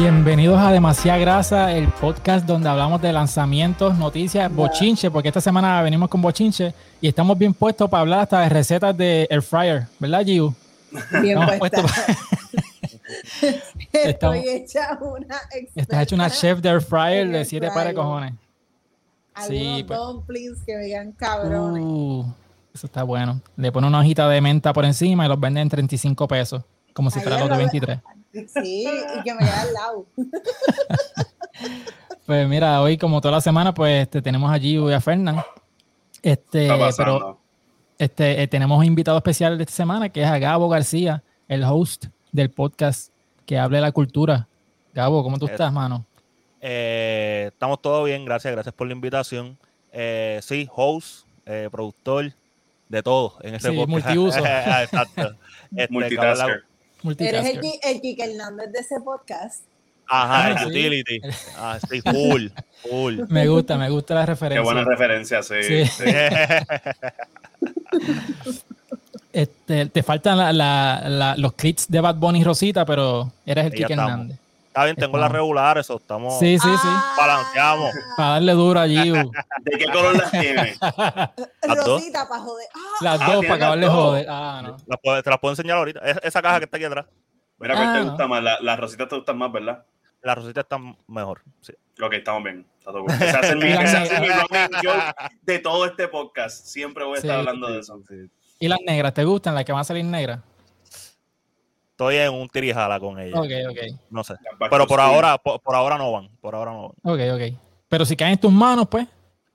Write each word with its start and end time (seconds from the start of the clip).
Bienvenidos 0.00 0.58
a 0.60 0.72
Demasiada 0.72 1.18
Grasa, 1.18 1.72
el 1.72 1.88
podcast 1.88 2.44
donde 2.46 2.68
hablamos 2.68 3.00
de 3.00 3.10
lanzamientos, 3.14 3.96
noticias, 3.96 4.54
bochinche, 4.54 5.10
porque 5.10 5.28
esta 5.28 5.40
semana 5.40 5.80
venimos 5.80 6.10
con 6.10 6.20
bochinche 6.20 6.74
y 7.00 7.08
estamos 7.08 7.38
bien 7.38 7.54
puestos 7.54 7.88
para 7.88 8.02
hablar 8.02 8.18
hasta 8.20 8.40
de 8.42 8.50
recetas 8.50 8.94
de 8.94 9.26
air 9.30 9.40
fryer, 9.40 9.86
¿verdad, 9.98 10.22
Giu? 10.22 10.52
Bien 11.22 11.38
puesta. 11.58 11.80
Estamos- 13.90 14.36
Estoy 14.36 14.48
hecha 14.50 14.98
una 15.00 15.36
Estás 15.74 16.02
hecho 16.02 16.14
una 16.14 16.28
chef 16.28 16.60
de 16.60 16.68
air 16.68 16.82
fryer 16.82 17.30
de 17.30 17.46
siete 17.46 17.68
pares 17.68 17.88
de 17.88 17.94
cojones. 17.94 18.34
Sí, 19.48 19.56
Algunos 19.66 19.82
pues. 19.84 19.98
dumplings 19.98 20.62
que 20.66 20.76
vean 20.76 21.12
cabrones. 21.12 21.82
Uh, 21.82 22.26
eso 22.74 22.86
está 22.86 23.02
bueno. 23.02 23.40
Le 23.56 23.72
pone 23.72 23.86
una 23.86 24.00
hojita 24.00 24.28
de 24.28 24.42
menta 24.42 24.74
por 24.74 24.84
encima 24.84 25.24
y 25.24 25.28
los 25.30 25.40
venden 25.40 25.62
en 25.62 25.68
35 25.70 26.28
pesos, 26.28 26.62
como 26.92 27.10
si 27.10 27.18
fuera 27.20 27.38
los 27.38 27.48
de 27.48 27.54
lo- 27.54 27.58
23. 27.60 27.98
Sí, 28.48 28.86
y 29.18 29.22
que 29.22 29.34
me 29.34 29.40
queda 29.40 29.62
al 29.62 29.72
lado. 29.72 30.06
Pues 32.26 32.48
mira, 32.48 32.82
hoy 32.82 32.98
como 32.98 33.20
toda 33.20 33.32
la 33.36 33.40
semana, 33.40 33.72
pues 33.72 34.02
este, 34.02 34.20
tenemos 34.20 34.50
a 34.50 34.58
Giu 34.58 34.90
y 34.90 34.92
a 34.92 35.00
Fernán. 35.00 35.42
Este, 36.22 36.68
pero 36.96 37.38
este, 37.98 38.42
eh, 38.42 38.48
tenemos 38.48 38.76
un 38.78 38.84
invitado 38.84 39.16
especial 39.16 39.56
de 39.56 39.62
esta 39.62 39.74
semana 39.76 40.08
que 40.08 40.22
es 40.22 40.28
a 40.28 40.36
Gabo 40.38 40.68
García, 40.68 41.22
el 41.46 41.62
host 41.62 42.06
del 42.32 42.50
podcast 42.50 43.12
que 43.46 43.56
habla 43.58 43.78
de 43.78 43.82
la 43.82 43.92
cultura. 43.92 44.48
Gabo, 44.92 45.22
¿cómo 45.22 45.38
tú 45.38 45.46
Eh, 45.46 45.52
estás, 45.52 45.72
mano? 45.72 46.04
Eh, 46.60 47.50
estamos 47.52 47.80
todo 47.80 48.02
bien, 48.02 48.24
gracias, 48.24 48.52
gracias 48.52 48.74
por 48.74 48.88
la 48.88 48.94
invitación. 48.94 49.56
Eh, 49.92 50.40
sí, 50.42 50.68
host, 50.74 51.28
eh, 51.46 51.68
productor, 51.70 52.32
de 52.88 53.02
todo 53.04 53.34
en 53.42 53.54
ese 53.54 53.70
Sí, 53.70 53.76
podcast. 53.76 53.88
multiuso. 53.88 54.38
Exacto. 54.82 55.36
Este, 55.76 55.92
Multitasker. 55.92 56.64
Eres 57.18 57.46
el, 57.46 57.60
el 57.82 58.00
Kike 58.00 58.24
Hernández 58.24 58.72
de 58.72 58.78
ese 58.80 59.00
podcast. 59.00 59.62
Ajá, 60.08 60.50
el 60.50 60.56
Ah, 60.56 60.60
sí. 60.60 60.66
utility. 60.66 61.20
Ah, 61.56 61.78
sí, 61.90 62.00
full, 62.00 62.46
full. 62.88 63.20
Me 63.28 63.46
gusta, 63.48 63.76
me 63.76 63.90
gusta 63.90 64.14
la 64.14 64.20
Qué 64.22 64.26
referencia. 64.26 64.62
buena 64.62 64.84
referencia, 64.84 65.42
sí. 65.42 65.54
Sí. 65.62 65.86
sí. 65.86 66.04
Este, 69.32 69.86
te 69.86 70.02
faltan 70.02 70.38
la- 70.38 70.52
la- 70.52 71.02
la- 71.08 71.36
los 71.36 71.52
clips 71.52 71.86
de 71.88 72.00
Bad 72.00 72.16
Bunny 72.16 72.40
y 72.40 72.44
Rosita, 72.44 72.84
pero 72.86 73.30
eres 73.44 73.66
el 73.66 73.72
Kike. 73.72 73.92
Hernández. 73.92 74.38
Está 74.76 74.84
bien, 74.84 74.96
tengo 74.96 75.16
las 75.16 75.32
regulares, 75.32 75.86
eso 75.86 75.96
estamos. 75.96 76.38
Sí, 76.38 76.58
sí, 76.58 76.68
sí. 76.68 76.88
Balanceamos. 77.16 77.92
Para 78.14 78.28
darle 78.32 78.52
duro 78.52 78.78
a 78.80 78.86
Giu. 78.86 79.14
¿De 79.62 79.78
qué 79.78 79.86
color 79.86 80.18
las 80.18 80.30
tiene? 80.30 80.74
Las 81.62 81.76
dos. 81.78 81.86
Rosita, 82.02 82.28
para 82.28 82.42
joder. 82.42 82.66
Ah, 82.74 82.78
Las 83.00 83.20
Ah, 83.22 83.32
dos 83.32 83.42
para 83.46 83.54
acabarle 83.54 83.86
las 83.86 83.94
joder. 83.94 84.26
Ah, 84.28 84.60
no. 84.62 84.76
Las 84.86 85.00
puedo- 85.02 85.22
te 85.22 85.30
las 85.30 85.38
puedo 85.38 85.52
enseñar 85.52 85.78
ahorita. 85.78 86.00
Es- 86.00 86.18
esa 86.22 86.42
caja 86.42 86.58
que 86.58 86.64
está 86.66 86.76
aquí 86.76 86.84
atrás. 86.84 87.06
Mira, 87.58 87.74
¿cuál 87.74 87.88
Ah, 87.88 87.92
te 87.94 87.98
no. 88.00 88.04
gusta 88.10 88.26
más? 88.28 88.42
La- 88.42 88.58
Las 88.60 88.78
rositas 88.78 89.08
te 89.08 89.16
gustan 89.16 89.38
más, 89.38 89.50
¿verdad? 89.50 89.82
La 90.20 90.34
rosita 90.34 90.60
está 90.60 90.76
mejor. 91.06 91.40
Sí. 91.62 91.72
Ok, 92.02 92.12
estamos 92.12 92.44
bien. 92.44 92.66
Está 92.78 92.92
todo 92.92 93.04
bien. 93.06 93.14
Hace 93.22 93.96
hace 93.96 95.14
de 95.40 95.58
todo 95.58 95.86
este 95.86 96.08
podcast. 96.08 96.66
Siempre 96.66 97.02
voy 97.06 97.14
a 97.14 97.20
estar 97.20 97.32
Sí. 97.34 97.38
hablando 97.38 97.68
de 97.68 97.78
eso. 97.80 97.98
¿Y 98.58 98.68
las 98.68 98.78
negras 98.86 99.14
te 99.14 99.24
gustan? 99.24 99.54
¿Las 99.54 99.64
que 99.64 99.72
van 99.72 99.80
a 99.80 99.84
salir 99.84 100.04
negras? 100.04 100.40
Estoy 101.96 102.16
en 102.16 102.34
un 102.34 102.46
tirijala 102.46 103.00
con 103.00 103.18
ella. 103.18 103.40
Ok, 103.40 103.50
ok. 103.70 103.78
No 104.10 104.22
sé. 104.22 104.34
Pero 104.70 104.86
por 104.86 105.00
ahora, 105.00 105.38
por, 105.38 105.58
por 105.62 105.74
ahora 105.74 105.96
no 105.96 106.12
van. 106.12 106.28
Por 106.42 106.54
ahora 106.54 106.70
no 106.70 106.92
van. 107.02 107.14
Ok, 107.14 107.20
ok. 107.32 107.58
Pero 107.88 108.04
si 108.04 108.14
caen 108.14 108.32
en 108.32 108.38
tus 108.38 108.52
manos, 108.52 108.86
pues. 108.86 109.06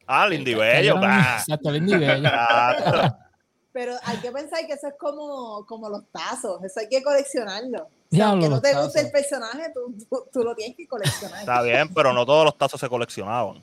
Ah, 0.08 0.28
Lindy 0.28 0.56
Bello. 0.56 1.00
bah. 1.00 1.38
Exacto, 1.38 1.70
el 1.70 1.76
Indy 1.76 1.98
Bello. 1.98 2.28
Exacto. 2.28 3.16
pero 3.74 3.94
hay 4.06 4.18
que 4.18 4.32
pensar 4.32 4.66
que 4.66 4.74
eso 4.74 4.88
es 4.88 4.96
como, 4.98 5.68
como 5.68 5.88
los 5.88 6.02
tazos. 6.12 6.64
Eso 6.64 6.80
hay 6.80 6.90
que 6.90 7.04
coleccionarlo. 7.04 7.84
O 7.84 8.16
sea, 8.16 8.30
aunque 8.30 8.50
no 8.50 8.60
te 8.60 8.74
guste 8.74 8.88
tazos. 8.88 8.96
el 8.96 9.12
personaje, 9.12 9.72
tú, 9.76 9.96
tú, 10.10 10.24
tú 10.34 10.44
lo 10.44 10.56
tienes 10.56 10.76
que 10.76 10.88
coleccionar. 10.88 11.42
Está 11.42 11.62
bien, 11.62 11.94
pero 11.94 12.12
no 12.12 12.26
todos 12.26 12.44
los 12.44 12.58
tazos 12.58 12.80
se 12.80 12.90
coleccionaban. 12.90 13.62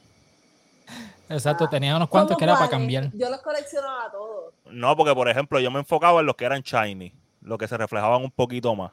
Exacto, 1.28 1.68
tenía 1.68 1.96
unos 1.96 2.08
cuantos 2.08 2.36
¿Cómo 2.36 2.38
que 2.38 2.44
era 2.44 2.54
para 2.54 2.70
cambiar. 2.70 3.10
Yo 3.12 3.28
los 3.28 3.42
coleccionaba 3.42 4.08
todos. 4.12 4.54
No, 4.70 4.96
porque 4.96 5.16
por 5.16 5.28
ejemplo, 5.28 5.58
yo 5.58 5.68
me 5.72 5.80
enfocaba 5.80 6.20
en 6.20 6.26
los 6.26 6.36
que 6.36 6.44
eran 6.44 6.62
shiny, 6.62 7.12
los 7.40 7.58
que 7.58 7.68
se 7.68 7.76
reflejaban 7.76 8.22
un 8.22 8.30
poquito 8.30 8.74
más. 8.74 8.92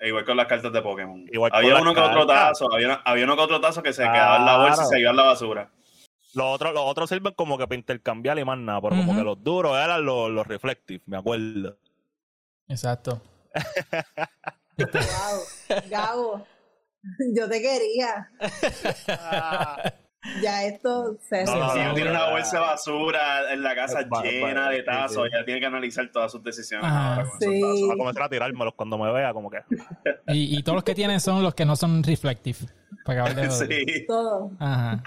E 0.00 0.08
Igual 0.08 0.24
con 0.24 0.36
las 0.36 0.46
cartas 0.46 0.72
de 0.72 0.80
Pokémon. 0.80 1.26
Igual 1.32 1.50
había 1.54 1.80
uno 1.80 1.92
que 1.92 2.00
otro 2.00 2.26
tazo. 2.26 2.72
Había, 2.72 2.94
había 3.04 3.24
uno 3.24 3.36
que 3.36 3.42
otro 3.42 3.60
tazo 3.60 3.82
que 3.82 3.92
se 3.92 4.02
quedaba 4.02 4.36
en 4.36 4.44
la 4.44 4.58
bolsa 4.58 4.84
y 4.84 4.86
se 4.86 5.00
iba 5.00 5.10
en 5.10 5.16
la 5.16 5.24
basura. 5.24 5.70
Los 6.34 6.46
otros, 6.46 6.72
los 6.72 6.84
otros 6.84 7.08
sirven 7.08 7.34
como 7.34 7.58
que 7.58 7.66
para 7.66 7.78
intercambiar 7.78 8.38
y 8.38 8.44
más 8.44 8.58
nada, 8.58 8.80
pero 8.82 8.96
como 8.96 9.16
que 9.16 9.22
los 9.22 9.42
duros 9.42 9.76
eran 9.76 10.04
los, 10.04 10.30
los 10.30 10.46
reflective, 10.46 11.02
me 11.06 11.16
acuerdo. 11.16 11.76
Exacto. 12.68 13.22
Wow. 14.78 15.88
Gabo, 15.90 16.46
yo 17.34 17.48
te 17.48 17.60
quería. 17.60 18.30
Ya 20.42 20.64
esto 20.64 21.16
se 21.28 21.44
No, 21.44 21.54
no, 21.56 21.72
si 21.72 21.78
no, 21.78 21.84
él 21.90 21.94
tiene 21.94 22.10
no, 22.10 22.16
una 22.16 22.26
no. 22.26 22.32
bolsa 22.32 22.56
de 22.58 22.62
basura 22.66 23.52
en 23.52 23.62
la 23.62 23.74
casa 23.74 24.00
va- 24.12 24.22
llena 24.22 24.68
de 24.70 24.78
sí, 24.78 24.84
tazos, 24.84 25.24
sí. 25.26 25.30
ya 25.32 25.44
tiene 25.44 25.60
que 25.60 25.66
analizar 25.66 26.08
todas 26.12 26.32
sus 26.32 26.42
decisiones. 26.42 26.90
Ahora 26.90 27.24
con 27.28 27.40
Sí. 27.40 27.60
Va 27.88 27.94
a 27.94 27.96
comenzar 27.96 28.22
a 28.24 28.28
tirármelos 28.28 28.74
cuando 28.74 28.98
me 28.98 29.12
vea, 29.12 29.32
como 29.32 29.48
que. 29.50 29.58
Y, 30.28 30.58
y 30.58 30.62
todos 30.62 30.76
los 30.76 30.84
que 30.84 30.94
tienen 30.94 31.20
son 31.20 31.42
los 31.42 31.54
que 31.54 31.64
no 31.64 31.76
son 31.76 32.02
reflective. 32.02 32.58
Para 33.04 33.22
acabar 33.24 33.48
de. 33.48 33.50
Sí. 33.50 34.06
todo. 34.06 34.50
Ajá. 34.58 35.02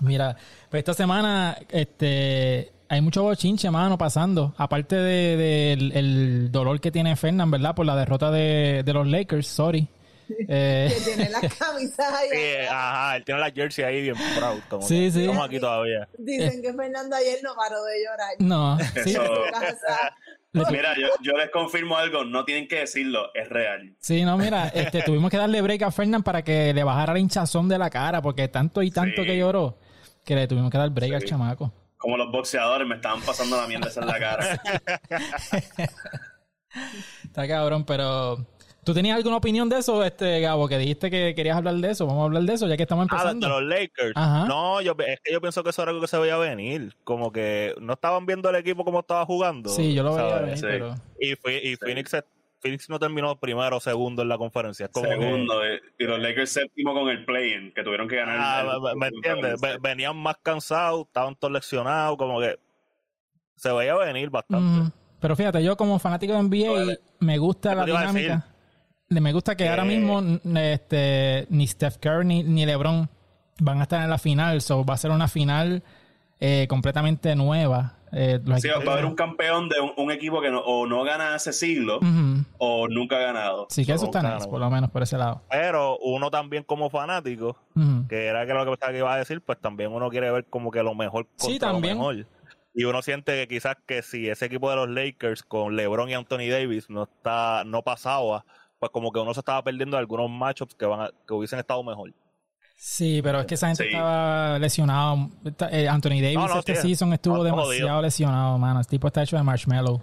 Mira, 0.00 0.36
pues 0.70 0.80
esta 0.80 0.94
semana 0.94 1.56
este, 1.68 2.72
hay 2.88 3.00
mucho 3.00 3.24
bochinche, 3.24 3.70
mano, 3.70 3.98
pasando. 3.98 4.54
Aparte 4.56 4.94
de- 4.96 5.36
del 5.36 5.92
el 5.92 6.52
dolor 6.52 6.80
que 6.80 6.90
tiene 6.92 7.16
Fernand, 7.16 7.50
¿verdad? 7.52 7.74
Por 7.74 7.86
la 7.86 7.96
derrota 7.96 8.30
de, 8.30 8.82
de 8.84 8.92
los 8.92 9.06
Lakers, 9.06 9.46
sorry. 9.48 9.88
Eh, 10.48 10.92
Que 10.92 11.00
tiene 11.14 11.30
las 11.30 11.54
camisas 11.58 12.12
ahí. 12.12 12.28
Sí, 12.32 12.66
ajá, 12.68 13.16
él 13.16 13.24
tiene 13.24 13.40
la 13.40 13.50
jersey 13.50 13.84
ahí 13.84 14.02
bien 14.02 14.16
proud. 14.36 14.60
Como 14.68 14.82
Sí, 14.82 15.04
que 15.06 15.10
sí. 15.12 15.20
Estamos 15.22 15.46
aquí 15.46 15.60
todavía. 15.60 16.08
Dicen 16.18 16.62
que 16.62 16.72
Fernando 16.74 17.14
ayer 17.16 17.38
no 17.42 17.54
paró 17.54 17.84
de 17.84 17.94
llorar. 18.04 18.34
no, 18.38 18.78
sí, 19.04 19.10
Eso-. 19.10 20.70
Mira, 20.70 20.94
yo, 20.98 21.08
yo 21.20 21.32
les 21.36 21.50
confirmo 21.50 21.96
algo, 21.96 22.24
no 22.24 22.44
tienen 22.46 22.66
que 22.66 22.80
decirlo, 22.80 23.30
es 23.34 23.48
real. 23.50 23.94
sí, 24.00 24.24
no, 24.24 24.38
mira, 24.38 24.68
este, 24.68 25.02
tuvimos 25.02 25.30
que 25.30 25.36
darle 25.36 25.60
break 25.60 25.82
a 25.82 25.90
Fernand 25.90 26.24
para 26.24 26.42
que 26.42 26.72
le 26.72 26.82
bajara 26.82 27.12
la 27.12 27.18
hinchazón 27.18 27.68
de 27.68 27.76
la 27.78 27.90
cara, 27.90 28.22
porque 28.22 28.48
tanto 28.48 28.82
y 28.82 28.90
tanto 28.90 29.20
Sí. 29.22 29.28
que 29.28 29.36
lloró, 29.36 29.78
que 30.24 30.34
le 30.34 30.46
tuvimos 30.48 30.70
que 30.70 30.78
dar 30.78 30.88
break 30.90 31.12
al 31.12 31.24
chamaco. 31.24 31.72
Como 31.98 32.16
los 32.16 32.32
boxeadores 32.32 32.88
me 32.88 32.94
estaban 32.96 33.20
pasando 33.20 33.56
la 33.60 33.66
mierda 33.66 33.88
esa 33.88 34.00
en 34.00 34.06
la 34.06 34.18
cara. 34.18 34.62
Está 37.24 37.46
cabrón, 37.48 37.84
pero... 37.84 38.46
¿Tú 38.86 38.94
tenías 38.94 39.16
alguna 39.16 39.36
opinión 39.38 39.68
de 39.68 39.78
eso, 39.78 40.04
este 40.04 40.40
Gabo? 40.40 40.68
Que 40.68 40.78
dijiste 40.78 41.10
que 41.10 41.34
querías 41.34 41.56
hablar 41.56 41.74
de 41.74 41.90
eso. 41.90 42.06
Vamos 42.06 42.22
a 42.22 42.24
hablar 42.26 42.44
de 42.44 42.54
eso, 42.54 42.68
ya 42.68 42.76
que 42.76 42.84
estamos 42.84 43.08
Ah, 43.10 43.16
de 43.24 43.30
empezando. 43.32 43.48
los 43.60 43.62
Lakers. 43.68 44.12
Ajá. 44.14 44.46
No, 44.46 44.80
yo, 44.80 44.94
es 45.04 45.18
que 45.24 45.32
yo 45.32 45.40
pienso 45.40 45.64
que 45.64 45.70
eso 45.70 45.82
era 45.82 45.90
algo 45.90 46.00
que 46.02 46.06
se 46.06 46.16
veía 46.18 46.36
venir. 46.36 46.94
Como 47.02 47.32
que 47.32 47.74
no 47.80 47.94
estaban 47.94 48.26
viendo 48.26 48.48
el 48.48 48.54
equipo 48.54 48.84
como 48.84 49.00
estaba 49.00 49.26
jugando. 49.26 49.70
Sí, 49.70 49.92
yo 49.92 50.04
lo 50.04 50.14
veía 50.14 50.36
venir, 50.38 50.56
Sí. 50.58 50.66
pero... 50.68 50.94
Y, 51.18 51.34
fui- 51.34 51.60
y 51.64 51.74
Phoenix, 51.74 52.16
Phoenix 52.60 52.88
no 52.88 53.00
terminó 53.00 53.34
primero 53.40 53.76
o 53.76 53.80
segundo 53.80 54.22
en 54.22 54.28
la 54.28 54.38
conferencia. 54.38 54.86
Como 54.86 55.08
Segundo, 55.08 55.64
eh, 55.64 55.80
y 55.98 56.04
los 56.04 56.20
Lakers 56.20 56.50
séptimo 56.52 56.94
con 56.94 57.08
el 57.08 57.24
play-in, 57.24 57.72
que 57.74 57.82
tuvieron 57.82 58.06
que 58.06 58.14
ganar. 58.16 58.36
Ah, 58.38 58.60
el- 58.72 58.80
me, 58.82 58.94
me 58.94 59.06
entiendes? 59.08 59.60
Ve- 59.60 59.78
Venían 59.80 60.16
más 60.16 60.36
cansados, 60.42 61.06
estaban 61.08 61.34
todos 61.34 61.52
lesionados, 61.52 62.16
como 62.16 62.40
que 62.40 62.56
se 63.56 63.72
veía 63.72 63.96
venir 63.96 64.30
bastante. 64.30 64.64
Mm, 64.84 64.90
pero 65.20 65.34
fíjate, 65.34 65.60
yo 65.64 65.76
como 65.76 65.98
fanático 65.98 66.34
de 66.34 66.38
NBA 66.38 66.70
Vale. 66.70 66.98
me 67.18 67.36
gusta 67.38 67.74
la 67.74 67.84
dinámica. 67.84 68.46
Le- 69.08 69.20
Me 69.20 69.32
gusta 69.32 69.54
que 69.56 69.64
Que- 69.64 69.70
ahora 69.70 69.84
mismo 69.84 70.22
este, 70.56 71.46
ni 71.50 71.66
Steph 71.66 71.96
Curry 71.98 72.24
ni, 72.24 72.42
ni 72.42 72.66
LeBron 72.66 73.08
van 73.60 73.78
a 73.80 73.82
estar 73.84 74.02
en 74.02 74.10
la 74.10 74.18
final. 74.18 74.60
So 74.60 74.84
va 74.84 74.94
a 74.94 74.98
ser 74.98 75.10
una 75.10 75.28
final 75.28 75.82
eh, 76.40 76.66
completamente 76.68 77.34
nueva. 77.34 77.94
Eh, 78.12 78.38
Sí, 78.44 78.68
equipos- 78.68 78.86
va 78.86 78.90
a 78.90 78.92
haber 78.94 79.04
un 79.06 79.14
campeón 79.16 79.68
de 79.68 79.80
un, 79.80 79.92
un 79.96 80.10
equipo 80.12 80.40
que 80.40 80.50
no- 80.50 80.60
o 80.60 80.86
no 80.86 81.02
gana 81.02 81.34
hace 81.34 81.52
siglos 81.52 81.98
Ujú. 82.02 82.44
o 82.58 82.88
nunca 82.88 83.16
ha 83.16 83.20
ganado. 83.20 83.66
Sí, 83.70 83.84
que 83.86 83.92
eso 83.92 84.04
está 84.06 84.20
Claro. 84.20 84.36
nice, 84.36 84.48
por 84.48 84.60
lo 84.60 84.70
menos 84.70 84.90
por 84.90 85.02
ese 85.02 85.16
lado. 85.18 85.42
Pero 85.50 85.98
uno 85.98 86.30
también 86.30 86.62
como 86.62 86.88
fanático, 86.90 87.56
que 88.08 88.26
era 88.26 88.46
que 88.46 88.52
lo 88.54 88.64
que 88.64 88.70
pensaba 88.72 88.92
que 88.92 88.98
iba 88.98 89.12
a 89.14 89.18
decir, 89.18 89.40
pues 89.40 89.58
también 89.60 89.92
uno 89.92 90.08
quiere 90.10 90.30
ver 90.30 90.44
como 90.44 90.70
que 90.70 90.82
lo 90.82 90.94
mejor 90.94 91.26
contra 91.26 91.46
Sí, 91.48 91.58
también. 91.58 91.98
lo 91.98 92.08
mejor. 92.08 92.26
Y 92.74 92.84
uno 92.84 93.00
siente 93.02 93.32
que 93.32 93.48
quizás 93.48 93.76
que 93.86 94.02
si 94.02 94.28
ese 94.28 94.44
equipo 94.46 94.68
de 94.70 94.76
los 94.76 94.88
Lakers 94.90 95.42
con 95.42 95.74
LeBron 95.76 96.10
y 96.10 96.14
Anthony 96.14 96.48
Davis 96.50 96.90
no 96.90 97.04
está 97.04 97.64
no 97.64 97.82
pasaba, 97.82 98.44
pues 98.86 98.92
como 98.92 99.12
que 99.12 99.18
uno 99.20 99.34
se 99.34 99.40
estaba 99.40 99.62
perdiendo 99.62 99.96
de 99.96 100.00
algunos 100.00 100.30
matchups 100.30 100.74
que 100.74 100.86
van 100.86 101.00
a- 101.02 101.10
que 101.26 101.34
hubiesen 101.34 101.58
estado 101.58 101.82
mejor. 101.82 102.12
Sí, 102.78 103.20
pero 103.22 103.40
es 103.40 103.46
que 103.46 103.54
esa 103.54 103.68
gente 103.68 103.84
Sí. 103.84 103.88
estaba 103.90 104.58
lesionado. 104.58 105.30
Eh, 105.70 105.88
Anthony 105.88 106.20
Davis 106.20 106.34
No, 106.34 106.48
no, 106.48 106.58
este 106.58 106.76
season 106.76 107.12
estuvo 107.14 107.38
No, 107.38 107.42
demasiado 107.44 108.02
lesionado, 108.02 108.58
mano. 108.58 108.80
El 108.80 108.86
tipo 108.86 109.06
está 109.06 109.22
hecho 109.22 109.36
de 109.36 109.42
marshmallow. 109.42 110.02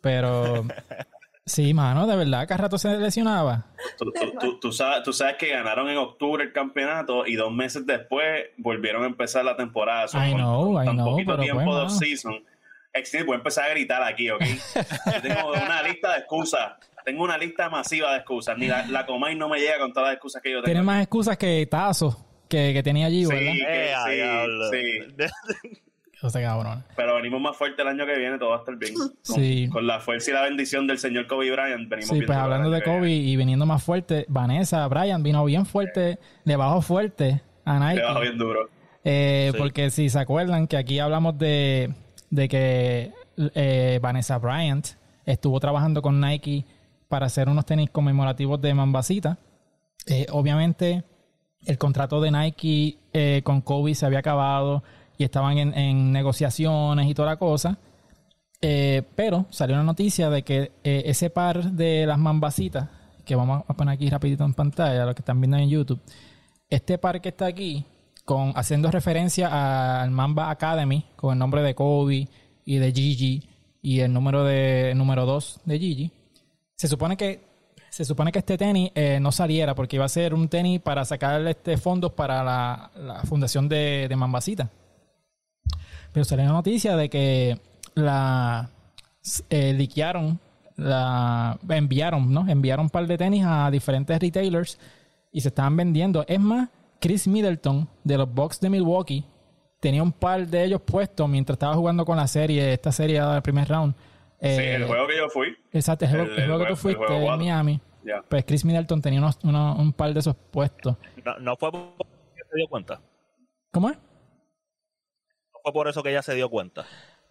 Pero 0.00 0.64
sí, 1.46 1.74
mano, 1.74 2.06
de 2.06 2.16
verdad, 2.16 2.46
cada 2.46 2.62
rato 2.62 2.78
se 2.78 2.96
lesionaba. 2.96 3.64
Tú, 3.98 4.04
tú- 4.12 4.32
tú- 4.38 4.60
tú 4.60 4.72
sabes, 4.72 5.02
tú 5.02 5.12
sabes 5.12 5.36
que 5.36 5.48
ganaron 5.50 5.88
en 5.88 5.96
octubre 5.98 6.44
el 6.44 6.52
campeonato 6.52 7.26
y 7.26 7.34
dos 7.34 7.52
meses 7.52 7.84
después 7.86 8.46
volvieron 8.58 9.02
a 9.02 9.06
empezar 9.06 9.44
la 9.44 9.56
temporada. 9.56 10.06
I 10.12 10.30
con- 10.30 10.34
know, 10.40 10.72
con 10.74 10.82
I 10.82 10.86
tan 10.86 10.96
know, 10.96 11.10
poquito 11.10 11.30
pero 11.32 11.42
tiempo 11.42 11.64
pues, 11.64 11.76
de 11.76 11.82
off-season. 11.82 12.44
Voy 13.26 13.34
a 13.34 13.38
empezar 13.38 13.64
a 13.64 13.70
gritar 13.70 14.02
aquí, 14.04 14.30
¿ok? 14.30 14.40
Yo 15.14 15.20
tengo 15.22 15.50
una 15.52 15.82
lista 15.82 16.12
de 16.12 16.18
excusas 16.20 16.74
tengo 17.04 17.22
una 17.24 17.36
lista 17.38 17.68
masiva 17.70 18.10
de 18.12 18.18
excusas. 18.18 18.56
Ni 18.58 18.66
la, 18.68 18.86
la 18.86 19.04
Comay 19.06 19.36
no 19.36 19.48
me 19.48 19.58
llega 19.58 19.78
con 19.78 19.92
todas 19.92 20.08
las 20.08 20.14
excusas 20.14 20.42
que 20.42 20.50
yo 20.50 20.56
tengo. 20.58 20.66
Tiene 20.66 20.82
más 20.82 21.02
excusas 21.02 21.36
que 21.38 21.66
Tazo 21.66 22.24
que, 22.48 22.72
que 22.72 22.82
tenía 22.82 23.06
allí, 23.06 23.24
Sí, 23.24 23.32
¿verdad? 23.32 23.52
que 23.52 23.92
Eh, 23.92 24.46
sí, 24.70 25.14
sí. 25.62 25.80
O 26.22 26.30
sea, 26.30 26.40
cabrón. 26.40 26.82
Pero 26.96 27.16
venimos 27.16 27.38
más 27.38 27.54
fuerte 27.54 27.82
el 27.82 27.88
año 27.88 28.06
que 28.06 28.16
viene, 28.16 28.38
todo 28.38 28.50
va 28.50 28.56
a 28.56 28.58
estar 28.60 28.76
bien. 28.76 28.94
Con, 28.94 29.12
Sí. 29.22 29.68
con 29.70 29.86
la 29.86 30.00
fuerza 30.00 30.30
y 30.30 30.34
la 30.34 30.40
bendición 30.42 30.86
del 30.86 30.96
señor 30.98 31.26
Kobe 31.26 31.50
Bryant, 31.50 31.86
venimos 31.86 32.08
Sí, 32.08 32.14
bien 32.14 32.26
pues 32.26 32.38
hablando 32.38 32.70
de 32.70 32.82
Kobe 32.82 33.10
y 33.10 33.36
viniendo 33.36 33.66
más 33.66 33.82
fuerte, 33.84 34.24
Vanessa, 34.28 34.86
Brian 34.88 35.22
vino 35.22 35.44
bien 35.44 35.66
fuerte, 35.66 36.18
de 36.46 36.56
bajo 36.56 36.80
fuerte 36.80 37.42
a 37.66 37.78
Le 37.78 37.86
Nike. 37.94 38.02
bajo 38.06 38.20
bien 38.20 38.38
duro. 38.38 38.70
Eh, 39.04 39.50
Sí. 39.52 39.58
Porque 39.58 39.90
si 39.90 40.08
se 40.08 40.18
acuerdan 40.18 40.66
que 40.66 40.78
aquí 40.78 40.98
hablamos 40.98 41.36
de, 41.36 41.92
de 42.30 42.48
que 42.48 43.12
eh, 43.54 43.98
Vanessa 44.00 44.38
Bryant 44.38 44.86
estuvo 45.26 45.60
trabajando 45.60 46.00
con 46.00 46.20
Nike 46.22 46.64
para 47.14 47.26
hacer 47.26 47.48
unos 47.48 47.64
tenis 47.64 47.90
conmemorativos 47.90 48.60
de 48.60 48.74
Mambasita. 48.74 49.38
Eh, 50.04 50.26
obviamente 50.32 51.04
el 51.64 51.78
contrato 51.78 52.20
de 52.20 52.32
Nike 52.32 52.98
eh, 53.12 53.40
con 53.44 53.60
Kobe 53.60 53.94
se 53.94 54.04
había 54.04 54.18
acabado 54.18 54.82
y 55.16 55.22
estaban 55.22 55.58
en, 55.58 56.10
negociaciones 56.10 57.08
y 57.08 57.14
toda 57.14 57.28
la 57.28 57.36
cosa. 57.36 57.78
Eh, 58.60 59.04
pero 59.14 59.46
salió 59.50 59.76
una 59.76 59.84
noticia 59.84 60.28
de 60.28 60.42
que 60.42 60.72
ese 60.82 61.30
par 61.30 61.70
de 61.70 62.04
las 62.04 62.18
mambasitas, 62.18 62.88
que 63.24 63.36
vamos 63.36 63.62
a 63.68 63.74
poner 63.74 63.94
aquí 63.94 64.10
rapidito 64.10 64.44
en 64.44 64.54
pantalla, 64.54 65.06
los 65.06 65.14
que 65.14 65.22
están 65.22 65.40
viendo 65.40 65.56
en 65.58 65.68
YouTube, 65.68 66.00
este 66.68 66.98
par 66.98 67.20
que 67.20 67.28
está 67.28 67.46
aquí, 67.46 67.84
con, 68.24 68.54
haciendo 68.56 68.90
referencia 68.90 70.02
al 70.02 70.10
Mamba 70.10 70.50
Academy, 70.50 71.04
con 71.14 71.34
el 71.34 71.38
nombre 71.38 71.62
de 71.62 71.76
Kobe 71.76 72.26
y 72.64 72.78
de 72.78 72.90
Gigi, 72.90 73.48
y 73.80 74.00
el 74.00 74.12
número 74.12 74.42
de 74.42 74.94
número 74.96 75.26
2 75.26 75.60
de 75.64 75.78
Gigi, 75.78 76.10
se 76.76 76.88
supone 76.88 77.16
que 77.16 77.54
se 77.90 78.04
supone 78.04 78.32
que 78.32 78.40
este 78.40 78.58
tenis 78.58 78.90
eh, 78.96 79.20
no 79.20 79.30
saliera 79.30 79.76
porque 79.76 79.94
iba 79.94 80.04
a 80.04 80.08
ser 80.08 80.34
un 80.34 80.48
tenis 80.48 80.80
para 80.80 81.04
sacar 81.04 81.46
este 81.46 81.76
fondos 81.76 82.12
para 82.12 82.42
la, 82.42 82.90
la 82.96 83.22
fundación 83.22 83.68
de, 83.68 84.06
de 84.08 84.16
Mambasita. 84.16 84.68
Pero 86.12 86.24
salió 86.24 86.44
una 86.44 86.54
noticia 86.54 86.96
de 86.96 87.08
que 87.08 87.60
la 87.94 88.68
eh, 89.48 89.72
liquearon, 89.72 90.40
la 90.76 91.56
enviaron, 91.68 92.32
¿no? 92.32 92.48
Enviaron 92.48 92.86
un 92.86 92.90
par 92.90 93.06
de 93.06 93.16
tenis 93.16 93.44
a 93.46 93.70
diferentes 93.70 94.18
retailers 94.18 94.78
y 95.32 95.40
se 95.40 95.48
estaban 95.48 95.76
vendiendo. 95.76 96.24
Es 96.26 96.40
más, 96.40 96.68
Chris 97.00 97.28
Middleton 97.28 97.88
de 98.02 98.18
los 98.18 98.32
Bucks 98.32 98.60
de 98.60 98.70
Milwaukee 98.70 99.24
tenía 99.80 100.02
un 100.02 100.12
par 100.12 100.46
de 100.46 100.64
ellos 100.64 100.80
puestos 100.80 101.28
mientras 101.28 101.54
estaba 101.54 101.74
jugando 101.74 102.04
con 102.04 102.16
la 102.16 102.26
serie, 102.26 102.72
esta 102.72 102.90
serie 102.90 103.22
del 103.22 103.42
primer 103.42 103.68
round. 103.68 103.94
Sí, 104.44 104.60
Eh, 104.62 104.74
el 104.76 104.84
juego 104.84 105.06
que 105.06 105.16
yo 105.16 105.28
fui. 105.28 105.56
Exacto, 105.72 106.04
el 106.04 106.10
juego, 106.10 106.24
el- 106.26 106.30
el 106.38 106.44
juego 106.46 106.60
el 106.62 106.66
que 106.66 106.72
tú 106.74 106.76
fuiste 106.76 107.16
en. 107.16 107.38
Miami. 107.38 107.80
Pues 108.28 108.44
Chris 108.44 108.64
Middleton 108.64 109.00
tenía 109.00 109.18
unos, 109.18 109.38
unos- 109.42 109.78
un 109.78 109.92
par 109.92 110.12
de 110.12 110.20
esos 110.20 110.36
puestos. 110.50 110.96
No, 111.24 111.38
no 111.38 111.56
fue 111.56 111.72
porque 111.72 112.04
se 112.50 112.56
dio 112.58 112.68
cuenta. 112.68 113.00
¿Cómo 113.72 113.88
es? 113.90 113.96
No 113.96 115.60
fue 115.62 115.72
por 115.72 115.88
eso 115.88 116.02
que 116.02 116.10
ella 116.10 116.22
se 116.22 116.34
dio 116.34 116.50
cuenta. 116.50 116.84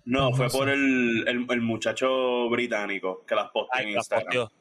No, 0.06 0.32
No 0.32 0.36
fue 0.36 0.50
sé. 0.50 0.58
por 0.58 0.70
el, 0.70 1.26
el, 1.28 1.46
el 1.50 1.62
muchacho 1.62 2.50
británico 2.50 3.24
que 3.28 3.36
las 3.36 3.50
posteó 3.52 3.82
en 3.84 3.90
Instagram. 3.90 4.26
posteó. 4.26 4.52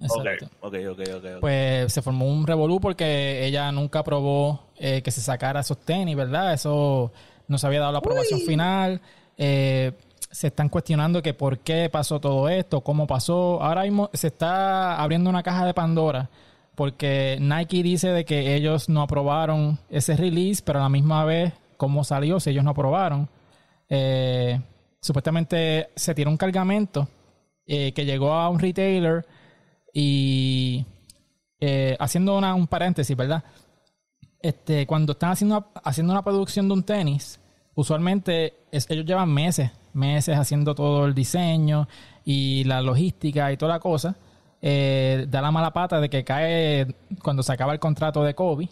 Exacto. 0.00 0.46
Ok, 0.60 0.74
ok, 0.90 1.00
ok. 1.16 1.24
ok. 1.36 1.40
Pues 1.40 1.92
se 1.92 2.02
formó 2.02 2.26
un 2.26 2.46
revolú 2.46 2.80
porque 2.80 3.44
ella 3.46 3.70
nunca 3.72 4.00
aprobó 4.00 4.68
eh, 4.78 5.00
que 5.02 5.10
se 5.10 5.20
sacara 5.20 5.60
esos 5.60 5.78
tenis, 5.84 6.16
¿verdad? 6.16 6.52
Eso 6.52 7.12
no 7.48 7.56
se 7.58 7.66
había 7.66 7.80
dado 7.80 7.92
la 7.92 7.98
aprobación 7.98 8.40
Uy. 8.40 8.46
final. 8.46 9.00
Eh, 9.38 9.92
se 10.32 10.48
están 10.48 10.68
cuestionando 10.68 11.22
que 11.22 11.34
por 11.34 11.58
qué 11.60 11.88
pasó 11.90 12.18
todo 12.20 12.48
esto, 12.48 12.80
cómo 12.80 13.06
pasó. 13.06 13.62
Ahora 13.62 13.82
mismo 13.82 14.10
se 14.14 14.28
está 14.28 15.00
abriendo 15.00 15.30
una 15.30 15.42
caja 15.44 15.64
de 15.66 15.74
Pandora 15.74 16.28
porque 16.74 17.36
Nike 17.40 17.82
dice 17.82 18.08
de 18.08 18.24
que 18.24 18.54
ellos 18.56 18.88
no 18.88 19.02
aprobaron 19.02 19.78
ese 19.90 20.16
release, 20.16 20.62
pero 20.64 20.78
a 20.78 20.82
la 20.82 20.88
misma 20.88 21.24
vez, 21.26 21.52
¿cómo 21.76 22.02
salió 22.02 22.40
si 22.40 22.50
ellos 22.50 22.64
no 22.64 22.70
aprobaron? 22.70 23.28
Eh, 23.90 24.58
supuestamente 25.00 25.90
se 25.94 26.14
tiró 26.14 26.30
un 26.30 26.38
cargamento 26.38 27.06
eh, 27.66 27.92
que 27.92 28.06
llegó 28.06 28.32
a 28.32 28.48
un 28.48 28.58
retailer 28.58 29.26
y 29.92 30.84
eh, 31.60 31.94
haciendo 32.00 32.36
una- 32.38 32.54
un 32.54 32.66
paréntesis, 32.66 33.14
¿verdad? 33.16 33.44
Este, 34.40 34.86
cuando 34.86 35.12
están 35.12 35.32
haciendo, 35.32 35.70
haciendo 35.84 36.12
una 36.14 36.22
producción 36.24 36.66
de 36.68 36.74
un 36.74 36.82
tenis, 36.82 37.38
usualmente 37.74 38.54
ellos 38.72 39.04
llevan 39.04 39.28
meses, 39.32 39.70
meses 39.94 40.38
haciendo 40.38 40.74
todo 40.74 41.06
el 41.06 41.14
diseño 41.14 41.88
y 42.24 42.64
la 42.64 42.80
logística 42.82 43.52
y 43.52 43.56
toda 43.56 43.74
la 43.74 43.80
cosa. 43.80 44.16
Eh, 44.60 45.26
da 45.28 45.42
la 45.42 45.50
mala 45.50 45.72
pata 45.72 46.00
de 46.00 46.08
que 46.08 46.24
cae 46.24 46.86
cuando 47.22 47.42
se 47.42 47.52
acaba 47.52 47.72
el 47.72 47.80
contrato 47.80 48.22
de 48.22 48.34
Kobe. 48.34 48.68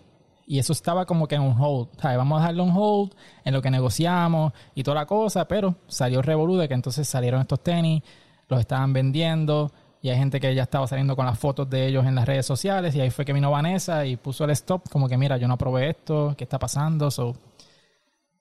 Y 0.46 0.58
eso 0.58 0.72
estaba 0.72 1.06
como 1.06 1.28
que 1.28 1.36
en 1.36 1.42
un 1.42 1.56
hold. 1.60 1.88
¿sabes? 2.00 2.16
Vamos 2.16 2.40
a 2.40 2.46
darle 2.46 2.62
un 2.62 2.72
hold 2.76 3.14
en 3.44 3.54
lo 3.54 3.62
que 3.62 3.70
negociamos 3.70 4.52
y 4.74 4.82
toda 4.82 4.96
la 4.96 5.06
cosa, 5.06 5.46
pero 5.46 5.76
salió 5.86 6.22
revolú 6.22 6.56
de 6.56 6.66
que 6.68 6.74
entonces 6.74 7.06
salieron 7.06 7.40
estos 7.40 7.62
tenis, 7.62 8.02
los 8.48 8.58
estaban 8.58 8.92
vendiendo 8.92 9.70
y 10.02 10.08
hay 10.08 10.16
gente 10.16 10.40
que 10.40 10.54
ya 10.54 10.62
estaba 10.62 10.86
saliendo 10.86 11.14
con 11.14 11.26
las 11.26 11.38
fotos 11.38 11.68
de 11.68 11.86
ellos 11.86 12.06
en 12.06 12.14
las 12.14 12.26
redes 12.26 12.46
sociales 12.46 12.94
y 12.94 13.00
ahí 13.00 13.10
fue 13.10 13.24
que 13.24 13.32
vino 13.32 13.50
Vanessa 13.50 14.06
y 14.06 14.16
puso 14.16 14.44
el 14.44 14.50
stop 14.50 14.88
como 14.88 15.08
que 15.08 15.16
mira, 15.16 15.36
yo 15.36 15.46
no 15.46 15.54
aprobé 15.54 15.90
esto, 15.90 16.34
¿qué 16.36 16.44
está 16.44 16.58
pasando? 16.58 17.10
So, 17.10 17.36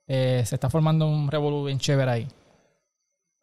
eh, 0.07 0.43
se 0.45 0.55
está 0.55 0.69
formando 0.69 1.07
un 1.07 1.29
revolú 1.29 1.65
bien 1.65 1.77
chévere 1.77 2.11
ahí. 2.11 2.27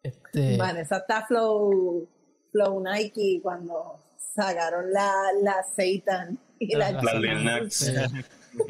Este, 0.03 0.57
Vanessa 0.57 0.97
está 0.97 1.25
flow, 1.25 2.07
flow 2.51 2.83
Nike 2.83 3.39
cuando 3.41 3.99
sacaron 4.17 4.91
la, 4.91 5.11
la 5.41 5.63
Satan 5.63 6.37
y 6.59 6.75
la, 6.75 6.91
La- 6.91 7.01
la- 7.01 7.13
Lil 7.19 7.43
Nas. 7.45 7.73
sí. 7.73 7.93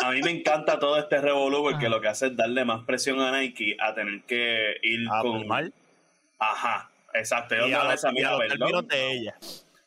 A 0.00 0.12
mí 0.12 0.22
me 0.22 0.30
encanta 0.30 0.78
todo 0.78 0.96
este 0.96 1.20
revolú 1.20 1.62
porque 1.62 1.86
Ah. 1.86 1.90
lo 1.90 2.00
que 2.00 2.08
hace 2.08 2.28
es 2.28 2.36
darle 2.36 2.64
más 2.64 2.84
presión 2.86 3.20
a 3.20 3.32
Nike 3.36 3.76
a 3.80 3.94
tener 3.94 4.22
que 4.22 4.76
ir 4.82 5.06
Ah, 5.10 5.20
con... 5.22 5.46
mal. 5.46 5.72
Ajá, 6.38 6.90
exacto. 7.14 7.56
Y 7.66 7.72
a 7.72 7.84
los, 7.84 8.02
los 8.04 8.12
mira, 8.12 8.38
perdón. 8.38 8.86
de 8.86 9.12
ella. 9.12 9.34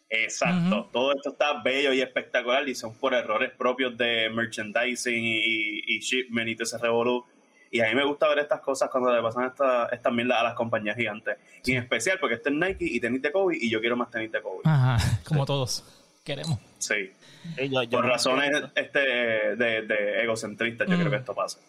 Exacto. 0.10 0.90
Todo 0.92 1.14
esto 1.14 1.30
está 1.30 1.62
bello 1.64 1.94
y 1.94 2.02
espectacular 2.02 2.68
y 2.68 2.76
son 2.76 2.94
por 2.96 3.14
errores 3.14 3.52
propios 3.58 3.98
de 3.98 4.30
merchandising 4.30 5.24
y, 5.24 5.38
y, 5.38 5.96
y 5.96 6.00
shipment 6.02 6.50
y 6.50 6.56
todo 6.56 6.64
ese 6.66 6.78
revolú. 6.78 7.26
Y 7.72 7.80
a 7.80 7.88
mí 7.88 7.96
me 7.96 8.04
gusta 8.06 8.28
ver 8.28 8.40
estas 8.40 8.60
cosas 8.60 8.90
cuando 8.90 9.16
le 9.16 9.22
pasan 9.22 9.46
esta- 9.46 9.88
estas 9.92 10.12
mierdas 10.14 10.40
a 10.40 10.44
las 10.44 10.54
compañías 10.56 10.96
gigantes. 10.98 11.38
Y 11.64 11.72
en 11.72 11.78
especial 11.84 12.18
porque 12.20 12.36
este 12.36 12.50
es 12.50 12.56
Nike 12.56 12.86
y 12.86 13.00
tenis 13.00 13.22
de 13.22 13.32
Kobe 13.32 13.58
y 13.60 13.70
yo 13.70 13.80
quiero 13.80 13.96
más 13.96 14.12
tenis 14.12 14.32
de 14.32 14.42
Kobe. 14.42 14.60
Ajá, 14.66 14.98
como 15.26 15.46
todos 15.46 15.84
queremos. 16.26 16.60
Sí. 16.80 17.12
Sí, 17.58 17.70
yo, 17.70 17.82
yo 17.84 17.90
Por 18.00 18.06
razones 18.08 18.52
este 18.76 19.00
de, 19.00 19.82
de 19.84 20.24
egocentristas 20.24 20.88
yo 20.88 20.96
Mm. 20.96 21.00
creo 21.00 21.12
que 21.12 21.18
esto 21.18 21.34
pasa. 21.34 21.60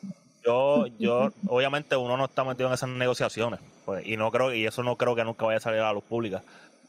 Yo, 0.45 0.87
yo, 0.99 1.31
obviamente 1.47 1.95
uno 1.95 2.17
no 2.17 2.25
está 2.25 2.43
metido 2.43 2.67
en 2.69 2.75
esas 2.75 2.89
negociaciones, 2.89 3.61
pues, 3.85 4.05
y 4.05 4.17
no 4.17 4.31
creo, 4.33 4.53
y 4.53 4.67
eso 4.67 4.83
no 4.83 4.97
creo 4.97 5.15
que 5.15 5.23
nunca 5.25 5.47
vaya 5.47 5.59
a 5.59 5.61
salir 5.61 5.79
a 5.81 5.85
la 5.85 5.93
luz 5.93 6.03
pública. 6.03 6.43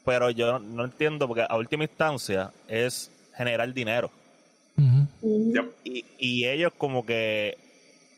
Pero 0.04 0.28
yo 0.30 0.58
no 0.58 0.84
entiendo 0.84 1.28
porque 1.28 1.46
a 1.48 1.56
última 1.56 1.84
instancia 1.84 2.50
es 2.66 3.12
generar 3.36 3.72
dinero. 3.72 4.10
Y, 5.84 6.04
y 6.18 6.46
ellos 6.46 6.72
como 6.76 7.06
que 7.06 7.56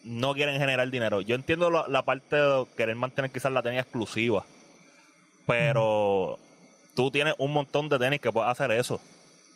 no 0.07 0.35
quieren 0.35 0.59
generar 0.59 0.89
dinero. 0.91 1.21
Yo 1.21 1.35
entiendo 1.35 1.71
la, 1.71 1.87
la 1.89 2.03
parte 2.03 2.37
de 2.37 2.65
querer 2.77 2.95
mantener 2.97 3.31
quizás 3.31 3.53
la 3.53 3.63
tenis 3.63 3.81
exclusiva, 3.81 4.45
pero 5.47 6.39
tú 6.95 7.11
tienes 7.11 7.35
un 7.39 7.53
montón 7.53 7.89
de 7.89 7.99
tenis 7.99 8.21
que 8.21 8.33
puedes 8.33 8.51
hacer 8.51 8.71
eso. 8.71 9.01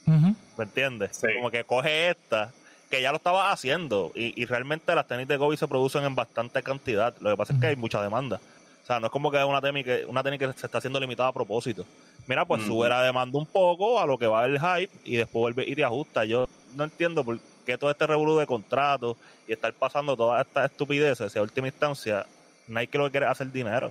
¿Me 0.07 0.65
entiendes? 0.65 1.17
Sí. 1.17 1.29
Como 1.37 1.51
que 1.51 1.63
coge 1.63 2.11
esta, 2.11 2.51
que 2.91 3.01
ya 3.01 3.13
lo 3.13 3.19
estabas 3.19 3.53
haciendo, 3.53 4.11
y, 4.15 4.41
y 4.41 4.45
realmente 4.45 4.93
las 4.95 5.07
tenis 5.07 5.29
de 5.29 5.39
Kobe 5.39 5.57
se 5.57 5.69
producen 5.69 6.05
en 6.05 6.17
bastante 6.17 6.63
cantidad. 6.65 7.15
Lo 7.21 7.31
que 7.31 7.37
pasa 7.37 7.53
es 7.53 7.61
que 7.61 7.69
hay 7.69 7.77
mucha 7.77 8.03
demanda. 8.03 8.41
O 8.83 8.87
sea, 8.87 8.99
no 8.99 9.07
es 9.07 9.13
como 9.13 9.31
que 9.31 9.39
es 9.39 9.45
una 9.45 9.61
tenis 9.61 9.85
que, 9.85 10.05
una 10.07 10.25
tenis 10.25 10.41
que 10.41 10.53
se 10.53 10.67
está 10.67 10.79
haciendo 10.79 10.99
limitada 10.99 11.29
a 11.29 11.33
propósito. 11.33 11.87
Mira, 12.27 12.45
pues 12.45 12.63
sube 12.65 12.89
la 12.89 13.05
demanda 13.05 13.39
un 13.39 13.47
poco 13.47 14.01
a 14.01 14.07
lo 14.07 14.19
que 14.19 14.27
va 14.27 14.45
el 14.47 14.59
hype 14.59 14.91
y 15.05 15.17
después 15.17 15.55
vuelve 15.55 15.65
y 15.71 15.77
te 15.77 15.85
ajusta. 15.85 16.25
Yo 16.25 16.49
no 16.75 16.85
entiendo 16.85 17.23
por 17.23 17.39
qué 17.73 17.79
todo 17.79 17.91
este 17.91 18.07
revolú 18.07 18.37
de 18.39 18.47
contratos 18.47 19.17
y 19.49 19.53
estar 19.53 19.73
pasando 19.73 20.17
todas 20.17 20.47
estas 20.47 20.71
estupideces, 20.71 21.33
si 21.33 21.39
a 21.39 21.43
última 21.43 21.67
instancia 21.69 22.27
Nike 22.69 22.99
lo 22.99 23.05
que 23.07 23.11
quiere 23.13 23.27
es 23.27 23.33
hacer 23.33 23.51
dinero. 23.51 23.91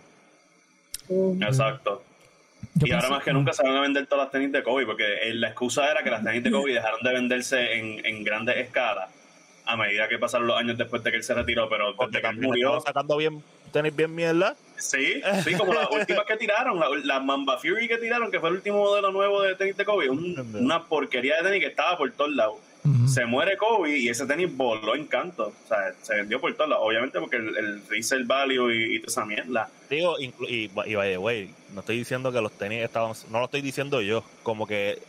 Exacto. 1.42 2.04
Yo 2.76 2.88
y 2.88 2.92
ahora 2.92 3.10
más 3.10 3.24
que 3.24 3.34
nunca 3.34 3.54
se 3.54 3.64
van 3.64 3.76
a 3.78 3.82
vender 3.82 4.06
todas 4.08 4.26
las 4.26 4.32
tenis 4.32 4.52
de 4.52 4.64
Kobe, 4.64 4.86
porque 4.86 5.30
eh, 5.30 5.34
la 5.34 5.48
excusa 5.50 5.90
era 5.90 6.04
que 6.04 6.12
las 6.12 6.24
tenis 6.24 6.44
de 6.44 6.52
Kobe 6.52 6.74
dejaron 6.74 7.00
de 7.02 7.14
venderse 7.14 7.74
en, 7.74 8.06
en 8.06 8.24
grandes 8.24 8.58
escalas 8.58 9.10
a 9.66 9.78
medida 9.78 10.08
que 10.08 10.18
pasaron 10.18 10.48
los 10.48 10.58
años 10.58 10.78
después 10.78 11.04
de 11.04 11.12
que 11.12 11.18
él 11.18 11.24
se 11.24 11.34
retiró, 11.34 11.70
pero 11.70 11.96
Porque 11.96 12.18
desde 12.18 12.22
que 12.22 12.28
él 12.28 12.34
también 12.34 12.50
murió, 12.50 12.82
sacando 12.82 13.18
bien 13.18 13.44
tenis 13.72 13.96
bien 13.96 14.14
mierda. 14.16 14.56
sí, 14.78 15.22
sí, 15.44 15.54
como 15.56 15.74
las 15.74 15.90
últimas 15.92 16.26
que 16.26 16.38
tiraron, 16.38 16.80
la, 16.80 16.88
la 17.04 17.20
Mamba 17.20 17.58
Fury 17.60 17.88
que 17.88 17.98
tiraron, 17.98 18.32
que 18.32 18.40
fue 18.40 18.50
el 18.50 18.56
último 18.56 18.78
modelo 18.80 19.12
nuevo 19.12 19.42
de 19.42 19.56
tenis 19.56 19.78
de 19.78 19.86
Kobe, 19.86 20.10
un- 20.10 20.56
una 20.60 20.84
porquería 20.84 21.38
de 21.38 21.44
tenis 21.44 21.60
que 21.62 21.68
estaba 21.68 21.98
por 21.98 22.12
todos 22.12 22.32
lados. 22.32 22.56
Se 23.08 23.26
muere 23.26 23.58
Kobe 23.58 23.98
y 23.98 24.10
ese 24.10 24.26
tenis 24.26 24.56
voló 24.56 24.96
en 24.96 25.06
canto. 25.06 25.48
O 25.48 25.68
sea, 25.68 25.94
se 26.02 26.16
vendió 26.16 26.40
por 26.40 26.54
todos 26.56 26.70
lados. 26.70 26.86
Obviamente 26.88 27.20
porque 27.20 27.36
el, 27.36 27.58
el 27.58 27.88
resale 27.88 28.24
value 28.26 28.72
y, 28.72 28.96
y 28.96 29.00
toda 29.00 29.12
esa 29.12 29.26
mierda. 29.26 29.70
Digo, 29.90 30.20
y, 30.20 30.34
y 30.48 30.68
by 30.68 31.12
the 31.12 31.18
way, 31.18 31.54
no 31.74 31.82
estoy 31.82 31.98
diciendo 31.98 32.32
que 32.32 32.42
los 32.42 32.52
tenis 32.54 32.84
estaban, 32.84 33.14
no 33.30 33.40
lo 33.40 33.46
estoy 33.46 33.62
diciendo 33.62 34.02
yo, 34.02 34.24
como 34.44 34.66
que 34.66 35.00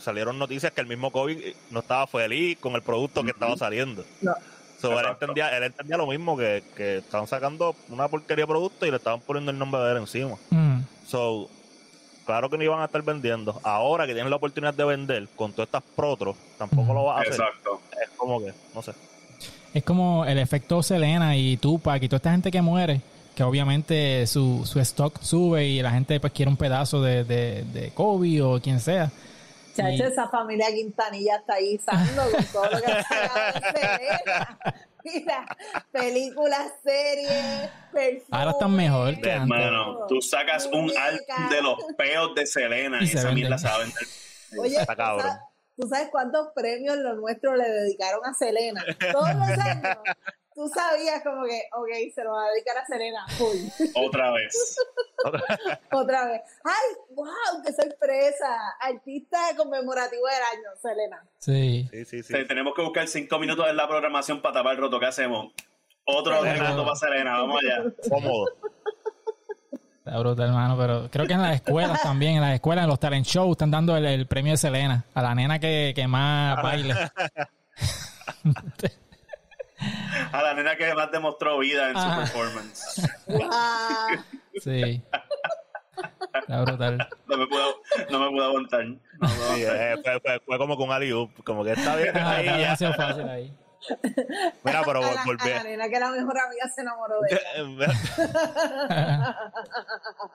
salieron 0.00 0.38
noticias 0.38 0.72
que 0.72 0.80
el 0.80 0.86
mismo 0.86 1.10
Kobe 1.10 1.54
no 1.70 1.80
estaba 1.80 2.06
feliz 2.06 2.58
con 2.58 2.74
el 2.74 2.82
producto 2.82 3.22
que 3.22 3.30
estaba 3.30 3.56
saliendo. 3.56 4.04
No. 4.20 4.34
So, 4.80 4.98
él, 4.98 5.06
entendía, 5.06 5.56
él 5.56 5.62
entendía 5.62 5.96
lo 5.96 6.08
mismo, 6.08 6.36
que, 6.36 6.64
que 6.76 6.98
estaban 6.98 7.28
sacando 7.28 7.76
una 7.88 8.08
porquería 8.08 8.42
de 8.42 8.48
producto 8.48 8.84
y 8.84 8.90
le 8.90 8.96
estaban 8.96 9.20
poniendo 9.20 9.52
el 9.52 9.58
nombre 9.58 9.80
de 9.80 9.92
él 9.92 9.98
encima. 9.98 10.36
Mm. 10.50 10.80
So, 11.06 11.48
claro 12.26 12.48
que 12.50 12.56
no 12.58 12.64
iban 12.64 12.80
a 12.80 12.86
estar 12.86 13.02
vendiendo. 13.02 13.60
Ahora 13.62 14.06
que 14.06 14.12
tienen 14.14 14.30
la 14.30 14.36
oportunidad 14.36 14.74
de 14.74 14.84
vender 14.84 15.28
con 15.36 15.52
todas 15.52 15.68
estas 15.68 15.82
protros, 15.96 16.36
tampoco 16.58 16.92
lo 16.94 17.04
vas 17.04 17.18
a 17.18 17.20
hacer. 17.22 17.32
Exacto. 17.34 17.80
Es 18.02 18.10
como 18.16 18.40
que, 18.40 18.52
no 18.74 18.82
sé. 18.82 18.92
Es 19.74 19.82
como 19.84 20.24
el 20.26 20.38
efecto 20.38 20.82
Selena 20.82 21.36
y 21.36 21.56
Tupac 21.56 22.02
y 22.02 22.08
toda 22.08 22.18
esta 22.18 22.30
gente 22.32 22.50
que 22.50 22.60
muere, 22.60 23.00
que 23.34 23.42
obviamente 23.42 24.26
su, 24.26 24.64
su 24.66 24.78
stock 24.80 25.20
sube 25.22 25.64
y 25.66 25.80
la 25.82 25.90
gente 25.90 26.20
pues 26.20 26.32
quiere 26.32 26.50
un 26.50 26.56
pedazo 26.58 27.00
de, 27.02 27.24
de, 27.24 27.64
de 27.64 27.90
Kobe 27.90 28.42
o 28.42 28.60
quien 28.60 28.80
sea. 28.80 29.10
Chacho, 29.74 29.88
Y- 29.90 30.02
esa 30.02 30.28
familia 30.28 30.66
Quintanilla 30.74 31.36
está 31.36 31.56
guisando 31.58 32.22
con 32.30 32.44
todo 32.52 32.64
lo 32.70 32.82
que 32.82 32.92
ha 32.92 34.56
películas, 35.90 36.72
series, 36.82 37.70
perfumes. 37.92 38.24
Ahora 38.30 38.50
están 38.52 38.74
mejor 38.76 39.20
que 39.20 39.32
antes. 39.32 39.58
Hermano, 39.58 40.06
tú 40.08 40.20
sacas 40.22 40.66
un 40.66 40.90
álbum 40.96 41.48
de 41.50 41.62
los 41.62 41.76
peos 41.96 42.34
de 42.34 42.46
Selena 42.46 42.98
Y 43.00 43.04
y, 43.04 43.06
se 43.08 43.18
esa 43.18 43.32
mierda 43.32 43.58
se 43.58 43.68
va 43.68 43.74
a 43.74 43.78
vender. 43.78 44.02
Oye, 44.58 44.76
Está 44.80 44.92
¿tú 44.94 44.98
cabrón. 44.98 45.26
sabes, 45.26 45.42
tú 45.76 45.88
sabes 45.88 46.08
cuántos 46.10 46.48
premios 46.54 46.96
los 46.98 47.16
nuestros 47.16 47.56
le 47.56 47.68
dedicaron 47.68 48.20
a 48.24 48.34
Selena? 48.34 48.84
Todos 49.12 49.34
los 49.34 49.48
años. 49.58 49.96
Tú 50.54 50.68
sabías 50.68 51.22
como 51.22 51.44
que, 51.44 51.62
ok, 51.72 51.88
se 52.14 52.22
lo 52.24 52.32
va 52.32 52.44
a 52.44 52.50
dedicar 52.50 52.76
a 52.78 52.86
Selena. 52.86 53.26
Full. 53.38 53.56
Otra 54.06 54.30
vez. 54.32 54.76
Otra 55.92 56.26
vez. 56.26 56.42
¡Ay, 56.64 57.14
wow! 57.14 57.62
¡Qué 57.64 57.72
sorpresa! 57.72 58.56
Artista 58.80 59.38
conmemorativo 59.56 60.26
del 60.26 60.58
año, 60.58 60.68
Selena. 60.80 61.24
Sí. 61.38 61.88
Sí, 61.90 62.04
sí, 62.04 62.22
sí. 62.22 62.32
Te- 62.32 62.44
Tenemos 62.44 62.74
que 62.74 62.82
buscar 62.82 63.08
cinco 63.08 63.38
minutos 63.38 63.66
en 63.68 63.76
la 63.76 63.88
programación 63.88 64.42
para 64.42 64.54
tapar 64.56 64.72
el 64.74 64.78
roto. 64.80 65.00
¿Qué 65.00 65.06
hacemos? 65.06 65.52
Otro 66.04 66.42
minuto 66.42 66.84
para 66.84 66.96
Selena. 66.96 67.38
Vamos 67.38 67.60
allá. 67.62 67.84
Cómodo. 68.10 68.46
Está 70.04 70.18
brutal, 70.18 70.48
hermano, 70.48 70.76
pero 70.76 71.08
creo 71.12 71.26
que 71.28 71.32
en 71.34 71.42
las 71.42 71.54
escuelas 71.54 72.02
también, 72.02 72.34
en 72.34 72.40
las 72.40 72.54
escuelas, 72.54 72.82
en 72.82 72.88
los 72.90 72.98
talent 72.98 73.24
shows, 73.24 73.52
están 73.52 73.70
dando 73.70 73.96
el, 73.96 74.04
el 74.04 74.26
premio 74.26 74.52
de 74.52 74.56
Selena 74.56 75.04
a 75.14 75.22
la 75.22 75.32
nena 75.34 75.60
que, 75.60 75.92
que 75.94 76.08
más 76.08 76.60
baile. 76.60 76.94
A 80.32 80.42
la 80.42 80.54
nena 80.54 80.76
que 80.76 80.94
más 80.94 81.10
demostró 81.10 81.58
vida 81.58 81.88
en 81.90 81.94
su 81.94 81.98
Ajá. 82.00 82.16
performance. 82.20 83.08
¡Wow! 83.26 83.48
Sí. 84.62 85.02
Está 86.34 86.62
brutal. 86.62 87.08
No 87.26 87.36
me 87.36 87.46
puedo, 87.46 87.74
no 88.10 88.18
me 88.20 88.30
puedo 88.30 88.44
aguantar. 88.48 88.84
No, 88.86 88.98
no. 89.20 89.28
Sí, 89.28 89.62
eh, 89.64 89.96
fue, 90.02 90.20
fue- 90.20 90.40
fue 90.46 90.58
como 90.58 90.76
con 90.76 90.90
alley 90.90 91.12
como 91.44 91.64
que 91.64 91.72
está 91.72 91.96
bien 91.96 92.16
Ah, 92.16 92.30
ahí 92.36 92.46
ya. 92.46 92.56
demasiado 92.56 92.94
fácil 92.94 93.28
ahí. 93.28 93.52
Mira, 94.62 94.82
pero 94.86 95.00
a, 95.04 95.12
la, 95.12 95.24
volví. 95.24 95.50
a 95.50 95.54
la 95.56 95.62
nena 95.64 95.88
que 95.88 95.98
la 95.98 96.10
mejor 96.12 96.38
amiga 96.38 96.68
se 96.72 96.82
enamoró 96.82 97.16
de 97.20 97.40
ella. 97.56 97.92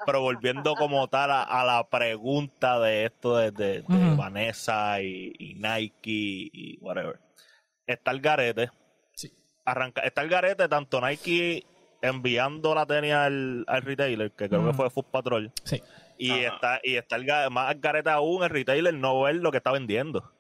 pero 0.05 0.21
volviendo 0.21 0.75
como 0.75 1.07
tal 1.07 1.31
a, 1.31 1.43
a 1.43 1.63
la 1.65 1.87
pregunta 1.87 2.79
de 2.79 3.05
esto 3.05 3.37
de, 3.37 3.51
de- 3.51 3.81
de 3.81 4.07
Ujú. 4.09 4.15
Vanessa 4.17 5.01
y, 5.01 5.33
y 5.39 5.55
Nike 5.55 6.49
y 6.51 6.77
whatever. 6.81 7.19
Está 7.85 8.11
el 8.11 8.19
garete. 8.21 8.69
Arranca, 9.67 10.01
está 10.01 10.21
el 10.21 10.29
garete 10.29 10.67
tanto 10.69 11.01
Nike 11.01 11.65
enviando 12.01 12.73
la 12.73 12.85
tenis 12.85 13.13
al, 13.13 13.65
al 13.67 13.81
retailer, 13.81 14.31
que 14.31 14.47
creo 14.47 14.65
que 14.65 14.73
fue 14.73 14.89
Food 14.89 15.05
Patrol, 15.11 15.51
Sí. 15.65 15.83
y 16.17 16.31
Ajá. 16.45 16.55
está 16.55 16.79
y 16.83 16.95
está 16.95 17.15
el 17.17 17.51
más 17.51 17.79
garete 17.81 18.09
aún 18.09 18.43
el 18.43 18.49
retailer 18.49 18.93
no 18.93 19.21
ver 19.23 19.35
lo 19.35 19.51
que 19.51 19.57
está 19.57 19.71
vendiendo. 19.71 20.31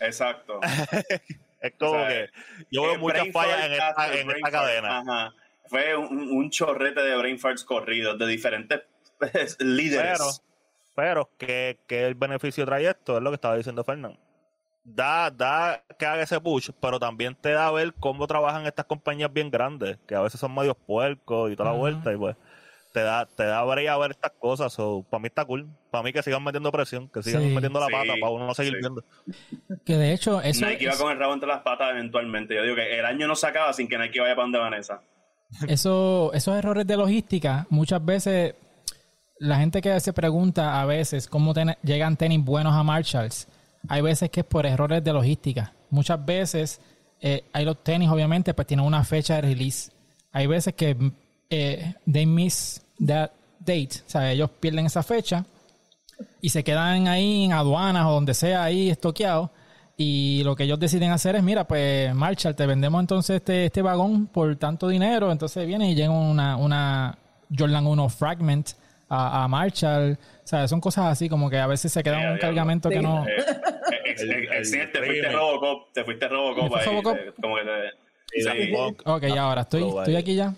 Exacto. 0.00 0.60
Es 1.60 1.72
como 1.78 1.92
O 1.92 1.94
sea, 1.94 2.08
que 2.08 2.30
yo 2.70 2.82
veo 2.82 2.94
Eh, 2.94 2.98
muchas 2.98 3.28
fallas 3.32 3.64
en 3.64 3.72
esta, 3.72 4.14
en 4.20 4.30
esta 4.30 4.50
cadena. 4.50 4.98
Ajá. 4.98 5.34
Fue 5.66 5.96
un, 5.96 6.30
un 6.30 6.50
chorrete 6.50 7.00
de 7.00 7.16
brain 7.16 7.38
farts 7.38 7.64
corridos 7.64 8.18
de 8.18 8.26
diferentes 8.26 8.82
líderes. 9.60 10.18
Pero, 10.18 10.30
pero 10.94 11.30
¿qué, 11.38 11.78
qué 11.86 12.06
el 12.06 12.16
beneficio 12.16 12.66
trae 12.66 12.86
esto? 12.86 13.16
Es 13.16 13.22
lo 13.22 13.30
que 13.30 13.36
estaba 13.36 13.56
diciendo 13.56 13.82
Fernando. 13.82 14.18
Da, 14.86 15.30
da 15.30 15.82
que 15.98 16.04
haga 16.04 16.22
ese 16.22 16.38
push, 16.40 16.68
pero 16.78 17.00
también 17.00 17.34
te 17.34 17.50
da 17.52 17.68
a 17.68 17.70
ver 17.72 17.94
cómo 17.98 18.26
trabajan 18.26 18.66
estas 18.66 18.84
compañías 18.84 19.32
bien 19.32 19.50
grandes, 19.50 19.96
que 20.06 20.14
a 20.14 20.20
veces 20.20 20.38
son 20.38 20.54
medios 20.54 20.76
puercos 20.86 21.50
y 21.50 21.56
toda 21.56 21.72
la 21.72 21.76
vuelta, 21.78 22.12
y 22.12 22.16
pues 22.18 22.36
te 22.92 23.00
da, 23.00 23.24
te 23.26 23.44
da 23.44 23.60
a 23.60 23.64
ver, 23.64 23.84
y 23.84 23.86
a 23.86 23.96
ver 23.96 24.10
estas 24.10 24.32
cosas. 24.32 24.76
para 25.10 25.20
mí 25.20 25.26
está 25.28 25.44
cool. 25.46 25.66
Para 25.90 26.04
mí 26.04 26.12
que 26.12 26.22
sigan 26.22 26.44
metiendo 26.44 26.70
presión, 26.70 27.08
que 27.08 27.22
sigan 27.22 27.42
Sí. 27.42 27.48
metiendo 27.54 27.80
la 27.80 27.86
Sí, 27.86 27.92
pata 27.92 28.12
para 28.20 28.30
uno 28.32 28.46
no 28.46 28.54
seguir 28.54 28.74
sí. 28.74 28.78
viendo. 28.80 29.02
Que 29.86 29.96
de 29.96 30.12
hecho, 30.12 30.40
eso 30.42 30.66
Nike 30.66 30.84
iba 30.84 30.96
con 30.98 31.10
el 31.10 31.18
rabo 31.18 31.32
entre 31.32 31.48
las 31.48 31.62
patas 31.62 31.90
eventualmente. 31.90 32.54
Yo 32.54 32.62
digo 32.62 32.76
que 32.76 32.98
el 32.98 33.06
año 33.06 33.26
no 33.26 33.34
se 33.36 33.46
acaba 33.46 33.72
sin 33.72 33.88
que 33.88 33.96
Nike 33.98 34.20
vaya 34.20 34.34
para 34.34 34.44
donde 34.44 34.58
Vanessa. 34.58 35.00
Eso, 35.68 36.30
esos 36.34 36.56
errores 36.56 36.86
de 36.86 36.96
logística, 36.96 37.66
muchas 37.70 38.04
veces 38.04 38.54
la 39.38 39.56
gente 39.56 39.80
que 39.80 39.98
se 40.00 40.12
pregunta 40.12 40.80
a 40.80 40.84
veces 40.84 41.26
cómo 41.26 41.54
ten- 41.54 41.76
llegan 41.82 42.16
tenis 42.16 42.44
buenos 42.44 42.74
a 42.74 42.82
Marshalls, 42.82 43.48
hay 43.88 44.02
veces 44.02 44.30
que 44.30 44.40
es 44.40 44.46
por 44.46 44.66
errores 44.66 45.02
de 45.02 45.12
logística. 45.12 45.72
Muchas 45.90 46.24
veces 46.24 46.80
eh, 47.20 47.44
hay 47.52 47.64
los 47.64 47.82
tenis, 47.82 48.08
obviamente, 48.08 48.54
pues 48.54 48.66
tienen 48.66 48.86
una 48.86 49.04
fecha 49.04 49.36
de 49.36 49.42
release. 49.42 49.90
Hay 50.32 50.46
veces 50.46 50.74
que 50.74 51.12
eh, 51.50 51.94
they 52.10 52.26
miss 52.26 52.82
that 53.04 53.30
date, 53.60 54.02
o 54.06 54.10
sea, 54.10 54.30
ellos 54.30 54.50
pierden 54.60 54.86
esa 54.86 55.02
fecha 55.02 55.44
y 56.40 56.50
se 56.50 56.62
quedan 56.62 57.08
ahí 57.08 57.44
en 57.44 57.52
aduanas 57.52 58.06
o 58.06 58.12
donde 58.12 58.34
sea 58.34 58.64
ahí 58.64 58.90
estoqueados. 58.90 59.50
Y 59.96 60.42
lo 60.44 60.56
que 60.56 60.64
ellos 60.64 60.80
deciden 60.80 61.12
hacer 61.12 61.36
es, 61.36 61.42
mira, 61.42 61.66
pues 61.66 62.12
Marshall, 62.14 62.56
te 62.56 62.66
vendemos 62.66 63.00
entonces 63.00 63.36
este, 63.36 63.66
este 63.66 63.80
vagón 63.80 64.26
por 64.26 64.56
tanto 64.56 64.88
dinero. 64.88 65.30
Entonces 65.30 65.66
viene 65.66 65.92
y 65.92 65.94
llega 65.94 66.10
una, 66.10 66.56
una 66.56 67.16
Jordan 67.56 67.86
1 67.86 68.08
Fragment 68.08 68.70
a, 69.08 69.44
a 69.44 69.48
Marshall. 69.48 70.18
O 70.44 70.46
sea, 70.46 70.68
son 70.68 70.80
cosas 70.80 71.06
así 71.06 71.28
como 71.28 71.48
que 71.48 71.56
a 71.58 71.66
veces 71.66 71.90
se 71.90 72.02
queda 72.02 72.20
Sí, 72.20 72.26
un 72.26 72.38
cargamento 72.38 72.90
que 72.90 72.96
Sí. 72.98 73.02
no... 73.02 73.26
Eh, 73.26 73.30
eh, 73.38 73.98
ex- 74.04 74.22
El- 74.22 74.30
ex- 74.32 74.72
el 74.72 74.80
ex- 74.80 74.92
te 74.92 75.02
fuiste. 75.02 75.28
Robocop, 75.30 75.92
te 75.92 76.04
fuiste 76.04 76.28
Robocop 76.28 76.62
¿Me 76.64 76.68
fue 76.70 76.80
ahí. 76.80 76.86
Robocop? 76.86 77.16
te- 77.16 77.42
como 77.42 77.56
que 77.56 77.62
te, 77.64 78.94
Ok, 79.06 79.22
ya 79.34 79.42
ahora 79.42 79.62
estoy, 79.62 79.88
estoy 79.88 80.16
aquí 80.16 80.34
ya. 80.36 80.52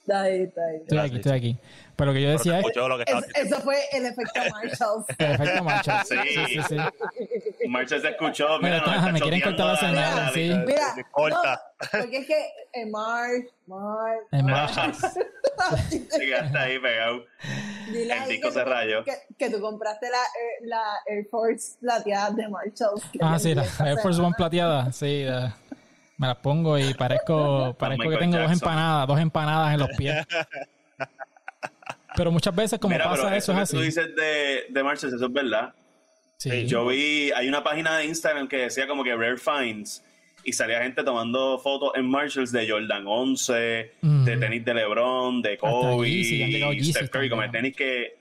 Está 0.00 0.22
ahí, 0.22 0.42
está 0.42 0.60
ahí. 0.66 0.76
Estoy 0.82 0.98
aquí, 0.98 1.16
estoy 1.16 1.32
aquí. 1.32 1.56
Pero 1.96 2.10
lo 2.10 2.14
que 2.14 2.22
yo 2.22 2.30
decía 2.30 2.52
se 2.54 2.58
es 2.58 2.64
escuchó 2.66 2.88
lo 2.88 2.98
que 2.98 3.04
Es- 3.06 3.46
eso 3.46 3.60
fue 3.60 3.76
el 3.92 4.06
efecto 4.06 4.40
Marshall. 4.52 5.04
el 5.18 5.30
efecto 5.32 5.64
Marshall. 5.64 6.04
Sí. 6.06 6.16
Sí, 6.22 6.46
sí, 6.46 6.60
sí. 6.68 6.76
Marcha 7.68 8.00
se 8.00 8.08
escuchó. 8.08 8.58
Mira, 8.60 8.82
Mira, 8.86 9.12
me 9.12 9.20
quieren 9.20 9.40
cortar 9.40 9.66
la 9.66 9.76
señal, 9.76 10.30
sí. 10.34 10.52
Mira, 10.66 10.94
corta. 11.12 11.62
no, 11.92 12.00
porque 12.00 12.16
es 12.18 12.26
que. 12.26 12.46
En 12.72 12.90
Marshall. 12.90 14.94
Sí, 15.88 16.06
que 16.18 16.34
está 16.36 16.62
ahí 16.62 16.78
pegado. 16.80 17.24
Dile 17.86 18.12
El 18.16 18.28
disco 18.28 18.48
que 18.48 18.54
se 18.54 18.64
rayó. 18.64 19.04
Que, 19.04 19.12
que 19.38 19.50
tú 19.50 19.60
compraste 19.60 20.10
la, 20.10 20.18
eh, 20.18 20.66
la 20.66 20.82
Air 21.06 21.26
Force 21.30 21.76
plateada 21.80 22.30
de 22.32 22.48
Marshall. 22.48 23.00
Ah, 23.20 23.38
sí, 23.38 23.54
la 23.54 23.62
Air 23.62 23.98
Force. 24.02 24.20
One 24.20 24.34
plateada. 24.36 24.90
Sí, 24.92 25.22
la- 25.24 25.54
me 26.16 26.26
las 26.28 26.36
pongo 26.38 26.76
y 26.78 26.92
parezco, 26.94 27.74
parezco 27.78 28.08
que 28.10 28.16
tengo 28.16 28.36
dos 28.36 28.48
Jackson. 28.48 28.68
empanadas, 28.68 29.06
dos 29.08 29.20
empanadas 29.20 29.74
en 29.74 29.80
los 29.80 29.88
pies. 29.96 30.26
Pero 32.16 32.30
muchas 32.30 32.54
veces 32.54 32.78
como 32.78 32.94
Mira, 32.94 33.04
pasa 33.04 33.36
eso 33.36 33.52
eso 33.52 33.60
es 33.62 33.70
que 33.70 33.76
tú 33.76 33.78
así. 33.80 33.86
dices 33.86 34.14
de, 34.16 34.66
de 34.68 34.82
Marches, 34.82 35.12
eso 35.12 35.26
es 35.26 35.32
verdad. 35.32 35.74
Sí. 36.36 36.66
Yo 36.66 36.86
vi, 36.86 37.30
hay 37.32 37.48
una 37.48 37.62
página 37.64 37.96
de 37.98 38.04
Instagram 38.06 38.48
que 38.48 38.56
decía 38.58 38.86
como 38.86 39.02
que 39.04 39.14
Rare 39.14 39.38
Finds 39.38 40.02
y 40.44 40.52
salía 40.52 40.82
gente 40.82 41.02
tomando 41.04 41.58
fotos 41.58 41.92
en 41.94 42.06
Marshalls 42.10 42.52
de 42.52 42.68
Jordan 42.68 43.04
11, 43.06 43.92
Mm. 44.02 44.24
de 44.24 44.36
tenis 44.36 44.64
de 44.64 44.74
LeBron, 44.74 45.40
de 45.42 45.56
Kobe, 45.56 46.82
Steph 46.82 47.08
Curry, 47.10 47.30
como 47.30 47.42
también. 47.42 47.62
tenis 47.72 47.76
que, 47.76 48.16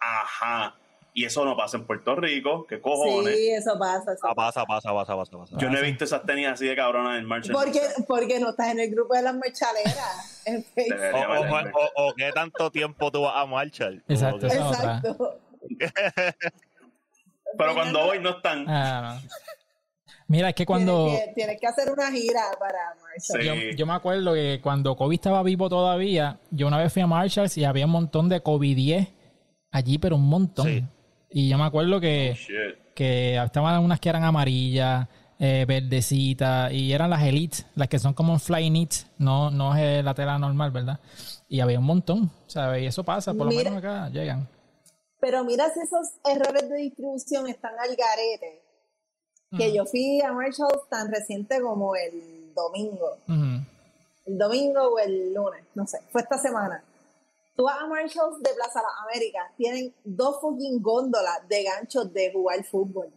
ajá, 0.00 0.74
y 1.14 1.24
eso 1.24 1.44
no 1.44 1.56
pasa 1.56 1.76
en 1.76 1.86
Puerto 1.86 2.14
Rico, 2.16 2.66
¿qué 2.66 2.80
cojones? 2.80 3.36
Sí, 3.36 3.50
eso 3.50 3.78
pasa. 3.78 4.12
eso 4.14 4.26
Ah, 4.26 4.34
pasa, 4.34 4.64
pasa, 4.64 4.92
pasa, 4.92 5.14
pasa, 5.16 5.36
pasa. 5.38 5.56
Yo 5.58 5.68
no 5.68 5.78
he 5.78 5.82
visto 5.82 6.04
esas 6.04 6.24
tenis 6.24 6.46
así 6.48 6.66
de 6.66 6.74
cabronas 6.74 7.18
en 7.18 7.26
Marshalls. 7.26 7.58
Porque, 7.62 7.80
porque 8.08 8.40
no 8.40 8.50
estás 8.50 8.68
en 8.70 8.80
el 8.80 8.90
grupo 8.90 9.14
de 9.14 9.22
las 9.22 9.34
Facebook. 10.74 11.14
O, 11.14 11.18
o, 11.18 12.04
o- 12.06 12.08
o 12.08 12.14
qué 12.14 12.30
tanto 12.32 12.70
tiempo 12.70 13.10
tú 13.10 13.22
vas 13.22 13.34
a 13.36 13.46
marchar. 13.46 13.94
Exacto, 14.08 14.48
que-. 14.48 14.54
Exacto. 14.54 15.38
Pero 17.58 17.74
cuando 17.74 18.04
voy 18.06 18.18
no 18.18 18.30
están. 18.30 18.64
Ah, 18.68 19.18
no. 19.22 19.28
Mira, 20.28 20.48
es 20.48 20.54
que 20.54 20.64
cuando... 20.64 21.04
Tienes, 21.08 21.26
que, 21.26 21.32
tienes 21.34 21.60
que 21.60 21.66
hacer 21.66 21.90
una 21.92 22.10
gira 22.10 22.40
para 22.58 22.94
Marshall. 23.02 23.42
Sí. 23.42 23.70
Yo, 23.70 23.76
yo 23.76 23.86
me 23.86 23.92
acuerdo 23.92 24.32
que 24.32 24.60
cuando 24.62 24.96
Kobe 24.96 25.16
estaba 25.16 25.42
vivo 25.42 25.68
todavía, 25.68 26.38
yo 26.50 26.68
una 26.68 26.78
vez 26.78 26.90
fui 26.90 27.02
a 27.02 27.06
Marshalls 27.06 27.58
y 27.58 27.64
había 27.64 27.84
un 27.84 27.90
montón 27.92 28.30
de 28.30 28.40
Kobe 28.40 28.68
10 28.74 29.08
allí, 29.72 29.98
pero 29.98 30.16
un 30.16 30.26
montón. 30.26 30.66
Sí. 30.66 30.84
Y 31.32 31.48
yo 31.48 31.58
me 31.58 31.64
acuerdo 31.64 32.00
que, 32.00 32.34
Shit. 32.36 32.94
que 32.94 33.36
estaban 33.42 33.82
unas 33.82 34.00
que 34.00 34.08
eran 34.08 34.24
amarillas, 34.24 35.08
eh, 35.38 35.64
verdecita, 35.66 36.72
y 36.72 36.92
eran 36.92 37.10
las 37.10 37.22
Elite, 37.22 37.58
las 37.74 37.88
que 37.88 37.98
son 37.98 38.14
como 38.14 38.32
un 38.32 38.40
fly 38.40 38.68
knit, 38.68 38.92
no, 39.18 39.50
no 39.50 39.74
es 39.76 40.04
la 40.04 40.14
tela 40.14 40.38
normal, 40.38 40.70
¿verdad? 40.70 41.00
Y 41.48 41.60
había 41.60 41.78
un 41.78 41.84
montón, 41.86 42.30
¿sabes? 42.46 42.82
Y 42.82 42.86
eso 42.86 43.02
pasa, 43.04 43.32
por 43.32 43.46
lo 43.46 43.50
Mira. 43.50 43.70
menos 43.70 43.78
acá 43.78 44.08
llegan. 44.10 44.48
Pero 45.20 45.44
mira 45.44 45.68
si 45.72 45.80
esos 45.80 46.08
errores 46.24 46.68
de 46.68 46.76
distribución 46.76 47.48
están 47.48 47.72
al 47.78 47.94
garete. 47.96 48.60
Que 49.56 49.72
yo 49.74 49.84
fui 49.84 50.20
a 50.22 50.32
Marshalls 50.32 50.88
tan 50.88 51.12
reciente 51.12 51.60
como 51.60 51.94
el 51.94 52.52
domingo. 52.54 53.18
El 54.26 54.38
domingo 54.38 54.80
o 54.94 54.98
el 54.98 55.34
lunes, 55.34 55.64
no 55.74 55.86
sé. 55.86 55.98
Fue 56.10 56.22
esta 56.22 56.38
semana. 56.38 56.82
Tú 57.54 57.64
vas 57.64 57.76
a 57.82 57.86
Marshalls 57.86 58.40
de 58.42 58.50
Plaza 58.54 58.80
Las 58.82 58.92
Américas, 59.06 59.44
tienen 59.56 59.94
dos 60.04 60.40
fucking 60.40 60.80
góndolas 60.82 61.46
de 61.48 61.64
ganchos 61.64 62.12
de 62.12 62.32
jugar 62.32 62.64
fútbol. 62.64 63.12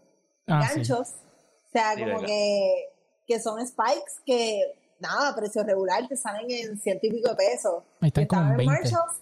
Ah, 0.48 0.62
sí. 0.70 0.76
ganchos. 0.80 1.10
O 1.14 1.70
sea, 1.72 1.94
Sí, 1.96 2.04
como 2.04 2.20
que, 2.26 2.94
que 3.28 3.40
son 3.40 3.66
spikes 3.66 4.14
que, 4.26 4.96
nada, 5.00 5.30
a 5.30 5.36
precio 5.36 5.64
regular 5.64 6.08
te 6.08 6.16
salen 6.18 6.50
en 6.52 6.78
ciento 6.80 7.08
y 7.08 7.12
pico 7.12 7.30
de 7.30 7.36
pesos. 7.36 7.84
Ahí 8.02 8.08
están 8.10 8.28
como 8.28 8.42
en 8.42 8.48
estaban 8.52 8.58
20. 8.58 8.72
Marshalls 8.72 9.22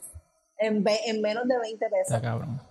en, 0.58 0.84
ve- 0.84 1.00
en 1.05 1.22
menos 1.22 1.48
de 1.48 1.60
20 1.60 1.89
pesos. 1.89 2.13
Está 2.13 2.22
cabrón. 2.22 2.62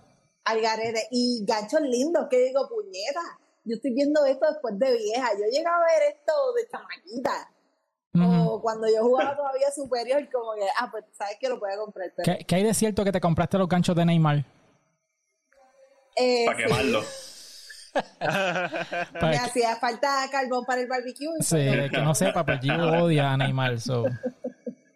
Al 0.45 0.61
garete. 0.61 1.07
Y 1.11 1.43
ganchos 1.45 1.81
lindos, 1.81 2.27
que 2.29 2.37
digo, 2.39 2.67
puñeta. 2.67 3.21
Yo 3.65 3.75
estoy 3.75 3.93
viendo 3.93 4.25
esto 4.25 4.45
después 4.51 4.77
de 4.77 4.97
vieja. 4.97 5.31
Yo 5.33 5.45
llegué 5.45 5.65
a 5.65 5.79
ver 5.79 6.13
esto 6.15 6.33
de 6.53 6.67
chamaquita. 6.69 7.52
O 8.15 8.61
cuando 8.61 8.87
yo 8.87 9.01
jugaba 9.01 9.35
todavía 9.35 9.71
superior, 9.75 10.27
como 10.31 10.53
que, 10.53 10.67
ah, 10.79 10.87
pues 10.91 11.03
sabes 11.13 11.37
que 11.39 11.49
lo 11.49 11.59
puedo 11.59 11.85
comprar. 11.85 12.11
Pero, 12.15 12.37
¿Qué, 12.37 12.45
qué 12.45 12.55
hay 12.55 12.63
de 12.63 12.73
cierto 12.73 13.03
que 13.03 13.11
te 13.11 13.19
compraste 13.19 13.57
los 13.57 13.67
ganchos 13.67 13.95
de 13.95 14.05
Neymar? 14.05 14.45
eh, 16.15 16.45
Para 16.45 16.57
sí, 16.57 16.63
quemarlo. 16.63 17.01
me 17.93 19.19
Para 19.19 19.43
hacía 19.43 19.75
falta 19.77 20.27
carbón 20.31 20.65
para 20.65 20.81
el 20.81 20.87
barbecue. 20.87 21.27
Sí, 21.41 21.57
que 21.89 22.01
no 22.03 22.13
sepa, 22.13 22.45
pues 22.45 22.59
Gio 22.61 22.75
odia 23.03 23.31
a 23.31 23.37
Neymar, 23.37 23.79
so. 23.79 24.03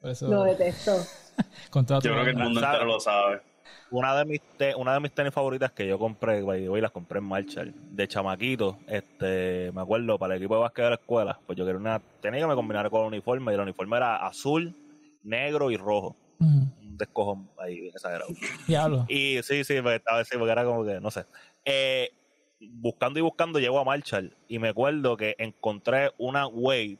Por 0.01 0.11
eso, 0.11 0.27
Lo 0.27 0.43
detesto. 0.43 0.95
con 1.71 1.85
toda 1.85 1.99
Yo 2.01 2.11
creo 2.11 2.23
que 2.23 2.29
el 2.31 2.37
mundo 2.37 2.59
entero 2.59 2.85
lo 2.85 2.99
sabe. 2.99 3.41
Una 3.89 4.15
de 4.17 4.25
mis 4.25 4.41
te- 4.57 4.75
una 4.75 4.93
de 4.93 4.99
mis 4.99 5.11
tenis 5.13 5.33
favoritas 5.33 5.71
que 5.71 5.87
yo 5.87 5.97
compré, 5.97 6.43
way, 6.43 6.81
las 6.81 6.91
compré 6.91 7.19
en 7.19 7.25
Marshall, 7.25 7.73
de 7.91 8.07
chamaquito, 8.07 8.77
este, 8.87 9.71
me 9.73 9.81
acuerdo, 9.81 10.17
para 10.19 10.35
el 10.35 10.41
equipo 10.41 10.55
de 10.55 10.61
básquet 10.61 10.83
de 10.85 10.89
la 10.89 10.95
escuela, 10.97 11.39
pues 11.47 11.57
yo 11.57 11.65
quería 11.65 11.79
una 11.79 12.01
tenis 12.21 12.41
que 12.41 12.47
me 12.47 12.55
combinara 12.55 12.89
con 12.89 13.01
el 13.01 13.07
uniforme, 13.07 13.51
y 13.51 13.55
el 13.55 13.61
uniforme 13.61 13.97
era 13.97 14.17
azul, 14.27 14.75
negro 15.23 15.71
y 15.71 15.77
rojo. 15.77 16.15
Un 16.39 16.97
descojón 16.97 17.49
ahí 17.57 17.87
exagerado. 17.87 18.29
Diablo. 18.67 19.05
Y 19.07 19.41
sí, 19.43 19.63
sí, 19.63 19.75
porque 19.81 19.95
estaba 19.95 20.23
sí, 20.25 20.37
porque 20.37 20.51
era 20.51 20.65
como 20.65 20.83
que, 20.85 20.99
no 20.99 21.09
sé. 21.09 21.25
Eh, 21.63 22.11
buscando 22.59 23.19
y 23.19 23.21
buscando, 23.21 23.59
llego 23.59 23.79
a 23.79 23.83
Marshall 23.85 24.35
y 24.47 24.59
me 24.59 24.69
acuerdo 24.69 25.15
que 25.15 25.35
encontré 25.39 26.11
una 26.17 26.45
Wade 26.47 26.97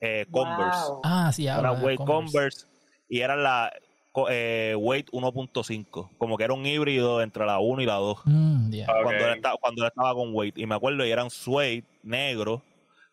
eh, 0.00 0.26
Converse. 0.30 0.80
Wow. 0.88 1.00
Ah, 1.04 1.30
sí, 1.32 1.44
Una 1.44 1.54
habla. 1.56 1.72
Wade 1.72 1.96
Converse. 1.96 2.66
y 3.08 3.20
era 3.20 3.36
la 3.36 3.72
eh, 4.30 4.74
Wade 4.78 5.06
1.5. 5.12 6.10
Como 6.18 6.36
que 6.36 6.44
era 6.44 6.52
un 6.54 6.64
híbrido 6.64 7.22
entre 7.22 7.44
la 7.46 7.58
1 7.58 7.82
y 7.82 7.86
la 7.86 7.94
2. 7.94 8.18
Mm. 8.24 8.70
Cuando, 8.86 9.26
él 9.26 9.34
estaba, 9.36 9.56
cuando 9.60 9.82
él 9.82 9.88
estaba 9.88 10.14
con 10.14 10.34
Wade. 10.34 10.52
Y 10.56 10.66
me 10.66 10.74
acuerdo, 10.74 11.04
y 11.04 11.10
eran 11.10 11.30
suede 11.30 11.84
negro 12.02 12.62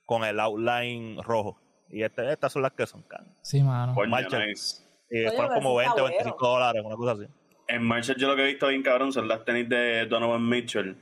con 0.05 0.23
el 0.23 0.39
outline 0.39 1.21
rojo. 1.23 1.57
Y 1.89 2.03
este, 2.03 2.31
estas 2.31 2.53
son 2.53 2.61
las 2.61 2.71
que 2.73 2.85
son 2.87 3.01
caras. 3.03 3.27
Sí, 3.41 3.61
mano. 3.61 3.93
Coño, 3.95 4.17
nice. 4.45 4.81
Y 5.09 5.25
Oye, 5.25 5.31
fueron 5.35 5.53
como 5.55 5.81
eso 5.81 5.89
está 5.89 6.01
20, 6.01 6.01
bueno. 6.01 6.15
25 6.23 6.47
dólares, 6.47 6.83
una 6.85 6.95
cosa 6.95 7.11
así. 7.13 7.25
En 7.67 7.83
Marshall 7.83 8.17
yo 8.17 8.27
lo 8.27 8.35
que 8.35 8.43
he 8.43 8.47
visto 8.47 8.67
bien 8.67 8.81
cabrón 8.83 9.11
son 9.13 9.27
las 9.27 9.43
tenis 9.45 9.67
de 9.67 10.05
Donovan 10.05 10.47
Mitchell. 10.47 10.95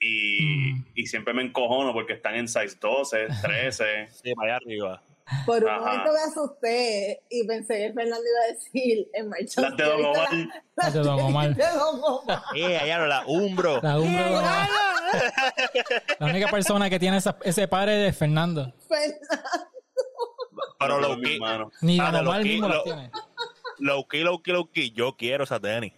Y, 0.00 0.40
Mm. 0.72 0.84
y 0.96 1.06
siempre 1.06 1.32
me 1.34 1.42
encojono 1.42 1.92
porque 1.92 2.14
están 2.14 2.34
en 2.34 2.48
size 2.48 2.76
12, 2.80 3.26
13. 3.42 3.84
Sí, 4.10 4.34
para 4.34 4.56
allá 4.56 4.56
arriba. 4.56 5.02
Por 5.46 5.64
un 5.64 5.70
Ajá. 5.70 5.80
momento 5.80 6.12
me 6.12 6.20
asusté 6.20 7.22
y 7.30 7.46
pensé 7.46 7.74
que 7.78 7.92
Fernando 7.94 8.22
iba 8.24 8.40
a 8.44 8.52
decir 8.52 9.08
en 9.14 9.28
marcha. 9.30 9.60
Las 9.62 9.76
de 9.76 9.84
Don 9.84 10.04
Omar. 10.04 10.28
Las 10.76 10.92
de 10.92 11.00
Don 11.00 11.20
Omar. 11.20 11.56
Eh, 12.54 12.76
allá 12.78 12.98
la 13.06 13.24
Umbro. 13.26 13.80
La, 13.82 13.96
Umbro- 13.98 14.42
la 16.18 16.26
única 16.26 16.48
persona 16.48 16.90
que 16.90 16.98
tiene 16.98 17.16
esa- 17.18 17.36
ese 17.42 17.66
padre 17.68 18.08
es 18.08 18.16
Fernando. 18.18 18.72
Fernando. 18.86 19.16
Pero 20.78 21.20
key, 21.20 21.34
hermano. 21.34 21.72
Ni 21.80 21.98
Ah, 22.00 22.10
Don 22.10 22.26
Omar 22.26 22.36
los 22.40 22.44
mismo 22.44 22.66
que- 22.68 22.74
lo- 22.74 22.82
tiene. 22.82 23.10
low 23.78 24.06
key, 24.08 24.22
low 24.22 24.42
key, 24.42 24.52
low 24.52 24.70
key, 24.70 24.90
yo 24.90 25.16
quiero 25.16 25.44
esa 25.44 25.58
tenis. 25.58 25.92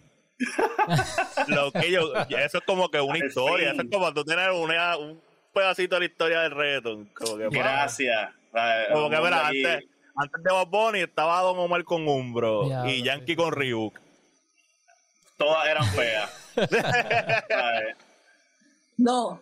Key, 1.81 1.91
yo- 1.91 2.13
eso 2.15 2.57
es 2.59 2.63
como 2.65 2.89
que 2.89 3.01
una 3.01 3.17
historia. 3.17 3.71
Eso 3.71 3.81
es 3.81 3.89
como 3.91 4.13
tú 4.13 4.23
tienes 4.23 4.47
una- 4.53 4.97
un 4.97 5.21
pedacito 5.53 5.95
de 5.95 5.99
la 5.99 6.05
historia 6.05 6.39
del 6.41 6.51
reggaeton. 6.51 7.05
Que, 7.13 7.49
Gracias. 7.49 8.29
Como 8.93 9.09
que, 9.09 9.15
vamos 9.15 9.29
mira, 9.29 9.47
aquí. 9.47 9.65
antes, 9.65 9.89
antes 10.15 10.43
de 10.43 10.51
Bob 10.51 10.69
Bunny 10.69 10.99
estaba 11.01 11.41
Don 11.41 11.57
Omar 11.59 11.83
con 11.83 12.07
Umbro 12.07 12.69
y 12.87 13.03
Yankee 13.03 13.35
con 13.35 13.51
Ryuk. 13.51 13.99
Todas 15.37 15.67
eran 15.67 15.85
feas. 15.89 16.31
No, 18.97 19.39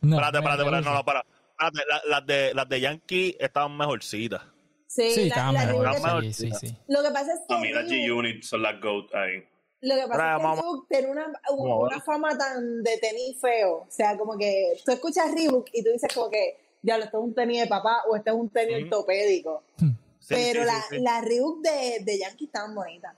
No, 0.00 0.16
espérate, 0.16 0.38
espérate, 0.38 0.62
espérate, 0.62 0.84
no, 0.84 0.94
no, 0.94 1.04
para. 1.04 1.24
Espérate, 1.58 1.78
la- 1.88 2.02
las, 2.06 2.26
de, 2.26 2.54
las 2.54 2.68
de 2.68 2.80
Yankee 2.80 3.36
estaban 3.40 3.76
mejorcitas. 3.76 4.42
sí, 4.86 5.10
Sí, 5.10 5.28
la- 5.30 5.50
mejor. 5.52 6.22
Sí, 6.24 6.32
sí, 6.32 6.50
sí. 6.52 6.76
Lo 6.86 7.02
que 7.02 7.10
pasa 7.10 7.32
es 7.34 7.40
que 7.48 7.54
a 7.54 7.58
mí 7.58 7.72
las 7.72 7.84
G-Unit 7.86 8.42
son 8.44 8.62
las 8.62 8.80
GOAT 8.80 9.12
ahí. 9.14 9.42
Lo 9.80 9.94
que 9.96 10.06
pasa 10.08 10.34
Ahora, 10.34 10.36
es 10.36 10.60
que 10.60 10.62
Reebok 10.62 10.88
tiene 10.88 11.08
una, 11.10 11.26
una 11.58 12.00
fama 12.00 12.38
tan 12.38 12.82
de 12.82 12.96
tenis 12.98 13.40
feo. 13.40 13.78
O 13.78 13.90
sea, 13.90 14.16
como 14.16 14.36
que 14.38 14.74
tú 14.84 14.92
escuchas 14.92 15.32
Reebok 15.34 15.68
y 15.72 15.82
tú 15.82 15.90
dices 15.90 16.12
como 16.14 16.30
que, 16.30 16.56
ya, 16.82 16.96
esto 16.96 17.18
es 17.18 17.24
un 17.24 17.34
tenis 17.34 17.60
de 17.62 17.66
papá 17.66 18.02
o 18.10 18.16
este 18.16 18.30
es 18.30 18.36
un 18.36 18.48
tenis 18.50 18.76
Ujú. 18.76 18.84
ortopédico. 18.84 19.62
Sí, 19.78 20.34
Pero 20.34 20.60
sí, 20.62 20.66
la, 20.66 20.80
sí, 20.90 20.98
la 21.00 21.20
Reebok 21.20 21.60
de, 21.62 21.98
de 22.04 22.18
Yankee 22.18 22.46
estaban 22.46 22.74
bonitas. 22.74 23.14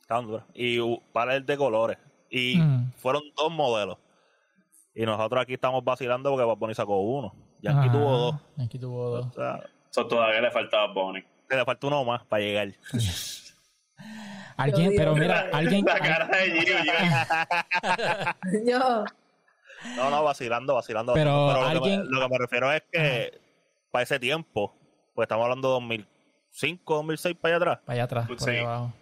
Estaban 0.00 0.26
duras. 0.26 0.46
Y 0.54 0.78
uh, 0.80 1.00
para 1.12 1.34
el 1.36 1.44
de 1.44 1.56
colores. 1.56 1.98
Y 2.30 2.56
Mm. 2.58 2.92
fueron 2.98 3.22
dos 3.36 3.50
modelos. 3.52 3.98
Y 4.94 5.04
nosotros 5.04 5.42
aquí 5.42 5.54
estamos 5.54 5.82
vacilando 5.84 6.30
porque 6.30 6.44
Bob 6.44 6.58
Bunny 6.58 6.74
sacó 6.74 7.00
uno. 7.00 7.34
Yankee 7.62 7.88
Ajá, 7.88 7.92
tuvo 7.92 8.16
dos. 8.16 8.34
Yankee 8.56 8.78
tuvo 8.78 9.10
dos. 9.10 9.26
O 9.26 9.32
sea, 9.32 9.60
Eso 9.90 10.06
todavía 10.06 10.40
le 10.40 10.50
faltaba 10.50 10.92
Bonnie. 10.92 11.24
le 11.50 11.64
falta 11.64 11.86
uno 11.86 12.04
más 12.04 12.24
para 12.26 12.42
llegar. 12.42 12.72
Alguien, 14.56 14.92
pero 14.96 15.14
mira, 15.14 15.48
alguien. 15.52 15.84
La 15.84 15.98
cara 15.98 16.26
de 16.28 16.50
Gio. 16.50 16.76
Yo, 18.66 19.04
No, 19.96 20.10
no, 20.10 20.22
vacilando, 20.24 20.74
vacilando. 20.74 21.12
Pero 21.14 21.52
lo, 21.52 21.58
que 21.60 21.66
alguien- 21.66 22.02
me, 22.02 22.08
lo 22.10 22.20
que 22.20 22.28
me 22.32 22.38
refiero 22.38 22.72
es 22.72 22.82
que 22.92 23.40
para 23.90 24.02
ese 24.02 24.18
tiempo, 24.18 24.74
pues 25.14 25.24
estamos 25.26 25.44
hablando 25.44 25.68
de 25.68 25.74
2005, 25.74 26.94
2006 26.96 27.36
para 27.40 27.54
allá 27.56 27.64
atrás, 27.64 27.78
Para 27.86 27.94
allá 27.94 28.04
atrás, 28.04 28.28
por 28.28 28.50
ahí 28.50 28.58
abajo. 28.58 28.92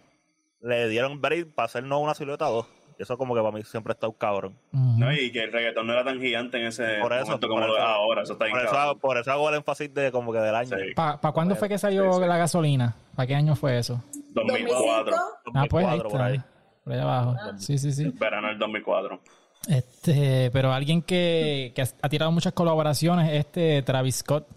le 0.61 0.87
dieron 0.89 1.21
break 1.21 1.53
para 1.53 1.65
hacernos 1.65 2.01
una 2.01 2.13
silueta 2.13 2.45
2. 2.45 2.65
Y 2.97 3.03
eso 3.03 3.17
como 3.17 3.35
que 3.35 3.41
para 3.41 3.51
mí 3.51 3.61
siempre 3.65 3.91
está 3.91 4.07
un 4.07 4.13
cabrón. 4.13 4.57
¿no? 4.71 5.11
Y 5.11 5.29
que 5.29 5.43
el 5.43 5.51
reggaetón 5.51 5.85
no 5.85 5.91
era 5.91 6.05
tan 6.05 6.17
gigante 6.21 6.57
en 6.61 6.67
ese 6.67 6.99
Por 7.01 7.11
eso, 7.11 7.25
momento 7.25 7.47
por 7.49 7.55
como 7.57 7.67
lo 7.67 7.73
es 7.75 7.83
eso. 7.83 7.87
ahora. 7.91 8.21
Eso 8.23 8.33
está 8.33 8.45
Por 8.49 8.61
eso, 8.61 8.77
hago, 8.77 8.99
por 8.99 9.17
eso 9.17 9.31
hago 9.33 9.49
el 9.49 9.55
énfasis 9.55 9.93
de 9.93 10.11
como 10.13 10.31
que 10.31 10.39
del 10.39 10.55
año. 10.55 10.77
Sí. 10.77 10.93
¿Para 10.95 11.17
cuándo 11.33 11.57
fue 11.57 11.67
que 11.67 11.77
salió 11.77 12.13
Sí, 12.13 12.21
sí. 12.21 12.25
la 12.29 12.37
gasolina? 12.37 12.95
¿Para 13.17 13.27
qué 13.27 13.35
año 13.35 13.53
fue 13.57 13.77
eso? 13.77 14.01
2004. 14.33 15.13
2005, 15.43 15.51
Ah, 15.55 15.65
pues 15.69 15.85
ahí 15.85 15.97
2004 15.99 16.09
por 16.09 16.21
está. 16.21 16.25
ahí. 16.25 16.41
Por 16.85 16.93
ahí 16.93 16.99
abajo. 16.99 17.35
Sí, 17.57 17.77
sí, 17.77 17.91
sí. 17.91 18.09
Verano 18.17 18.47
del 18.47 18.59
2004. 18.59 19.19
Este, 19.67 20.51
pero 20.51 20.71
alguien 20.73 21.01
que, 21.01 21.71
que 21.75 21.81
ha 21.81 22.09
tirado 22.09 22.31
muchas 22.31 22.53
colaboraciones, 22.53 23.33
este 23.33 23.81
Travis 23.81 24.17
Scott, 24.17 24.47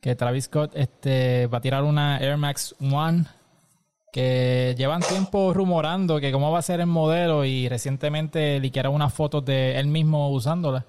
que 0.00 0.14
Travis 0.14 0.44
Scott 0.44 0.72
este, 0.74 1.46
va 1.48 1.58
a 1.58 1.60
tirar 1.60 1.84
una 1.84 2.18
Air 2.18 2.36
Max 2.36 2.74
One, 2.80 3.26
que 4.12 4.74
llevan 4.78 5.02
tiempo 5.02 5.52
rumorando 5.52 6.18
que 6.18 6.32
cómo 6.32 6.50
va 6.50 6.60
a 6.60 6.62
ser 6.62 6.80
el 6.80 6.86
modelo 6.86 7.44
y 7.44 7.68
recientemente 7.68 8.58
liquearon 8.58 8.94
unas 8.94 9.12
fotos 9.12 9.44
de 9.44 9.78
él 9.78 9.86
mismo 9.86 10.30
usándola. 10.30 10.86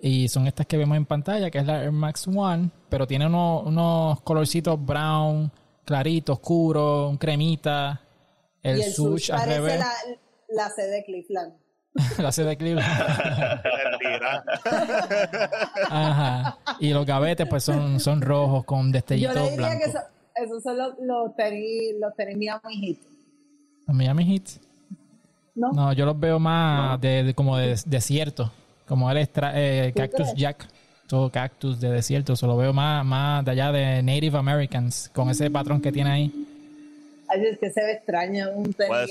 Y 0.00 0.28
son 0.28 0.46
estas 0.46 0.66
que 0.66 0.76
vemos 0.76 0.96
en 0.96 1.06
pantalla, 1.06 1.50
que 1.50 1.58
es 1.58 1.66
la 1.66 1.82
Air 1.82 1.90
Max 1.90 2.28
One, 2.28 2.70
pero 2.88 3.06
tiene 3.06 3.26
unos, 3.26 3.66
unos 3.66 4.20
colorcitos 4.20 4.78
brown, 4.84 5.50
clarito, 5.84 6.34
oscuro, 6.34 7.08
un 7.08 7.16
cremita, 7.16 8.00
el, 8.62 8.78
y 8.78 8.82
el 8.82 8.92
swoosh 8.92 9.26
Sush 9.26 9.32
al 9.32 9.48
revés, 9.48 9.80
la, 9.80 9.92
la 10.50 10.68
de 10.68 11.04
Cleveland. 11.04 11.67
la 12.18 12.30
sede 12.32 12.50
de 12.50 12.56
Cleveland. 12.56 12.88
Mentira. 13.90 14.44
Ajá. 15.90 16.58
Y 16.80 16.90
los 16.92 17.04
gavetes 17.06 17.46
pues 17.48 17.64
son, 17.64 17.98
son 18.00 18.20
rojos 18.22 18.64
con 18.64 18.86
Yo 18.86 18.92
destellitos 18.92 19.34
le 19.34 19.42
diría 19.50 19.56
blancos. 19.56 19.84
que 19.84 19.90
eso- 19.90 20.06
esos 20.40 20.62
son 20.62 20.78
los, 20.78 20.94
los 21.00 21.34
tenis, 21.34 21.94
los 22.00 22.14
tenis 22.14 22.36
Miami 22.36 22.80
Heat. 22.86 22.98
Los 23.88 23.96
Miami 23.96 24.24
Heat. 24.24 24.62
¿No? 25.56 25.72
No, 25.72 25.92
yo 25.92 26.06
los 26.06 26.18
veo 26.20 26.38
más 26.38 27.00
de, 27.00 27.24
de- 27.24 27.34
como 27.34 27.56
de 27.56 27.76
desierto. 27.86 28.52
Como 28.86 29.10
él 29.10 29.16
es 29.18 29.32
tra- 29.32 29.52
eh, 29.56 29.90
¿Tú 29.92 30.00
Cactus 30.00 30.16
crees? 30.28 30.34
Jack. 30.36 30.68
Todo 31.08 31.30
cactus 31.32 31.80
de 31.80 31.90
desierto. 31.90 32.34
Eso 32.34 32.46
lo 32.46 32.56
veo 32.56 32.72
más, 32.72 33.04
más 33.04 33.44
de 33.44 33.50
allá 33.50 33.72
de 33.72 34.02
Native 34.02 34.36
Americans. 34.38 35.10
Con 35.12 35.28
ese 35.30 35.50
patrón 35.50 35.80
que 35.80 35.90
tiene 35.90 36.10
ahí. 36.10 36.46
Así 37.28 37.46
es 37.46 37.58
que 37.58 37.70
se 37.70 37.80
ve 37.82 37.92
extraño 37.92 38.50
un 38.54 38.72
tenis. 38.74 39.10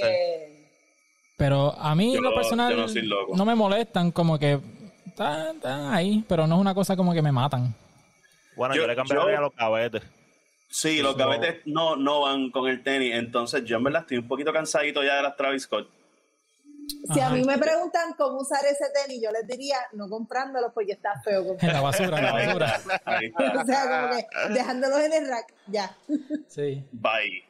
Pero 1.38 1.74
a 1.80 1.94
mí 1.96 2.12
Yo 2.14 2.18
en 2.18 2.24
lo 2.24 2.34
personal 2.34 2.72
yo 2.74 2.82
no 2.82 2.88
soy 2.88 3.04
loco. 3.04 3.36
no 3.38 3.46
me 3.46 3.54
molestan. 3.56 4.12
Como 4.12 4.40
que 4.40 4.60
están, 5.06 5.56
están 5.58 5.94
ahí. 5.94 6.26
Pero 6.28 6.48
no 6.48 6.56
es 6.56 6.62
una 6.62 6.74
cosa 6.74 6.96
como 6.96 7.14
que 7.14 7.22
me 7.22 7.32
matan. 7.32 7.76
Bueno, 8.56 8.74
yo, 8.76 8.82
Yo- 8.82 8.88
le 8.88 8.96
cambiaría 8.96 9.32
yo- 9.34 9.38
a 9.38 9.42
los 9.42 9.54
cabetes. 9.54 10.02
Sí, 10.70 11.02
los 11.02 11.16
No. 11.16 11.26
gavetes 11.26 11.62
no, 11.66 11.96
no 11.96 12.22
van 12.22 12.50
con 12.52 12.68
el 12.68 12.84
tenis. 12.84 13.14
Entonces, 13.14 13.64
yo 13.66 13.78
en 13.78 13.84
verdad 13.84 14.02
estoy 14.02 14.18
un 14.18 14.28
poquito 14.28 14.52
cansadito 14.52 15.02
ya 15.04 15.16
de 15.16 15.24
las 15.24 15.36
Travis 15.38 15.64
Scott. 15.64 15.88
Si 17.14 17.20
a 17.20 17.30
mí 17.30 17.44
me 17.44 17.58
preguntan 17.58 18.14
cómo 18.18 18.38
usar 18.40 18.66
ese 18.66 18.86
tenis, 18.94 19.22
yo 19.22 19.30
les 19.32 19.46
diría 19.46 19.76
no 19.94 20.10
comprándolos 20.10 20.72
porque 20.74 20.94
está 20.94 21.20
feo. 21.24 21.56
En 21.62 21.74
la 21.74 21.82
basura, 21.82 22.18
en 22.18 22.26
la 22.26 22.32
basura. 22.34 22.76
está, 22.78 23.02
ahí 23.06 23.26
está. 23.28 23.62
o 23.62 23.66
sea, 23.66 24.02
como 24.10 24.16
que 24.18 24.54
dejándolos 24.54 25.00
en 25.02 25.14
el 25.14 25.28
rack, 25.28 25.54
ya. 25.68 25.96
Sí. 26.48 26.84
Bye. 26.92 27.44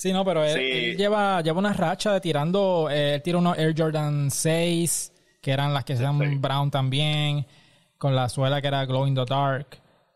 Sí, 0.00 0.14
no, 0.14 0.24
pero 0.24 0.42
él, 0.42 0.54
Sí. 0.54 0.60
él 0.62 0.96
lleva, 0.96 1.42
lleva 1.42 1.58
una 1.58 1.74
racha 1.74 2.14
de 2.14 2.22
tirando. 2.22 2.88
eh, 2.90 3.16
él 3.16 3.22
tira 3.22 3.36
unos 3.36 3.58
Air 3.58 3.74
Jordan 3.76 4.30
6, 4.30 5.12
que 5.42 5.50
eran 5.50 5.74
las 5.74 5.84
que 5.84 5.94
se 5.94 6.06
Sí. 6.06 6.36
brown 6.38 6.70
también, 6.70 7.44
con 7.98 8.16
la 8.16 8.30
suela 8.30 8.62
que 8.62 8.68
era 8.68 8.86
glow 8.86 9.06
in 9.06 9.14
the 9.14 9.26
dark. 9.28 9.66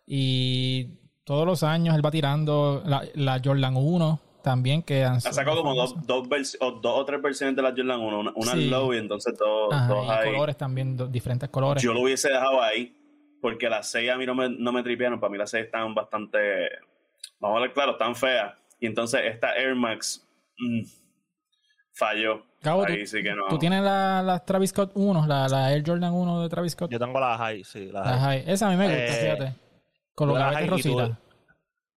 Y 0.06 0.86
todos 1.24 1.44
los 1.46 1.62
años 1.62 1.94
él 1.94 2.02
va 2.02 2.10
tirando 2.10 2.82
la, 2.86 3.02
la 3.14 3.38
Jordan 3.44 3.76
1 3.76 4.20
también, 4.42 4.82
que 4.82 5.04
han 5.04 5.16
Ha 5.16 5.20
sacado 5.20 5.58
como 5.58 5.74
dos, 5.74 5.94
dos, 6.06 6.26
o 6.60 6.70
dos 6.72 6.98
o 7.00 7.04
tres 7.04 7.20
versiones 7.20 7.54
de 7.54 7.60
la 7.60 7.68
Jordan 7.76 8.00
1. 8.00 8.20
Una, 8.20 8.32
una 8.36 8.52
Sí. 8.52 8.70
low 8.70 8.94
y 8.94 8.96
entonces 8.96 9.36
dos, 9.38 9.70
Ajá, 9.70 9.86
dos 9.88 10.06
y 10.06 10.08
high. 10.08 10.32
colores 10.32 10.56
también, 10.56 10.96
diferentes 11.12 11.50
colores. 11.50 11.82
Yo 11.82 11.92
lo 11.92 12.00
hubiese 12.00 12.30
dejado 12.30 12.62
ahí. 12.62 12.96
Porque 13.42 13.68
las 13.68 13.90
6 13.90 14.10
a 14.10 14.16
mí 14.16 14.24
no 14.24 14.34
me, 14.34 14.48
no 14.48 14.72
me 14.72 14.82
tripearon. 14.82 15.20
Para 15.20 15.30
mí 15.30 15.36
las 15.36 15.50
6 15.50 15.66
estaban 15.66 15.94
bastante. 15.94 16.38
Vamos 17.38 17.58
a 17.58 17.60
ver, 17.60 17.74
claro, 17.74 17.92
están 17.92 18.14
feas. 18.16 18.54
Y 18.84 18.86
entonces 18.86 19.22
esta 19.24 19.54
Air 19.56 19.74
Max 19.74 20.22
mm, 20.58 20.82
falló. 21.94 22.44
Ahí 22.62 23.00
tú, 23.00 23.06
sí 23.06 23.22
que 23.22 23.34
no. 23.34 23.46
tú 23.48 23.58
tienes 23.58 23.82
la, 23.82 24.22
la 24.22 24.44
Travis 24.44 24.70
Scott 24.70 24.92
1, 24.94 25.26
la, 25.26 25.48
la 25.48 25.72
Air 25.72 25.82
Jordan 25.86 26.12
1 26.12 26.42
de 26.42 26.48
Travis 26.50 26.72
Scott. 26.72 26.90
Yo 26.90 26.98
tengo 26.98 27.18
la 27.18 27.38
high, 27.38 27.64
sí, 27.64 27.90
la 27.90 28.00
La 28.00 28.18
high. 28.18 28.42
high. 28.42 28.52
Esa 28.52 28.66
a 28.68 28.70
mí 28.70 28.76
me 28.76 28.84
gusta, 28.88 29.02
Eh, 29.04 29.22
fíjate. 29.22 29.54
Con 30.14 30.28
los 30.28 30.36
gavetes 30.38 30.68
rositas. 30.68 31.10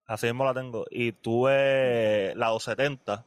Así 0.05 0.27
mismo 0.27 0.45
la 0.45 0.53
tengo. 0.53 0.85
Y 0.89 1.11
tuve 1.11 2.33
la 2.35 2.47
270. 2.47 3.25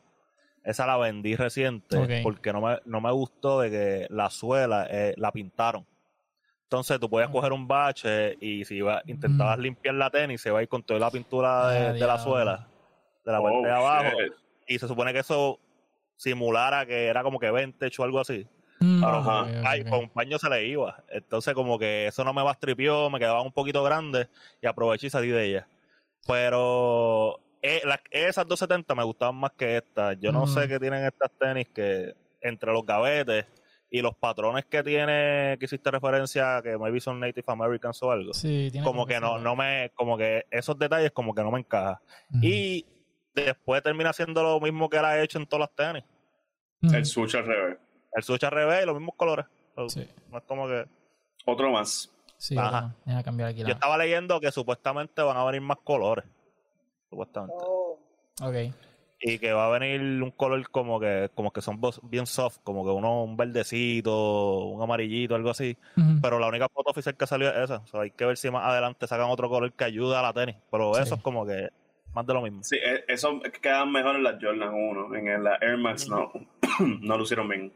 Esa 0.64 0.86
la 0.86 0.96
vendí 0.96 1.36
reciente 1.36 2.20
porque 2.22 2.52
no 2.52 2.62
me, 2.62 2.78
no 2.86 3.00
me 3.02 3.12
gustó 3.12 3.60
de 3.60 3.70
que 3.70 4.06
la 4.08 4.30
suela 4.30 4.86
eh, 4.90 5.14
la 5.18 5.32
pintaron. 5.32 5.86
Entonces 6.64 6.98
tú 7.00 7.10
podías 7.10 7.28
coger 7.30 7.52
un 7.52 7.66
bache 7.68 8.36
y 8.40 8.64
si 8.64 8.76
iba, 8.76 9.02
intentabas 9.06 9.58
Mm. 9.58 9.62
limpiar 9.62 9.94
la 9.96 10.08
tenis, 10.10 10.40
se 10.40 10.50
va 10.50 10.60
a 10.60 10.62
ir 10.62 10.68
con 10.68 10.82
toda 10.82 11.00
la 11.00 11.10
pintura 11.10 11.68
de, 11.70 11.78
Ah, 11.78 11.80
de 11.92 11.98
la 12.00 12.06
diablo. 12.06 12.22
suela, 12.24 12.68
de 13.30 13.32
la 13.32 13.40
Oh, 13.40 13.44
parte 13.44 13.66
de 13.68 13.72
abajo. 13.74 14.18
shit. 14.20 14.32
Y 14.66 14.78
se 14.78 14.86
supone 14.88 15.12
que 15.12 15.20
eso 15.20 15.58
simulara 16.16 16.84
que 16.86 17.06
era 17.06 17.22
como 17.22 17.38
que 17.38 17.50
vintage 17.50 18.00
o 18.00 18.04
algo 18.04 18.20
así. 18.20 18.46
Mm, 18.80 19.04
Ajá. 19.04 19.42
ok, 19.42 19.48
ok, 19.48 19.64
Ay, 19.66 19.84
con 19.84 19.98
un 20.00 20.08
paño 20.10 20.38
se 20.38 20.48
le 20.50 20.66
iba. 20.66 21.02
Entonces, 21.10 21.54
como 21.54 21.78
que 21.78 22.06
eso 22.06 22.24
no 22.24 22.32
me 22.32 22.42
bastripió, 22.42 23.10
me 23.10 23.18
quedaba 23.18 23.42
un 23.42 23.52
poquito 23.52 23.82
grande 23.82 24.28
y 24.62 24.66
aproveché 24.66 25.06
y 25.08 25.10
salí 25.10 25.28
de 25.28 25.44
ella. 25.44 25.68
Pero 26.26 27.40
eh, 27.62 27.82
las- 27.84 28.00
esas 28.10 28.46
270 28.46 28.94
me 28.94 29.04
gustaban 29.04 29.36
más 29.36 29.52
que 29.52 29.76
estas. 29.76 30.16
Yo 30.20 30.32
no 30.32 30.44
Mm. 30.44 30.46
sé 30.48 30.68
qué 30.68 30.78
tienen 30.80 31.04
estas 31.04 31.30
tenis 31.38 31.68
que 31.68 32.14
entre 32.40 32.72
los 32.72 32.86
gavetes 32.86 33.44
y 33.90 34.00
los 34.00 34.14
patrones 34.14 34.64
que 34.64 34.82
tiene, 34.82 35.56
que 35.58 35.64
hiciste 35.66 35.90
referencia, 35.90 36.60
que 36.62 36.78
maybe 36.78 37.00
son 37.00 37.20
Native 37.20 37.44
Americans 37.48 38.02
o 38.02 38.10
algo. 38.12 38.32
Sí, 38.32 38.68
tiene 38.70 38.84
Como 38.86 39.04
que 39.04 39.20
no, 39.20 39.38
no 39.38 39.56
me, 39.56 39.90
como 39.94 40.16
que 40.16 40.46
esos 40.50 40.78
detalles 40.78 41.10
como 41.10 41.34
que 41.34 41.42
no 41.42 41.50
me 41.50 41.58
encajan. 41.58 41.96
Ujú. 42.30 42.38
Y 42.44 42.86
después 43.34 43.82
termina 43.82 44.12
siendo 44.12 44.42
lo 44.42 44.60
mismo 44.60 44.88
que 44.88 44.96
él 44.98 45.04
ha 45.04 45.20
hecho 45.22 45.38
en 45.38 45.46
todas 45.46 45.68
las 45.68 45.74
tenis. 45.76 46.04
Ujú. 46.82 46.94
El 46.94 47.04
switch 47.06 47.34
al 47.34 47.46
revés. 47.46 47.78
El 48.12 48.22
switch 48.22 48.44
al 48.44 48.50
revés 48.50 48.82
y 48.82 48.86
los 48.86 48.94
mismos 48.96 49.14
colores. 49.16 49.46
Sí, 49.88 50.06
No 50.30 50.38
es 50.38 50.44
como 50.44 50.66
que... 50.66 50.84
Otro 51.46 51.70
más. 51.70 52.10
sí, 52.36 52.56
Ajá. 52.58 52.70
bueno, 52.70 52.94
déjame 53.06 53.24
cambiar 53.24 53.48
aquí 53.50 53.60
Yo 53.60 53.66
la... 53.68 53.72
estaba 53.74 53.96
leyendo 53.98 54.40
que 54.40 54.50
supuestamente 54.52 55.22
van 55.22 55.36
a 55.36 55.44
venir 55.44 55.60
más 55.62 55.78
colores. 55.84 56.24
Supuestamente. 57.08 57.54
Oh. 57.58 57.98
Ok. 58.42 58.54
Y 59.22 59.38
que 59.38 59.52
va 59.52 59.66
a 59.66 59.78
venir 59.78 60.00
un 60.22 60.30
color 60.30 60.66
como 60.70 60.98
que 60.98 61.30
como 61.34 61.50
que 61.52 61.60
son 61.60 61.78
bien 62.04 62.26
soft, 62.26 62.58
como 62.62 62.84
que 62.84 62.90
uno 62.90 63.22
un 63.22 63.36
verdecito, 63.36 64.64
un 64.66 64.82
amarillito, 64.82 65.34
algo 65.34 65.50
así. 65.50 65.76
Pero 66.22 66.38
la 66.38 66.48
única 66.48 66.68
foto 66.70 66.90
oficial 66.90 67.16
que 67.16 67.26
salió 67.26 67.50
es 67.50 67.56
esa. 67.64 67.76
O 67.78 67.86
sea, 67.86 68.00
hay 68.00 68.10
que 68.12 68.24
ver 68.24 68.38
si 68.38 68.50
más 68.50 68.64
adelante 68.64 69.06
sacan 69.06 69.28
otro 69.30 69.48
color 69.50 69.72
que 69.74 69.84
ayude 69.84 70.16
a 70.16 70.22
la 70.22 70.32
tenis. 70.32 70.56
Pero 70.70 70.94
Sí. 70.94 71.02
eso 71.02 71.16
es 71.16 71.22
como 71.22 71.44
que 71.44 71.68
más 72.14 72.26
de 72.26 72.34
lo 72.34 72.42
mismo. 72.42 72.62
Sí, 72.62 72.76
e- 72.76 73.04
eso 73.12 73.40
quedan 73.62 73.90
mejor 73.92 74.16
en 74.16 74.22
las 74.24 74.34
Jordan 74.40 74.72
1. 74.74 75.14
En 75.16 75.44
la 75.44 75.56
Air 75.60 75.76
Max 75.78 76.08
no. 76.08 76.30
no 77.00 77.16
lo 77.16 77.22
hicieron 77.22 77.48
bien. 77.48 77.72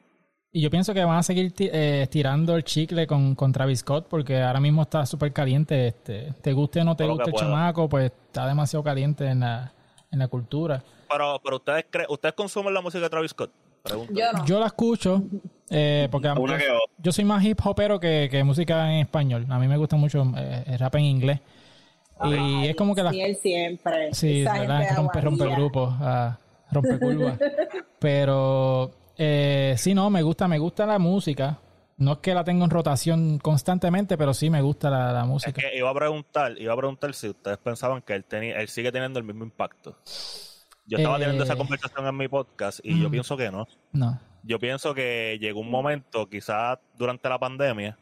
Y 0.53 0.61
yo 0.61 0.71
pienso 0.71 0.95
que 0.95 1.05
van 1.05 1.17
a 1.19 1.23
seguir 1.25 1.51
ti- 1.53 1.69
eh, 1.73 2.07
tirando 2.11 2.55
el 2.55 2.63
chicle 2.63 3.07
con, 3.09 3.35
con 3.35 3.53
Travis 3.53 3.81
Scott 3.81 4.07
porque 4.09 4.41
ahora 4.41 4.61
mismo 4.61 4.83
está 4.83 5.05
súper 5.05 5.33
caliente. 5.33 5.89
Este, 5.89 6.33
te 6.43 6.53
guste 6.53 6.81
o 6.81 6.85
no 6.85 6.95
te 6.97 7.07
guste 7.07 7.25
el 7.25 7.31
pueda. 7.33 7.47
chamaco, 7.47 7.89
pues 7.89 8.13
está 8.13 8.47
demasiado 8.47 8.85
caliente 8.85 9.27
en 9.27 9.41
la, 9.41 9.73
en 10.13 10.19
la 10.21 10.29
cultura. 10.29 10.83
Pero, 11.11 11.41
pero 11.43 11.57
ustedes 11.57 11.87
creen, 11.91 12.07
¿ustedes 12.09 12.35
consumen 12.35 12.73
la 12.73 12.81
música 12.81 13.03
de 13.03 13.11
Travis 13.11 13.33
Scott? 13.33 13.51
Yo 14.11 14.33
no. 14.33 14.47
Yo 14.47 14.61
la 14.61 14.67
escucho 14.67 15.23
eh, 15.69 16.09
porque 16.11 16.29
Una 16.29 16.53
yo, 16.53 16.59
que 16.59 16.71
otra. 16.71 16.95
yo 16.99 17.13
soy 17.13 17.25
más 17.25 17.45
hip 17.45 17.59
hopero 17.65 18.01
que, 18.01 18.29
que 18.31 18.43
música 18.43 18.91
en 18.95 19.01
español. 19.01 19.45
A 19.51 19.59
mí 19.59 19.69
me 19.69 19.77
gusta 19.77 19.97
mucho 19.97 20.23
eh, 20.39 20.65
el 20.69 20.79
rap 20.79 20.95
en 20.95 21.03
inglés. 21.05 21.41
Y 22.23 22.33
Ay, 22.35 22.69
es 22.69 22.77
como 22.77 22.95
que 22.95 23.03
las 23.03 23.13
sí, 23.13 23.21
él 23.21 23.37
siempre. 23.37 24.15
Sí, 24.15 24.43
Esa 24.43 24.53
verdad, 24.61 24.79
gente 24.81 24.95
rompe, 24.95 25.21
rompe 25.21 25.47
grupos, 25.49 25.95
ah, 26.01 26.39
rompe 26.71 26.99
curvas. 26.99 27.39
Pero 27.99 28.91
eh, 29.17 29.75
sí, 29.77 29.95
no, 29.95 30.11
me 30.11 30.23
gusta, 30.23 30.47
me 30.49 30.59
gusta 30.59 30.87
la 30.87 30.99
música. 30.99 31.59
No 31.97 32.13
es 32.15 32.19
que 32.19 32.35
la 32.35 32.43
tengo 32.45 32.65
en 32.65 32.71
rotación 32.71 33.39
constantemente, 33.39 34.19
pero 34.19 34.35
sí 34.35 34.51
me 34.51 34.61
gusta 34.61 34.91
la, 34.91 35.13
la 35.13 35.21
Es 35.21 35.27
música. 35.29 35.63
que 35.63 35.79
iba 35.79 35.89
a 35.89 35.95
preguntar, 35.95 36.53
iba 36.59 36.73
a 36.73 36.77
preguntar 36.77 37.15
si 37.15 37.29
ustedes 37.29 37.57
pensaban 37.59 38.03
que 38.03 38.15
él 38.15 38.25
tenía, 38.25 38.59
él 38.59 38.67
sigue 38.69 38.91
teniendo 38.91 39.21
el 39.21 39.25
mismo 39.25 39.45
impacto. 39.45 39.97
Yo 40.87 40.99
estaba 40.99 41.17
Eh, 41.17 41.21
teniendo 41.21 41.45
esa 41.45 41.55
conversación 41.55 42.05
en 42.07 42.17
mi 42.17 42.27
podcast 42.27 42.81
y 42.83 43.01
yo 43.01 43.09
mm. 43.09 43.13
pienso 43.13 43.37
que 43.37 43.49
no. 43.53 43.69
No. 43.93 44.19
Yo 44.43 44.59
pienso 44.59 44.93
que 44.93 45.39
llegó 45.41 45.61
un 45.61 45.71
momento, 45.71 46.29
quizás 46.29 46.79
durante 46.99 47.29
la 47.29 47.39
pandemia, 47.39 47.97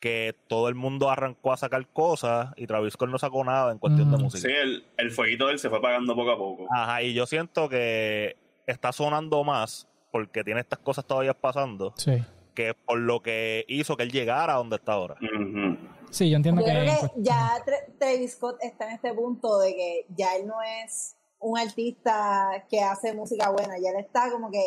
que 0.00 0.36
todo 0.46 0.68
el 0.68 0.74
mundo 0.76 1.10
arrancó 1.10 1.52
a 1.52 1.56
sacar 1.56 1.86
cosas 1.88 2.50
y 2.56 2.66
Travis 2.66 2.92
Scott 2.94 3.08
no 3.10 3.18
sacó 3.18 3.42
nada 3.44 3.72
en 3.72 3.78
cuestión 3.78 4.10
de 4.10 4.16
Mm. 4.16 4.20
música. 4.22 4.48
Sí, 4.48 4.54
el, 4.54 4.84
el 4.96 5.10
fueguito 5.10 5.46
de 5.46 5.54
él 5.54 5.58
se 5.58 5.68
fue 5.68 5.78
apagando 5.78 6.14
poco 6.14 6.30
a 6.30 6.36
poco. 6.38 6.66
Ajá, 6.72 7.02
y 7.02 7.14
yo 7.14 7.26
siento 7.26 7.68
que 7.68 8.36
está 8.66 8.92
sonando 8.92 9.42
más 9.44 9.88
porque 10.12 10.44
tiene 10.44 10.60
estas 10.60 10.78
cosas 10.78 11.04
todavía 11.04 11.34
pasando 11.34 11.92
Sí. 11.96 12.22
que 12.54 12.74
por 12.74 12.98
lo 12.98 13.20
que 13.22 13.64
hizo 13.68 13.96
que 13.96 14.04
él 14.04 14.12
llegara 14.12 14.54
a 14.54 14.56
donde 14.58 14.76
está 14.76 14.92
ahora. 14.92 15.14
Ujú. 15.20 15.76
Sí, 16.10 16.30
yo 16.30 16.36
entiendo 16.36 16.60
Yo 16.62 16.66
que. 16.66 16.72
creo 16.72 16.84
que 17.00 17.08
ya 17.22 17.50
Tra- 17.66 17.98
Travis 17.98 18.32
Scott 18.34 18.56
está 18.62 18.86
en 18.88 18.94
este 18.94 19.12
punto 19.12 19.58
de 19.58 19.74
que 19.74 20.06
ya 20.16 20.36
él 20.36 20.46
no 20.46 20.54
es 20.62 21.16
un 21.40 21.58
artista 21.58 22.64
que 22.70 22.80
hace 22.80 23.14
música 23.14 23.50
buena, 23.50 23.74
ya 23.82 23.90
él 23.90 23.96
está 24.04 24.30
como 24.30 24.50
que, 24.50 24.62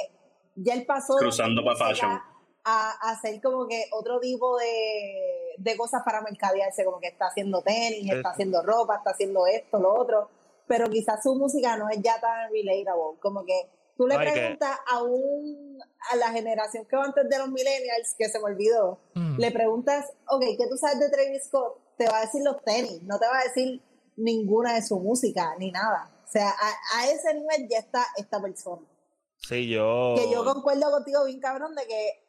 ya 0.56 0.74
él 0.74 0.86
pasó 0.86 1.16
Cruzando 1.18 1.62
hacer 1.62 1.80
pa' 1.80 1.88
música 1.90 2.08
fashion. 2.08 2.22
A 2.64 2.92
a 3.02 3.12
hacer 3.12 3.42
como 3.42 3.68
que 3.68 3.86
otro 3.92 4.20
tipo 4.20 4.58
de, 4.58 5.56
de 5.58 5.78
cosas 5.78 6.02
para 6.06 6.22
mercadearse, 6.22 6.86
como 6.86 7.00
que 7.00 7.08
está 7.08 7.28
haciendo 7.28 7.62
tenis, 7.62 8.04
Sí. 8.04 8.12
está 8.12 8.30
haciendo 8.32 8.62
ropa, 8.64 8.98
está 8.98 9.12
haciendo 9.12 9.46
esto, 9.48 9.80
lo 9.80 9.94
otro, 9.94 10.30
pero 10.68 10.90
quizás 10.90 11.22
su 11.24 11.36
música 11.36 11.76
no 11.78 11.90
es 11.90 12.02
ya 12.02 12.20
tan 12.20 12.52
relatable, 12.52 13.20
como 13.22 13.44
que 13.46 13.70
tú 13.98 14.08
le 14.08 14.18
que- 14.18 14.32
preguntas 14.32 14.78
a 14.92 15.04
un 15.04 15.80
a 16.12 16.16
la 16.16 16.30
generación 16.32 16.86
que 16.86 16.96
va 16.96 17.04
antes 17.06 17.30
de 17.30 17.38
los 17.38 17.50
millennials, 17.50 18.16
que 18.18 18.28
se 18.30 18.40
me 18.40 18.46
olvidó, 18.46 18.98
mm, 19.14 19.38
le 19.40 19.52
preguntas, 19.52 20.12
ok, 20.30 20.42
¿qué 20.58 20.68
tú 20.68 20.78
sabes 20.78 21.00
de 21.00 21.10
Travis 21.10 21.46
Scott? 21.46 21.78
Te 21.98 22.08
va 22.08 22.18
a 22.20 22.22
decir 22.22 22.42
los 22.44 22.64
tenis, 22.64 23.04
no 23.04 23.20
te 23.20 23.28
va 23.28 23.40
a 23.40 23.44
decir 23.44 23.82
ninguna 24.18 24.74
de 24.74 24.82
su 24.82 25.00
música, 25.00 25.56
ni 25.60 25.72
nada. 25.72 26.10
O 26.28 26.32
sea, 26.32 26.50
a, 26.50 27.00
a 27.00 27.12
ese 27.12 27.34
nivel 27.34 27.68
ya 27.70 27.80
está 27.80 28.06
esta 28.18 28.42
persona. 28.42 28.82
Sí, 29.38 29.68
yo... 29.70 30.14
Que 30.18 30.32
yo 30.32 30.44
concuerdo 30.46 30.90
contigo 30.92 31.26
bien 31.26 31.40
cabrón 31.40 31.76
de 31.76 31.86
que 31.86 32.21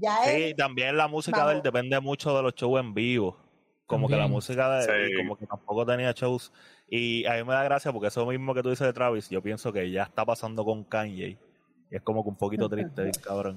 ya 0.00 0.24
Sí, 0.24 0.42
es... 0.44 0.56
también 0.56 0.96
la 0.96 1.08
música 1.08 1.38
Vamos. 1.38 1.52
de 1.52 1.56
él 1.58 1.62
depende 1.62 1.98
mucho 2.00 2.36
de 2.36 2.42
los 2.42 2.54
shows 2.54 2.80
en 2.80 2.94
vivo. 2.94 3.38
Como 3.86 4.08
que 4.08 4.16
la 4.16 4.26
música 4.26 4.68
de 4.78 4.84
él, 4.84 5.10
Sí. 5.10 5.16
como 5.18 5.36
que 5.36 5.46
tampoco 5.46 5.86
tenía 5.86 6.10
shows. 6.12 6.52
Y 6.88 7.24
a 7.26 7.34
mí 7.34 7.44
me 7.44 7.52
da 7.54 7.62
gracia 7.64 7.92
porque 7.92 8.08
eso 8.08 8.26
mismo 8.26 8.52
que 8.54 8.62
tú 8.62 8.70
dices 8.70 8.86
de 8.86 8.92
Travis, 8.92 9.28
yo 9.30 9.40
pienso 9.42 9.72
que 9.72 9.90
ya 9.90 10.02
está 10.04 10.24
pasando 10.24 10.64
con 10.64 10.82
Kanye. 10.84 11.38
Y 11.90 11.94
es 11.96 12.02
como 12.02 12.22
que 12.24 12.28
un 12.30 12.36
poquito 12.36 12.68
triste, 12.68 13.10
cabrón. 13.22 13.56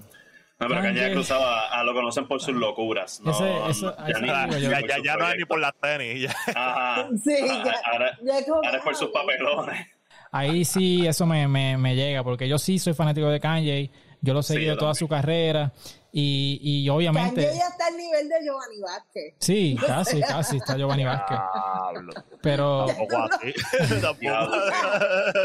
No, 0.59 0.67
pero 0.67 0.81
Kanye- 0.81 0.99
Kanye 1.01 1.13
cruzado 1.13 1.43
a, 1.45 1.79
a 1.79 1.83
lo 1.83 1.93
conocen 1.93 2.27
por 2.27 2.41
sus 2.41 2.53
locuras. 2.53 3.21
No, 3.21 3.31
Ese- 3.31 3.69
eso- 3.69 3.95
no, 3.97 4.03
a 4.03 4.09
eso 4.09 4.19
ni-. 4.21 4.27
Ya, 4.61 4.81
ya, 4.87 4.97
ya 5.03 5.15
no 5.15 5.29
es 5.29 5.37
ni 5.37 5.45
por 5.45 5.59
las 5.59 5.73
tenis. 5.81 6.21
ya. 6.23 6.35
Ajá. 6.55 7.07
Sí, 7.23 7.33
Ah, 7.49 7.63
ya, 7.65 7.73
Ahora, 7.91 8.19
ya 8.23 8.33
ahora 8.53 8.77
es 8.77 8.83
por 8.83 8.95
sus 8.95 9.07
ah, 9.07 9.11
papelones. 9.13 9.87
Ahí 10.31 10.63
sí, 10.63 11.07
eso 11.07 11.25
me, 11.25 11.47
me, 11.47 11.75
me 11.77 11.95
llega, 11.95 12.23
porque 12.23 12.47
yo 12.47 12.59
sí 12.59 12.77
soy 12.77 12.93
fanático 12.93 13.29
de 13.29 13.39
Kanye. 13.39 13.89
Yo 14.21 14.33
lo 14.35 14.43
seguí 14.43 14.59
Sí, 14.59 14.65
de 14.65 14.71
yo 14.73 14.77
toda 14.77 14.91
también. 14.91 14.99
su 14.99 15.07
carrera. 15.07 15.71
Y, 16.11 16.59
y 16.85 16.89
obviamente... 16.89 17.45
Kanye 17.45 17.57
ya 17.59 17.67
está 17.67 17.87
al 17.87 17.97
nivel 17.97 18.29
de 18.29 18.35
Giovanni 18.43 18.79
Vázquez. 18.81 19.35
Sí, 19.39 19.77
casi, 19.85 20.21
casi 20.21 20.57
está 20.57 20.75
Giovanni 20.75 21.05
Vázquez. 21.05 21.37
Diablo. 21.37 22.13
Pero... 22.41 22.85
Tampoco 22.87 23.17
así. 23.17 23.53
tampoco. 24.01 24.57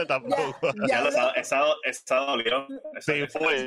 tampoco. 0.09 0.73
Ya, 0.87 0.87
Ya 0.89 1.01
lo 1.03 1.11
ya, 1.11 1.21
dolió. 1.21 1.35
Esa, 1.35 1.61
Sí, 3.01 3.27
fue, 3.31 3.67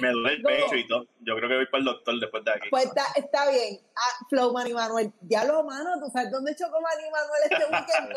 me 0.00 0.10
duele 0.10 0.32
el 0.34 0.42
pecho 0.42 0.76
y 0.76 0.86
todo. 0.86 1.06
Yo 1.20 1.36
creo 1.36 1.48
que 1.48 1.56
voy 1.56 1.66
para 1.66 1.78
el 1.78 1.84
doctor 1.86 2.20
después 2.20 2.44
de 2.44 2.52
aquí. 2.52 2.68
Pues 2.70 2.84
está, 2.86 3.04
está 3.16 3.50
bien. 3.50 3.80
Ah, 3.96 4.26
Flow 4.28 4.52
Manny 4.52 4.72
Manuel. 4.72 5.12
Diablo, 5.20 5.64
mano, 5.64 5.90
¿tú 6.00 6.10
sabes 6.12 6.30
dónde 6.30 6.54
chocó 6.54 6.78
Manny 6.80 7.10
Manuel 7.10 7.42
este 7.50 7.64
weekend? 7.72 8.10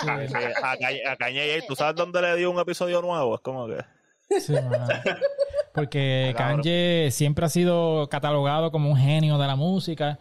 Sí, 0.00 0.28
Sí, 0.28 0.44
a, 0.62 0.76
Kanye- 0.76 1.06
a 1.08 1.16
Kanye, 1.16 1.62
¿tú 1.66 1.74
sabes 1.76 1.94
dónde 1.96 2.20
le 2.22 2.36
dio 2.36 2.50
un 2.50 2.58
episodio 2.60 3.00
nuevo? 3.02 3.34
Es 3.34 3.40
como 3.40 3.66
que... 3.66 3.78
Sí. 4.38 4.54
Porque. 5.74 6.34
Kanye 6.36 7.08
siempre 7.10 7.46
ha 7.46 7.48
sido 7.48 8.08
catalogado 8.08 8.70
como 8.70 8.90
un 8.90 8.96
genio 8.96 9.38
de 9.38 9.46
la 9.46 9.56
música 9.56 10.18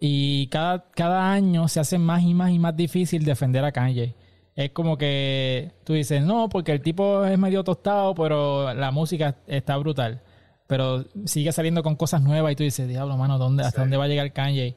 y 0.00 0.46
cada, 0.48 0.84
cada 0.90 1.32
año 1.32 1.68
se 1.68 1.80
hace 1.80 1.98
más 1.98 2.22
y 2.22 2.34
más 2.34 2.50
y 2.50 2.58
más 2.58 2.76
difícil 2.76 3.24
defender 3.24 3.64
a 3.64 3.72
Kanye. 3.72 4.14
Es 4.56 4.70
como 4.70 4.96
que 4.96 5.72
tú 5.84 5.94
dices, 5.94 6.22
no, 6.22 6.48
porque 6.48 6.72
el 6.72 6.80
tipo 6.80 7.24
es 7.24 7.36
medio 7.38 7.64
tostado, 7.64 8.14
pero 8.14 8.72
la 8.74 8.90
música 8.92 9.36
está 9.48 9.76
brutal. 9.76 10.20
Pero 10.68 11.04
sigue 11.26 11.50
saliendo 11.52 11.82
con 11.82 11.96
cosas 11.96 12.22
nuevas 12.22 12.52
y 12.52 12.56
tú 12.56 12.62
dices, 12.62 12.88
diablo, 12.88 13.16
mano, 13.16 13.36
¿dónde, 13.38 13.64
¿hasta 13.64 13.76
Sí. 13.76 13.80
dónde 13.82 13.96
va 13.96 14.04
a 14.04 14.08
llegar 14.08 14.32
Kanye? 14.32 14.76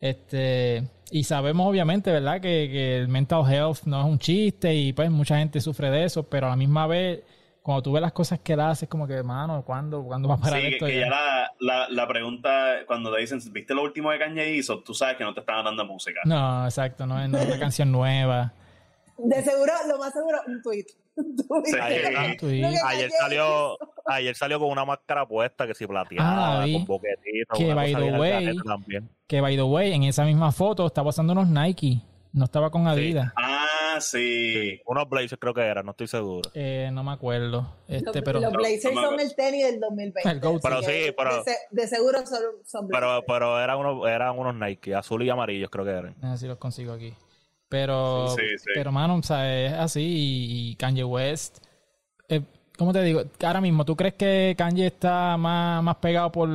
Este, 0.00 0.88
y 1.10 1.24
sabemos 1.24 1.68
obviamente, 1.68 2.10
¿verdad? 2.10 2.40
Que, 2.40 2.68
que 2.72 2.96
el 2.98 3.08
mental 3.08 3.44
health 3.52 3.84
no 3.84 4.00
es 4.00 4.06
un 4.06 4.18
chiste 4.18 4.74
y 4.74 4.92
pues 4.92 5.10
mucha 5.10 5.38
gente 5.38 5.60
sufre 5.60 5.90
de 5.90 6.04
eso, 6.04 6.22
pero 6.24 6.46
a 6.46 6.50
la 6.50 6.56
misma 6.56 6.86
vez, 6.86 7.20
cuando 7.68 7.82
tú 7.82 7.92
ves 7.92 8.00
las 8.00 8.12
cosas 8.12 8.38
que 8.40 8.54
él 8.54 8.60
hace, 8.60 8.86
es 8.86 8.88
como 8.90 9.06
que, 9.06 9.22
mano, 9.22 9.62
¿cuándo, 9.62 10.02
¿cuándo 10.02 10.26
va 10.26 10.36
a 10.36 10.38
parar 10.38 10.58
Sí, 10.60 10.66
que, 10.68 10.72
esto? 10.76 10.86
que 10.86 11.00
ya? 11.00 11.06
ya 11.06 11.10
la, 11.10 11.50
la, 11.60 11.88
la 11.90 12.08
pregunta, 12.08 12.76
cuando 12.86 13.12
te 13.14 13.20
dicen, 13.20 13.40
¿viste 13.52 13.74
lo 13.74 13.82
último 13.82 14.10
que 14.10 14.18
Kanye 14.18 14.54
hizo? 14.54 14.78
Tú 14.82 14.94
sabes 14.94 15.16
que 15.16 15.24
no 15.24 15.34
te 15.34 15.40
están 15.40 15.62
dando 15.64 15.84
música. 15.84 16.20
No, 16.24 16.64
exacto, 16.64 17.06
no 17.06 17.22
es, 17.22 17.28
no 17.28 17.36
es 17.36 17.46
una 17.46 17.58
canción 17.58 17.92
nueva. 17.92 18.54
De 19.18 19.42
seguro, 19.42 19.72
lo 19.86 19.98
más 19.98 20.12
seguro, 20.14 20.38
un 20.46 20.62
tweet. 20.62 20.86
Un 21.18 21.34
tweet. 21.36 21.64
Sí. 21.72 21.76
Ayer, 22.64 22.78
ayer 22.86 23.10
salió 23.10 23.76
ayer 24.06 24.34
salió 24.36 24.58
con 24.60 24.70
una 24.70 24.84
máscara 24.84 25.26
puesta 25.26 25.66
que 25.66 25.74
si 25.74 25.84
Ah, 25.84 25.88
plateada, 25.88 26.64
vi. 26.64 26.72
con 26.74 26.84
boquetito. 26.86 27.54
Que, 27.56 27.74
by 27.74 27.94
the 27.94 28.12
way. 28.12 28.56
Que, 29.26 29.40
by 29.40 29.56
the 29.56 29.62
way, 29.64 29.92
en 29.92 30.04
esa 30.04 30.24
misma 30.24 30.52
foto 30.52 30.86
estaba 30.86 31.10
usando 31.10 31.32
unos 31.34 31.48
Nike, 31.48 32.00
no 32.32 32.44
estaba 32.44 32.70
con 32.70 32.86
Adidas. 32.86 33.32
Ah, 33.36 33.66
sí. 34.00 34.80
Unos 34.86 35.08
Blazers 35.08 35.38
creo 35.40 35.54
que 35.54 35.60
eran, 35.62 35.84
no 35.86 35.92
estoy 35.92 36.06
seguro. 36.08 36.50
Eh, 36.54 36.90
no 36.92 37.02
me 37.04 37.12
acuerdo. 37.12 37.74
Este, 37.86 38.04
Los, 38.06 38.16
pero... 38.24 38.40
los 38.40 38.52
Blazers 38.52 38.94
No, 38.94 39.02
son 39.02 39.20
el 39.20 39.34
tenis 39.34 39.64
del 39.66 39.80
2020. 39.80 40.30
El. 40.30 40.40
Pero 40.40 40.82
sí, 40.82 41.12
pero- 41.16 41.44
De, 41.44 41.52
de 41.70 41.86
seguro 41.86 42.18
son, 42.26 42.40
son 42.64 42.88
Pero, 42.88 43.06
Blazers. 43.06 43.24
pero 43.26 43.60
eran 43.60 43.78
unos, 43.78 44.08
eran 44.08 44.38
unos 44.38 44.54
Nike, 44.54 44.94
azul 44.94 45.22
y 45.22 45.30
amarillos 45.30 45.70
creo 45.70 45.84
que 45.84 45.90
eran. 45.92 46.14
A 46.22 46.30
ver 46.30 46.38
si 46.38 46.46
los 46.46 46.58
consigo 46.58 46.92
aquí. 46.92 47.14
Pero, 47.68 48.28
Sí, 48.28 48.42
sí, 48.52 48.58
sí. 48.58 48.70
pero 48.74 48.90
mano, 48.92 49.16
o 49.16 49.22
sea, 49.22 49.66
es 49.66 49.72
así. 49.74 50.00
Y, 50.02 50.70
y 50.70 50.74
Kanye 50.76 51.04
West, 51.04 51.58
eh, 52.28 52.40
¿cómo 52.78 52.92
te 52.94 53.02
digo? 53.02 53.22
Ahora 53.44 53.60
mismo, 53.60 53.84
¿tú 53.84 53.94
crees 53.94 54.14
que 54.14 54.54
Kanye 54.56 54.86
está 54.86 55.36
más, 55.36 55.82
más 55.82 55.96
pegado 55.96 56.32
por, 56.32 56.48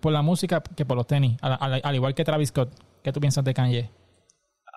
por 0.00 0.12
la 0.12 0.22
música 0.22 0.60
que 0.74 0.84
por 0.84 0.96
los 0.96 1.06
tenis? 1.06 1.36
Al, 1.40 1.56
al- 1.60 1.80
al 1.84 1.94
igual 1.94 2.14
que 2.14 2.24
Travis 2.24 2.48
Scott. 2.48 2.70
¿Qué 3.02 3.12
tú 3.12 3.20
piensas 3.20 3.44
de 3.44 3.54
Kanye? 3.54 3.90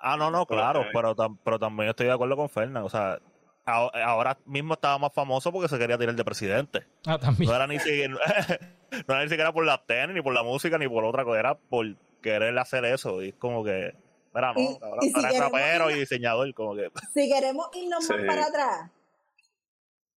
Ah, 0.02 0.16
no, 0.16 0.30
no, 0.30 0.46
claro, 0.46 0.84
pero, 0.92 1.14
tam- 1.14 1.38
pero 1.44 1.58
también 1.58 1.90
estoy 1.90 2.06
de 2.06 2.12
acuerdo 2.12 2.36
con 2.36 2.48
Fernan. 2.48 2.82
O 2.84 2.88
sea, 2.88 3.18
a- 3.66 3.90
ahora 4.04 4.38
mismo 4.46 4.74
estaba 4.74 4.98
más 4.98 5.12
famoso 5.12 5.52
porque 5.52 5.68
se 5.68 5.78
quería 5.78 5.98
tirar 5.98 6.14
de 6.14 6.24
presidente. 6.24 6.86
Ah, 7.06 7.18
también. 7.18 7.48
No 7.50 7.56
era 7.56 7.66
ni 7.66 7.78
siquiera, 7.78 8.14
no 9.06 9.14
era 9.14 9.22
ni 9.22 9.28
siquiera 9.28 9.52
por 9.52 9.64
la 9.64 9.84
tenis, 9.84 10.14
ni 10.14 10.22
por 10.22 10.32
la 10.34 10.42
música, 10.42 10.78
ni 10.78 10.88
por 10.88 11.04
otra 11.04 11.24
cosa, 11.24 11.38
era 11.40 11.54
por 11.54 11.86
querer 12.22 12.58
hacer 12.58 12.84
eso. 12.84 13.22
Y 13.22 13.28
es 13.30 13.34
como 13.34 13.62
que, 13.64 13.94
mira, 14.34 14.52
no, 14.54 14.60
Y- 14.60 14.78
ahora, 14.82 14.98
y 15.02 15.08
si 15.08 15.14
ahora 15.16 15.28
es 15.28 15.34
queremos 15.34 15.52
rapero 15.60 15.90
ir- 15.90 15.96
y 15.96 16.00
diseñador, 16.00 16.54
como 16.54 16.74
que. 16.74 16.90
Si 17.14 17.28
queremos 17.28 17.68
irnos 17.74 18.06
Sí. 18.06 18.12
más 18.14 18.24
para 18.26 18.46
atrás, 18.46 18.90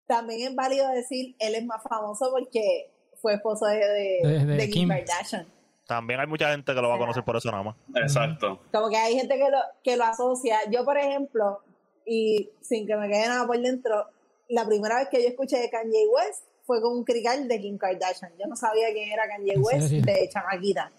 también 0.06 0.48
es 0.50 0.54
válido 0.54 0.88
decir 0.90 1.34
él 1.38 1.54
es 1.54 1.64
más 1.64 1.82
famoso 1.82 2.30
porque 2.30 2.90
fue 3.20 3.34
esposo 3.34 3.66
de, 3.66 3.76
de, 3.78 4.44
De- 4.46 4.56
de 4.56 4.70
Kim. 4.70 4.88
Kardashian. 4.88 5.46
También 5.94 6.20
hay 6.20 6.26
mucha 6.26 6.50
gente 6.50 6.74
que 6.74 6.80
lo 6.80 6.88
va 6.88 6.94
a 6.94 6.98
conocer 6.98 7.22
por 7.22 7.36
eso 7.36 7.50
nada 7.50 7.62
más. 7.62 7.76
Exacto. 7.96 8.60
Como 8.72 8.88
que 8.88 8.96
hay 8.96 9.14
gente 9.14 9.34
que 9.36 9.50
lo, 9.50 9.58
que 9.84 9.96
lo 9.96 10.04
asocia. 10.04 10.58
Yo, 10.70 10.84
por 10.84 10.96
ejemplo, 10.96 11.60
y 12.06 12.48
sin 12.62 12.86
que 12.86 12.96
me 12.96 13.08
quede 13.08 13.26
nada 13.28 13.46
por 13.46 13.58
dentro, 13.60 14.06
la 14.48 14.66
primera 14.66 14.96
vez 14.98 15.08
que 15.10 15.22
yo 15.22 15.28
escuché 15.28 15.58
de 15.58 15.68
Kanye 15.70 16.06
West 16.08 16.44
fue 16.64 16.80
con 16.80 16.92
un 16.96 17.04
crical 17.04 17.46
de 17.46 17.60
Kim 17.60 17.76
Kardashian. 17.76 18.32
Yo 18.38 18.46
no 18.46 18.56
sabía 18.56 18.88
quién 18.92 19.10
era 19.12 19.26
Kanye 19.28 19.52
¿En 19.54 19.62
West 19.62 19.90
de 19.90 20.28
chamaquita. 20.32 20.90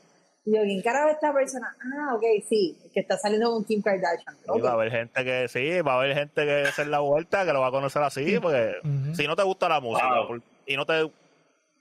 Y 0.45 0.55
yo, 0.55 0.61
¿quién 0.63 0.81
carajo 0.81 1.07
es 1.09 1.15
esta 1.15 1.33
persona? 1.33 1.73
Ah, 1.97 2.15
ok, 2.15 2.23
sí, 2.49 2.77
que 2.93 2.99
está 2.99 3.17
saliendo 3.17 3.49
con 3.51 3.63
Kim 3.63 3.81
Kardashian. 3.81 4.35
Y 4.55 4.61
va 4.61 4.71
a 4.71 4.73
haber 4.73 4.91
gente 4.91 5.23
que 5.23 5.47
sí, 5.47 5.81
va 5.81 5.93
a 5.93 5.97
haber 5.99 6.15
gente 6.15 6.45
que 6.45 6.61
hacer 6.67 6.87
la 6.87 6.99
vuelta, 6.99 7.45
que 7.45 7.53
lo 7.53 7.61
va 7.61 7.67
a 7.67 7.71
conocer 7.71 8.03
así, 8.03 8.39
porque 8.39 8.73
si 9.15 9.25
no 9.25 9.35
te 9.35 9.43
gusta 9.43 9.69
la 9.69 9.79
música, 9.79 10.07
Wow. 10.19 10.27
por- 10.27 10.41
y 10.67 10.75
no 10.77 10.85
te. 10.85 11.09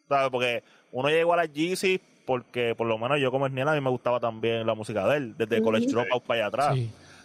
¿sabes? 0.08 0.30
Porque 0.30 0.62
uno 0.92 1.08
llegó 1.08 1.32
a 1.32 1.36
la 1.38 1.44
Yeezy 1.46 2.00
porque 2.32 2.74
por 2.74 2.86
lo 2.86 2.96
menos 2.96 3.20
yo 3.20 3.30
como 3.30 3.46
Esniel 3.46 3.68
a 3.68 3.74
mí 3.74 3.80
me 3.82 3.90
gustaba 3.90 4.18
también 4.18 4.66
la 4.66 4.74
música 4.74 5.06
de 5.06 5.18
él, 5.18 5.34
desde. 5.36 5.60
College 5.60 5.86
Dropout 5.86 6.22
para 6.22 6.40
allá 6.40 6.46
atrás. 6.46 6.74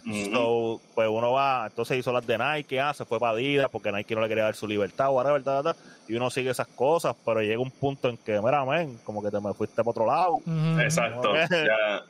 Sí. 0.04 0.30
So, 0.34 0.80
pues 0.94 1.08
uno 1.10 1.32
va, 1.32 1.64
entonces 1.66 1.96
hizo 1.98 2.12
las 2.12 2.26
de 2.26 2.36
Nike, 2.36 2.78
ah, 2.78 2.92
se 2.92 3.06
fue 3.06 3.18
para 3.18 3.32
Adidas 3.32 3.68
porque 3.72 3.90
Nike 3.90 4.14
no 4.14 4.20
le 4.20 4.28
quería 4.28 4.44
dar 4.44 4.54
su 4.54 4.66
libertad, 4.68 5.10
whatever, 5.10 5.42
ta, 5.42 5.62
ta, 5.62 5.72
ta, 5.72 5.80
y 6.08 6.14
uno 6.14 6.28
sigue 6.28 6.50
esas 6.50 6.66
cosas, 6.66 7.16
pero 7.24 7.40
llega 7.40 7.58
un 7.58 7.70
punto 7.70 8.10
en 8.10 8.18
que, 8.18 8.38
mira, 8.40 8.64
men, 8.66 8.98
como 9.04 9.22
que 9.22 9.30
te 9.30 9.40
me 9.40 9.54
fuiste 9.54 9.76
para 9.76 9.90
otro 9.90 10.06
lado. 10.06 10.40
Exacto. 10.82 11.34
Ya 11.34 12.02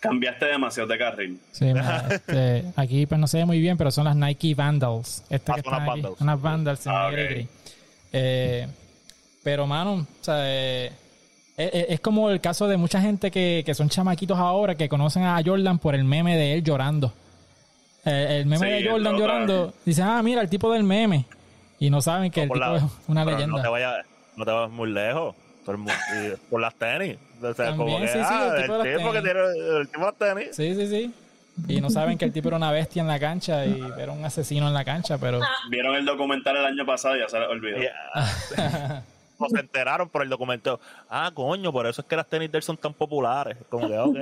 cambiaste 0.00 0.46
demasiado 0.46 0.88
de 0.88 0.98
carril. 0.98 1.40
Sí, 1.52 1.66
mira, 1.66 2.04
este, 2.10 2.64
aquí 2.74 3.06
pues 3.06 3.20
no 3.20 3.28
se 3.28 3.38
ve 3.38 3.44
muy 3.46 3.60
bien, 3.60 3.76
pero 3.76 3.92
son 3.92 4.04
las 4.06 4.16
Nike 4.16 4.54
Vandals. 4.56 5.22
Estas 5.30 5.58
Ah, 5.58 5.62
que 5.62 5.70
son 5.70 5.74
están 5.74 5.82
unas 5.82 5.88
aquí. 5.94 6.00
Vandals. 6.02 6.20
Unas 6.20 6.42
Vandals 6.42 6.86
en 6.86 6.92
Ah. 6.92 7.10
Eh, 8.12 8.66
pero, 9.44 9.66
mano, 9.66 10.06
o 10.20 10.24
sea, 10.24 10.36
eh, 10.44 10.92
es, 11.64 11.70
es- 11.74 11.86
es 11.90 12.00
como 12.00 12.30
el 12.30 12.40
caso 12.40 12.66
de 12.68 12.76
mucha 12.76 13.00
gente 13.00 13.30
que, 13.30 13.62
que 13.64 13.74
son 13.74 13.88
chamaquitos 13.88 14.38
ahora 14.38 14.74
que 14.74 14.88
conocen 14.88 15.24
a 15.24 15.40
Jordan 15.44 15.78
por 15.78 15.94
el 15.94 16.04
meme 16.04 16.36
de 16.36 16.54
él 16.54 16.62
llorando. 16.64 17.12
Eh, 18.04 18.38
el 18.40 18.46
meme 18.46 18.66
Sí, 18.78 18.84
de 18.84 18.90
Jordan 18.90 19.16
llorando. 19.16 19.72
Dicen, 19.84 20.04
ah, 20.06 20.22
mira, 20.22 20.40
el 20.42 20.48
tipo 20.48 20.72
del 20.72 20.82
meme. 20.84 21.26
Y 21.78 21.90
no 21.90 22.00
saben 22.02 22.30
que 22.30 22.42
el 22.42 22.48
por 22.48 22.58
tipo 22.58 22.70
la- 22.70 22.76
es 22.78 22.82
una 23.08 23.24
leyenda. 23.24 23.56
No 23.56 23.62
te 23.62 23.68
vayas, 23.68 23.94
no 24.36 24.44
te 24.44 24.50
vayas 24.50 24.70
muy 24.70 24.90
lejos. 24.90 25.34
Y 25.68 26.36
por 26.50 26.60
las 26.60 26.74
tenis. 26.74 27.16
O 27.42 27.54
sea, 27.54 27.70
como 27.76 27.84
También, 27.92 28.00
que, 28.02 28.08
sí, 28.08 28.18
sí, 28.18 28.24
ah, 28.28 28.52
el 28.56 28.62
tipo 28.62 28.72
de 28.72 28.78
las 28.90 28.96
tipo 28.98 29.12
que 29.12 29.20
tenis. 29.20 29.32
tiene 29.54 29.78
el 29.80 29.88
tipo 29.88 30.00
de 30.00 30.06
las 30.06 30.16
tenis. 30.16 30.48
Sí, 30.56 30.74
sí, 30.74 30.86
sí. 30.88 31.14
Y 31.68 31.80
no 31.80 31.90
saben 31.90 32.16
que 32.18 32.24
el 32.24 32.32
tipo 32.32 32.48
era 32.48 32.56
una 32.56 32.72
bestia 32.72 33.02
en 33.02 33.08
la 33.08 33.20
cancha 33.20 33.66
y 33.66 33.80
era 33.98 34.12
un 34.12 34.24
asesino 34.24 34.66
en 34.68 34.72
la 34.74 34.84
cancha, 34.84 35.18
pero... 35.18 35.40
Vieron 35.70 35.94
el 35.94 36.06
documental 36.06 36.56
el 36.56 36.64
año 36.64 36.86
pasado 36.86 37.16
y 37.16 37.20
ya 37.20 37.28
se 37.28 37.38
les 37.38 37.48
olvidó. 37.48 37.78
Y, 37.82 37.86
no 39.40 39.48
se 39.48 39.58
enteraron 39.60 40.08
por 40.08 40.22
el 40.22 40.28
documento. 40.28 40.78
Ah, 41.08 41.30
coño, 41.34 41.72
por 41.72 41.86
eso 41.86 42.02
es 42.02 42.06
que 42.06 42.16
las 42.16 42.28
tenis 42.28 42.50
de 42.52 42.58
él 42.58 42.62
son 42.62 42.76
tan 42.76 42.94
populares. 42.94 43.56
Como 43.68 43.88
que. 43.88 43.94
No, 43.94 44.12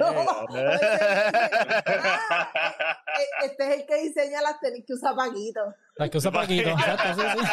este 3.44 3.64
es 3.74 3.81
el 3.81 3.87
que 3.87 4.02
diseña 4.02 4.40
las 4.42 4.61
tenis 4.61 4.85
que 4.87 4.92
usa 4.94 5.14
Paquito. 5.14 5.61
Las 5.96 6.11
que 6.11 6.18
usa 6.18 6.31
Paquito, 6.31 6.68
exacto, 6.70 7.14
sí, 7.14 7.20
sí. 7.38 7.44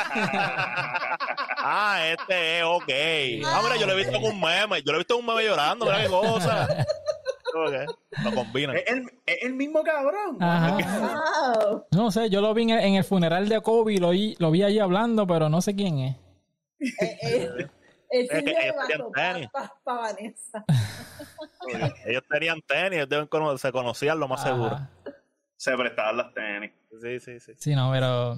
ah, 1.58 1.99
este 2.08 2.60
es, 2.60 2.63
ok. 2.65 3.45
Ah, 3.47 3.62
mira, 3.63 3.75
yo 3.78 3.88
lo 3.88 3.93
he 3.93 3.95
visto 3.95 4.15
en 4.15 4.23
un 4.23 4.39
meme. 4.39 4.82
Yo 4.84 4.91
lo 4.91 4.95
he 4.95 4.99
visto 4.99 5.17
un 5.17 5.25
meme 5.25 5.43
llorando, 5.43 5.86
mira 5.86 6.01
qué 6.04 6.08
cosa. 6.10 6.67
Lo 8.23 8.34
combinan. 8.36 8.75
Es 8.75 8.84
el, 8.88 9.10
es 9.25 9.38
el 9.43 9.54
mismo 9.54 9.82
cabrón. 9.84 10.38
Ajá. 10.41 10.78
Wow. 11.63 11.86
No 11.91 12.12
sé, 12.12 12.30
yo 12.30 12.41
lo 12.41 12.54
vi 12.54 12.63
en 12.63 12.69
el, 12.71 12.80
en 12.82 12.95
el 12.95 13.04
funeral 13.04 13.47
de 13.49 13.62
Kobe, 13.62 13.97
lo, 13.97 14.10
vi- 14.10 14.36
lo 14.39 14.51
vi 14.51 14.63
allí 14.63 14.80
hablando, 14.80 15.25
pero 15.25 15.49
no 15.49 15.62
sé 15.62 15.75
quién 15.75 15.99
es. 15.99 16.15
Eh, 16.80 16.90
eh, 17.62 17.68
El 18.10 18.22
ellos 18.22 18.30
tenían 18.44 19.12
tenis. 19.14 19.50
Vanessa. 19.86 20.66
Ellos 22.06 22.24
tenían 22.30 22.62
tenis, 22.62 22.94
ellos 22.98 23.10
deben 23.10 23.28
cono- 23.28 23.58
se 23.58 23.72
conocían 23.72 24.20
lo 24.20 24.28
más 24.28 24.44
seguro. 24.44 24.78
Se 25.58 25.76
prestaban 25.76 26.18
las 26.18 26.34
tenis. 26.34 26.72
Sí, 27.02 27.20
sí, 27.20 27.40
sí. 27.40 27.52
Sí, 27.58 27.76
no, 27.76 27.92
pero... 27.92 28.38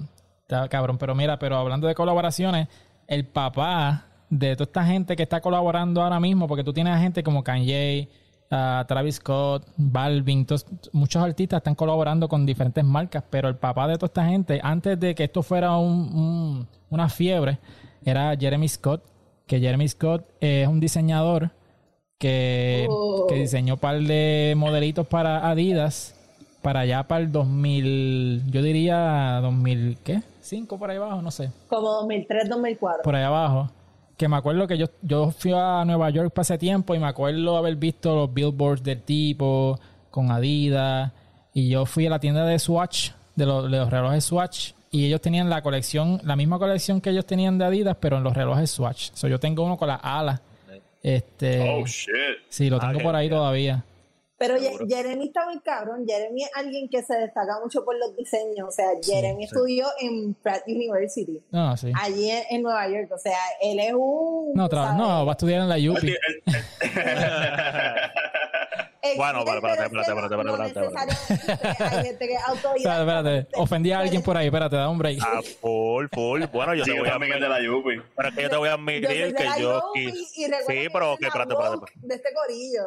Cabrón, 0.70 0.96
pero 0.96 1.14
mira, 1.14 1.38
pero 1.38 1.56
hablando 1.56 1.86
de 1.86 1.94
colaboraciones, 1.94 2.68
el 3.06 3.26
papá 3.26 4.06
de 4.30 4.56
toda 4.56 4.64
esta 4.64 4.84
gente 4.86 5.14
que 5.14 5.24
está 5.24 5.42
colaborando 5.42 6.02
ahora 6.02 6.18
mismo, 6.20 6.48
porque 6.48 6.64
tú 6.64 6.72
tienes 6.72 6.94
a 6.94 6.98
gente 6.98 7.22
como 7.22 7.44
Kanye, 7.44 8.08
a 8.50 8.82
Travis 8.88 9.16
Scott, 9.16 9.66
Balvin, 9.76 10.46
todos- 10.46 10.64
muchos 10.92 11.22
artistas 11.22 11.58
están 11.58 11.74
colaborando 11.74 12.28
con 12.30 12.46
diferentes 12.46 12.82
marcas, 12.82 13.22
pero 13.28 13.48
el 13.48 13.56
papá 13.56 13.86
de 13.88 13.96
toda 13.96 14.06
esta 14.06 14.24
gente, 14.24 14.58
antes 14.62 14.98
de 14.98 15.14
que 15.14 15.24
esto 15.24 15.42
fuera 15.42 15.76
un- 15.76 16.14
un- 16.16 16.68
una 16.88 17.10
fiebre, 17.10 17.58
era 18.04 18.36
Jeremy 18.36 18.68
Scott, 18.68 19.02
que 19.46 19.60
Jeremy 19.60 19.88
Scott 19.88 20.24
es 20.40 20.66
un 20.68 20.80
diseñador 20.80 21.50
que, 22.18 22.86
Oh. 22.90 23.26
que 23.28 23.36
diseñó 23.36 23.74
un 23.74 23.80
par 23.80 23.98
de 24.00 24.54
modelitos 24.56 25.06
para 25.06 25.48
Adidas 25.48 26.14
para 26.62 26.80
allá 26.80 27.04
para 27.04 27.20
el 27.22 27.30
2000, 27.30 28.42
yo 28.50 28.62
diría 28.62 29.38
2000, 29.40 29.96
¿qué? 30.02 30.22
5 30.40 30.76
por 30.78 30.90
ahí 30.90 30.96
abajo, 30.96 31.22
no 31.22 31.30
sé, 31.30 31.50
Como 31.68 31.88
2003, 31.92 32.48
2004. 32.48 33.02
por 33.04 33.14
ahí 33.14 33.22
abajo. 33.24 33.70
que 34.16 34.26
me 34.28 34.36
acuerdo 34.36 34.66
que 34.66 34.76
yo, 34.76 34.86
yo 35.02 35.30
fui 35.30 35.52
a 35.54 35.84
Nueva 35.84 36.10
York 36.10 36.32
ese 36.36 36.58
tiempo 36.58 36.92
y 36.96 36.98
me 36.98 37.06
acuerdo 37.06 37.56
haber 37.56 37.76
visto 37.76 38.16
los 38.16 38.34
billboards 38.34 38.82
del 38.82 39.00
tipo 39.02 39.78
con 40.10 40.32
Adidas 40.32 41.12
y 41.54 41.68
yo 41.68 41.86
fui 41.86 42.06
a 42.08 42.10
la 42.10 42.18
tienda 42.18 42.44
de 42.44 42.58
Swatch, 42.58 43.12
de, 43.36 43.46
los- 43.46 43.70
de 43.70 43.78
los 43.78 43.88
relojes 43.88 44.24
Swatch 44.24 44.72
y 44.90 45.06
ellos 45.06 45.20
tenían 45.20 45.48
la 45.50 45.62
colección, 45.62 46.20
la 46.24 46.36
misma 46.36 46.58
colección 46.58 47.00
que 47.00 47.10
ellos 47.10 47.26
tenían 47.26 47.58
de 47.58 47.64
Adidas, 47.66 47.96
pero 48.00 48.16
en 48.18 48.24
los 48.24 48.34
relojes 48.34 48.70
Swatch. 48.70 49.10
So, 49.14 49.28
yo 49.28 49.38
tengo 49.40 49.64
uno 49.64 49.76
con 49.76 49.88
las 49.88 50.00
alas. 50.02 50.40
Este, 51.02 51.60
Oh, 51.70 51.86
shit. 51.86 52.10
sí, 52.48 52.68
lo 52.68 52.76
Ah, 52.80 52.88
tengo 52.90 53.02
por 53.02 53.14
ahí 53.14 53.28
todavía. 53.30 53.84
Pero. 54.36 54.54
Jeremy 54.88 55.26
está 55.26 55.46
muy 55.46 55.58
cabrón. 55.60 56.04
Jeremy 56.06 56.42
es 56.44 56.50
alguien 56.54 56.88
que 56.88 57.02
se 57.02 57.12
destaca 57.14 57.58
mucho 57.62 57.84
por 57.84 57.96
los 57.98 58.16
diseños. 58.16 58.68
O 58.68 58.70
sea, 58.70 58.86
Jeremy 59.02 59.42
sí. 59.42 59.44
estudió 59.46 59.86
en 60.00 60.34
Pratt 60.34 60.62
University, 60.68 61.40
No, 61.50 61.76
sí. 61.76 61.90
allí 62.00 62.30
en, 62.30 62.44
en 62.50 62.62
Nueva 62.62 62.88
York. 62.88 63.10
O 63.12 63.18
sea, 63.18 63.36
él 63.60 63.80
es 63.80 63.92
un. 63.94 64.52
No, 64.54 64.68
no, 64.68 65.26
va 65.26 65.32
a 65.32 65.34
estudiar 65.34 65.62
en 65.62 65.68
la 65.68 65.76
UPI. 65.76 66.14
Bueno, 69.16 69.38
espérate, 69.40 69.84
espérate, 69.84 70.10
espérate, 70.10 70.34
espérate, 70.34 70.80
espérate. 70.80 71.06
necesariamente 71.12 71.84
Hay 71.84 72.04
gente 72.04 72.26
que 72.26 72.34
es 72.34 72.42
autodidacta. 72.48 73.00
Espérate, 73.00 73.36
espérate. 73.38 73.48
Ofendí 73.62 73.92
a 73.92 73.98
alguien 74.00 74.22
por 74.22 74.36
ahí. 74.36 74.46
Espérate, 74.46 74.76
da 74.76 74.88
un 74.88 74.98
break. 74.98 75.18
Ah, 75.22 75.40
full, 75.60 76.06
full. 76.12 76.42
Bueno, 76.52 76.74
yo 76.74 76.84
Sí, 76.84 76.92
te 76.92 76.98
voy 76.98 77.08
a 77.08 77.12
es 77.12 77.18
de 77.18 77.24
admitir, 77.26 77.48
la 77.48 77.62
Yupi. 77.62 78.02
pero 78.16 78.28
es 78.28 78.34
que 78.34 78.42
yo 78.42 78.50
te 78.50 78.56
voy 78.56 78.68
a 78.68 78.72
admitir 78.74 79.34
que 79.34 79.48
yo 79.60 79.82
Sí, 79.94 80.88
pero 80.92 81.16
que 81.16 81.26
espérate, 81.26 81.52
espérate. 81.52 81.92
De 81.96 82.14
este 82.14 82.28
corillo. 82.34 82.82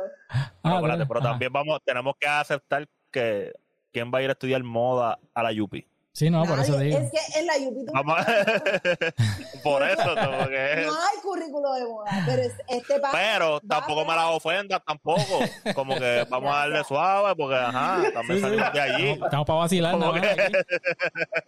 Ah, 0.64 0.76
espérate, 0.76 1.06
pero 1.06 1.22
también 1.22 1.52
vamos, 1.52 1.80
tenemos 1.86 2.14
que 2.20 2.28
aceptar 2.28 2.88
que 3.12 3.54
quién 3.92 4.12
va 4.14 4.20
a 4.20 4.22
ir 4.22 4.30
a 4.30 4.34
estudiar 4.34 4.64
moda 4.64 5.18
a 5.34 5.44
la 5.44 5.52
Yupi. 5.52 5.86
Sí, 6.14 6.30
no, 6.30 6.44
por 6.44 6.60
eso 6.60 6.78
digo. 6.78 6.98
Es 6.98 7.10
que 7.10 7.40
en 7.40 7.48
la 7.48 7.54
UPI 7.58 7.86
tú- 7.86 7.92
Vamos 7.94 8.18
a- 8.20 8.26
Por 9.64 9.82
eso, 9.84 10.04
como 10.16 10.48
que- 10.50 10.84
no 10.86 10.94
hay 10.94 11.18
currículo 11.24 11.74
de 11.74 11.86
moda, 11.86 12.12
pero 12.26 12.42
es- 12.42 12.54
este 12.68 12.96
Pero 13.14 13.62
tampoco 13.62 14.02
me 14.04 14.14
las 14.16 14.26
ofendas, 14.26 14.82
tampoco. 14.86 15.40
Como 15.74 15.96
que 15.96 16.26
vamos 16.30 16.54
a 16.54 16.60
darle 16.60 16.84
suave, 16.84 17.34
porque 17.38 17.56
ajá, 17.56 18.02
también 18.14 18.28
Sí, 18.28 18.34
sí. 18.36 18.42
salimos 18.42 18.74
de 18.74 18.82
allí. 18.82 19.08
Estamos, 19.12 19.26
estamos 19.28 19.48
para 19.48 19.60
vacilar, 19.60 19.96
aquí. 19.96 20.54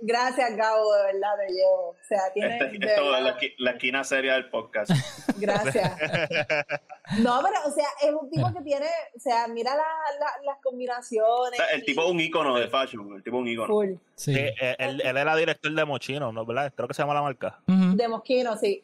Gracias, 0.02 0.56
Gabo, 0.56 0.94
de 0.96 1.04
verdad, 1.04 1.30
te 1.46 1.54
llevo. 1.54 1.90
O 1.90 1.96
sea, 2.08 2.20
tiene. 2.34 2.58
Este- 2.58 2.86
esto 2.88 3.16
es 3.18 3.24
la, 3.24 3.38
la 3.58 3.72
esquina 3.72 4.04
seria 4.06 4.34
del 4.34 4.50
podcast. 4.50 4.92
Gracias. 5.38 5.92
No, 7.20 7.42
pero, 7.44 7.60
o 7.68 7.72
sea, 7.72 7.88
es 8.02 8.12
un 8.12 8.30
tipo 8.30 8.52
que 8.54 8.62
tiene. 8.62 8.88
O 9.16 9.20
sea, 9.20 9.48
mira 9.48 9.72
la, 9.76 9.84
la- 10.20 10.46
las 10.46 10.58
O 10.58 10.62
combinaciones. 10.62 11.58
sea, 11.58 11.66
el 11.74 11.84
tipo 11.84 12.02
es 12.04 12.10
un 12.12 12.20
ícono 12.22 12.56
de 12.58 12.68
fashion. 12.70 13.14
El 13.16 13.24
tipo 13.24 13.38
es 13.38 13.42
un 13.42 13.48
ícono. 13.50 13.68
Full. 13.68 13.90
Sí. 14.16 14.34
Eh, 14.36 14.76
él, 14.80 15.02
él 15.04 15.18
era 15.18 15.36
director 15.36 15.72
de 15.72 15.86
Mochino, 15.86 16.32
¿no? 16.32 16.46
¿Verdad? 16.46 16.74
Creo 16.76 16.88
que 16.88 16.94
se 16.94 17.02
llama 17.02 17.14
la 17.14 17.22
marca. 17.22 17.60
De 17.68 18.08
Mosquino, 18.08 18.56
sí. 18.58 18.84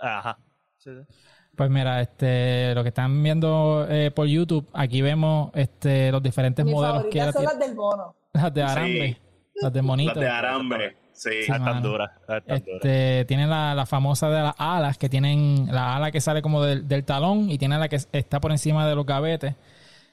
Ajá. 0.00 0.38
Sí, 0.78 0.90
sí. 0.90 1.14
Pues 1.56 1.70
mira, 1.70 2.00
este, 2.00 2.74
lo 2.74 2.82
que 2.82 2.90
están 2.90 3.20
viendo 3.22 3.86
eh, 3.90 4.12
por 4.12 4.28
YouTube, 4.28 4.68
aquí 4.72 5.02
vemos 5.02 5.50
este, 5.54 6.12
los 6.12 6.22
diferentes 6.22 6.64
Mis 6.64 6.72
modelos 6.72 7.06
que 7.10 7.32
son 7.32 7.44
las 7.44 7.58
del 7.58 7.74
mono. 7.74 8.14
Las 8.32 8.54
de 8.54 8.62
Arambe, 8.62 9.20
las 9.60 9.72
de 9.72 9.82
Monito. 9.82 10.14
Las 10.14 10.20
de 10.20 10.28
Arambe. 10.28 10.96
Sí. 11.12 11.30
Sí. 11.30 11.52
Están 11.52 11.82
duras. 11.82 12.12
Este, 12.46 13.24
tiene 13.24 13.48
la, 13.48 13.74
la 13.74 13.86
famosa 13.86 14.30
de 14.30 14.40
las 14.40 14.54
alas, 14.56 14.98
que 14.98 15.08
tienen 15.08 15.66
la 15.68 15.96
ala 15.96 16.12
que 16.12 16.20
sale 16.20 16.42
como 16.42 16.62
del, 16.62 16.86
del 16.86 17.04
talón 17.04 17.50
y 17.50 17.58
tiene 17.58 17.76
la 17.76 17.88
que 17.88 17.98
está 18.12 18.40
por 18.40 18.52
encima 18.52 18.88
de 18.88 18.94
los 18.94 19.04
gavetes. 19.04 19.56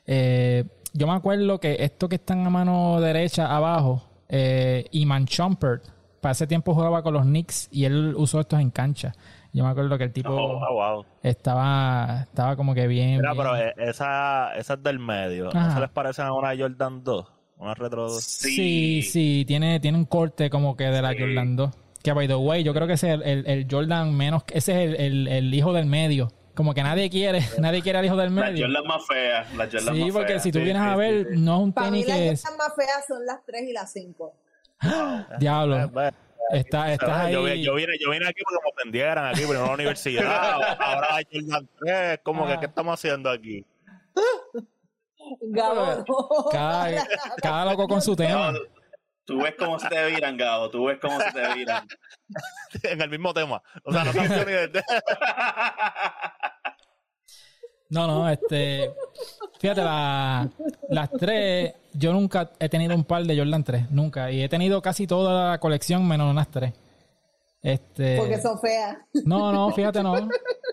Eh, 0.08 0.64
yo 0.94 1.06
me 1.06 1.14
acuerdo 1.14 1.60
que 1.60 1.78
esto 1.80 2.10
que 2.10 2.16
están 2.16 2.44
a 2.48 2.50
mano 2.50 3.00
derecha 3.02 3.56
abajo, 3.56 4.02
eh, 4.30 4.86
Iman 4.92 5.26
Chumpert, 5.26 5.84
para 6.22 6.32
ese 6.34 6.48
tiempo 6.48 6.74
jugaba 6.74 7.04
con 7.04 7.14
los 7.14 7.24
Knicks 7.24 7.70
y 7.72 7.86
él 7.86 8.14
usó 8.18 8.40
estos 8.40 8.60
en 8.60 8.72
cancha. 8.72 9.14
Yo 9.54 9.64
me 9.64 9.70
acuerdo 9.70 9.98
que 9.98 10.04
el 10.06 10.12
tipo 10.12 10.32
Oh, 10.32 10.60
oh, 10.70 10.74
wow. 10.74 11.06
estaba, 11.24 12.22
estaba 12.24 12.56
como 12.56 12.74
que 12.74 12.88
bien. 12.88 13.18
Mira, 13.18 13.32
bien- 13.34 13.38
pero 13.44 13.56
eh, 13.56 13.74
esa, 13.78 14.56
esa 14.58 14.74
es 14.74 14.84
del 14.84 15.00
medio. 15.00 15.46
¿No 15.54 15.60
Ajá. 15.60 15.76
se 15.76 15.80
les 15.82 15.90
parece 15.90 16.22
a 16.24 16.34
una 16.34 16.56
Jordan 16.58 17.04
2? 17.04 17.26
Una 17.58 17.74
retro 17.74 18.04
2. 18.10 18.22
Sí, 18.24 19.02
sí, 19.02 19.46
tiene, 19.48 19.80
tiene 19.80 19.98
un 19.98 20.06
corte 20.06 20.50
como 20.50 20.76
que 20.76 20.86
de 20.86 21.02
la 21.02 21.12
Sí. 21.12 21.18
Jordan 21.20 21.56
2. 21.56 21.72
Que 22.04 22.12
by 22.14 22.28
the 22.28 22.36
way, 22.36 22.64
yo 22.64 22.74
creo 22.74 22.86
que 22.86 22.94
ese 22.94 23.10
es 23.10 23.14
el, 23.16 23.24
el- 23.24 23.48
el 23.48 23.68
Jordan 23.70 24.14
menos, 24.16 24.44
ese 24.52 24.84
es 24.84 24.90
el, 24.90 24.96
el- 25.00 25.28
el 25.28 25.54
hijo 25.54 25.72
del 25.74 25.86
medio. 25.86 26.32
Como 26.56 26.74
que 26.74 26.82
nadie 26.84 27.10
quiere, 27.10 27.40
nadie 27.60 27.82
quiere 27.82 28.00
al 28.00 28.06
hijo 28.06 28.16
del 28.16 28.34
Las 28.34 28.46
medio. 28.52 28.66
Jordan 28.68 28.88
más 28.88 29.06
feas. 29.08 29.54
Las 29.56 29.70
Jordan 29.72 29.96
Sí, 29.96 30.04
más 30.04 30.12
porque 30.14 30.28
feas. 30.34 30.44
si 30.44 30.52
tú 30.52 30.60
Sí, 30.60 30.64
vienes 30.66 30.82
sí, 30.84 30.90
a 30.90 30.96
ver, 30.96 31.28
sí. 31.32 31.40
no 31.40 31.56
es 31.58 31.62
un 31.64 31.74
Para 31.74 31.92
mí 31.92 32.02
tenis 32.04 32.08
las 32.08 32.18
que 32.18 32.24
que 32.24 32.30
es. 32.30 32.40
están 32.44 32.58
más 32.58 32.76
feas 32.76 33.06
son 33.08 33.26
las 33.26 33.46
3 33.46 33.62
y 33.70 33.74
las 33.74 33.92
5. 33.92 34.34
Diablo. 35.40 35.92
Está, 36.52 36.94
estás 36.94 37.10
Ah, 37.12 37.30
Yo, 37.32 37.44
vi- 37.44 37.52
ahí. 37.52 37.64
yo 37.64 37.74
vine, 37.74 37.94
yo 38.00 38.12
vine 38.12 38.28
aquí 38.28 38.42
porque 38.44 38.60
me 38.64 38.70
ofendieran 38.72 39.26
aquí, 39.26 39.42
pero 39.48 39.62
en 39.62 39.66
la 39.68 39.74
universidad. 39.74 40.24
Ahora 40.80 41.16
hay 41.16 41.26
Jordan 41.32 41.70
3. 41.80 42.20
Como 42.24 42.46
que, 42.46 42.54
Ah. 42.54 42.60
¿qué 42.60 42.66
estamos 42.68 42.94
haciendo 42.94 43.30
aquí? 43.32 43.66
Gabo, 45.42 46.04
no. 46.08 46.46
Cada, 46.52 47.08
cada 47.42 47.66
loco 47.66 47.88
con 47.88 48.02
su 48.02 48.16
tema. 48.16 48.52
Gabo, 48.52 48.60
Tú 49.26 49.42
ves 49.42 49.56
cómo 49.58 49.80
se 49.80 49.90
te 49.90 50.06
viran, 50.06 50.38
Gabo. 50.38 50.70
Tú 50.70 50.86
ves 50.86 51.00
cómo 51.02 51.20
se 51.20 51.32
te 51.32 51.54
viran. 51.56 51.88
en 52.84 53.02
el 53.02 53.10
mismo 53.10 53.34
tema. 53.34 53.60
O 53.84 53.92
sea, 53.92 54.04
no 54.04 54.14
de... 54.14 54.84
No, 57.90 58.08
no, 58.08 58.30
este. 58.30 58.92
Fíjate, 59.60 59.82
la- 59.84 60.50
las 60.90 61.10
tres. 61.12 61.74
Yo 61.94 62.12
nunca 62.14 62.52
he 62.60 62.68
tenido 62.70 62.94
un 62.96 63.04
par 63.04 63.24
de 63.24 63.38
Jordan 63.38 63.64
3. 63.64 63.92
Nunca. 63.92 64.32
Y 64.32 64.42
he 64.44 64.50
tenido 64.50 64.82
casi 64.82 65.08
toda 65.08 65.52
la 65.52 65.60
colección 65.60 66.08
menos 66.08 66.30
unas 66.30 66.50
tres. 66.50 66.74
Este. 67.62 68.18
Porque 68.18 68.40
son 68.42 68.60
feas. 68.60 68.98
No, 69.26 69.52
no, 69.52 69.72
fíjate, 69.72 70.04
no. 70.04 70.16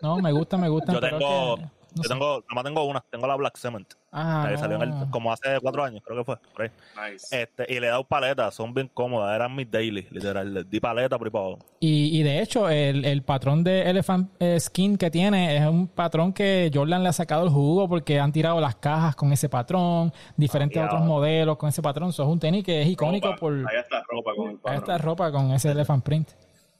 No, 0.02 0.16
me 0.18 0.32
gusta, 0.32 0.56
me 0.56 0.68
gusta. 0.68 0.92
Yo 0.92 1.00
tengo, 1.00 1.56
yo 1.94 2.08
tengo, 2.08 2.44
nomás 2.48 2.64
tengo 2.64 2.84
una, 2.84 3.00
tengo 3.10 3.26
la 3.26 3.36
Black 3.36 3.56
Cement. 3.58 3.92
Ah, 4.14 4.46
que 4.50 4.58
salió 4.58 4.76
en 4.76 4.82
el, 4.82 5.10
como 5.10 5.32
hace 5.32 5.58
cuatro 5.62 5.82
años, 5.84 6.02
creo 6.04 6.18
que 6.18 6.24
fue. 6.24 6.36
ahí. 6.58 7.12
Nice. 7.12 7.42
Este, 7.42 7.64
y 7.74 7.80
le 7.80 7.86
he 7.86 7.90
dado 7.90 8.04
paletas, 8.04 8.54
son 8.54 8.74
bien 8.74 8.90
cómodas, 8.92 9.34
eran 9.34 9.56
mis 9.56 9.70
daily, 9.70 10.06
literal. 10.10 10.52
Les 10.52 10.68
di 10.68 10.80
paleta 10.80 11.16
por 11.16 11.28
ahí 11.28 11.30
para 11.30 11.44
abajo. 11.46 11.58
Y, 11.80 12.20
y 12.20 12.22
de 12.22 12.42
hecho, 12.42 12.68
el, 12.68 13.06
el 13.06 13.22
patrón 13.22 13.64
de 13.64 13.88
Elephant 13.88 14.30
eh, 14.38 14.60
Skin 14.60 14.98
que 14.98 15.10
tiene 15.10 15.56
es 15.56 15.66
un 15.66 15.88
patrón 15.88 16.34
que 16.34 16.70
Jordan 16.74 17.02
le 17.02 17.08
ha 17.08 17.12
sacado 17.14 17.44
el 17.44 17.48
jugo 17.50 17.88
porque 17.88 18.20
han 18.20 18.32
tirado 18.32 18.60
las 18.60 18.76
cajas 18.76 19.16
con 19.16 19.32
ese 19.32 19.48
patrón, 19.48 20.12
diferentes 20.36 20.82
Ah, 20.82 20.86
otros 20.86 21.00
modelos 21.02 21.56
con 21.56 21.70
ese 21.70 21.80
patrón. 21.80 22.10
Eso 22.10 22.22
es 22.22 22.28
un 22.28 22.38
tenis 22.38 22.62
que 22.64 22.82
es 22.82 22.88
icónico 22.88 23.28
Ropa. 23.28 23.40
por 23.40 23.52
Ahí 23.54 23.78
está 23.80 24.02
ropa 24.10 24.34
con 24.36 24.44
el 24.44 24.50
ahí 24.52 24.56
patrón. 24.58 24.78
está 24.78 24.98
ropa 24.98 25.32
con 25.32 25.50
ese 25.52 25.70
Elephant 25.70 26.04
Print. 26.04 26.28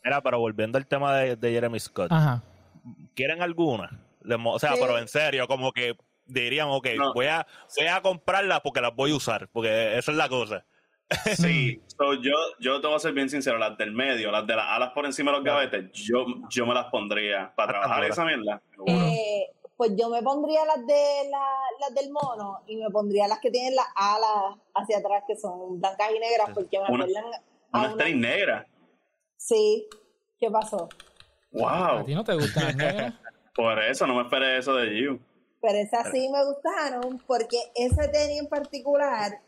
Mira, 0.05 0.21
pero 0.21 0.39
volviendo 0.39 0.77
al 0.77 0.87
tema 0.87 1.17
de, 1.17 1.37
de 1.37 1.51
Jeremy 1.53 1.81
Scott, 1.81 2.13
Ajá. 2.13 2.43
¿quieren 3.15 3.41
alguna? 3.41 4.01
O 4.45 4.59
sea, 4.59 4.73
pero 4.75 4.99
en 4.99 5.09
serio, 5.09 5.47
como 5.49 5.73
que 5.73 5.95
dirían, 6.25 6.69
ok, 6.71 6.89
No. 6.97 7.13
voy, 7.15 7.27
a, 7.27 7.47
voy 7.77 7.87
a 7.87 8.01
comprarlas 8.03 8.61
porque 8.61 8.81
las 8.81 8.95
voy 8.95 9.11
a 9.13 9.17
usar, 9.17 9.49
porque 9.53 9.99
esa 9.99 10.11
es 10.13 10.17
la 10.17 10.29
cosa. 10.29 10.65
Sí, 11.37 11.83
so, 11.99 12.15
yo, 12.15 12.33
yo 12.59 12.81
te 12.81 12.87
voy 12.87 12.97
a 12.97 12.99
ser 12.99 13.13
bien 13.13 13.29
sincero, 13.29 13.59
las 13.59 13.77
del 13.77 13.93
medio, 13.93 14.31
las 14.31 14.47
de 14.47 14.57
las 14.57 14.67
alas 14.67 14.93
por 14.95 15.05
encima 15.05 15.31
de 15.31 15.37
los 15.39 15.45
gavetes, 15.45 15.91
yo, 15.93 16.25
yo 16.49 16.65
me 16.67 16.73
las 16.75 16.87
pondría 16.87 17.53
para 17.55 17.73
trabajar 17.81 18.05
esa 18.05 18.25
mierda. 18.25 18.63
Eh, 18.87 19.45
pues 19.77 19.91
yo 19.99 20.09
me 20.09 20.23
pondría 20.23 20.65
las 20.65 20.87
de 20.87 21.29
la, 21.31 21.47
las 21.81 21.95
del 21.95 22.11
mono 22.13 22.63
y 22.67 22.77
me 22.77 22.89
pondría 22.91 23.29
las 23.29 23.41
que 23.41 23.51
tienen 23.51 23.75
las 23.75 23.89
alas 23.95 24.57
hacia 24.75 24.99
atrás 24.99 25.25
que 25.27 25.37
son 25.37 25.81
blancas 25.81 26.09
y 26.17 26.19
negras 26.19 26.51
porque 26.55 26.79
me 26.79 26.85
Una- 26.89 27.05
acuerdan 27.05 27.25
a 27.73 27.79
Unas 27.81 27.95
una- 27.95 28.05
tenis 28.05 28.17
negras. 28.21 28.67
Sí. 29.37 29.87
¿Qué 30.39 30.51
pasó? 30.51 30.89
¿A 31.67 31.95
Wow. 31.97 32.05
ti 32.07 32.15
no 32.15 32.25
te 32.25 32.35
gustan 32.35 32.65
las 32.65 32.77
negras? 32.77 33.15
Por 33.55 33.83
eso 33.83 34.07
no 34.07 34.15
me 34.15 34.23
esperé 34.23 34.59
eso 34.59 34.75
de 34.75 35.01
you. 35.01 35.21
Pero 35.61 35.79
esas 35.79 36.11
sí 36.11 36.29
me 36.29 36.45
gustaron 36.45 37.23
porque 37.27 37.59
ese 37.75 38.09
tenis 38.09 38.41
en 38.41 38.49
particular, 38.49 39.41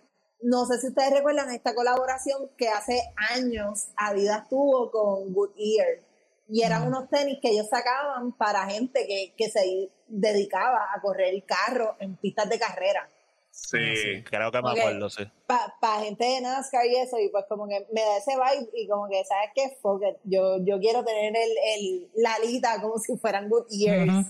no 0.43 0.65
sé 0.67 0.79
si 0.79 0.89
ustedes 0.89 1.13
recuerdan 1.13 1.51
esta 1.51 1.75
colaboración 1.75 2.51
que 2.57 2.69
hace 2.69 3.01
años 3.35 3.89
Adidas 3.97 4.49
tuvo 4.49 4.91
con 4.91 5.33
Goodyear. 5.33 6.03
Y 6.47 6.63
eran 6.63 6.87
unos 6.87 7.09
tenis 7.09 7.39
que 7.41 7.51
ellos 7.51 7.69
sacaban 7.69 8.33
para 8.33 8.67
gente 8.67 9.07
que, 9.07 9.35
que 9.37 9.51
se 9.51 9.91
dedicaba 10.07 10.89
a 10.95 11.01
correr 11.01 11.43
carro 11.47 11.97
en 11.99 12.17
pistas 12.17 12.49
de 12.51 12.59
carrera. 12.59 13.09
Sí. 13.57 14.23
Creo 14.25 14.51
que 14.51 14.61
me 14.63 14.71
acuerdo, 14.73 15.09
sí. 15.09 15.23
Para 15.47 16.01
gente 16.01 16.25
de 16.25 16.41
NASCAR 16.41 16.87
y 16.87 16.97
eso, 16.97 17.19
y 17.21 17.29
pues 17.29 17.45
como 17.49 17.69
que 17.69 17.87
me 17.93 18.01
da 18.01 18.17
ese 18.19 18.33
vibe 18.35 18.69
y 18.75 18.89
como 18.89 19.09
que, 19.09 19.23
¿sabes 19.25 19.51
qué? 19.55 19.79
Porque 19.81 20.17
yo, 20.25 20.57
yo 20.65 20.79
quiero 20.81 21.05
tener 21.05 21.33
el, 21.37 21.51
el, 21.79 22.09
la 22.17 22.35
alita 22.35 22.81
como 22.83 22.99
si 22.99 23.17
fueran 23.17 23.49
Goodyears 23.49 24.11
Ujú. 24.11 24.27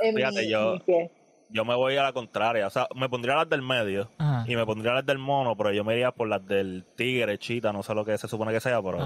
en 0.00 0.14
Fíjate, 0.14 0.42
mi, 0.42 0.48
yo- 0.50 0.78
mi. 0.86 1.10
Yo 1.50 1.64
me 1.64 1.74
voy 1.74 1.96
a 1.96 2.02
la 2.02 2.12
contraria. 2.12 2.66
O 2.66 2.70
sea, 2.70 2.86
me 2.94 3.08
pondría 3.08 3.34
las 3.34 3.48
del 3.48 3.62
medio 3.62 4.10
Ajá. 4.18 4.44
y 4.46 4.54
me 4.54 4.66
pondría 4.66 4.92
las 4.92 5.06
del 5.06 5.16
mono, 5.16 5.56
pero 5.56 5.72
yo 5.72 5.82
me 5.82 5.94
iría 5.94 6.12
por 6.12 6.28
las 6.28 6.46
del 6.46 6.84
tigre, 6.94 7.38
chita, 7.38 7.72
no 7.72 7.82
sé 7.82 7.94
lo 7.94 8.04
que 8.04 8.18
se 8.18 8.28
supone 8.28 8.52
que 8.52 8.60
sea, 8.60 8.82
pero 8.82 8.98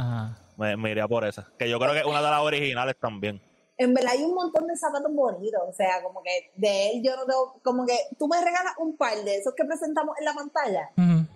me, 0.57 0.77
me 0.77 0.91
iría 0.91 1.07
por 1.07 1.25
esa. 1.25 1.49
Que 1.57 1.71
yo 1.71 1.79
creo 1.79 1.93
que 1.93 2.01
es 2.01 2.05
una 2.05 2.21
de 2.21 2.31
las 2.31 2.41
originales 2.41 2.97
también. 3.01 3.41
En 3.79 3.95
verdad 3.95 4.13
hay 4.13 4.23
un 4.23 4.35
montón 4.35 4.67
de 4.67 4.77
zapatos 4.77 5.11
bonitos, 5.13 5.61
o 5.67 5.73
sea, 5.73 6.03
como 6.03 6.23
que 6.23 6.51
de 6.57 6.91
él 6.91 7.03
yo 7.03 7.17
no 7.17 7.25
tengo, 7.25 7.61
como 7.65 7.87
que 7.87 7.97
tú 8.19 8.29
me 8.29 8.37
regalas 8.39 8.75
un 8.79 8.97
par 8.97 9.17
de 9.25 9.37
esos 9.37 9.55
que 9.55 9.65
presentamos 9.65 10.15
en 10.19 10.25
la 10.27 10.35
pantalla, 10.35 10.91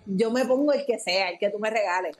yo 0.05 0.31
me 0.31 0.45
pongo 0.45 0.71
el 0.71 0.85
que 0.85 0.99
sea, 0.99 1.29
el 1.29 1.39
que 1.39 1.49
tú 1.49 1.59
me 1.59 1.69
regales. 1.69 2.15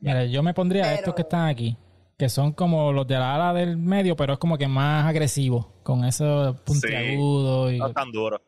Mira, 0.00 0.24
yo 0.24 0.42
me 0.42 0.54
pondría 0.54 0.84
Pero- 0.84 0.94
estos 0.96 1.14
que 1.14 1.22
están 1.22 1.48
aquí. 1.48 1.76
que 2.16 2.28
son 2.28 2.50
como 2.52 2.92
los 2.92 3.06
de 3.06 3.14
la 3.14 3.36
ala 3.36 3.52
del 3.52 3.76
medio, 3.76 4.16
pero 4.16 4.32
es 4.32 4.38
como 4.40 4.58
que 4.58 4.66
más 4.66 5.06
agresivo, 5.06 5.72
con 5.84 6.04
esos 6.04 6.60
puntiagudos. 6.62 7.72
Y... 7.72 7.78
No 7.78 7.92
tan 7.92 8.10
duro. 8.10 8.40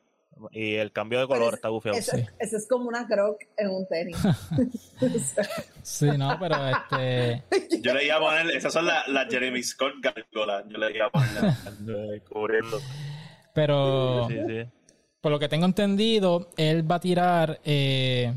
Y 0.53 0.75
el 0.77 0.93
cambio 0.93 1.21
de 1.21 1.27
color 1.27 1.55
está 1.55 1.69
bufiado. 1.69 1.99
Eso, 1.99 2.17
Sí. 2.17 2.25
eso 2.39 2.57
es 2.57 2.67
como 2.69 2.89
una 2.89 3.07
croc 3.07 3.41
en 3.57 3.69
un 3.71 3.87
tenis. 3.89 4.17
Sí, 5.83 6.07
no, 6.19 6.37
pero 6.39 6.57
este... 6.69 7.43
Yo 7.83 7.95
le 7.95 8.05
iba 8.05 8.17
a 8.17 8.21
poner, 8.21 8.51
esas 8.57 8.73
son 8.73 8.87
las 8.87 9.07
las 9.09 9.29
Jeremy 9.29 9.63
Scott 9.63 9.95
Gargolas. 10.01 10.65
Yo 10.69 10.79
le 10.79 10.95
iba 10.95 11.07
a 11.07 11.11
poner. 11.11 12.23
Cubriendo. 12.29 12.79
Pero 13.55 14.29
Sí, 14.29 14.37
sí. 14.47 14.65
por 15.21 15.33
lo 15.33 15.39
que 15.39 15.49
tengo 15.49 15.67
entendido, 15.67 16.51
él 16.57 16.89
va 16.91 16.97
a 16.97 17.01
tirar 17.01 17.61
eh, 17.65 18.33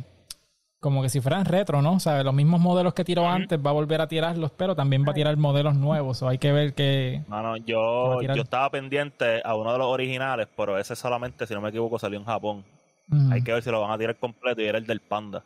como 0.83 1.01
que 1.01 1.09
si 1.09 1.19
fueran 1.21 1.45
retro, 1.45 1.81
¿no? 1.81 1.93
O 1.93 1.99
sea, 1.99 2.21
los 2.23 2.33
mismos 2.33 2.59
modelos 2.59 2.93
que 2.93 3.03
tiró 3.03 3.27
antes 3.27 3.57
va 3.57 3.71
a 3.71 3.73
volver 3.73 4.01
a 4.01 4.07
tirarlos, 4.07 4.51
pero 4.51 4.75
también 4.75 5.03
va 5.07 5.11
a 5.11 5.15
tirar 5.15 5.35
modelos 5.37 5.73
nuevos. 5.75 6.21
O 6.21 6.27
hay 6.29 6.37
que 6.37 6.51
ver 6.51 6.73
que... 6.73 7.23
Mano, 7.27 7.51
Va 7.53 7.57
yo, 7.59 8.21
yo 8.21 8.41
estaba 8.43 8.69
pendiente 8.69 9.41
a 9.43 9.55
uno 9.55 9.71
de 9.71 9.77
los 9.79 9.87
originales, 9.87 10.47
pero 10.55 10.77
ese 10.77 10.95
solamente, 10.95 11.47
si 11.47 11.53
no 11.55 11.61
me 11.61 11.69
equivoco, 11.69 11.97
salió 11.97 12.19
en 12.19 12.25
Japón. 12.25 12.63
mm, 13.07 13.31
Hay 13.31 13.41
que 13.43 13.53
ver 13.53 13.63
si 13.63 13.71
lo 13.71 13.81
van 13.81 13.91
a 13.91 13.97
tirar 13.97 14.15
completo 14.17 14.61
y 14.61 14.65
era 14.65 14.77
el 14.77 14.85
del 14.85 14.99
panda. 14.99 15.43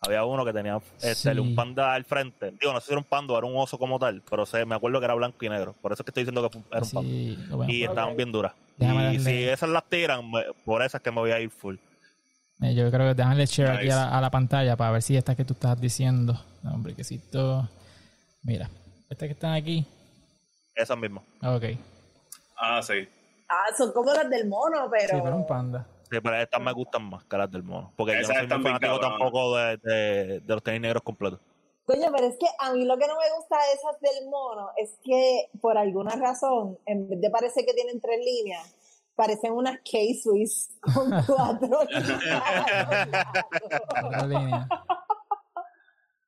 Había 0.00 0.24
uno 0.24 0.44
que 0.44 0.52
tenía 0.52 0.78
este, 1.02 1.32
Sí. 1.34 1.38
un 1.40 1.54
panda 1.56 1.92
al 1.92 2.04
frente. 2.04 2.52
Digo, 2.60 2.72
no 2.72 2.80
sé 2.80 2.86
si 2.86 2.92
era 2.92 2.98
un 3.00 3.04
panda 3.04 3.34
o 3.34 3.38
era 3.38 3.46
un 3.46 3.56
oso 3.56 3.78
como 3.78 3.98
tal, 3.98 4.22
pero 4.30 4.46
sé, 4.46 4.64
me 4.64 4.74
acuerdo 4.76 5.00
que 5.00 5.04
era 5.06 5.14
blanco 5.14 5.44
y 5.44 5.48
negro. 5.48 5.74
Por 5.82 5.92
eso 5.92 6.02
es 6.02 6.04
que 6.04 6.10
estoy 6.10 6.22
diciendo 6.22 6.40
que 6.40 6.56
era 6.56 6.58
un 6.58 6.70
panda. 6.70 6.86
sí. 6.86 7.36
Y 7.68 7.82
estaban 7.82 8.16
bien 8.16 8.30
duras. 8.32 8.52
Déjame 8.76 9.02
y 9.14 9.16
darle- 9.18 9.20
si 9.24 9.44
esas 9.48 9.68
las 9.70 9.84
tiran, 9.84 10.30
me- 10.30 10.44
por 10.64 10.82
esas 10.82 11.00
que 11.02 11.10
me 11.10 11.16
voy 11.20 11.32
a 11.32 11.40
ir 11.40 11.50
full. 11.50 11.76
Eh, 12.60 12.74
Yo 12.74 12.90
creo 12.90 13.08
que 13.08 13.14
déjale 13.14 13.46
share 13.46 13.70
aquí 13.70 13.90
a 13.90 13.96
la, 13.96 14.18
a 14.18 14.20
la 14.20 14.30
pantalla 14.30 14.76
para 14.76 14.90
ver 14.92 15.02
si 15.02 15.16
estas 15.16 15.36
que 15.36 15.44
tú 15.44 15.54
estás 15.54 15.80
diciendo. 15.80 16.34
No, 16.62 16.72
hombre, 16.72 16.94
quesito. 16.94 17.68
Mira, 18.42 18.68
estas 19.08 19.26
que 19.28 19.32
están 19.32 19.52
aquí. 19.54 19.86
Esas 20.74 20.96
mismas. 20.98 21.24
Ok. 21.42 21.64
Ah, 22.56 22.80
sí. 22.82 23.08
Ah, 23.48 23.66
son 23.76 23.92
como 23.92 24.12
las 24.12 24.28
del 24.28 24.46
mono, 24.48 24.88
pero. 24.90 25.08
Sí, 25.08 25.20
pero 25.22 25.36
un 25.36 25.46
panda. 25.46 25.86
Sí, 26.10 26.18
pero 26.22 26.36
estas 26.36 26.60
me 26.60 26.72
gustan 26.72 27.04
más 27.04 27.24
que 27.24 27.36
las 27.36 27.50
del 27.50 27.62
mono. 27.62 27.92
Porque 27.96 28.12
yo 28.12 28.18
no 28.18 28.22
Esas 28.22 28.36
soy 28.38 28.46
muy 28.48 28.62
fanático 28.62 29.00
tampoco 29.00 29.56
de, 29.56 29.76
de, 29.78 30.40
de 30.40 30.54
los 30.54 30.62
tenis 30.62 30.80
negros 30.80 31.02
completos. 31.02 31.40
Coño, 31.84 32.08
pero 32.14 32.26
es 32.26 32.36
que 32.38 32.46
a 32.58 32.72
mí 32.74 32.84
lo 32.84 32.98
que 32.98 33.06
no 33.06 33.14
me 33.14 33.30
gusta 33.36 33.56
de 33.56 33.72
esas 33.72 34.00
del 34.00 34.28
mono 34.28 34.70
es 34.76 34.98
que 35.02 35.48
por 35.60 35.78
alguna 35.78 36.16
razón, 36.16 36.78
en 36.84 37.08
vez 37.08 37.20
de 37.20 37.30
parecer 37.30 37.64
que 37.64 37.72
tienen 37.72 38.00
tres 38.00 38.18
líneas, 38.22 38.74
parecen 39.18 39.52
unas 39.52 39.78
K-Swiss 39.78 40.78
con 40.94 41.10
cuatro 41.26 41.80
líneas. 41.90 42.42
Otra 44.04 44.26
línea. 44.26 44.68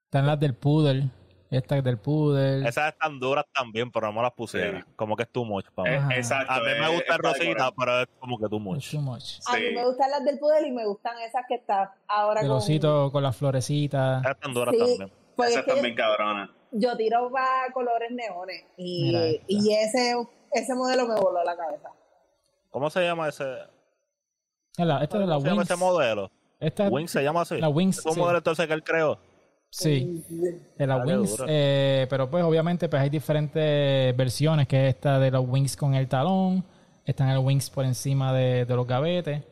Están 0.06 0.26
las 0.26 0.40
del 0.40 0.54
Poodle. 0.56 1.08
Esta 1.52 1.78
es 1.78 1.84
del 1.84 1.98
Poodle. 1.98 2.68
Esas 2.68 2.92
están 2.92 3.18
duras 3.20 3.44
también, 3.54 3.90
pero 3.92 4.06
no 4.08 4.12
me 4.14 4.22
las 4.22 4.32
pusieron. 4.32 4.82
Sí. 4.82 4.88
Como 4.96 5.16
que 5.16 5.22
es 5.24 5.28
too 5.30 5.44
much 5.44 5.66
para 5.74 6.06
mí. 6.08 6.14
Eh, 6.14 6.18
exacto. 6.18 6.52
A 6.52 6.58
mí 6.58 6.64
me 6.78 6.86
es- 6.86 6.92
gusta 6.94 7.16
Rosita, 7.18 7.70
pero 7.76 8.00
es 8.02 8.08
como 8.18 8.38
que 8.38 8.48
too 8.48 8.58
much. 8.60 8.90
too 8.92 9.00
much. 9.00 9.38
A 9.46 9.56
mí 9.56 9.70
me 9.74 9.84
gustan 9.84 10.10
las 10.10 10.24
del 10.24 10.38
poder 10.38 10.66
y 10.66 10.72
me 10.72 10.84
gustan 10.86 11.18
esas 11.20 11.44
que 11.48 11.54
están 11.56 11.88
ahora 12.08 12.40
El 12.40 12.48
con... 12.48 12.56
osito 12.58 13.10
con 13.12 13.22
las 13.22 13.36
florecitas. 13.36 14.20
Esas 14.22 14.34
están 14.36 14.54
duras 14.54 14.74
Sí, 14.74 14.78
también. 14.78 15.12
porque 15.36 15.52
Esas 15.52 15.62
es 15.62 15.68
están 15.68 15.82
bien 15.84 15.94
cabronas. 15.96 16.50
yo 16.72 16.96
tiro 16.96 17.30
para 17.32 17.72
colores 17.72 18.10
neones 18.12 18.64
y, 18.76 19.40
y 19.48 19.74
ese, 19.74 20.14
ese 20.52 20.74
modelo 20.76 21.06
me 21.08 21.14
voló 21.20 21.42
la 21.44 21.56
cabeza. 21.56 21.88
¿Cómo 22.70 22.88
se 22.90 23.02
llama 23.02 23.28
ese, 23.28 23.44
Es 24.76 24.86
la- 24.86 25.02
Esta 25.02 25.20
es 25.20 25.26
la 25.28 25.34
¿cómo 25.34 25.40
se 25.40 25.46
llama 25.48 25.58
Wings. 25.60 25.70
ese 25.70 25.76
modelo? 25.80 26.30
Esta 26.60 26.86
es 26.86 26.92
Wings 26.92 27.10
se 27.10 27.22
llama 27.22 27.40
así. 27.42 27.58
la 27.58 27.68
Wings. 27.68 27.98
¿Es 27.98 28.06
un 28.06 28.12
sí. 28.14 28.20
modelo 28.20 28.38
entonces 28.38 28.66
que 28.66 28.72
él 28.74 28.84
creó? 28.84 29.18
Sí, 29.72 30.24
de 30.76 30.86
la 30.86 30.96
Wings. 30.98 31.36
eh, 31.46 32.06
pero 32.10 32.28
pues 32.30 32.42
obviamente 32.44 32.88
pues 32.88 33.02
hay 33.02 33.08
diferentes 33.10 34.16
versiones, 34.16 34.66
que 34.66 34.88
es 34.88 34.94
esta 34.94 35.18
de 35.20 35.30
los 35.30 35.44
Wings 35.48 35.76
con 35.76 35.94
el 35.94 36.08
talón, 36.08 36.64
están 37.04 37.28
el 37.30 37.38
Wings 37.38 37.70
por 37.70 37.84
encima 37.84 38.32
de, 38.32 38.64
de 38.64 38.74
los 38.76 38.86
gavetes. 38.86 39.42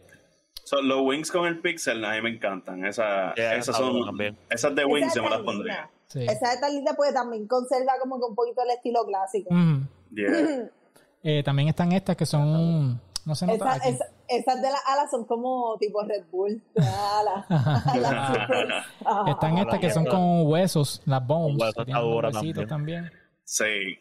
Son 0.65 0.87
los 0.87 1.01
wings 1.01 1.31
con 1.33 1.47
el 1.47 1.61
pixel, 1.61 2.05
a 2.05 2.13
mí 2.13 2.21
me 2.21 2.29
encantan. 2.29 2.85
Esa- 2.85 3.35
Yeah, 3.37 3.55
esas 3.55 3.75
son. 3.75 4.05
también. 4.05 4.37
Esas 4.51 4.75
de 4.75 4.85
wings 4.85 5.15
yo 5.15 5.23
me 5.23 5.31
las 5.31 5.41
pondría. 5.41 5.89
Sí. 6.09 6.27
Esa 6.29 6.51
de 6.55 6.61
tan 6.61 6.75
linda 6.75 6.93
porque 6.95 7.13
también 7.15 7.47
conserva 7.49 7.93
como 8.03 8.19
que 8.19 8.27
un 8.27 8.35
poquito 8.35 8.63
el 8.65 8.71
estilo 8.71 9.05
clásico. 9.07 9.49
Yeah. 10.15 10.69
Eh, 11.21 11.43
también 11.43 11.69
están 11.69 11.91
estas 11.91 12.17
que 12.17 12.25
son, 12.25 13.01
no 13.29 13.35
se 13.35 13.47
nota 13.47 13.57
Esa- 13.57 13.75
aquí. 13.75 13.89
esa- 13.91 14.07
esas 14.27 14.57
de 14.63 14.71
las 14.71 14.81
alas 14.87 15.11
son 15.11 15.25
como 15.27 15.77
tipo 15.79 16.03
Red 16.03 16.25
Bull. 16.33 16.63
de 16.75 16.85
alas. 16.87 17.47
Están 19.29 19.59
estas 19.59 19.79
que 19.79 19.91
son 19.91 20.05
con 20.07 20.47
huesos, 20.47 21.03
las 21.05 21.25
bones, 21.27 21.59
huesos, 21.61 21.85
que 21.85 21.93
también. 21.93 22.67
también. 22.69 23.11
Sí. 23.45 23.99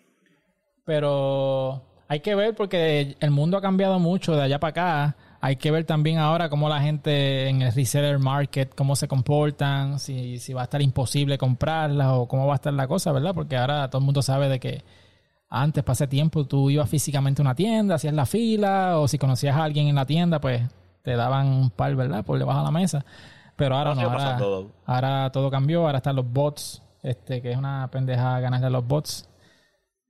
Pero 0.86 1.84
hay 2.07 2.21
que 2.21 2.36
ver 2.36 2.55
porque 2.55 3.15
el 3.19 3.32
mundo 3.32 3.57
ha 3.57 3.61
cambiado 3.61 3.99
mucho 3.99 4.36
de 4.36 4.43
allá 4.43 4.59
para 4.59 4.69
acá. 4.71 5.15
Hay 5.39 5.57
que 5.57 5.69
ver 5.69 5.86
también 5.86 6.17
ahora 6.17 6.49
cómo 6.49 6.67
la 6.67 6.82
gente 6.82 7.47
en 7.47 7.61
el 7.61 7.71
reseller 7.73 8.17
market, 8.17 8.73
cómo 8.73 8.95
se 8.95 9.07
comportan, 9.07 9.99
si, 9.99 10.39
si 10.39 10.51
va 10.53 10.61
a 10.61 10.63
estar 10.63 10.82
imposible 10.82 11.38
comprarlas 11.38 12.07
o 12.11 12.28
cómo 12.28 12.47
va 12.47 12.53
a 12.53 12.55
estar 12.55 12.73
la 12.73 12.88
cosa, 12.88 13.11
¿verdad? 13.11 13.34
Porque 13.36 13.55
ahora 13.55 13.89
todo 13.89 13.99
el 13.99 14.05
mundo 14.05 14.21
sabe 14.21 14.49
de 14.49 14.59
que 14.59 14.84
antes, 15.49 15.83
pasé 15.83 16.07
tiempo, 16.07 16.45
tú 16.45 16.69
ibas 16.69 16.89
físicamente 16.89 17.41
a 17.41 17.43
una 17.43 17.55
tienda, 17.55 17.95
hacías 17.95 18.13
la 18.13 18.25
fila, 18.25 18.99
o 18.99 19.07
si 19.07 19.17
conocías 19.17 19.55
a 19.55 19.63
alguien 19.63 19.87
en 19.87 19.95
la 19.95 20.05
tienda, 20.05 20.39
pues 20.39 20.61
te 21.03 21.15
daban 21.15 21.47
un 21.47 21.69
par, 21.69 21.95
¿verdad? 21.95 22.25
Por 22.25 22.37
debajo 22.37 22.59
de 22.59 22.65
la 22.65 22.71
mesa. 22.71 23.05
Pero 23.55 23.75
ahora 23.75 23.95
No, 23.95 24.69
ahora, 24.85 25.31
todo 25.31 25.49
cambió, 25.49 25.85
ahora 25.85 25.97
están 25.97 26.15
los 26.15 26.31
bots, 26.31 26.83
este, 27.01 27.41
que 27.41 27.51
es 27.51 27.57
una 27.57 27.89
pendeja 27.89 28.39
ganarle 28.39 28.67
a 28.67 28.69
los 28.69 28.85
bots. 28.85 29.29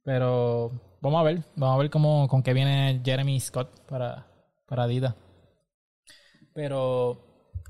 Pero 0.04 0.72
vamos 1.02 1.20
a 1.20 1.24
ver, 1.24 1.44
vamos 1.56 1.76
a 1.76 1.80
ver 1.80 1.90
cómo, 1.90 2.28
con 2.28 2.42
qué 2.42 2.54
viene 2.54 3.02
Jeremy 3.06 3.40
Scott 3.40 3.70
para, 3.88 4.26
para 4.68 4.84
Adidas. 4.84 5.14
Pero 6.54 7.20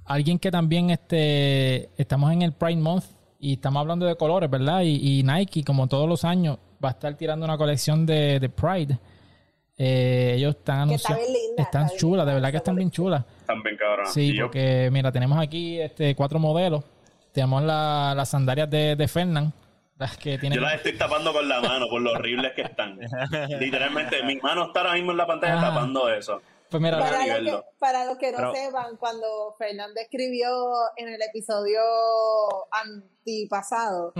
alguien 0.05 0.39
que 0.39 0.49
también 0.49 0.89
este, 0.89 1.89
estamos 2.01 2.31
en 2.31 2.41
el 2.43 2.53
Pride 2.53 2.81
Month 2.81 3.05
y 3.39 3.53
estamos 3.53 3.81
hablando 3.81 4.05
de 4.05 4.15
colores, 4.15 4.49
¿verdad? 4.49 4.81
Y, 4.81 5.19
y 5.19 5.23
Nike, 5.23 5.63
como 5.63 5.87
todos 5.87 6.07
los 6.07 6.23
años, 6.23 6.57
va 6.83 6.89
a 6.89 6.91
estar 6.91 7.13
tirando 7.15 7.45
una 7.45 7.57
colección 7.57 8.05
de, 8.05 8.39
de 8.39 8.49
Pride. 8.49 8.97
Eh, 9.79 10.33
ellos 10.37 10.55
están 10.55 10.89
está 10.91 11.09
anunciando. 11.13 11.21
bien 11.21 11.33
linda, 11.33 11.63
Están 11.63 11.81
está 11.83 11.93
bien 11.93 11.99
chulas, 11.99 12.25
de 12.25 12.33
verdad 12.33 12.51
que 12.51 12.57
están 12.57 12.75
bien 12.75 12.91
chulas. 12.91 13.23
También 13.45 13.77
cabronas. 13.77 14.13
Sí, 14.13 14.29
Y 14.31 14.37
yo- 14.37 14.45
porque 14.45 14.89
mira, 14.91 15.11
tenemos 15.11 15.37
aquí 15.39 15.79
este 15.79 16.15
cuatro 16.15 16.39
modelos. 16.39 16.83
Tenemos 17.31 17.61
la- 17.63 18.13
las 18.15 18.29
sandalias 18.29 18.69
de, 18.69 18.95
de 18.95 19.07
Fernan, 19.07 19.53
las 19.99 20.17
que 20.17 20.37
tienen. 20.39 20.57
Yo 20.57 20.61
las 20.65 20.75
estoy 20.75 20.97
tapando 20.97 21.31
con 21.31 21.47
la 21.47 21.61
mano 21.61 21.87
por 21.89 22.01
lo 22.01 22.11
horribles 22.13 22.53
que 22.55 22.63
están. 22.63 22.97
Literalmente, 23.59 24.23
mi 24.23 24.37
mano 24.37 24.65
está 24.67 24.79
ahora 24.81 24.93
mismo 24.93 25.11
en 25.11 25.17
la 25.17 25.27
pantalla 25.27 25.53
Ajá. 25.57 25.67
tapando 25.69 26.09
eso. 26.09 26.41
Pues 26.71 26.81
mira, 26.83 26.97
Para 26.99 27.25
los, 27.27 27.37
que, 27.37 27.51
dos. 27.51 27.63
para 27.79 28.05
los 28.05 28.17
que 28.17 28.31
no 28.31 28.37
Pero- 28.37 28.53
sepan, 28.55 28.97
cuando 28.97 29.55
Fernando 29.59 30.01
escribió 30.01 30.49
en 30.97 31.07
el 31.09 31.21
episodio 31.21 31.79
antipasado. 32.71 34.13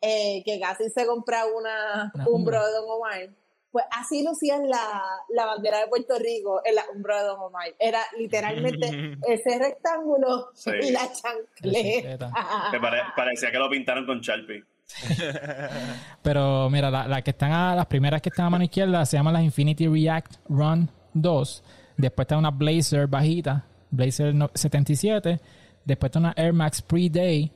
Eh, 0.00 0.42
que 0.44 0.60
casi 0.60 0.88
se 0.90 1.06
compra 1.06 1.44
una 1.46 2.10
Una 2.14 2.24
Umbro 2.28 2.34
Umbro. 2.58 2.66
de 2.66 2.72
Don 2.72 2.84
Omar, 2.88 3.28
pues 3.70 3.84
así 3.90 4.24
lucían 4.24 4.68
la, 4.68 5.02
la 5.30 5.44
bandera 5.46 5.80
de 5.80 5.88
Puerto 5.88 6.18
Rico 6.18 6.60
en 6.64 6.74
la 6.74 6.82
Umbro 6.94 7.16
de 7.16 7.22
Don 7.24 7.40
Omar. 7.40 7.68
Era 7.78 8.00
literalmente 8.18 9.16
ese 9.28 9.58
rectángulo 9.58 10.48
Sí. 10.54 10.70
y 10.82 10.90
la 10.92 11.00
chancleta. 11.12 12.30
Pare- 12.80 13.02
parecía 13.16 13.50
que 13.52 13.58
lo 13.58 13.68
pintaron 13.68 14.06
con 14.06 14.20
Sharpie. 14.20 14.64
Pero 16.22 16.70
mira, 16.70 16.90
la, 16.90 17.06
la 17.06 17.22
que 17.22 17.30
están 17.30 17.52
a, 17.52 17.74
las 17.74 17.86
primeras 17.86 18.22
que 18.22 18.28
están 18.30 18.46
a 18.46 18.50
mano 18.50 18.64
izquierda 18.64 19.04
se 19.06 19.16
llaman 19.16 19.34
las 19.34 19.42
Infinity 19.42 19.86
React 19.88 20.36
Run 20.48 20.90
2. 21.14 21.64
Después 21.96 22.24
está 22.24 22.38
una 22.38 22.50
Blazer 22.50 23.06
bajita, 23.06 23.64
Blazer 23.90 24.34
no- 24.34 24.50
77. 24.54 25.40
Después 25.84 26.08
está 26.10 26.18
una 26.18 26.34
Air 26.36 26.52
Max 26.52 26.82
Pre-Day, 26.82 27.50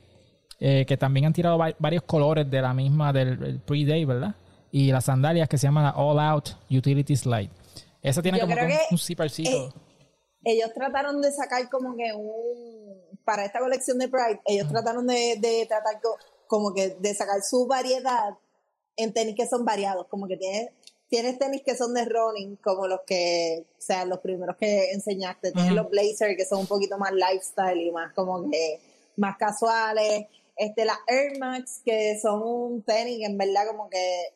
eh, 0.65 0.87
que 0.87 0.97
también 0.97 1.27
han 1.27 1.33
tirado 1.33 1.59
va- 1.59 1.75
varios 1.81 2.05
colores 2.05 2.49
de 2.49 2.63
la 2.63 2.73
misma 2.73 3.13
del 3.13 3.43
el 3.43 3.59
Pre-Day, 3.59 4.05
¿verdad? 4.05 4.37
Y 4.71 4.93
las 4.93 5.07
sandalias 5.07 5.49
que 5.49 5.59
se 5.59 5.67
llaman 5.67 5.83
la 5.85 5.91
All 5.97 6.21
Out 6.21 6.51
Utility 6.71 7.17
Slide. 7.17 7.51
Esa 8.01 8.23
tiene 8.23 8.39
Yo 8.39 8.45
como 8.45 8.55
creo 8.55 8.69
que 8.69 8.75
un, 8.95 8.99
que, 9.45 9.57
eh, 9.57 9.69
ellos 10.45 10.71
trataron 10.73 11.21
de 11.21 11.33
sacar 11.33 11.69
como 11.69 11.97
que 11.97 12.13
un 12.15 13.19
para 13.25 13.45
esta 13.45 13.59
colección 13.59 13.99
de 13.99 14.09
Pride 14.09 14.41
ellos 14.45 14.69
trataron 14.69 15.07
de, 15.07 15.37
de 15.41 15.67
tratar 15.69 16.01
co- 16.01 16.17
como 16.47 16.73
que 16.75 16.91
de 17.01 17.15
sacar 17.15 17.41
su 17.43 17.67
variedad 17.67 18.37
en 18.97 19.13
tenis 19.13 19.35
que 19.37 19.47
son 19.49 19.65
variados 19.65 20.07
como 20.09 20.27
que 20.29 20.37
tienes 20.37 20.71
tienes 21.09 21.39
tenis 21.39 21.63
que 21.65 21.77
son 21.77 21.93
de 21.95 22.05
running 22.05 22.57
como 22.57 22.87
los 22.89 23.01
que 23.07 23.65
o 23.79 23.81
sea 23.81 24.05
los 24.05 24.19
primeros 24.21 24.57
que 24.57 24.91
enseñaste 24.93 25.53
tienes 25.53 25.73
Ujú. 25.73 25.83
los 25.83 25.91
blazer 25.91 26.37
que 26.37 26.45
son 26.45 26.61
un 26.61 26.67
poquito 26.67 26.99
más 26.99 27.13
lifestyle 27.13 27.81
y 27.81 27.91
más 27.93 28.13
como 28.13 28.49
que 28.51 28.81
más 29.17 29.37
casuales 29.37 30.27
este 30.57 30.85
las 30.85 30.99
Air 31.07 31.39
Max 31.39 31.81
que 31.85 32.19
son 32.21 32.43
un 32.43 32.83
tenis 32.83 33.19
que 33.19 33.27
en 33.27 33.39
verdad 33.39 33.67
como 33.69 33.89
que 33.91 34.35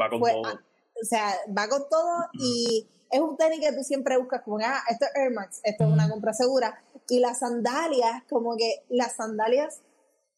Va 0.00 0.08
con 0.10 0.18
fue- 0.20 0.32
todo. 0.32 0.46
ah, 0.46 0.60
o 1.02 1.04
sea, 1.04 1.34
va 1.56 1.68
con 1.68 1.88
todo 1.88 2.26
y 2.34 2.88
es 3.10 3.20
un 3.20 3.36
tenis 3.36 3.60
que 3.60 3.72
tú 3.76 3.82
siempre 3.84 4.16
buscas 4.18 4.42
como, 4.42 4.58
ah, 4.64 4.80
esto 4.90 5.04
es 5.06 5.10
Air 5.14 5.30
Max, 5.32 5.60
esto 5.64 5.84
es 5.84 5.90
una 5.90 6.08
compra 6.08 6.32
segura. 6.32 6.82
Y 7.08 7.20
las 7.20 7.40
sandalias, 7.40 8.22
como 8.28 8.56
que 8.56 8.84
las 8.88 9.16
sandalias 9.16 9.80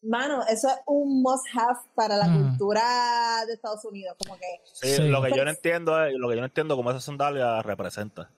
Mano, 0.02 0.42
eso 0.46 0.68
es 0.68 0.74
un 0.86 1.20
must 1.22 1.46
have 1.54 1.80
para 1.96 2.16
la 2.16 2.28
Mm. 2.28 2.50
cultura 2.50 3.44
de 3.46 3.54
Estados 3.54 3.84
Unidos. 3.86 4.14
Como 4.24 4.38
que 4.38 4.60
Sí, 4.72 4.94
Sí. 4.96 5.08
Lo 5.08 5.20
que 5.22 5.32
yo 5.34 5.42
no 5.44 5.50
entiendo 5.50 6.04
es, 6.04 6.12
lo 6.14 6.28
que 6.28 6.34
yo 6.36 6.40
no 6.42 6.46
entiendo 6.46 6.76
cómo 6.76 6.90
esa 6.90 7.00
sandalia 7.00 7.60
representa. 7.62 8.30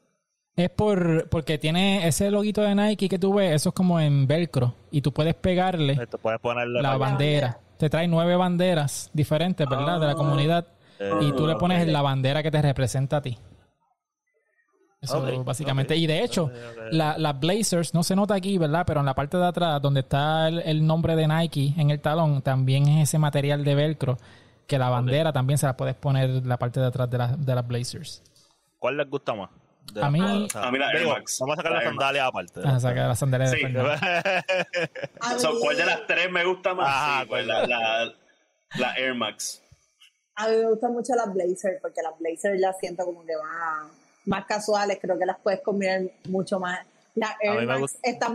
Es 0.59 0.71
por 0.71 1.29
porque 1.29 1.57
tiene 1.57 2.07
ese 2.09 2.33
loguito 2.33 2.63
de 2.63 2.75
Nike 2.75 3.09
que 3.09 3.19
tú 3.19 3.33
ves, 3.35 3.55
eso 3.55 3.69
es 3.69 3.75
como 3.77 4.01
en 4.01 4.27
velcro 4.27 4.75
y 4.91 5.01
tú 5.03 5.13
puedes 5.13 5.37
pegarle 5.37 5.95
puedes 6.21 6.41
ponerle 6.41 6.83
la 6.83 6.97
bandera. 6.97 7.61
Te 7.77 7.89
trae 7.89 8.09
nueve 8.09 8.35
banderas 8.35 9.09
diferentes, 9.13 9.69
¿verdad? 9.69 10.01
De 10.01 10.07
la 10.07 10.13
Ah. 10.13 10.17
comunidad 10.17 10.67
Eh, 10.99 11.13
y 11.21 11.33
tú 11.33 11.47
le 11.47 11.55
pones 11.55 11.85
ok. 11.85 11.91
la 11.93 12.03
bandera 12.03 12.43
que 12.43 12.51
te 12.51 12.61
representa 12.61 13.19
a 13.19 13.23
ti. 13.23 13.39
Eso 15.01 15.45
básicamente. 15.45 15.95
Y 15.97 16.09
de 16.09 16.25
hecho, 16.25 16.47
ok. 16.47 16.53
la- 16.91 17.17
las 17.19 17.39
Blazers, 17.39 17.95
no 17.95 18.03
se 18.03 18.17
nota 18.17 18.35
aquí, 18.35 18.59
¿verdad? 18.59 18.83
Pero 18.85 18.99
en 18.99 19.07
la 19.07 19.15
parte 19.15 19.37
de 19.37 19.47
atrás, 19.47 19.81
donde 19.81 20.01
está 20.01 20.49
el, 20.49 20.59
el 20.59 20.85
nombre 20.85 21.15
de 21.15 21.29
Nike 21.29 21.75
en 21.77 21.91
el 21.93 22.01
talón, 22.01 22.43
también 22.43 22.89
es 22.89 23.09
ese 23.09 23.19
material 23.19 23.63
de 23.63 23.77
velcro 23.77 24.17
que 24.67 24.77
la 24.77 24.91
bandera 24.91 25.33
también 25.33 25.57
se 25.57 25.67
la 25.67 25.77
puedes 25.77 25.95
poner 25.95 26.29
en 26.31 26.49
la 26.49 26.57
parte 26.57 26.81
de 26.81 26.87
atrás 26.87 27.09
de, 27.09 27.17
la- 27.17 27.37
de 27.37 27.55
las 27.55 27.65
Blazers. 27.67 28.25
¿Cuál 28.81 28.97
les 28.97 29.09
gusta 29.09 29.35
más? 29.35 29.51
De 29.93 30.01
A 30.01 30.05
las 30.05 30.13
mí-? 30.13 30.21
O 30.21 30.59
A 30.59 30.71
la 30.87 30.93
Air 30.93 30.99
digo, 31.01 31.13
Max. 31.13 31.37
Vamos 31.41 31.55
a 31.55 31.57
sacar 31.57 31.73
La 31.73 31.79
las 31.79 31.85
sandalias 31.89 32.27
aparte. 32.27 32.61
Ah, 32.65 32.81
saca 32.81 33.07
las 33.09 33.19
sandalias 33.19 33.51
Sí. 33.51 33.61
A 35.21 35.39
So, 35.39 35.59
¿Cuál 35.61 35.77
de 35.77 35.87
las 35.87 36.07
tres 36.07 36.31
me 36.31 36.45
gusta 36.45 36.75
más? 36.75 36.89
Ajá, 36.89 37.23
Sí, 37.23 37.27
pues, 37.29 37.47
¿cuál? 37.47 37.69
la, 37.71 38.05
la, 38.05 38.15
la 38.77 38.93
Air 38.97 39.15
Max. 39.15 39.63
a 40.37 40.49
mí 40.49 40.57
me 40.57 40.69
gustan 40.71 40.93
mucho 40.93 41.15
las 41.15 41.33
Blazers 41.33 41.81
porque 41.81 42.01
las 42.03 42.19
Blazers 42.19 42.61
las 42.61 42.79
siento 42.79 43.05
como 43.05 43.25
que 43.25 43.37
más, 43.37 43.91
más 44.27 44.45
casuales. 44.47 44.99
Creo 45.01 45.19
que 45.19 45.27
las 45.27 45.39
puedes 45.39 45.61
combinar 45.63 46.03
mucho 46.29 46.61
más. 46.61 46.81
Las 47.15 47.33
Air 47.41 47.67
Max 47.67 47.81
gusta- 47.81 47.99
están 48.03 48.33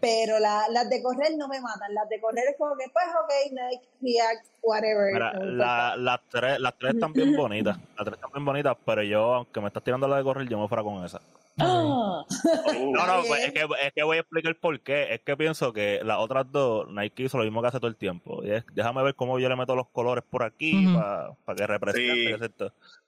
Pero 0.00 0.38
la- 0.40 0.66
las 0.70 0.90
de 0.90 1.02
correr 1.02 1.36
no 1.36 1.46
me 1.48 1.60
matan. 1.60 1.94
Las 1.94 2.08
de 2.08 2.20
correr 2.20 2.44
es 2.50 2.56
como 2.58 2.74
que, 2.76 2.86
pues, 2.92 3.04
ok, 3.06 3.52
Nike, 3.52 3.84
React, 4.02 4.46
whatever. 4.62 5.12
Mira, 5.12 5.32
la- 5.34 5.96
las 5.96 6.20
tres, 6.28 6.58
las 6.58 6.76
tres 6.78 6.94
están 6.94 7.12
bien 7.12 7.36
bonitas. 7.36 7.76
Las 7.96 8.04
tres 8.04 8.14
están 8.16 8.32
bien 8.32 8.44
bonitas, 8.44 8.76
pero 8.84 9.02
yo, 9.04 9.34
aunque 9.34 9.60
me 9.60 9.68
estás 9.68 9.84
tirando 9.84 10.08
la 10.08 10.16
de 10.16 10.24
correr, 10.24 10.48
yo 10.48 10.58
me 10.58 10.66
fuera 10.68 10.82
con 10.82 11.04
esa. 11.04 11.20
¡Ah! 11.58 12.24
Uh, 12.26 12.90
No, 12.92 13.06
no, 13.06 13.22
pues, 13.28 13.44
es 13.44 13.52
que, 13.52 13.60
es 13.60 13.92
que 13.94 14.02
voy 14.02 14.16
a 14.16 14.20
explicar 14.20 14.56
por 14.56 14.80
qué. 14.80 15.14
Es 15.14 15.20
que 15.20 15.36
pienso 15.36 15.72
que 15.72 16.00
las 16.02 16.18
otras 16.18 16.50
dos, 16.50 16.88
Nike 16.90 17.22
hizo 17.24 17.38
lo 17.38 17.44
mismo 17.44 17.62
que 17.62 17.68
hace 17.68 17.78
todo 17.78 17.86
el 17.86 17.94
tiempo. 17.96 18.42
Y 18.42 18.50
es, 18.50 18.64
déjame 18.72 19.04
ver 19.04 19.14
cómo 19.14 19.38
yo 19.38 19.48
le 19.48 19.54
meto 19.54 19.76
los 19.76 19.88
colores 19.90 20.24
por 20.28 20.42
aquí 20.42 20.84
Ujú. 20.84 20.98
para 21.44 21.56
que 21.56 21.66
represente. 21.68 22.48
Sí. 22.58 22.64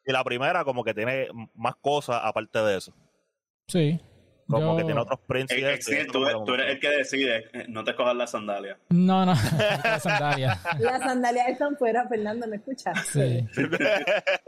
Y 0.06 0.12
la 0.12 0.22
primera 0.22 0.64
como 0.64 0.84
que 0.84 0.94
tiene 0.94 1.26
más 1.56 1.74
cosas 1.76 2.20
aparte 2.22 2.60
de 2.60 2.76
eso. 2.78 2.92
Sí. 3.66 4.00
Como 4.48 4.60
Yo- 4.72 4.76
que 4.76 4.84
tiene 4.84 5.00
otros 5.00 5.18
y 5.28 5.54
Eh, 5.64 6.06
tú, 6.12 6.24
eres 6.54 6.70
el 6.74 6.78
que 6.80 6.88
decide, 6.88 7.36
eh, 7.52 7.64
no 7.68 7.82
te 7.82 7.96
cojas 7.96 8.14
la 8.14 8.28
sandalia. 8.28 8.76
No, 8.90 9.26
no, 9.26 9.32
las 9.84 10.02
sandalias. 10.04 10.60
Las 10.78 11.00
sandalias 11.02 11.48
están 11.48 11.76
fuera, 11.76 12.06
Fernando, 12.08 12.46
¿me 12.46 12.56
escuchas? 12.56 12.96
Sí. 13.12 13.44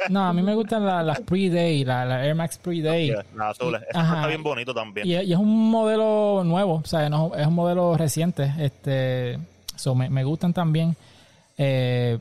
No, 0.09 0.25
a 0.27 0.33
mí 0.33 0.41
me 0.43 0.55
gustan 0.55 0.87
la- 0.87 1.03
las 1.03 1.21
Pre-Day, 1.21 1.85
la, 1.85 2.05
la 2.05 2.25
Air 2.25 2.35
Max 2.37 2.59
Pre-Day. 2.59 3.09
Las 3.35 3.59
azules. 3.59 3.83
Está 3.89 4.27
bien 4.29 4.43
bonito 4.45 4.73
también. 4.73 5.05
Y, 5.07 5.15
y 5.17 5.33
es 5.33 5.39
un 5.39 5.69
modelo 5.71 6.43
nuevo, 6.45 6.75
o 6.77 6.87
sea, 6.87 7.09
no, 7.09 7.33
es 7.35 7.47
un 7.47 7.55
modelo 7.55 7.97
reciente. 7.97 8.53
Este, 8.61 9.39
so, 9.75 9.95
me, 9.97 10.09
me 10.11 10.23
gustan 10.23 10.53
también. 10.53 10.97
Eh, 11.57 12.19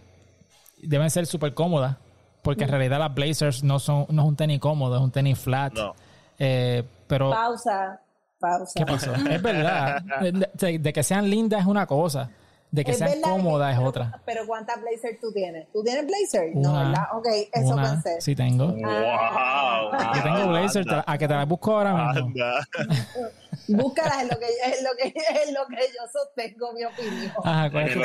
deben 0.81 1.09
ser 1.11 1.27
súper 1.27 1.53
cómodas, 1.53 1.95
porque 2.41 2.63
en 2.63 2.71
realidad 2.71 2.97
las 2.99 3.13
Blazers 3.13 3.63
no 3.63 3.77
son 3.77 4.07
no 4.09 4.23
es 4.23 4.27
un 4.29 4.35
tenis 4.35 4.59
cómodo, 4.59 4.95
es 4.95 5.01
un 5.03 5.11
tenis 5.11 5.37
flat. 5.37 5.73
No. 5.73 5.95
Eh, 6.39 6.83
pero, 7.07 7.29
Pausa, 7.31 7.99
pausa. 8.39 8.73
¿qué 8.75 8.85
pasó? 8.85 9.13
Es 9.29 9.41
verdad. 9.41 10.01
De, 10.21 10.79
de 10.79 10.93
que 10.93 11.03
sean 11.03 11.29
lindas 11.29 11.61
es 11.61 11.65
una 11.67 11.85
cosa, 11.87 12.29
de 12.69 12.83
que 12.85 12.91
Es 12.91 12.97
sean 12.97 13.21
cómodas 13.21 13.73
es 13.73 13.79
otra. 13.83 14.21
Pero 14.25 14.45
¿cuántas 14.45 14.79
Blazers 14.81 15.19
tú 15.21 15.31
tienes? 15.31 15.67
¿Tú 15.71 15.83
tienes 15.83 16.05
Blazer? 16.05 16.51
no. 16.55 16.73
¿verdad? 16.73 17.03
Ok, 17.13 17.27
eso 17.53 17.73
Una, 17.73 17.83
pensé. 17.83 18.21
sí 18.21 18.35
tengo. 18.35 18.75
Ah. 18.85 19.89
¡Wow! 19.91 20.13
Yo 20.15 20.23
tengo 20.23 20.47
Blazers, 20.49 20.85
te 20.85 20.91
la- 20.95 21.03
a 21.07 21.17
que 21.17 21.27
te 21.27 21.33
las 21.33 21.47
busco 21.47 21.77
ahora 21.77 21.93
mismo. 22.13 22.27
Anda. 22.27 22.67
Búscalas 23.69 24.21
en 24.21 24.27
lo 24.29 24.37
que, 24.37 24.45
en 24.45 24.83
lo 24.83 24.89
que, 24.97 25.07
en 25.47 25.53
lo 25.53 25.65
que 25.67 25.75
yo 25.87 26.03
sostengo 26.13 26.71
mi 26.73 26.83
opinión. 26.85 27.31
Ajá, 27.43 27.69
¿cuál 27.71 27.87
es. 27.87 27.97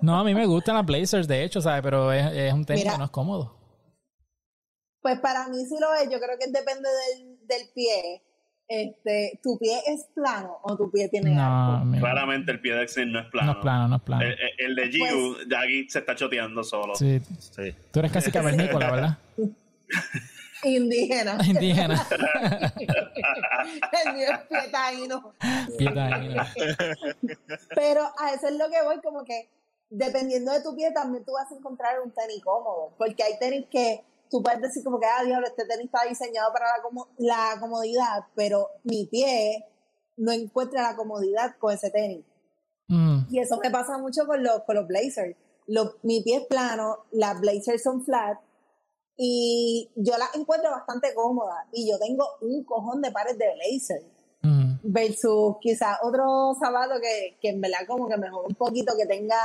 No, 0.00 0.18
a 0.18 0.24
mí 0.24 0.34
me 0.34 0.46
gustan 0.46 0.74
las 0.76 0.84
Blazers, 0.86 1.28
de 1.28 1.44
hecho, 1.44 1.60
¿sabes? 1.60 1.82
Pero 1.82 2.12
es, 2.12 2.26
es 2.32 2.52
un 2.52 2.64
Mira. 2.68 2.92
que 2.92 2.98
no 2.98 3.04
es 3.04 3.10
cómodo. 3.10 3.54
Pues 5.02 5.18
para 5.20 5.48
mí 5.48 5.64
sí 5.66 5.76
lo 5.80 5.92
es, 5.94 6.04
yo 6.10 6.18
creo 6.20 6.38
que 6.38 6.46
depende 6.50 6.88
del, 6.88 7.38
del 7.46 7.68
pie. 7.74 8.22
Este, 8.68 9.38
¿Tu 9.42 9.58
pie 9.58 9.80
es 9.86 10.06
plano 10.14 10.58
o 10.62 10.76
tu 10.76 10.90
pie 10.90 11.08
tiene 11.08 11.30
No, 11.34 11.42
arco? 11.76 11.90
Claramente 11.98 12.52
el 12.52 12.60
pie 12.60 12.74
de 12.74 12.84
Exil 12.84 13.12
no 13.12 13.18
es 13.18 13.26
plano. 13.26 13.52
no 13.52 13.58
es 13.58 13.62
plano, 13.62 13.88
no 13.88 13.96
es 13.96 14.02
plano. 14.02 14.22
El, 14.22 14.30
el- 14.32 14.38
el 14.58 14.74
de 14.76 14.90
Giu, 14.90 15.36
aquí 15.58 15.90
se 15.90 15.98
está 15.98 16.14
choteando 16.14 16.64
solo. 16.64 16.94
Sí, 16.94 17.20
Sí. 17.38 17.74
tú 17.90 17.98
eres 17.98 18.12
casi 18.12 18.30
cavernícola, 18.32 18.90
¿verdad? 18.90 19.18
Indígena. 20.64 21.36
Indígena. 21.46 22.06
El 24.06 24.14
mío 24.14 24.28
es 24.30 24.38
pietaíno. 24.48 25.34
Pieta 25.76 26.14
ahí. 26.14 26.36
Pero 27.74 28.02
a 28.18 28.32
eso 28.34 28.46
es 28.48 28.54
lo 28.56 28.70
que 28.70 28.82
voy, 28.82 29.00
como 29.02 29.24
que 29.24 29.48
dependiendo 29.90 30.52
de 30.52 30.62
tu 30.62 30.74
pie 30.74 30.92
también 30.92 31.24
tú 31.24 31.32
vas 31.32 31.50
a 31.50 31.54
encontrar 31.56 32.00
un 32.00 32.12
tenis 32.12 32.42
cómodo, 32.42 32.94
porque 32.96 33.22
hay 33.22 33.38
tenis 33.38 33.66
que 33.70 34.02
tú 34.32 34.42
puedes 34.42 34.62
decir 34.62 34.82
como 34.82 34.98
que, 34.98 35.06
ah, 35.06 35.22
diablo, 35.24 35.46
este 35.46 35.66
tenis 35.66 35.84
está 35.92 36.08
diseñado 36.08 36.50
para 36.54 36.66
la, 36.74 36.82
como- 36.82 37.08
la 37.18 37.54
comodidad, 37.60 38.24
pero 38.34 38.70
mi 38.84 39.04
pie 39.06 39.66
no 40.16 40.32
encuentra 40.32 40.80
la 40.82 40.96
comodidad 40.96 41.54
con 41.58 41.74
ese 41.74 41.90
tenis. 41.90 42.24
Mm, 42.88 43.26
Y 43.30 43.38
eso 43.40 43.58
me 43.62 43.70
pasa 43.70 43.98
mucho 43.98 44.26
con 44.26 44.42
los, 44.42 44.62
con 44.64 44.74
los 44.76 44.86
blazers. 44.88 45.36
Los- 45.66 45.96
mi 46.02 46.22
pie 46.22 46.38
es 46.38 46.46
plano, 46.46 47.04
las 47.12 47.38
blazers 47.40 47.82
son 47.82 48.02
flat 48.04 48.38
y 49.16 49.90
yo 49.96 50.16
las 50.16 50.34
encuentro 50.34 50.70
bastante 50.70 51.14
cómodas 51.14 51.66
y 51.72 51.90
yo 51.90 51.98
tengo 51.98 52.26
un 52.40 52.64
cojón 52.64 53.02
de 53.02 53.12
pares 53.12 53.36
de 53.36 53.44
blazer 53.54 54.02
mm. 54.42 54.78
versus 54.84 55.56
quizás 55.60 55.98
otro 56.02 56.54
zapato 56.58 56.94
que, 57.02 57.36
que 57.40 57.50
en 57.50 57.60
verdad 57.60 57.80
como 57.86 58.08
que 58.08 58.16
mejor 58.16 58.46
un 58.46 58.54
poquito 58.54 58.94
que 58.96 59.04
tenga 59.06 59.36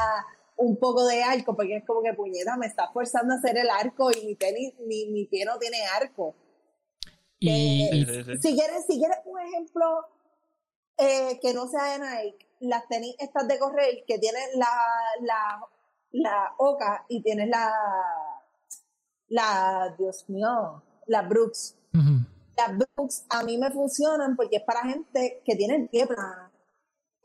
un 0.58 0.78
poco 0.78 1.06
de 1.06 1.24
arco 1.24 1.56
porque 1.56 1.78
es 1.78 1.86
como 1.86 2.02
que 2.02 2.14
puñeta 2.14 2.58
me 2.58 2.66
está 2.68 2.90
forzando 2.92 3.34
a 3.34 3.38
hacer 3.38 3.58
el 3.58 3.70
arco 3.70 4.12
y 4.12 4.26
mi 4.26 4.36
tenis 4.36 4.74
mi, 4.86 5.06
mi 5.08 5.26
pie 5.26 5.46
no 5.46 5.58
tiene 5.58 5.78
arco 5.86 6.36
Y, 7.40 7.90
Sí, 8.06 8.24
sí. 8.24 8.38
si 8.42 8.56
quieres 8.56 8.86
si 8.88 8.98
quieres 8.98 9.18
un 9.26 9.40
ejemplo 9.40 9.86
eh, 10.98 11.40
que 11.42 11.54
no 11.54 11.68
sea 11.68 11.98
de 11.98 12.00
Nike 12.00 12.48
las 12.60 12.88
tenis 12.88 13.16
estas 13.20 13.48
de 13.48 13.60
correr 13.60 14.04
que 14.08 14.18
tienen 14.18 14.50
la 14.56 14.68
la 15.22 15.62
la 16.12 16.54
oca 16.58 17.06
y 17.08 17.22
tienes 17.22 17.50
la 17.50 17.72
la 19.28 19.96
Dios 19.98 20.28
mío 20.30 20.82
la 21.06 21.22
Brooks 21.22 21.76
ujú. 21.94 22.26
las 22.58 22.78
Brooks 22.78 23.26
a 23.30 23.44
mí 23.44 23.58
me 23.58 23.70
funcionan 23.72 24.36
porque 24.36 24.58
es 24.58 24.64
para 24.64 24.82
gente 24.82 25.42
que 25.46 25.56
tiene 25.56 25.76
el 25.76 25.90
pie 25.90 26.08
plano. 26.08 26.47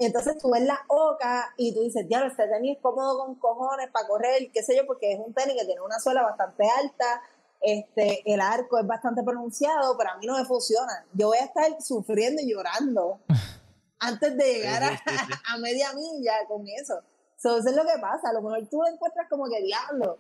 Y 0.03 0.05
entonces 0.05 0.37
tú 0.37 0.51
ves 0.51 0.65
la 0.65 0.81
oca 0.89 1.55
y 1.57 1.73
tú 1.73 1.81
dices, 1.81 2.09
diablo, 2.09 2.27
este 2.27 2.49
tenis 2.49 2.77
es 2.77 2.83
cómodo 2.83 3.25
con 3.25 3.37
cojones 3.37 3.89
para 3.93 4.09
correr, 4.09 4.51
qué 4.53 4.61
sé 4.61 4.75
yo, 4.75 4.85
porque 4.85 5.13
es 5.13 5.21
un 5.25 5.33
tenis 5.33 5.55
que 5.57 5.65
tiene 5.65 5.81
una 5.81 6.01
suela 6.01 6.23
bastante 6.23 6.69
alta, 6.69 7.23
este, 7.61 8.21
el 8.27 8.41
arco 8.41 8.81
es 8.81 8.87
bastante 8.89 9.23
pronunciado, 9.23 9.97
pero 9.97 10.11
a 10.11 10.17
mí 10.17 10.27
no 10.27 10.37
me 10.37 10.45
funciona. 10.45 11.07
Yo 11.13 11.29
voy 11.29 11.39
a 11.39 11.45
estar 11.45 11.81
sufriendo 11.81 12.43
y 12.43 12.51
llorando 12.51 13.21
antes 14.01 14.37
de 14.37 14.55
llegar 14.55 14.83
a, 14.83 15.01
a 15.55 15.59
media 15.59 15.93
milla 15.93 16.33
con 16.49 16.67
eso. 16.67 17.01
So, 17.39 17.59
eso 17.59 17.69
es 17.69 17.77
lo 17.77 17.85
que 17.85 18.01
pasa. 18.01 18.31
A 18.31 18.33
lo 18.33 18.43
mejor 18.43 18.67
tú 18.69 18.83
lo 18.83 18.89
encuentras 18.89 19.29
como 19.31 19.45
que 19.49 19.63
diablo. 19.63 20.19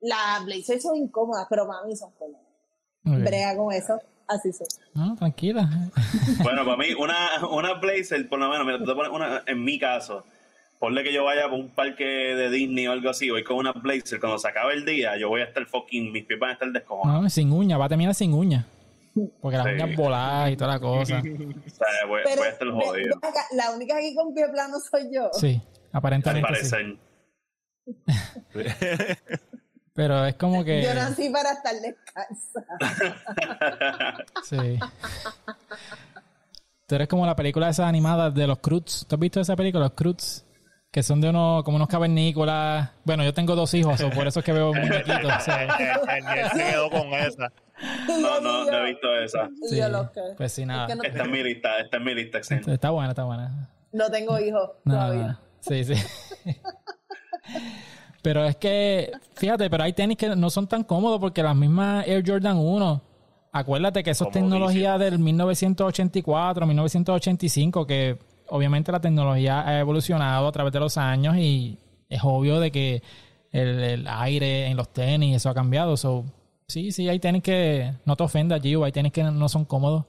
Las 0.00 0.44
blazers 0.44 0.82
son 0.82 0.96
incómodas, 0.96 1.46
pero 1.48 1.68
para 1.68 1.84
mí 1.84 1.94
son 1.94 2.10
cómodas. 2.18 2.42
Brega 3.04 3.56
con 3.56 3.72
eso, 3.72 3.96
así 4.30 4.52
son. 4.52 4.66
No, 4.94 5.14
tranquila. 5.16 5.68
Bueno, 6.42 6.64
para 6.64 6.76
mí, 6.76 6.92
una, 6.98 7.46
una 7.50 7.74
Blazer, 7.74 8.28
por 8.28 8.38
lo 8.38 8.48
menos, 8.48 8.64
mira, 8.66 8.78
tú 8.78 8.84
te 8.86 8.94
pones 8.94 9.12
una, 9.12 9.42
en 9.46 9.62
mi 9.64 9.78
caso, 9.78 10.24
ponle 10.78 11.02
que 11.02 11.12
yo 11.12 11.24
vaya 11.24 11.48
por 11.48 11.58
un 11.58 11.68
parque 11.68 12.04
de 12.04 12.50
Disney 12.50 12.86
o 12.86 12.92
algo 12.92 13.10
así, 13.10 13.28
voy 13.30 13.44
con 13.44 13.56
una 13.58 13.72
Blazer, 13.72 14.18
cuando 14.20 14.38
se 14.38 14.48
acabe 14.48 14.74
el 14.74 14.84
día, 14.84 15.16
yo 15.18 15.28
voy 15.28 15.42
a 15.42 15.44
estar 15.44 15.66
fucking, 15.66 16.10
mis 16.12 16.24
pies 16.24 16.38
van 16.40 16.50
a 16.50 16.52
estar 16.54 16.70
descojonados. 16.72 17.22
No, 17.22 17.28
sin 17.30 17.52
uña, 17.52 17.76
va 17.76 17.84
a 17.86 17.88
terminar 17.88 18.14
sin 18.14 18.32
uña. 18.34 18.66
Porque 19.40 19.56
las 19.58 19.66
Sí. 19.66 19.72
uñas 19.72 19.96
voladas 19.96 20.52
y 20.52 20.56
toda 20.56 20.70
la 20.74 20.80
cosa. 20.80 21.18
O 21.22 21.70
sea, 21.70 22.06
voy, 22.06 22.20
Pero 22.24 22.36
voy 22.36 22.46
a 22.46 22.50
estar 22.50 22.68
jodido, 22.70 23.16
acá, 23.16 23.40
la 23.56 23.70
única 23.74 23.96
aquí 23.96 24.14
con 24.14 24.32
pie 24.34 24.48
plano 24.52 24.76
soy 24.78 25.12
yo. 25.12 25.28
Sí, 25.32 25.60
al 25.92 25.98
aparentemente 25.98 26.64
sí. 26.64 26.98
Pero 30.00 30.24
es 30.24 30.34
como 30.36 30.64
que. 30.64 30.82
Yo 30.82 30.94
nací 30.94 31.28
para 31.28 31.52
estar 31.52 31.74
descalza. 31.74 32.64
Sí. 34.44 34.78
Tú 36.86 36.94
eres 36.94 37.06
como 37.06 37.26
la 37.26 37.36
película 37.36 37.68
esa 37.68 37.86
animada 37.86 38.30
de 38.30 38.46
los 38.46 38.60
Cruz. 38.60 39.04
¿Tú 39.06 39.16
has 39.16 39.20
visto 39.20 39.40
esa 39.40 39.56
película, 39.56 39.84
los 39.84 39.92
Cruz? 39.92 40.42
Que 40.90 41.02
son 41.02 41.20
de 41.20 41.28
unos, 41.28 41.62
como 41.64 41.76
unos 41.76 41.86
cavernícolas. 41.88 42.88
Bueno, 43.04 43.24
yo 43.24 43.34
tengo 43.34 43.54
dos 43.54 43.74
hijos, 43.74 44.00
o 44.00 44.08
por 44.08 44.26
eso 44.26 44.38
es 44.40 44.46
que 44.46 44.54
veo 44.54 44.72
muñequitos. 44.72 45.36
o 45.36 45.40
sea, 45.40 45.64
El, 46.34 46.48
se 46.50 46.70
quedó 46.70 46.88
con 46.90 47.08
esa. 47.12 47.52
No, 48.08 48.40
no, 48.40 48.64
no 48.64 48.72
he 48.78 48.84
visto 48.92 49.14
esa. 49.18 49.50
Y 49.64 49.68
sí. 49.68 49.76
yo 49.76 49.88
lo 49.90 50.10
que. 50.12 50.20
Pues 50.38 50.50
sí, 50.52 50.64
nada. 50.64 50.86
que 50.86 50.94
no- 50.94 51.02
Está 51.02 51.24
en 51.24 51.30
mi 51.30 51.42
lista, 51.42 51.78
está 51.78 51.98
en 51.98 52.04
mi 52.04 52.14
lista, 52.14 52.38
Exen. 52.38 52.62
Está 52.70 52.88
buena, 52.88 53.10
está 53.10 53.24
buena. 53.24 53.68
No 53.92 54.10
tengo 54.10 54.38
hijos 54.40 54.70
todavía. 54.82 55.20
Nada. 55.20 55.40
Sí, 55.60 55.84
sí. 55.84 55.94
Pero 58.22 58.44
es 58.44 58.56
que, 58.56 59.12
fíjate, 59.34 59.70
pero 59.70 59.84
hay 59.84 59.92
tenis 59.92 60.16
que 60.16 60.34
no 60.36 60.50
son 60.50 60.66
tan 60.66 60.84
cómodos 60.84 61.20
porque 61.20 61.42
las 61.42 61.56
mismas 61.56 62.06
Air 62.06 62.22
Jordan 62.26 62.58
1, 62.58 63.02
acuérdate 63.52 64.02
que 64.02 64.10
eso 64.10 64.26
es 64.26 64.30
tecnología 64.30 64.98
del 64.98 65.18
1984, 65.18 66.66
1985, 66.66 67.86
que 67.86 68.18
obviamente 68.48 68.92
la 68.92 69.00
tecnología 69.00 69.66
ha 69.66 69.80
evolucionado 69.80 70.46
a 70.48 70.52
través 70.52 70.72
de 70.72 70.80
los 70.80 70.96
años 70.98 71.36
y 71.36 71.78
es 72.08 72.20
obvio 72.22 72.60
de 72.60 72.70
que 72.70 73.02
el, 73.52 73.80
el 73.80 74.08
aire 74.08 74.66
en 74.66 74.76
los 74.76 74.92
tenis, 74.92 75.36
eso 75.36 75.48
ha 75.48 75.54
cambiado. 75.54 75.96
So, 75.96 76.24
sí, 76.66 76.92
sí, 76.92 77.08
hay 77.08 77.18
tenis 77.18 77.42
que, 77.42 77.92
no 78.04 78.16
te 78.16 78.24
ofenda, 78.24 78.60
Gio, 78.60 78.84
hay 78.84 78.92
tenis 78.92 79.12
que 79.12 79.22
no 79.22 79.48
son 79.48 79.64
cómodos. 79.64 80.04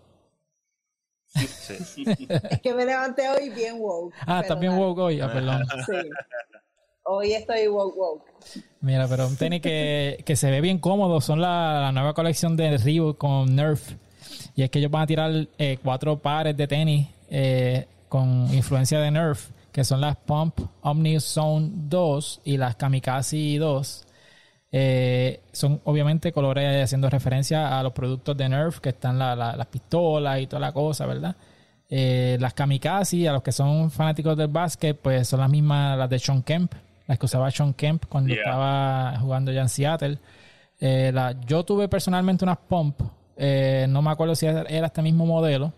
Sí. 1.27 2.03
Es 2.49 2.59
que 2.61 2.73
me 2.73 2.85
levanté 2.85 3.29
hoy 3.29 3.49
bien 3.49 3.75
woke. 3.79 4.13
Ah, 4.25 4.41
estás 4.41 4.59
bien 4.59 4.77
woke 4.77 4.99
hoy, 4.99 5.21
ah, 5.21 5.31
perdón. 5.31 5.65
Sí. 5.85 6.09
Hoy 7.03 7.33
estoy 7.33 7.67
woke 7.67 7.97
woke. 7.97 8.23
Mira, 8.81 9.07
pero 9.07 9.27
un 9.27 9.35
tenis 9.35 9.61
que, 9.61 10.21
que 10.25 10.35
se 10.35 10.49
ve 10.51 10.61
bien 10.61 10.77
cómodo 10.79 11.19
son 11.21 11.41
la, 11.41 11.91
nueva 11.93 12.13
colección 12.13 12.55
de 12.55 12.77
Reebok 12.77 13.17
con 13.17 13.55
Nerf. 13.55 13.93
Y 14.55 14.63
es 14.63 14.69
que 14.69 14.79
ellos 14.79 14.91
van 14.91 15.03
a 15.03 15.07
tirar 15.07 15.31
eh, 15.57 15.77
cuatro 15.83 16.17
pares 16.19 16.55
de 16.55 16.67
tenis 16.67 17.07
eh, 17.29 17.87
con 18.09 18.53
influencia 18.53 18.99
de 18.99 19.09
Nerf, 19.11 19.49
que 19.71 19.83
son 19.83 20.01
las 20.01 20.15
Pump 20.17 20.59
Omni 20.81 21.19
Zone 21.19 21.69
2 21.73 22.41
y 22.43 22.57
las 22.57 22.75
Kamikaze 22.75 23.57
2. 23.57 24.07
Eh, 24.73 25.41
son 25.51 25.81
obviamente 25.85 26.31
colores 26.31 26.83
haciendo 26.85 27.09
referencia 27.09 27.77
a 27.79 27.83
los 27.83 27.93
productos 27.93 28.37
de 28.37 28.47
Nerf, 28.49 28.79
que 28.79 28.89
están 28.89 29.17
la- 29.19 29.35
la- 29.35 29.55
las 29.55 29.67
pistolas 29.67 30.39
y 30.39 30.47
toda 30.47 30.59
la 30.59 30.71
cosa, 30.71 31.05
¿verdad? 31.05 31.35
Las 31.89 32.53
kamikaze, 32.53 33.27
a 33.27 33.33
los 33.33 33.43
que 33.43 33.51
son 33.51 33.91
fanáticos 33.91 34.37
del 34.37 34.47
básquet, 34.47 34.97
pues 34.97 35.27
son 35.27 35.41
las 35.41 35.49
mismas, 35.49 35.97
las 35.97 36.09
de 36.09 36.19
Sean 36.19 36.41
Kemp, 36.41 36.71
las 37.11 37.19
que 37.19 37.25
usaba 37.25 37.51
Sean 37.51 37.73
Kemp 37.73 38.05
cuando 38.05 38.29
Yeah. 38.33 38.41
estaba 38.43 39.19
jugando 39.19 39.51
ya 39.51 39.61
en 39.61 39.69
Seattle. 39.69 40.17
Eh, 40.79 41.11
la- 41.13 41.35
yo 41.45 41.63
tuve 41.65 41.87
personalmente 41.89 42.45
unas 42.45 42.57
pump, 42.57 43.01
eh, 43.35 43.85
no 43.89 44.01
me 44.01 44.11
acuerdo 44.11 44.33
si 44.33 44.45
era 44.45 44.61
era 44.63 44.87
este 44.87 45.01
mismo 45.01 45.25
modelo, 45.25 45.73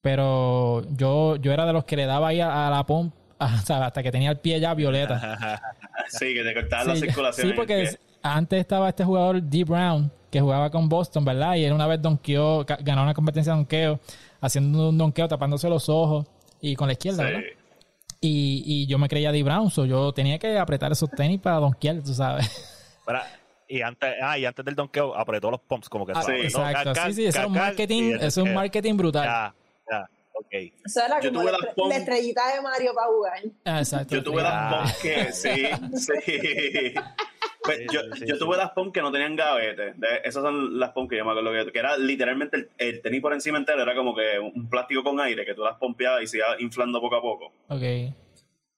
pero 0.00 0.82
yo, 0.96 1.36
yo 1.36 1.52
era 1.52 1.66
de 1.66 1.72
los 1.72 1.84
que 1.84 1.96
le 1.96 2.06
daba 2.06 2.28
ahí 2.28 2.40
a, 2.40 2.66
a 2.66 2.70
la 2.70 2.84
pump 2.86 3.12
hasta 3.38 4.02
que 4.02 4.10
tenía 4.10 4.30
el 4.30 4.38
pie 4.38 4.58
ya 4.60 4.74
violeta. 4.74 5.62
Sí, 6.10 6.32
que 6.32 6.42
te 6.42 6.54
cortaban 6.54 6.86
la 6.88 6.94
Sí, 6.94 7.00
circulación. 7.02 7.48
sí, 7.48 7.52
porque 7.54 7.98
antes 8.22 8.60
estaba 8.60 8.88
este 8.88 9.04
jugador 9.04 9.42
D. 9.42 9.64
Brown 9.64 10.10
que 10.30 10.40
jugaba 10.40 10.70
con 10.70 10.88
Boston, 10.88 11.22
¿verdad? 11.24 11.56
Y 11.56 11.64
él 11.64 11.72
una 11.74 11.86
vez 11.86 12.00
donkeó, 12.00 12.64
ganó 12.80 13.02
una 13.02 13.12
competencia 13.12 13.52
de 13.52 13.58
donkeo, 13.58 14.00
haciendo 14.40 14.88
un 14.88 14.96
donkeo 14.96 15.28
tapándose 15.28 15.68
los 15.68 15.88
ojos 15.90 16.24
y 16.62 16.74
con 16.76 16.86
la 16.86 16.92
izquierda, 16.92 17.24
¿verdad? 17.24 17.40
Sí. 18.20 18.28
Y, 18.28 18.62
y 18.66 18.86
yo 18.86 18.98
me 18.98 19.08
creía 19.08 19.30
D. 19.32 19.42
Brown, 19.42 19.70
so 19.70 19.84
yo 19.86 20.12
tenía 20.12 20.38
que 20.38 20.58
apretar 20.58 20.90
esos 20.92 21.10
tenis 21.10 21.40
para 21.40 21.56
donkear, 21.56 22.02
tú 22.02 22.12
sabes. 22.14 22.46
Espera, 22.98 23.24
y 23.68 23.80
antes, 23.82 24.14
ah, 24.22 24.38
y 24.38 24.44
antes 24.44 24.64
del 24.64 24.74
donkeo 24.74 25.14
apretó 25.16 25.50
los 25.50 25.60
pumps 25.60 25.88
como 25.88 26.04
que 26.06 26.12
Ah, 26.14 26.22
se 26.22 26.32
apretó, 26.32 26.68
exacto, 26.68 26.94
sí, 27.06 27.12
sí, 27.14 27.26
eso 27.26 27.40
es 27.40 27.46
un 27.46 27.52
marketing, 27.52 28.12
eso 28.14 28.26
es 28.26 28.36
un 28.38 28.44
donkeo. 28.44 28.54
marketing 28.60 28.96
brutal. 28.96 29.24
Ya, 29.24 29.54
ya, 29.90 30.10
ok. 30.32 30.52
Eso 30.84 31.00
era 31.06 31.20
Yo 31.20 31.30
como 31.32 31.42
tuve 31.42 31.52
la, 31.52 31.58
pom- 31.74 31.88
la 31.90 31.96
estrellita 31.96 32.54
de 32.54 32.60
Mario 32.60 32.92
para 32.94 33.06
jugar. 33.08 33.38
Ah, 33.64 33.78
exacto. 33.78 34.14
Yo 34.16 34.22
tuve 34.22 34.42
Ah, 34.44 34.70
las 34.84 34.92
pom 34.92 35.02
que, 35.02 35.32
sí, 35.32 35.50
sí. 35.96 36.94
Pues 37.74 37.78
Sí, 37.78 37.86
yo, 37.92 38.00
sí, 38.14 38.24
yo 38.26 38.34
sí. 38.34 38.38
tuve 38.38 38.56
las 38.56 38.70
pom 38.70 38.90
que 38.92 39.00
no 39.02 39.12
tenían 39.12 39.36
gavete. 39.36 39.92
De- 39.94 40.20
esas 40.24 40.42
son 40.42 40.78
las 40.78 40.90
pom 40.90 41.06
que 41.08 41.16
yo 41.16 41.24
me 41.24 41.32
acuerdo 41.32 41.52
que, 41.66 41.72
que 41.72 41.78
era 41.78 41.96
literalmente 41.96 42.56
el, 42.56 42.70
el 42.78 43.02
tenis 43.02 43.20
por 43.20 43.32
encima 43.32 43.58
entero, 43.58 43.82
era 43.82 43.94
como 43.94 44.14
que 44.14 44.38
un 44.38 44.68
plástico 44.70 45.02
con 45.04 45.20
aire 45.20 45.44
que 45.44 45.54
tú 45.54 45.62
las 45.62 45.76
pompeabas 45.76 46.22
y 46.22 46.26
se 46.26 46.38
iba 46.38 46.46
inflando 46.60 47.00
poco 47.00 47.16
a 47.16 47.20
poco. 47.22 47.46
Ok. 47.68 47.82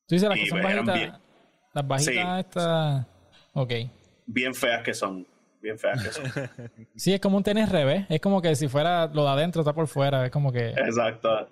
Tú 0.07 0.15
dices 0.17 0.29
las 0.29 0.39
Y 0.39 0.43
que 0.45 0.49
son 0.51 0.59
eran 0.59 0.85
bajitas. 0.87 0.95
bien. 0.95 1.13
Las 1.73 1.87
bajitas 1.87 2.15
Sí. 2.15 2.41
estas. 2.41 3.07
Ok. 3.55 3.73
Bien 4.27 4.55
feas 4.55 4.83
que 4.83 4.95
son. 4.95 5.27
Bien 5.63 5.79
feas 5.79 6.03
que 6.03 6.11
son. 6.11 6.25
Sí, 6.97 7.13
es 7.15 7.21
como 7.21 7.37
un 7.37 7.43
tenis 7.45 7.69
revés. 7.69 8.07
Es 8.09 8.21
como 8.21 8.43
que 8.43 8.55
si 8.57 8.67
fuera 8.69 9.07
lo 9.07 9.25
de 9.25 9.31
adentro 9.31 9.63
está 9.63 9.73
por 9.73 9.87
fuera. 9.87 10.25
Es 10.27 10.31
como 10.33 10.53
que. 10.53 10.71
Exacto. 10.71 11.49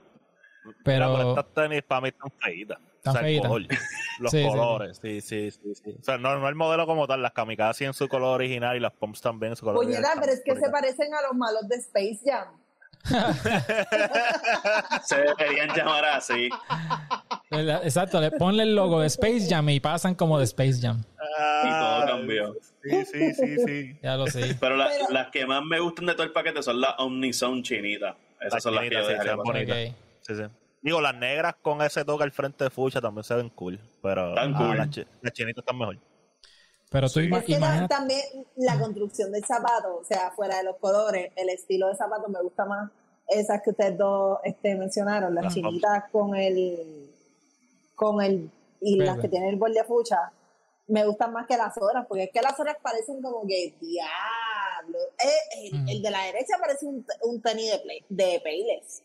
Pero. 0.84 1.16
Mira, 1.16 1.28
estas 1.30 1.54
tenis 1.54 1.82
para 1.82 2.00
mí 2.02 2.08
están 2.08 2.30
feitas. 2.40 2.78
Están 3.08 3.10
o 3.10 3.12
sea, 3.12 3.20
el 3.20 3.26
feitas. 3.26 3.48
color, 3.50 3.68
los 4.20 4.30
Sí, 4.30 4.44
colores, 4.46 4.98
sí, 5.02 5.20
sí, 5.20 5.50
sí, 5.50 5.74
sí. 5.74 5.96
O 6.00 6.02
sea, 6.04 6.18
no, 6.18 6.38
no 6.38 6.48
el 6.48 6.54
modelo 6.54 6.86
como 6.86 7.06
tal, 7.06 7.22
las 7.22 7.32
kamikaze 7.32 7.84
en 7.86 7.94
su 7.94 8.08
color 8.08 8.34
original 8.36 8.76
y 8.76 8.80
las 8.80 8.92
pumps 8.92 9.20
también 9.20 9.52
en 9.52 9.56
su 9.56 9.64
color 9.64 9.82
Puñeta, 9.82 9.98
original. 9.98 10.18
pero 10.20 10.32
es 10.32 10.42
que 10.44 10.54
se 10.56 10.70
parecen 10.70 11.14
a 11.14 11.22
los 11.22 11.34
malos 11.34 11.68
de 11.68 11.76
Space 11.76 12.20
Jam. 12.24 12.48
Se 15.04 15.16
deberían 15.16 15.68
llamar 15.74 16.04
así. 16.06 16.48
Exacto, 17.50 18.20
le 18.20 18.30
ponle 18.32 18.64
el 18.64 18.74
logo 18.74 19.00
de 19.00 19.06
Space 19.06 19.46
Jam 19.48 19.68
y 19.70 19.80
pasan 19.80 20.14
como 20.14 20.38
de 20.38 20.44
Space 20.44 20.80
Jam. 20.80 21.02
Y 21.64 21.68
todo 21.70 22.06
cambió. 22.06 22.54
Sí, 22.82 23.04
sí, 23.04 23.34
sí, 23.34 23.56
sí. 23.66 23.98
Ya 24.02 24.16
lo 24.16 24.26
sé. 24.26 24.56
Pero, 24.60 24.76
la- 24.76 24.88
Pero- 24.88 25.10
las 25.10 25.28
que 25.30 25.46
más 25.46 25.62
me 25.64 25.78
gustan 25.80 26.06
de 26.06 26.12
todo 26.14 26.24
el 26.24 26.32
paquete 26.32 26.62
son 26.62 26.80
las 26.80 26.94
Omnizone 26.98 27.62
chinitas. 27.62 28.16
Esas 28.40 28.54
Las 28.54 28.62
son 28.62 28.74
las 28.74 28.84
que 28.84 28.90
yo 28.94 29.02
sí, 29.04 29.08
dejaría 29.12 29.32
son 29.32 29.38
pasar. 29.44 29.52
bonitas. 29.54 29.76
Ok. 29.90 29.96
Sí, 30.20 30.34
sí. 30.34 30.42
Digo, 30.80 31.00
las 31.00 31.14
negras 31.14 31.56
con 31.60 31.82
ese 31.82 32.04
toque 32.04 32.24
al 32.24 32.32
frente 32.32 32.64
de 32.64 32.70
fucha 32.70 33.00
también 33.00 33.24
se 33.24 33.34
ven 33.34 33.50
cool, 33.50 33.80
pero 34.02 34.34
Tan 34.34 34.54
ah, 34.54 34.58
cool. 34.58 34.76
las, 34.76 34.90
chi- 34.90 35.06
las 35.22 35.32
chinitas 35.32 35.62
están 35.62 35.78
mejor. 35.78 35.98
Pero 36.90 37.08
tú 37.10 37.20
Sí. 37.20 37.28
Es 37.34 37.44
que 37.44 37.58
también 37.88 38.20
la 38.56 38.78
construcción 38.78 39.30
del 39.32 39.44
zapato, 39.44 39.98
o 39.98 40.04
sea, 40.04 40.30
fuera 40.30 40.58
de 40.58 40.64
los 40.64 40.76
colores, 40.76 41.32
el 41.36 41.48
estilo 41.50 41.88
de 41.88 41.96
zapato 41.96 42.28
me 42.28 42.40
gusta 42.42 42.64
más 42.64 42.90
esas 43.28 43.60
que 43.62 43.70
ustedes 43.70 43.98
dos 43.98 44.38
este, 44.42 44.74
mencionaron, 44.74 45.34
las 45.34 45.44
Las 45.44 45.54
chinitas 45.54 46.04
con 46.10 46.34
el 46.34 47.10
con 47.94 48.22
el 48.22 48.50
y 48.80 48.96
las 48.96 49.18
que 49.18 49.28
tienen 49.28 49.50
el 49.50 49.56
borde 49.56 49.82
fucha, 49.84 50.32
me 50.86 51.04
gustan 51.04 51.32
más 51.32 51.46
que 51.46 51.56
las 51.56 51.76
horas, 51.76 52.06
porque 52.06 52.24
es 52.24 52.30
que 52.32 52.40
las 52.40 52.58
horas 52.58 52.76
parecen 52.80 53.20
como 53.20 53.46
que 53.46 53.74
diablo. 53.80 54.98
Eh, 55.22 55.70
el, 55.88 56.00
de 56.00 56.10
la 56.10 56.22
derecha 56.22 56.54
parece 56.60 56.86
un, 56.86 57.04
un 57.24 57.42
tenis 57.42 57.72
de 57.72 57.78
play, 57.80 58.04
de 58.08 58.40
Payless. 58.42 59.02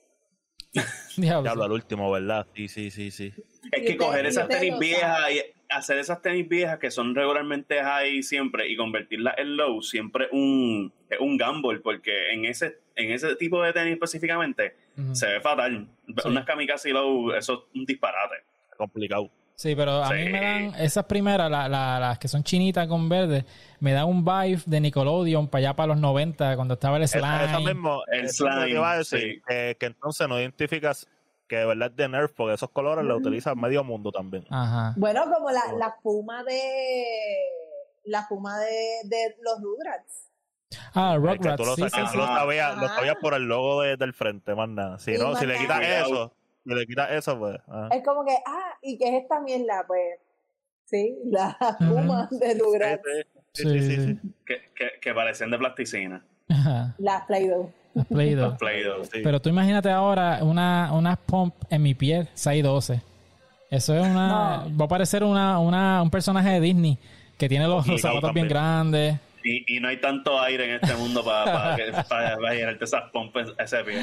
Diablo, 1.17 1.63
al 1.63 1.71
último, 1.71 2.11
¿verdad? 2.11 2.47
Sí, 2.55 2.67
sí, 2.67 2.91
sí, 2.91 3.11
sí. 3.11 3.33
Es 3.71 3.85
que 3.85 3.97
coger 3.97 4.25
esas 4.25 4.47
tenis 4.47 4.77
viejas 4.79 5.31
y 5.31 5.41
hacer 5.69 5.97
esas 5.97 6.21
tenis 6.21 6.47
viejas 6.47 6.79
que 6.79 6.91
son 6.91 7.15
regularmente 7.15 7.81
high 7.83 8.21
siempre 8.23 8.67
y 8.67 8.75
convertirlas 8.75 9.35
en 9.37 9.57
low 9.57 9.81
siempre 9.81 10.25
es 10.25 10.31
un, 10.31 10.91
es 11.09 11.19
un 11.19 11.37
gamble 11.37 11.79
porque 11.79 12.31
en 12.33 12.45
ese, 12.45 12.77
en 12.95 13.11
ese 13.11 13.35
tipo 13.35 13.61
de 13.61 13.73
tenis 13.73 13.93
específicamente 13.93 14.75
se 15.13 15.27
ve 15.27 15.41
fatal. 15.41 15.87
Sí. 16.07 16.27
Unas 16.27 16.45
kamikaze 16.45 16.89
low, 16.89 17.31
eso 17.31 17.53
es 17.53 17.79
un 17.79 17.85
disparate. 17.85 18.43
Complicado. 18.77 19.29
Sí, 19.55 19.75
pero 19.75 20.03
a 20.03 20.07
Sí. 20.07 20.13
mí 20.15 20.29
me 20.29 20.41
dan 20.41 20.75
esas 20.81 21.05
primeras, 21.05 21.49
la- 21.49 21.69
la- 21.69 21.99
las 21.99 22.19
que 22.19 22.27
son 22.27 22.43
chinitas 22.43 22.87
con 22.87 23.07
verde, 23.07 23.45
me 23.79 23.93
dan 23.93 24.05
un 24.05 24.25
vibe 24.25 24.61
de 24.65 24.79
Nickelodeon 24.81 25.47
para 25.47 25.59
allá 25.59 25.75
para 25.75 25.87
los 25.87 25.97
90, 25.97 26.55
cuando 26.55 26.73
estaba 26.73 26.97
el 26.97 27.07
slime. 27.07 27.27
Esa, 27.35 27.45
esa 27.45 27.59
mismo, 27.59 28.01
El 28.11 28.25
eso 28.25 28.45
lo 28.45 28.49
que 28.49 28.55
slime, 28.57 28.71
iba 28.71 28.91
a 28.91 28.97
decir, 28.97 29.19
sí. 29.19 29.41
que, 29.47 29.77
que 29.79 29.85
entonces 29.85 30.27
no 30.27 30.39
identificas 30.39 31.07
que 31.47 31.57
de 31.57 31.65
verdad 31.65 31.89
es 31.91 31.95
de 31.95 32.09
Nerf, 32.09 32.31
porque 32.35 32.55
esos 32.55 32.69
colores 32.71 33.05
los 33.05 33.19
utiliza 33.19 33.53
medio 33.53 33.83
mundo 33.83 34.11
también. 34.11 34.43
Ajá. 34.49 34.93
Bueno, 34.97 35.23
como 35.31 35.51
la, 35.51 35.61
la 35.77 35.95
puma 36.01 36.43
de 36.43 36.63
la 38.05 38.25
puma 38.27 38.57
de, 38.59 38.71
de 39.05 39.35
los 39.41 39.61
Rugrats. 39.61 40.29
Ah, 40.95 41.13
Es 41.15 41.21
que 41.21 41.27
Rugrats, 41.37 41.57
tú 41.57 41.65
lo, 41.65 41.75
sí, 41.75 41.81
sa- 41.83 41.89
sí, 41.89 42.01
tú 42.05 42.07
sí. 42.11 42.17
lo 42.17 42.25
sabías, 42.25 42.75
lo 42.77 42.87
sabías 42.87 43.15
por 43.21 43.33
el 43.35 43.43
logo 43.43 43.81
de- 43.83 43.97
del 43.97 44.13
frente, 44.13 44.55
más 44.55 44.67
nada. 44.69 44.97
Si 44.99 45.13
no, 45.17 45.35
si 45.35 45.45
le 45.45 45.57
quitas 45.57 45.81
eso, 45.81 46.33
le 46.65 46.85
quitas 46.85 47.11
eso, 47.11 47.37
pues. 47.37 47.57
Es 47.91 48.03
como 48.03 48.25
que, 48.25 48.35
ah, 48.45 48.77
¿y 48.81 48.97
qué 48.97 49.09
es 49.17 49.23
esta 49.23 49.39
mierda? 49.41 49.85
Pues, 49.87 50.19
sí, 50.85 51.17
la 51.25 51.57
Ujú. 51.79 51.89
puma 51.95 52.27
de 52.31 52.53
Sí, 52.53 52.59
Rugrats, 52.59 53.03
sí, 53.53 53.63
sí, 53.63 53.81
sí, 53.81 54.05
sí. 54.05 54.19
Que, 54.45 54.71
que, 54.75 54.99
que 55.01 55.13
parecen 55.13 55.51
de 55.51 55.57
plasticina. 55.57 56.25
Ajá. 56.49 56.95
las 56.97 57.25
Play-Doh. 57.25 57.71
Las 57.93 58.07
Play-Doh. 58.07 58.57
Play-Doh. 58.57 59.03
Sí. 59.05 59.21
Pero 59.23 59.41
tú 59.41 59.49
imagínate 59.49 59.89
ahora 59.89 60.39
una, 60.41 60.91
una 60.93 61.15
pump 61.15 61.55
en 61.69 61.81
mi 61.81 61.93
piel, 61.93 62.27
612. 62.33 63.01
Eso 63.69 63.95
es 63.95 64.05
una. 64.05 64.65
Va 64.79 64.85
a 64.85 64.87
parecer 64.87 65.23
una, 65.23 65.59
una, 65.59 66.01
un 66.01 66.11
personaje 66.11 66.49
de 66.49 66.59
Disney 66.61 66.97
que 67.37 67.49
tiene 67.49 67.67
los, 67.67 67.85
zapatos 67.99 68.33
bien 68.33 68.47
grandes. 68.47 69.19
Y, 69.43 69.75
y 69.75 69.79
no 69.79 69.89
hay 69.89 69.99
tanto 69.99 70.39
aire 70.39 70.65
en 70.65 70.75
este 70.81 70.95
mundo 70.95 71.23
para 71.23 71.75
llenarte 72.53 72.85
esas 72.85 73.09
pompas 73.11 73.49
ese 73.57 73.83
pie. 73.83 73.99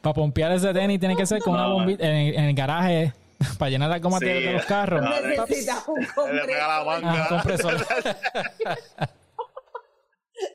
Para 0.00 0.14
pompear 0.14 0.52
ese 0.52 0.72
tenis 0.72 0.98
tiene 1.00 1.16
que 1.16 1.26
ser 1.26 1.40
con 1.40 1.54
una 1.54 1.66
bombita 1.66 2.04
en, 2.06 2.34
en 2.38 2.44
el 2.44 2.54
garaje 2.54 3.12
para 3.58 3.70
llenar 3.70 3.90
la 3.90 3.98
goma 3.98 4.18
Sí. 4.18 4.24
de, 4.26 4.34
de 4.34 4.52
los 4.52 4.64
carros. 4.64 5.02
No, 5.02 5.10
Necesitas 5.20 5.86
un 5.88 6.00
Le 6.36 6.44
pega 6.44 6.84
la 6.84 6.84
compresor. 6.84 7.04
Ah, 7.04 7.26
compresor. 7.28 7.76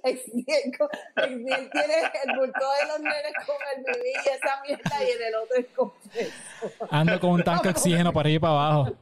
Exniel 0.06 0.72
co- 0.78 0.90
Exniel 1.18 1.70
tiene 1.72 1.94
el 2.24 2.38
bulto 2.38 2.60
de 2.80 2.88
los 2.88 3.00
nenes 3.00 3.34
con 3.46 3.56
el 3.76 3.84
bebé 3.84 4.12
y 4.14 4.30
esa 4.30 4.62
mierda 4.66 5.04
y 5.04 5.12
en 5.12 5.28
el 5.28 5.36
otro 5.36 5.58
es 5.58 5.66
compresor. 5.76 6.88
Ando 6.90 7.20
con 7.20 7.30
un 7.32 7.44
tanque 7.44 7.64
de 7.64 7.70
oxígeno 7.72 8.14
para 8.14 8.30
y 8.30 8.40
para 8.40 8.54
abajo. 8.54 8.94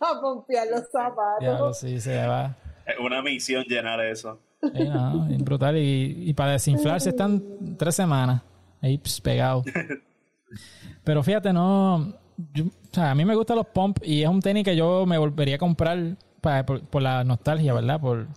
A 0.00 0.20
pompear 0.20 0.68
los 0.68 0.82
zapatos. 0.92 1.40
Diablo, 1.40 1.74
sí, 1.74 2.00
se 2.00 2.26
va. 2.26 2.54
Es 2.86 2.96
una 3.00 3.22
misión 3.22 3.64
llenar 3.64 4.00
eso. 4.04 4.38
Sí, 4.62 4.88
no, 4.88 5.26
bien 5.26 5.44
brutal. 5.44 5.76
Y, 5.78 6.30
y 6.30 6.32
para 6.34 6.52
desinflarse 6.52 7.08
están 7.10 7.76
tres 7.76 7.96
semanas 7.96 8.40
ahí 8.84 8.98
ps, 8.98 9.20
pegados. 9.20 9.64
Pero 11.04 11.22
fíjate, 11.22 11.52
no. 11.52 12.12
yo- 12.52 12.64
o 12.66 12.94
sea, 12.94 13.10
a 13.10 13.14
mí 13.14 13.24
me 13.24 13.34
gustan 13.34 13.56
los 13.56 13.66
pump 13.66 13.98
y 14.02 14.22
es 14.22 14.28
un 14.28 14.40
tenis 14.40 14.64
que 14.64 14.76
yo 14.76 15.04
me 15.06 15.18
volvería 15.18 15.56
a 15.56 15.58
comprar 15.58 15.98
pa- 16.40 16.64
por, 16.64 16.80
por 16.82 17.02
la 17.02 17.24
nostalgia, 17.24 17.72
¿verdad? 17.74 18.00
Por, 18.00 18.28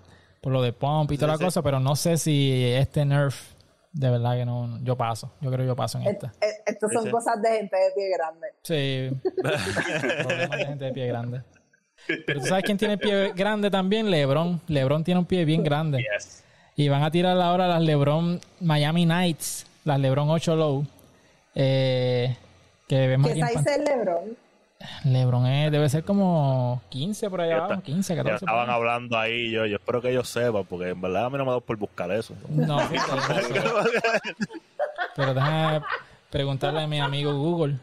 por 0.41 0.51
lo 0.51 0.61
de 0.61 0.73
pump 0.73 1.11
y 1.11 1.17
toda 1.17 1.33
la 1.33 1.37
sí. 1.37 1.43
cosa, 1.43 1.61
pero 1.61 1.79
no 1.79 1.95
sé 1.95 2.17
si 2.17 2.63
este 2.73 3.05
Nerf, 3.05 3.53
de 3.93 4.09
verdad 4.09 4.35
que 4.35 4.45
no, 4.45 4.79
yo 4.83 4.95
paso. 4.97 5.31
Yo 5.41 5.49
creo 5.51 5.59
que 5.63 5.67
yo 5.67 5.75
paso 5.75 5.99
en 5.99 6.07
Eh, 6.07 6.09
esta. 6.11 6.27
eh, 6.41 6.47
Estas 6.65 6.91
son 6.91 7.03
Sí, 7.03 7.11
cosas 7.11 7.39
de 7.41 7.49
gente 7.57 7.75
de 7.75 7.91
pie 7.95 8.09
grande. 8.17 8.47
Sí. 8.63 9.31
Problemas 10.23 10.57
de 10.59 10.65
gente 10.65 10.85
de 10.85 10.91
pie 10.93 11.07
grande. 11.07 11.41
Pero 12.25 12.39
tú 12.39 12.45
sabes 12.47 12.63
quién 12.63 12.77
tiene 12.77 12.97
pie 12.97 13.31
grande 13.35 13.69
también, 13.69 14.09
LeBron. 14.09 14.59
LeBron 14.67 15.03
tiene 15.03 15.19
un 15.19 15.25
pie 15.25 15.45
bien 15.45 15.63
grande. 15.63 15.99
Yes. 15.99 16.43
Y 16.75 16.89
van 16.89 17.03
a 17.03 17.11
tirar 17.11 17.39
ahora 17.39 17.67
las 17.67 17.81
LeBron 17.81 18.39
Miami 18.61 19.05
Knights, 19.05 19.66
las 19.87 19.99
LeBron 19.99 20.29
8 20.29 20.55
Low. 20.55 20.85
Eh, 21.55 22.35
que 22.87 23.07
vemos 23.07 23.31
¿Qué 23.31 23.35
size 23.43 23.75
es 23.75 23.79
LeBron? 23.83 24.37
LeBron 25.05 25.47
es- 25.47 25.71
debe 25.71 25.89
ser 25.89 26.03
como 26.03 26.81
15 26.89 27.29
por 27.31 27.41
allá 27.41 27.55
abajo, 27.57 27.73
está. 27.73 27.83
15, 27.83 28.15
Ya 28.15 28.23
14. 28.23 28.45
por 28.45 28.49
estaban 28.49 28.69
ahí. 28.69 28.75
hablando 28.75 29.17
ahí, 29.17 29.49
yo, 29.51 29.65
yo 29.65 29.77
espero 29.77 30.01
que 30.01 30.11
ellos 30.11 30.29
sepan, 30.29 30.65
porque 30.65 30.89
en 30.89 31.01
verdad 31.01 31.25
a 31.25 31.29
mí 31.31 31.37
no 31.37 31.45
me 31.45 31.51
da 31.51 31.59
por 31.59 31.77
buscar 31.77 32.11
eso. 32.11 32.35
No, 32.49 32.79
sí, 32.87 32.95
pero, 35.15 35.33
déjame 35.33 35.81
preguntarle 36.29 36.81
a 36.81 36.87
mi 36.87 36.99
amigo 36.99 37.33
Google. 37.35 37.77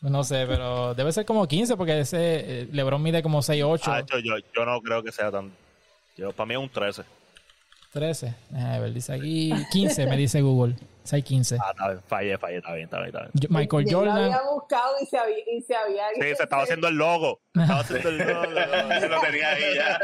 No 0.00 0.24
sé, 0.24 0.44
pero 0.48 0.94
debe 0.94 1.12
ser 1.12 1.24
como 1.24 1.46
15 1.46 1.76
porque 1.76 2.00
ese 2.00 2.62
eh, 2.62 2.68
LeBron 2.72 3.00
mide 3.00 3.22
como 3.22 3.40
6'8, 3.40 3.80
Ah, 3.86 4.00
yo, 4.10 4.18
yo, 4.18 4.34
yo 4.54 4.64
no 4.64 4.80
creo 4.80 5.02
que 5.02 5.12
sea 5.12 5.30
tan... 5.30 5.52
Yo, 6.16 6.32
para 6.32 6.46
mí 6.48 6.54
es 6.54 6.60
un 6.60 6.68
13. 6.68 7.02
13. 7.92 8.34
Déjame 8.50 8.80
ver, 8.80 8.92
dice 8.92 9.12
aquí 9.12 9.52
15, 9.72 10.06
me 10.06 10.16
dice 10.16 10.40
Google. 10.40 10.74
6'15. 11.04 11.58
Ah, 11.60 11.70
está 11.72 11.88
bien, 11.88 12.00
fallé, 12.06 12.38
fallé, 12.38 12.56
está 12.58 12.72
bien, 12.74 12.84
está 12.84 12.96
bien, 12.98 13.06
está 13.08 13.18
bien. 13.22 13.30
Yo- 13.34 13.48
Michael 13.50 13.84
Yo 13.86 14.04
lo 14.04 14.10
Jordan. 14.12 14.24
había 14.32 14.42
buscado 14.50 14.94
y 15.02 15.06
se 15.06 15.18
había, 15.18 15.36
y 15.52 15.60
se 15.60 15.74
había 15.74 16.04
Sí, 16.14 16.20
se 16.36 16.42
estaba 16.44 16.62
haciendo 16.62 16.86
el 16.88 16.94
logo. 16.94 17.40
Estaba 17.60 17.80
haciendo 17.80 18.08
el 18.08 18.18
logo. 18.18 18.44
Se 19.00 19.08
lo 19.08 19.20
tenía 19.20 19.48
ahí 19.50 19.62
ya. 19.74 19.98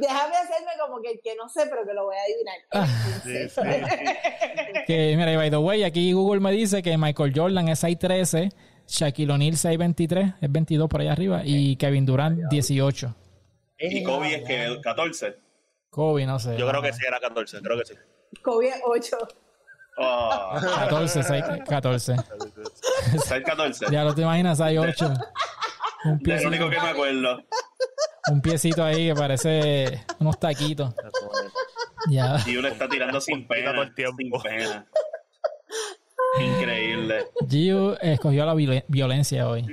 Déjame 0.00 0.36
hacerme 0.36 0.72
como 0.84 1.00
que, 1.00 1.18
que 1.20 1.34
no 1.36 1.48
sé, 1.48 1.66
pero 1.70 1.84
que 1.86 1.92
lo 1.94 2.04
voy 2.04 2.16
a 2.16 2.22
adivinar. 2.22 2.54
Ah. 2.72 2.86
Sí, 3.22 3.48
sí. 3.48 4.82
Que, 4.86 5.14
mira, 5.16 5.32
y 5.32 5.36
by 5.36 5.50
the 5.50 5.56
way, 5.56 5.84
aquí 5.84 6.12
Google 6.12 6.40
me 6.40 6.50
dice 6.52 6.82
que 6.82 6.96
Michael 6.98 7.32
Jordan 7.34 7.68
es 7.68 7.82
6'13, 7.82 8.52
Shaquille 8.88 9.32
O'Neal 9.32 9.54
6'23, 9.54 10.34
es 10.40 10.52
22 10.52 10.88
por 10.88 11.00
allá 11.00 11.12
arriba, 11.12 11.42
y 11.44 11.76
Kevin 11.76 12.04
Durant 12.06 12.38
18. 12.50 13.14
Y 13.78 14.02
Kobe 14.02 14.34
es 14.34 14.42
que 14.44 14.80
14. 14.82 15.36
Kobe, 15.92 16.24
no 16.26 16.38
sé. 16.38 16.56
Yo 16.56 16.66
creo 16.68 16.80
que 16.80 16.92
sí 16.92 17.04
era 17.06 17.20
14, 17.20 17.60
creo 17.60 17.78
que 17.78 17.84
sí. 17.84 17.94
Kobe 18.42 18.72
8. 18.84 19.16
Oh, 19.98 20.58
14, 20.76 21.22
6, 21.22 21.44
14. 21.68 22.16
6 23.26 23.42
14. 23.44 23.86
Ya 23.90 24.02
lo 24.04 24.14
te 24.14 24.22
imaginas, 24.22 24.58
6'8. 24.58 25.24
Un 26.06 26.20
Es 26.30 26.42
lo 26.42 26.48
único 26.48 26.70
que 26.70 26.80
me 26.80 26.88
acuerdo. 26.88 27.42
un 28.30 28.40
piecito 28.40 28.82
ahí 28.82 29.08
que 29.08 29.14
parece 29.14 30.02
unos 30.18 30.40
taquitos. 30.40 30.94
Ya. 32.08 32.38
Y 32.46 32.56
uno 32.56 32.68
está 32.68 32.88
tirando 32.88 33.20
sin 33.20 33.42
Quita 33.46 33.54
todo 33.56 33.64
pena. 33.72 33.82
el 33.82 33.94
tiempo. 33.94 34.40
Sin 34.40 34.50
pena. 34.50 34.86
Increíble. 36.40 37.26
Giu 37.46 37.94
escogió 38.00 38.46
la 38.46 38.54
violen- 38.54 38.84
violencia 38.88 39.46
hoy. 39.48 39.66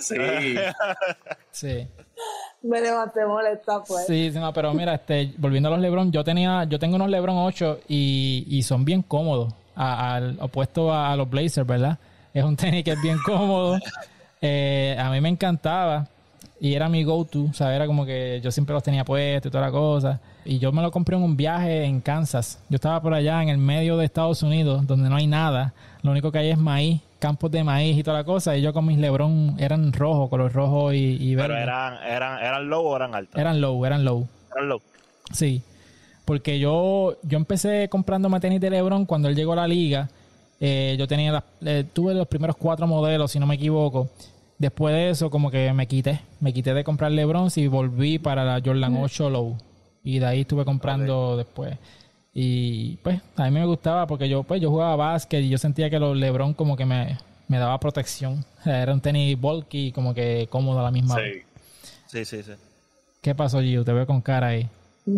Sí. 0.00 0.16
Sí. 1.52 1.88
Me 2.62 2.80
levanté 2.80 3.24
molesta, 3.24 3.82
pues. 3.86 4.06
Sí, 4.06 4.30
sí, 4.32 4.38
no, 4.38 4.52
pero 4.52 4.74
mira, 4.74 4.94
este, 4.94 5.32
volviendo 5.38 5.68
a 5.68 5.72
los 5.72 5.80
LeBron, 5.80 6.12
yo 6.12 6.22
tenía, 6.22 6.64
yo 6.64 6.78
tengo 6.78 6.96
unos 6.96 7.08
LeBron 7.08 7.36
8 7.36 7.80
y, 7.88 8.46
y 8.48 8.62
son 8.62 8.84
bien 8.84 9.02
cómodos, 9.02 9.54
al 9.74 10.36
opuesto 10.40 10.92
a, 10.92 11.12
a 11.12 11.16
los 11.16 11.28
Blazers, 11.30 11.66
¿verdad? 11.66 11.98
Es 12.34 12.44
un 12.44 12.56
tenis 12.56 12.84
que 12.84 12.92
es 12.92 13.02
bien 13.02 13.18
cómodo. 13.24 13.78
Eh, 14.42 14.96
a 14.98 15.10
mí 15.10 15.20
me 15.20 15.28
encantaba 15.28 16.06
y 16.60 16.74
era 16.74 16.88
mi 16.88 17.04
go-to, 17.04 17.44
o 17.50 17.52
sea, 17.54 17.74
era 17.74 17.86
como 17.86 18.04
que 18.04 18.40
yo 18.42 18.50
siempre 18.50 18.74
los 18.74 18.82
tenía 18.82 19.04
puestos 19.04 19.48
y 19.48 19.52
toda 19.52 19.64
la 19.66 19.72
cosa. 19.72 20.20
Y 20.44 20.58
yo 20.58 20.72
me 20.72 20.82
lo 20.82 20.90
compré 20.90 21.16
en 21.16 21.22
un 21.22 21.36
viaje 21.36 21.84
en 21.84 22.00
Kansas. 22.00 22.58
Yo 22.68 22.76
estaba 22.76 23.00
por 23.00 23.14
allá 23.14 23.42
en 23.42 23.48
el 23.48 23.58
medio 23.58 23.96
de 23.96 24.04
Estados 24.04 24.42
Unidos, 24.42 24.86
donde 24.86 25.08
no 25.08 25.16
hay 25.16 25.26
nada. 25.26 25.72
Lo 26.02 26.10
único 26.10 26.30
que 26.30 26.38
hay 26.38 26.50
es 26.50 26.58
maíz, 26.58 27.00
campos 27.20 27.50
de 27.52 27.62
maíz 27.62 27.96
y 27.96 28.02
toda 28.02 28.16
la 28.18 28.24
cosa. 28.24 28.56
Y 28.56 28.62
yo 28.62 28.72
con 28.72 28.84
mis 28.86 28.98
LeBron 28.98 29.54
eran 29.60 29.92
rojos, 29.92 30.28
color 30.28 30.52
rojo 30.52 30.92
y, 30.92 30.98
y 30.98 31.34
verde. 31.36 31.50
Pero 31.54 31.60
eran, 31.62 31.94
eran, 32.04 32.38
eran 32.42 32.68
low 32.68 32.84
o 32.84 32.96
eran 32.96 33.14
altas. 33.14 33.40
Eran 33.40 33.60
low, 33.60 33.84
eran 33.86 34.04
low. 34.04 34.26
Eran 34.56 34.68
low. 34.68 34.80
Sí, 35.32 35.62
porque 36.24 36.58
yo, 36.58 37.16
yo 37.22 37.38
empecé 37.38 37.88
comprándome 37.88 38.40
tenis 38.40 38.60
de 38.60 38.70
LeBron 38.70 39.04
cuando 39.06 39.28
él 39.28 39.36
llegó 39.36 39.52
a 39.52 39.56
la 39.56 39.68
liga. 39.68 40.08
Eh, 40.58 40.96
yo 40.98 41.06
tenía 41.06 41.32
las- 41.32 41.44
eh, 41.64 41.84
tuve 41.92 42.12
los 42.14 42.26
primeros 42.26 42.56
cuatro 42.56 42.86
modelos, 42.86 43.30
si 43.30 43.38
no 43.38 43.46
me 43.46 43.54
equivoco. 43.54 44.08
Después 44.58 44.94
de 44.94 45.10
eso, 45.10 45.30
como 45.30 45.50
que 45.50 45.72
me 45.72 45.86
quité. 45.86 46.20
Me 46.40 46.52
quité 46.52 46.74
de 46.74 46.84
comprar 46.84 47.12
LeBron 47.12 47.48
y 47.56 47.66
volví 47.68 48.18
para 48.18 48.44
la 48.44 48.60
Jordan 48.62 48.96
8 49.00 49.30
Low. 49.30 49.56
Y 50.04 50.18
de 50.18 50.26
ahí 50.26 50.40
estuve 50.42 50.64
comprando 50.66 51.36
después. 51.36 51.76
Y 52.32 52.96
pues 52.98 53.20
a 53.36 53.44
mí 53.44 53.50
me 53.50 53.66
gustaba 53.66 54.06
porque 54.06 54.28
yo 54.28 54.44
pues 54.44 54.60
yo 54.60 54.70
jugaba 54.70 54.94
básquet 54.96 55.42
y 55.42 55.48
yo 55.48 55.58
sentía 55.58 55.90
que 55.90 55.98
los 55.98 56.16
LeBron 56.16 56.54
como 56.54 56.76
que 56.76 56.84
me, 56.86 57.18
me 57.48 57.58
daba 57.58 57.78
protección. 57.80 58.44
O 58.60 58.62
sea, 58.62 58.82
era 58.82 58.92
un 58.92 59.00
tenis 59.00 59.40
bulky 59.40 59.86
y 59.86 59.92
como 59.92 60.12
que 60.12 60.46
cómodo 60.50 60.80
a 60.80 60.82
la 60.82 60.90
misma 60.90 61.16
vez. 61.16 61.46
Sí. 62.06 62.24
Sí, 62.24 62.24
sí, 62.26 62.42
sí. 62.42 62.52
¿Qué 63.22 63.34
pasó, 63.34 63.62
Gio? 63.62 63.84
Te 63.84 63.92
veo 63.94 64.06
con 64.06 64.20
cara 64.20 64.48
ahí. 64.48 64.68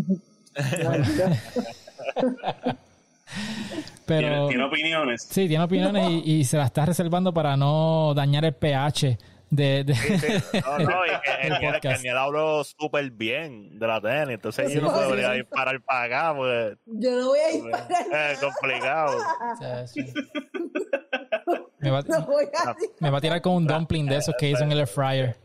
Pero... 4.06 4.28
¿Tiene, 4.28 4.48
tiene 4.48 4.64
opiniones. 4.64 5.22
Sí, 5.28 5.48
tiene 5.48 5.64
opiniones 5.64 6.08
y, 6.08 6.34
y 6.34 6.44
se 6.44 6.56
las 6.56 6.66
está 6.66 6.86
reservando 6.86 7.32
para 7.34 7.56
no 7.56 8.12
dañar 8.14 8.44
el 8.44 8.52
pH 8.52 9.18
de... 9.52 9.84
de- 9.84 9.94
Sí, 9.94 10.18
sí. 10.18 10.60
No, 10.66 10.78
no, 10.78 11.06
y 11.06 11.10
que 11.20 11.30
el, 11.42 11.52
El 11.52 11.64
el, 11.64 11.72
podcast. 11.74 12.04
el 12.04 12.16
habló 12.18 12.64
súper 12.64 13.10
bien 13.10 13.78
de 13.78 13.86
la 13.86 14.00
tenis. 14.00 14.34
Entonces 14.34 14.68
Sí, 14.68 14.74
yo 14.76 14.80
no 14.82 14.88
sí, 14.88 14.94
podría 15.04 15.30
sí. 15.32 15.36
disparar 15.38 15.80
para 15.82 16.04
acá, 16.04 16.34
porque 16.36 16.76
Yo 16.86 17.10
no 17.12 17.26
voy 17.28 17.38
a 17.38 17.48
disparar. 17.48 18.30
es 18.32 18.38
complicado. 18.38 19.18
o 19.18 19.56
sea, 19.58 19.86
sí. 19.86 20.00
me, 21.78 21.90
va, 21.90 22.02
No 22.02 22.22
voy 22.26 22.44
a 22.46 22.74
me 23.00 23.10
va 23.10 23.18
a 23.18 23.20
tirar 23.20 23.40
con 23.42 23.54
un 23.54 23.66
dumpling 23.66 24.06
de 24.06 24.16
esos 24.16 24.34
que 24.38 24.48
hizo 24.50 24.64
en 24.64 24.72
el 24.72 24.78
air 24.80 24.86
fryer. 24.88 25.36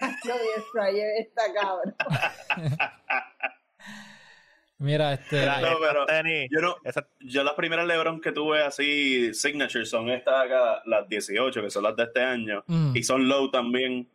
Vi 0.00 0.30
el 0.30 0.62
fryer 0.72 1.08
está 1.20 1.42
cabrón. 1.54 1.94
Mira, 4.80 5.12
este... 5.12 5.40
Mira, 5.40 5.60
No, 5.60 5.66
esta 5.68 5.78
pero 5.80 6.06
tenis, 6.06 6.48
Yo 6.50 6.60
no, 6.60 6.76
yo 7.20 7.44
las 7.44 7.54
primeras 7.54 7.86
LeBron 7.86 8.20
que 8.20 8.32
tuve 8.32 8.62
así, 8.62 9.32
signature, 9.34 9.84
son 9.86 10.08
estas 10.10 10.46
acá, 10.46 10.82
las 10.86 11.08
18, 11.08 11.62
que 11.62 11.70
son 11.70 11.82
las 11.84 11.94
de 11.96 12.04
este 12.04 12.22
año. 12.22 12.64
Mm. 12.66 12.96
Y 12.96 13.02
son 13.02 13.28
low 13.28 13.50
también. 13.50 14.08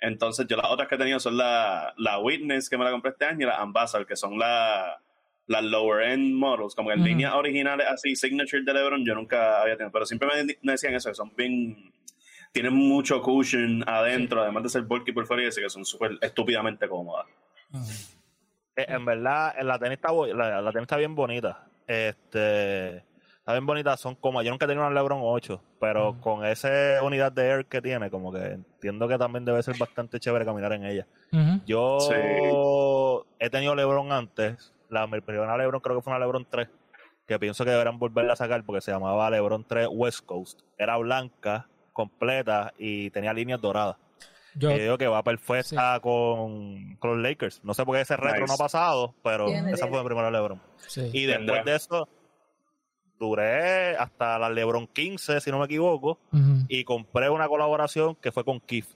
Entonces, 0.00 0.46
yo 0.48 0.56
las 0.56 0.70
otras 0.70 0.88
que 0.88 0.94
he 0.94 0.98
tenido 0.98 1.20
son 1.20 1.36
la, 1.36 1.92
la 1.98 2.18
Witness, 2.18 2.68
que 2.70 2.76
me 2.78 2.84
la 2.84 2.90
compré 2.90 3.12
este 3.12 3.26
año, 3.26 3.46
y 3.46 3.50
la 3.50 3.56
Ambassador, 3.58 4.06
que 4.06 4.16
son 4.16 4.38
la- 4.38 5.00
las 5.48 5.62
lower 5.62 6.10
end 6.10 6.34
models. 6.34 6.74
Como 6.74 6.88
que 6.88 6.94
en 6.94 7.00
Ujú. 7.00 7.08
líneas 7.08 7.34
originales 7.34 7.86
así, 7.86 8.16
signature 8.16 8.62
de 8.64 8.72
LeBron, 8.74 9.04
yo 9.04 9.14
nunca 9.14 9.60
había 9.62 9.76
tenido. 9.76 9.92
Pero 9.92 10.06
siempre 10.06 10.28
me, 10.62 10.72
decían 10.72 10.94
eso, 10.94 11.10
que 11.10 11.14
son 11.14 11.32
bien. 11.36 11.92
Tienen 12.52 12.72
mucho 12.72 13.20
cushion 13.20 13.84
adentro, 13.86 14.42
además 14.42 14.62
de 14.62 14.68
ser 14.70 14.82
bulky 14.82 15.12
por 15.12 15.26
fuera 15.26 15.42
y 15.42 15.46
así 15.46 15.60
que 15.60 15.68
son 15.68 15.84
súper 15.84 16.12
estúpidamente 16.22 16.88
cómodas. 16.88 17.26
En 18.76 19.04
verdad, 19.04 19.54
eh, 19.58 19.64
la 19.64 19.78
tenis 19.78 19.98
está, 19.98 20.12
la, 20.12 20.60
la 20.60 20.70
tenis 20.72 20.82
está 20.82 20.96
bien 20.96 21.14
bonita. 21.14 21.64
Este, 21.86 22.96
está 22.96 23.52
bien 23.52 23.66
bonita. 23.66 23.96
Son 23.96 24.14
como, 24.16 24.42
yo 24.42 24.50
nunca 24.50 24.64
he 24.64 24.68
tenido 24.68 24.86
una 24.86 24.94
LeBron 24.94 25.20
8, 25.22 25.62
pero 25.80 26.16
con 26.20 26.44
esa 26.44 26.68
unidad 27.02 27.32
de 27.32 27.48
air 27.48 27.66
que 27.66 27.80
tiene, 27.80 28.10
como 28.10 28.32
que 28.32 28.38
entiendo 28.44 29.08
que 29.08 29.18
también 29.18 29.44
debe 29.44 29.62
ser 29.62 29.76
bastante 29.78 30.20
chévere 30.20 30.44
caminar 30.44 30.72
en 30.72 30.84
ella. 30.84 31.06
Yo 31.66 31.98
Sí. 32.00 32.14
he 33.38 33.50
tenido 33.50 33.74
LeBron 33.74 34.12
antes. 34.12 34.72
La 34.88 35.06
mi 35.06 35.20
primera 35.20 35.56
LeBron 35.56 35.80
creo 35.80 35.96
que 35.96 36.02
fue 36.02 36.12
una 36.12 36.20
LeBron 36.24 36.46
3. 36.48 36.68
Que 37.26 37.38
pienso 37.40 37.64
que 37.64 37.70
deberán 37.72 37.98
volverla 37.98 38.34
a 38.34 38.36
sacar 38.36 38.62
porque 38.62 38.80
se 38.80 38.92
llamaba 38.92 39.28
LeBron 39.30 39.64
3 39.64 39.88
West 39.90 40.24
Coast. 40.24 40.60
Era 40.78 40.96
blanca, 40.96 41.66
completa 41.92 42.72
y 42.78 43.10
tenía 43.10 43.32
líneas 43.32 43.60
doradas. 43.60 43.96
Yo, 44.58 44.70
digo 44.70 44.96
que 44.98 45.06
va 45.06 45.22
perfecta 45.22 46.00
con, 46.00 46.96
con 46.96 47.10
los 47.10 47.18
Lakers. 47.30 47.60
No 47.62 47.74
sé 47.74 47.84
por 47.84 47.94
qué 47.96 48.02
ese 48.02 48.16
retro 48.16 48.40
Nice. 48.40 48.46
no 48.48 48.54
ha 48.54 48.58
pasado, 48.58 49.14
pero 49.22 49.48
esa 49.48 49.86
fue 49.86 49.98
mi 50.00 50.04
primera 50.06 50.30
LeBron. 50.30 50.60
sí. 50.86 51.10
Y 51.12 51.26
después 51.26 51.64
de 51.64 51.76
eso, 51.76 52.08
duré 53.18 53.96
hasta 53.96 54.38
la 54.38 54.50
LeBron 54.50 54.86
15, 54.88 55.40
si 55.40 55.50
no 55.50 55.58
me 55.58 55.64
equivoco. 55.66 56.18
Y 56.68 56.84
compré 56.84 57.30
una 57.30 57.48
colaboración 57.48 58.14
que 58.16 58.32
fue 58.32 58.44
con 58.44 58.60
Kif, 58.60 58.86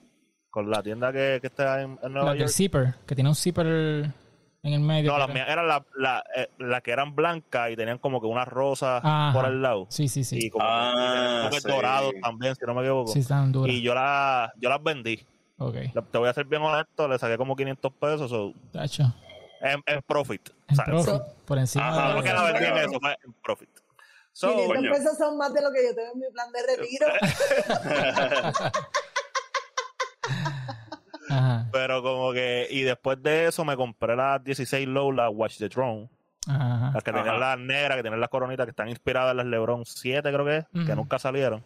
con 0.49 0.69
la 0.69 0.83
tienda 0.83 1.11
que, 1.11 1.39
que 1.41 1.47
está 1.47 1.81
en, 1.81 1.97
en 2.03 2.13
Nueva 2.13 2.31
del 2.31 2.39
York. 2.41 2.51
zipper, 2.51 2.95
que 3.05 3.15
tiene 3.15 3.29
un 3.29 3.35
zipper 3.35 3.65
en 4.63 4.73
el 4.73 4.79
medio. 4.79 5.11
No, 5.11 5.17
las 5.17 5.29
era- 5.29 5.33
mías 5.33 5.47
eran 5.49 5.67
las 5.67 5.81
la, 5.95 6.23
eh, 6.35 6.49
las 6.59 6.81
que 6.83 6.91
eran 6.91 7.15
blancas 7.15 7.71
y 7.71 7.75
tenían 7.75 7.97
como 7.97 8.21
que 8.21 8.27
una 8.27 8.45
rosa 8.45 8.97
Ajá. 8.97 9.31
por 9.33 9.45
el 9.45 9.61
lado. 9.61 9.87
Sí, 9.89 10.07
sí, 10.07 10.23
sí. 10.23 10.37
Y 10.39 10.49
como 10.51 10.63
Ah, 10.67 11.47
que 11.51 11.59
sí. 11.61 11.67
dorados 11.67 12.13
también, 12.21 12.55
si 12.55 12.65
no 12.65 12.73
me 12.75 12.81
equivoco. 12.81 13.11
Sí, 13.11 13.19
están 13.19 13.51
duras. 13.51 13.73
y 13.75 13.81
yo, 13.81 13.95
la, 13.95 14.51
yo 14.59 14.69
las 14.69 14.83
vendí. 14.83 15.19
Te 16.11 16.17
voy 16.17 16.27
a 16.29 16.33
ser 16.33 16.45
bien 16.45 16.61
honesto, 16.61 17.07
le 17.07 17.19
saqué 17.19 17.37
como 17.37 17.55
500 17.55 17.93
pesos. 17.93 18.29
so, 18.29 18.53
Tacho. 18.71 19.03
en, 19.61 19.81
en 19.85 20.01
profit. 20.01 20.49
O 20.49 20.53
En 20.69 20.75
sea, 20.75 20.85
profit, 20.85 21.05
so- 21.05 21.25
por 21.45 21.57
encima 21.59 21.87
Ajá, 21.89 22.01
de... 22.01 22.07
no 22.07 22.13
fue 22.21 22.23
que 22.23 22.33
la 22.33 22.43
vendí 22.43 22.63
en 22.65 22.71
Claro. 22.73 22.89
eso, 22.89 22.99
fue 22.99 23.17
en 23.25 23.33
profit. 23.43 23.69
So, 24.33 24.47
500 24.51 24.75
coño. 24.77 24.91
pesos 24.91 25.17
son 25.17 25.37
más 25.37 25.53
de 25.53 25.61
lo 25.61 25.71
que 25.71 25.83
yo 25.85 25.93
tengo 25.95 26.13
en 26.13 26.19
mi 26.19 26.29
plan 26.31 26.51
de 26.51 26.59
retiro. 26.77 27.07
Ajá. 31.29 31.69
pero 31.71 32.01
como 32.03 32.33
que, 32.33 32.67
y 32.69 32.81
después 32.81 33.21
de 33.23 33.47
eso 33.47 33.63
me 33.63 33.77
compré 33.77 34.15
las 34.15 34.43
16 34.43 34.87
Low, 34.87 35.11
la 35.13 35.29
Watch 35.29 35.57
the 35.59 35.69
Throne. 35.69 36.09
Ajá. 36.47 36.91
Las 36.93 37.03
que 37.03 37.11
tenían 37.13 37.39
las 37.39 37.57
negras, 37.57 37.95
que 37.97 38.01
tienen 38.01 38.19
las 38.19 38.29
coronitas, 38.29 38.65
que 38.65 38.71
están 38.71 38.89
inspiradas 38.89 39.31
en 39.31 39.37
las 39.37 39.45
LeBron 39.45 39.85
7, 39.85 40.21
creo 40.31 40.45
que 40.45 40.57
es, 40.57 40.65
que 40.85 40.95
nunca 40.95 41.19
salieron. 41.19 41.63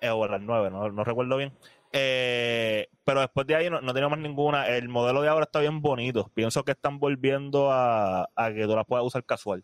Eh, 0.00 0.10
o 0.10 0.26
las 0.26 0.40
9, 0.40 0.70
no, 0.70 0.90
no 0.90 1.04
recuerdo 1.04 1.36
bien. 1.36 1.52
Eh, 1.96 2.88
pero 3.04 3.20
después 3.20 3.46
de 3.46 3.54
ahí 3.54 3.70
no, 3.70 3.80
no 3.80 3.94
tenía 3.94 4.08
más 4.08 4.18
ninguna. 4.18 4.66
El 4.66 4.88
modelo 4.88 5.22
de 5.22 5.28
ahora 5.28 5.44
está 5.44 5.60
bien 5.60 5.80
bonito. 5.80 6.28
Pienso 6.34 6.64
que 6.64 6.72
están 6.72 6.98
volviendo 6.98 7.70
a, 7.70 8.28
a 8.34 8.52
que 8.52 8.64
tú 8.66 8.74
las 8.74 8.84
puedas 8.84 9.04
usar 9.06 9.24
casual. 9.24 9.62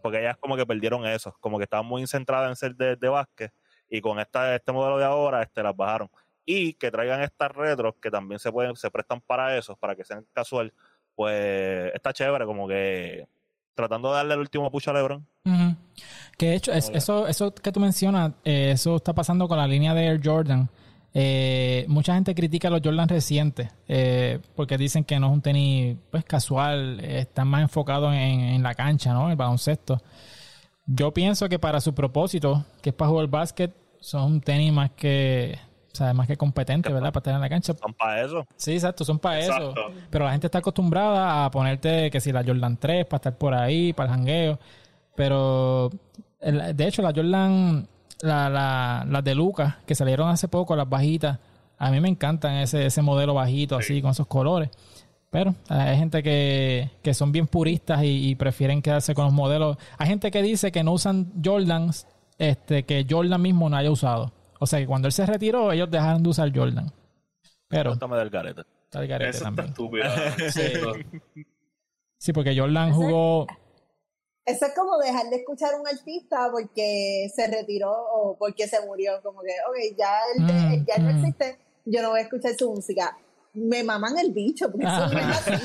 Porque 0.00 0.20
ellas 0.20 0.36
como 0.38 0.56
que 0.56 0.64
perdieron 0.64 1.04
eso. 1.06 1.34
Como 1.40 1.58
que 1.58 1.64
estaban 1.64 1.86
muy 1.86 2.06
centradas 2.06 2.48
en 2.48 2.56
ser 2.56 2.76
de, 2.76 2.94
de 2.96 3.08
básquet. 3.08 3.52
Y 3.88 4.00
con 4.00 4.20
esta, 4.20 4.54
este 4.54 4.70
modelo 4.70 4.98
de 4.98 5.04
ahora 5.04 5.42
este, 5.42 5.62
las 5.62 5.74
bajaron. 5.76 6.08
Y 6.46 6.74
que 6.74 6.90
traigan 6.90 7.20
estas 7.22 7.50
retros 7.50 7.94
que 8.00 8.10
también 8.10 8.38
se 8.38 8.52
pueden, 8.52 8.76
se 8.76 8.90
prestan 8.90 9.20
para 9.20 9.56
eso, 9.56 9.74
para 9.76 9.96
que 9.96 10.04
sean 10.04 10.24
casual. 10.32 10.72
Pues 11.16 11.92
está 11.94 12.12
chévere, 12.12 12.44
como 12.46 12.68
que 12.68 13.26
tratando 13.74 14.10
de 14.10 14.16
darle 14.16 14.34
el 14.34 14.40
último 14.40 14.70
push 14.70 14.88
a 14.88 14.92
LeBron. 14.92 15.26
Que 16.38 16.46
de 16.46 16.54
hecho, 16.54 16.72
es- 16.72 16.90
eso, 16.90 17.26
eso 17.26 17.52
que 17.54 17.72
tú 17.72 17.80
mencionas, 17.80 18.32
eh, 18.44 18.70
eso 18.72 18.96
está 18.96 19.12
pasando 19.12 19.48
con 19.48 19.58
la 19.58 19.66
línea 19.66 19.92
de 19.94 20.06
Air 20.06 20.20
Jordan. 20.22 20.68
Eh, 21.12 21.84
mucha 21.88 22.14
gente 22.14 22.34
critica 22.34 22.70
los 22.70 22.80
Jordan 22.84 23.08
recientes 23.08 23.68
eh, 23.88 24.38
porque 24.54 24.78
dicen 24.78 25.02
que 25.02 25.18
no 25.18 25.26
es 25.26 25.32
un 25.32 25.42
tenis 25.42 25.96
pues 26.10 26.24
casual, 26.24 27.00
eh, 27.00 27.20
están 27.20 27.48
más 27.48 27.62
enfocados 27.62 28.14
en, 28.14 28.40
en 28.40 28.62
la 28.62 28.74
cancha, 28.74 29.12
¿no? 29.12 29.28
El 29.30 29.36
baloncesto. 29.36 30.00
Yo 30.86 31.12
pienso 31.12 31.48
que 31.48 31.58
para 31.58 31.80
su 31.80 31.94
propósito, 31.94 32.64
que 32.82 32.90
es 32.90 32.94
para 32.94 33.10
jugar 33.10 33.26
básquet, 33.28 33.72
son 34.00 34.32
un 34.32 34.40
tenis 34.40 34.72
más 34.72 34.90
que, 34.90 35.58
o 35.92 35.94
sea, 35.94 36.14
más 36.14 36.26
que 36.26 36.36
competente, 36.36 36.92
¿verdad? 36.92 37.12
Para 37.12 37.20
estar 37.20 37.34
en 37.34 37.40
la 37.40 37.48
cancha. 37.48 37.74
Son 37.74 37.94
para 37.94 38.22
eso. 38.24 38.46
Sí, 38.56 38.72
exacto, 38.72 39.04
son 39.04 39.18
para 39.18 39.40
eso. 39.40 39.52
Exacto. 39.52 39.92
Pero 40.10 40.24
la 40.24 40.32
gente 40.32 40.46
está 40.46 40.58
acostumbrada 40.58 41.44
a 41.44 41.50
ponerte 41.50 42.10
que 42.10 42.20
si 42.20 42.32
la 42.32 42.44
Jordan 42.44 42.76
3 42.76 43.06
para 43.06 43.16
estar 43.16 43.36
por 43.36 43.54
ahí, 43.54 43.92
para 43.92 44.10
el 44.10 44.16
jangueo. 44.16 44.58
Pero 45.14 45.90
de 46.40 46.86
hecho, 46.86 47.02
la 47.02 47.12
Jordan, 47.14 47.86
la, 48.22 48.48
la, 48.50 49.06
las 49.08 49.24
de 49.24 49.34
Lucas, 49.34 49.76
que 49.86 49.94
salieron 49.94 50.28
hace 50.28 50.48
poco, 50.48 50.76
las 50.76 50.88
bajitas, 50.88 51.38
a 51.78 51.90
mí 51.90 52.00
me 52.00 52.08
encantan 52.08 52.56
ese, 52.56 52.86
ese 52.86 53.02
modelo 53.02 53.34
bajito 53.34 53.76
así, 53.76 54.02
con 54.02 54.10
esos 54.10 54.26
colores. 54.26 54.70
Pero 55.30 55.50
eh, 55.70 55.74
hay 55.74 55.96
gente 55.96 56.22
que, 56.22 56.90
que 57.02 57.14
son 57.14 57.30
bien 57.32 57.46
puristas 57.46 58.02
y, 58.02 58.28
y 58.30 58.34
prefieren 58.34 58.82
quedarse 58.82 59.14
con 59.14 59.24
los 59.26 59.32
modelos. 59.32 59.76
Hay 59.96 60.08
gente 60.08 60.30
que 60.30 60.42
dice 60.42 60.72
que 60.72 60.82
no 60.82 60.92
usan 60.92 61.32
Jordans 61.42 62.06
este, 62.38 62.82
que 62.84 63.06
Jordan 63.08 63.40
mismo 63.40 63.68
no 63.70 63.76
haya 63.76 63.90
usado. 63.90 64.32
O 64.58 64.66
sea 64.66 64.78
que 64.80 64.86
cuando 64.86 65.06
él 65.08 65.12
se 65.12 65.24
retiró, 65.26 65.72
ellos 65.72 65.90
dejaron 65.90 66.22
de 66.22 66.28
usar 66.30 66.50
Jordan. 66.54 66.92
Pero 67.68 67.90
Cuéntame 67.90 68.16
del 68.16 68.30
garete. 68.30 68.62
está 68.84 69.00
el 69.00 69.08
garete 69.08 69.30
Eso 69.30 69.38
está 69.38 69.44
también. 69.44 69.68
estúpido. 69.68 70.04
Sí. 70.50 71.44
Sí, 72.18 72.32
porque 72.32 72.58
Jordan 72.58 72.92
jugó. 72.92 73.46
Eso 74.50 74.66
es 74.66 74.74
como 74.74 74.98
dejar 74.98 75.26
de 75.30 75.36
escuchar 75.36 75.74
a 75.74 75.80
un 75.80 75.86
artista 75.86 76.48
porque 76.50 77.28
se 77.34 77.46
retiró 77.46 77.92
o 77.92 78.36
porque 78.38 78.66
se 78.68 78.84
murió. 78.86 79.20
Como 79.22 79.40
que, 79.42 79.54
ok, 79.68 79.96
ya 79.98 80.18
él, 80.36 80.42
Mm, 80.44 80.72
él 80.72 80.84
ya 80.86 80.98
no 80.98 81.12
mm. 81.12 81.18
existe, 81.18 81.58
yo 81.84 82.02
no 82.02 82.10
voy 82.10 82.20
a 82.20 82.22
escuchar 82.22 82.54
su 82.54 82.70
música. 82.72 83.16
Me 83.52 83.82
maman 83.82 84.16
el 84.16 84.30
bicho, 84.32 84.70
porque 84.70 84.86
eso 84.86 85.08
no 85.08 85.18
es 85.18 85.26
así. 85.26 85.50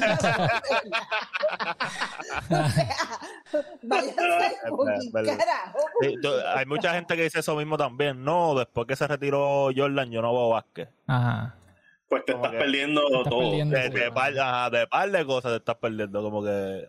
o 2.49 2.69
sea, 2.69 2.87
váyanse 3.83 5.09
verdad. 5.13 5.37
carajo. 5.37 5.77
Sí, 6.01 6.15
yo- 6.21 6.47
hay 6.49 6.65
mucha 6.65 6.93
gente 6.93 7.15
que 7.15 7.23
dice 7.23 7.39
eso 7.39 7.55
mismo 7.55 7.77
también. 7.77 8.23
No, 8.23 8.55
después 8.55 8.87
que 8.87 8.95
se 8.95 9.07
retiró 9.07 9.69
Jordan, 9.75 10.09
yo 10.11 10.21
no 10.21 10.33
veo 10.33 10.49
básquet. 10.49 10.89
Ajá. 11.07 11.55
Pues 12.09 12.25
te 12.25 12.33
estás 12.33 12.51
que- 12.51 12.57
perdiendo 12.57 13.01
estás 13.07 13.23
todo. 13.29 13.39
perdiendo. 13.39 13.77
De, 13.77 13.89
de 13.89 14.11
par, 14.11 14.37
ajá, 14.39 14.69
de 14.69 14.87
par 14.87 15.11
de 15.11 15.25
cosas 15.25 15.51
te 15.51 15.57
estás 15.57 15.75
perdiendo, 15.77 16.21
como 16.21 16.43
que... 16.43 16.87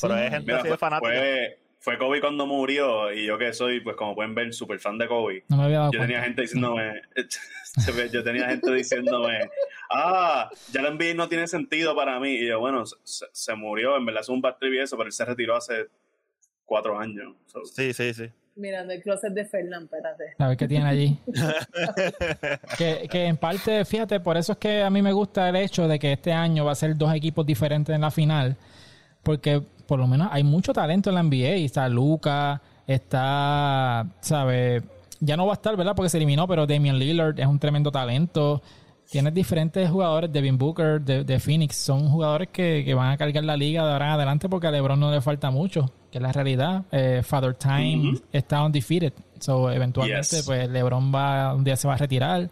Pero 0.00 0.14
Sí. 0.14 0.20
hay 0.20 0.30
gente 0.30 0.46
Mira, 0.46 0.56
así 0.58 0.64
de 0.64 0.68
fue, 0.70 0.78
fanática. 0.78 1.12
fue, 1.12 1.58
fue 1.78 1.98
Kobe 1.98 2.20
cuando 2.20 2.46
murió 2.46 3.12
y 3.12 3.26
yo 3.26 3.36
que 3.38 3.52
soy, 3.52 3.80
pues 3.80 3.96
como 3.96 4.14
pueden 4.14 4.34
ver, 4.34 4.52
súper 4.54 4.80
fan 4.80 4.98
de 4.98 5.06
Kobe. 5.06 5.44
No 5.48 5.56
me 5.58 5.64
había 5.64 5.78
dado 5.80 5.92
Yo 5.92 5.98
cuenta. 5.98 6.12
tenía 6.14 6.24
gente 6.24 6.42
diciéndome, 6.42 7.02
yo 8.12 8.24
tenía 8.24 8.48
gente 8.48 8.72
diciéndome, 8.72 9.38
ah, 9.90 10.48
ya 10.72 10.82
la 10.82 10.90
NBA 10.90 11.14
no 11.14 11.28
tiene 11.28 11.46
sentido 11.46 11.94
para 11.94 12.18
mí. 12.20 12.30
Y 12.36 12.48
yo, 12.48 12.58
bueno, 12.60 12.84
se, 12.86 13.26
se 13.32 13.54
murió, 13.54 13.96
en 13.96 14.06
verdad 14.06 14.22
es 14.22 14.28
un 14.28 14.40
bad 14.40 14.56
trip 14.58 14.72
y 14.74 14.78
eso, 14.80 14.96
pero 14.96 15.06
él 15.08 15.12
se 15.12 15.24
retiró 15.24 15.56
hace 15.56 15.86
cuatro 16.64 16.98
años. 16.98 17.34
So, 17.46 17.64
Sí, 17.64 17.92
sí, 17.92 18.14
sí. 18.14 18.30
Mirando 18.56 18.92
el 18.92 19.02
closet 19.02 19.32
de 19.32 19.44
Fernán, 19.44 19.84
espérate. 19.84 20.24
A 20.38 20.48
ver 20.48 20.56
qué 20.56 20.68
tiene 20.68 20.86
allí. 20.86 21.18
que, 22.78 23.08
que 23.10 23.24
en 23.26 23.36
parte, 23.36 23.84
fíjate, 23.84 24.20
por 24.20 24.36
eso 24.36 24.52
es 24.52 24.58
que 24.58 24.82
a 24.82 24.90
mí 24.90 25.02
me 25.02 25.12
gusta 25.12 25.48
el 25.48 25.56
hecho 25.56 25.88
de 25.88 25.98
que 25.98 26.12
este 26.12 26.32
año 26.32 26.64
va 26.64 26.72
a 26.72 26.76
ser 26.76 26.96
dos 26.96 27.12
equipos 27.14 27.44
diferentes 27.44 27.94
en 27.94 28.00
la 28.00 28.10
final. 28.10 28.56
Porque 29.24 29.60
por 29.86 29.98
lo 29.98 30.06
menos 30.06 30.28
hay 30.30 30.44
mucho 30.44 30.72
talento 30.72 31.10
en 31.10 31.16
la 31.16 31.22
NBA. 31.22 31.64
Está 31.64 31.88
Luca, 31.88 32.62
está, 33.18 34.06
¿sabes? 34.20 34.82
Ya 35.20 35.36
no 35.36 35.46
va 35.46 35.52
a 35.52 35.54
estar, 35.54 35.76
¿verdad? 35.76 35.94
Porque 35.96 36.08
se 36.08 36.16
eliminó, 36.18 36.46
pero 36.46 36.66
Damian 36.66 36.98
Lillard 36.98 37.38
es 37.38 37.46
un 37.46 37.58
tremendo 37.58 37.90
talento. 37.90 38.62
Tienes 39.10 39.34
diferentes 39.34 39.88
jugadores, 39.90 40.32
Devin 40.32 40.56
Booker, 40.58 41.00
de, 41.00 41.24
de 41.24 41.38
Phoenix, 41.38 41.76
son 41.76 42.08
jugadores 42.08 42.48
que, 42.48 42.82
que 42.84 42.94
van 42.94 43.10
a 43.12 43.16
cargar 43.16 43.44
la 43.44 43.56
liga 43.56 43.84
de 43.86 43.92
ahora 43.92 44.06
en 44.06 44.12
adelante 44.12 44.48
porque 44.48 44.66
a 44.66 44.70
LeBron 44.70 44.98
no 44.98 45.10
le 45.10 45.20
falta 45.20 45.50
mucho, 45.50 45.90
que 46.10 46.18
es 46.18 46.22
la 46.22 46.32
realidad. 46.32 46.84
Eh, 46.90 47.20
Father 47.22 47.54
Time 47.54 48.18
está 48.32 48.64
undefeated, 48.64 49.12
so 49.38 49.70
eventualmente 49.70 50.36
Yes. 50.36 50.46
pues 50.46 50.68
LeBron 50.70 51.14
va 51.14 51.54
un 51.54 51.64
día 51.64 51.76
se 51.76 51.86
va 51.86 51.94
a 51.94 51.98
retirar. 51.98 52.50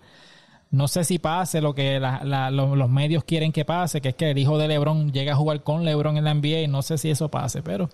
No 0.73 0.89
sé 0.89 1.05
si 1.05 1.19
pase 1.19 1.61
lo 1.61 1.75
que 1.75 2.01
la- 2.01 2.23
la- 2.25 2.51
lo- 2.51 2.75
los 2.75 2.89
medios 2.91 3.23
quieren 3.25 3.53
que 3.53 3.65
pase, 3.65 4.01
que 4.01 4.09
es 4.09 4.15
que 4.17 4.31
el 4.31 4.39
hijo 4.39 4.59
de 4.59 4.67
LeBron 4.69 5.13
llegue 5.13 5.31
a 5.31 5.37
jugar 5.37 5.63
con 5.63 5.85
LeBron 5.85 6.17
en 6.17 6.25
la 6.25 6.31
NBA. 6.35 6.67
No 6.69 6.83
sé 6.83 6.99
si 6.99 7.11
eso 7.11 7.29
pase, 7.31 7.63
pero 7.63 7.89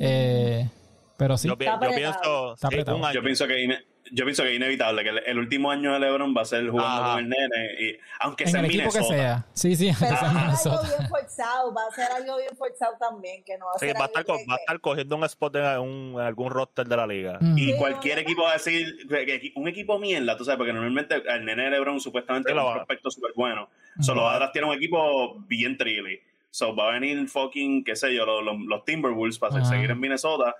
eh, 0.00 0.68
pero 1.16 1.36
sí. 1.36 1.46
Yo, 1.48 1.56
pienso... 1.58 2.54
Está 2.54 2.68
sí, 2.68 2.74
apretado. 2.74 2.96
un 2.98 3.04
año. 3.04 3.14
yo 3.14 3.22
pienso 3.22 3.46
que 3.46 3.62
ine- 3.62 3.84
yo 4.12 4.24
pienso 4.24 4.42
que 4.42 4.50
es 4.50 4.56
inevitable 4.56 5.02
que 5.02 5.08
el, 5.10 5.18
el 5.26 5.38
último 5.38 5.70
año 5.70 5.92
de 5.92 6.00
LeBron 6.00 6.34
va 6.36 6.42
a 6.42 6.44
ser 6.44 6.68
jugando 6.68 7.02
Ajá. 7.02 7.14
con 7.14 7.24
el 7.24 7.28
nene 7.30 7.74
y 7.80 7.98
aunque 8.20 8.44
en 8.44 8.50
sea 8.50 8.60
el 8.60 8.66
en 8.66 8.70
equipo 8.72 8.90
que 8.92 8.98
Minnesota. 9.00 9.18
sea. 9.18 9.46
Sí, 9.52 9.76
sí, 9.76 9.90
Pero 9.98 10.16
aunque 10.16 10.20
sea 10.20 10.28
en 10.30 10.36
va 10.36 10.52
a 10.52 10.56
ser 10.56 10.72
algo 10.72 10.82
bien 10.98 11.08
forzado, 11.08 11.74
va 11.74 11.80
a 11.90 11.94
ser 11.94 12.12
algo 12.12 12.36
bien 12.36 12.56
forzado 12.56 12.96
también, 12.98 13.44
que 13.44 13.58
no 13.58 13.66
va 13.66 13.72
a 13.72 13.78
Sí, 13.78 13.86
ser 13.86 13.96
va 13.96 14.02
a, 14.02 14.06
estar 14.06 14.24
que- 14.24 14.32
va 14.32 14.54
a 14.54 14.56
estar 14.58 14.80
cogiendo 14.80 15.16
un 15.16 15.24
spot 15.24 15.56
en, 15.56 15.78
un- 15.80 16.12
en 16.14 16.20
algún 16.26 16.50
roster 16.50 16.86
de 16.86 16.96
la 16.96 17.06
liga. 17.06 17.38
Mm. 17.40 17.58
Y 17.58 17.64
Sí, 17.64 17.74
cualquier 17.78 18.16
no, 18.16 18.20
equipo 18.22 18.42
va 18.42 18.50
a 18.50 18.52
decir, 18.54 19.06
que- 19.08 19.26
que 19.26 19.52
un 19.56 19.68
equipo 19.68 19.98
mierda, 19.98 20.36
tú 20.36 20.44
sabes, 20.44 20.58
porque 20.58 20.72
normalmente 20.72 21.22
el 21.26 21.44
nene 21.44 21.64
de 21.64 21.70
LeBron 21.70 22.00
supuestamente 22.00 22.50
Sí, 22.50 22.56
es 22.56 22.62
un 22.62 22.68
va. 22.68 22.74
prospecto 22.74 23.10
súper 23.10 23.32
bueno. 23.34 23.68
Solo 24.00 24.22
va 24.22 24.42
a 24.44 24.52
tiene 24.52 24.68
un 24.68 24.74
equipo 24.74 25.36
bien 25.46 25.76
trilly. 25.76 26.20
So 26.50 26.74
va 26.76 26.88
a 26.90 26.92
venir 26.92 27.26
fucking, 27.28 27.82
qué 27.82 27.96
sé 27.96 28.14
yo, 28.14 28.24
los, 28.24 28.44
los, 28.44 28.56
los 28.60 28.84
Timberwolves 28.84 29.38
para 29.38 29.64
seguir 29.64 29.90
en 29.90 29.98
Minnesota 29.98 30.54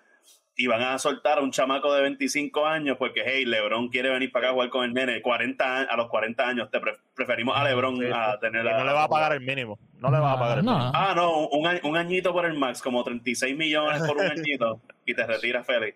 y 0.57 0.67
van 0.69 0.83
a 0.83 0.99
soltar 0.99 1.39
a 1.39 1.41
un 1.43 1.51
chamaco 1.51 1.93
de 1.93 2.03
25 2.03 2.65
años 2.67 2.97
porque, 2.99 3.23
hey, 3.27 3.45
LeBron 3.45 3.89
quiere 3.89 4.11
venir 4.11 4.31
para 4.31 4.47
acá 4.47 4.51
a 4.51 4.55
jugar 4.55 4.71
con 4.71 4.85
el 4.85 4.95
nene 4.95 5.21
40 5.21 5.81
a- 5.83 5.97
los 5.97 6.09
40 6.09 6.47
años. 6.47 6.71
Te 6.71 6.79
pre- 6.79 6.97
preferimos 7.15 7.57
a 7.57 7.65
LeBron 7.65 7.97
Sí, 7.99 8.05
a 8.15 8.39
tener 8.39 8.65
Y 8.65 8.69
no 8.69 8.85
le 8.85 8.93
va 8.93 9.05
a 9.05 9.09
pagar 9.09 9.33
el 9.33 9.41
mínimo. 9.41 9.79
No 9.99 10.11
le 10.11 10.19
va 10.19 10.33
a 10.33 10.39
pagar 10.39 10.59
el 10.59 10.65
No, 10.65 10.73
mínimo. 10.73 10.93
no. 10.93 10.99
Ah, 10.99 11.13
no, 11.17 11.47
un, 11.49 11.69
un 11.83 11.97
añito 11.97 12.33
por 12.33 12.45
el 12.47 12.55
max, 12.55 12.81
como 12.83 13.03
36 13.03 13.57
millones 13.57 14.03
por 14.07 14.17
un 14.17 14.27
añito 14.31 14.81
y 15.05 15.15
te 15.15 15.27
retiras 15.27 15.67
feliz. 15.67 15.95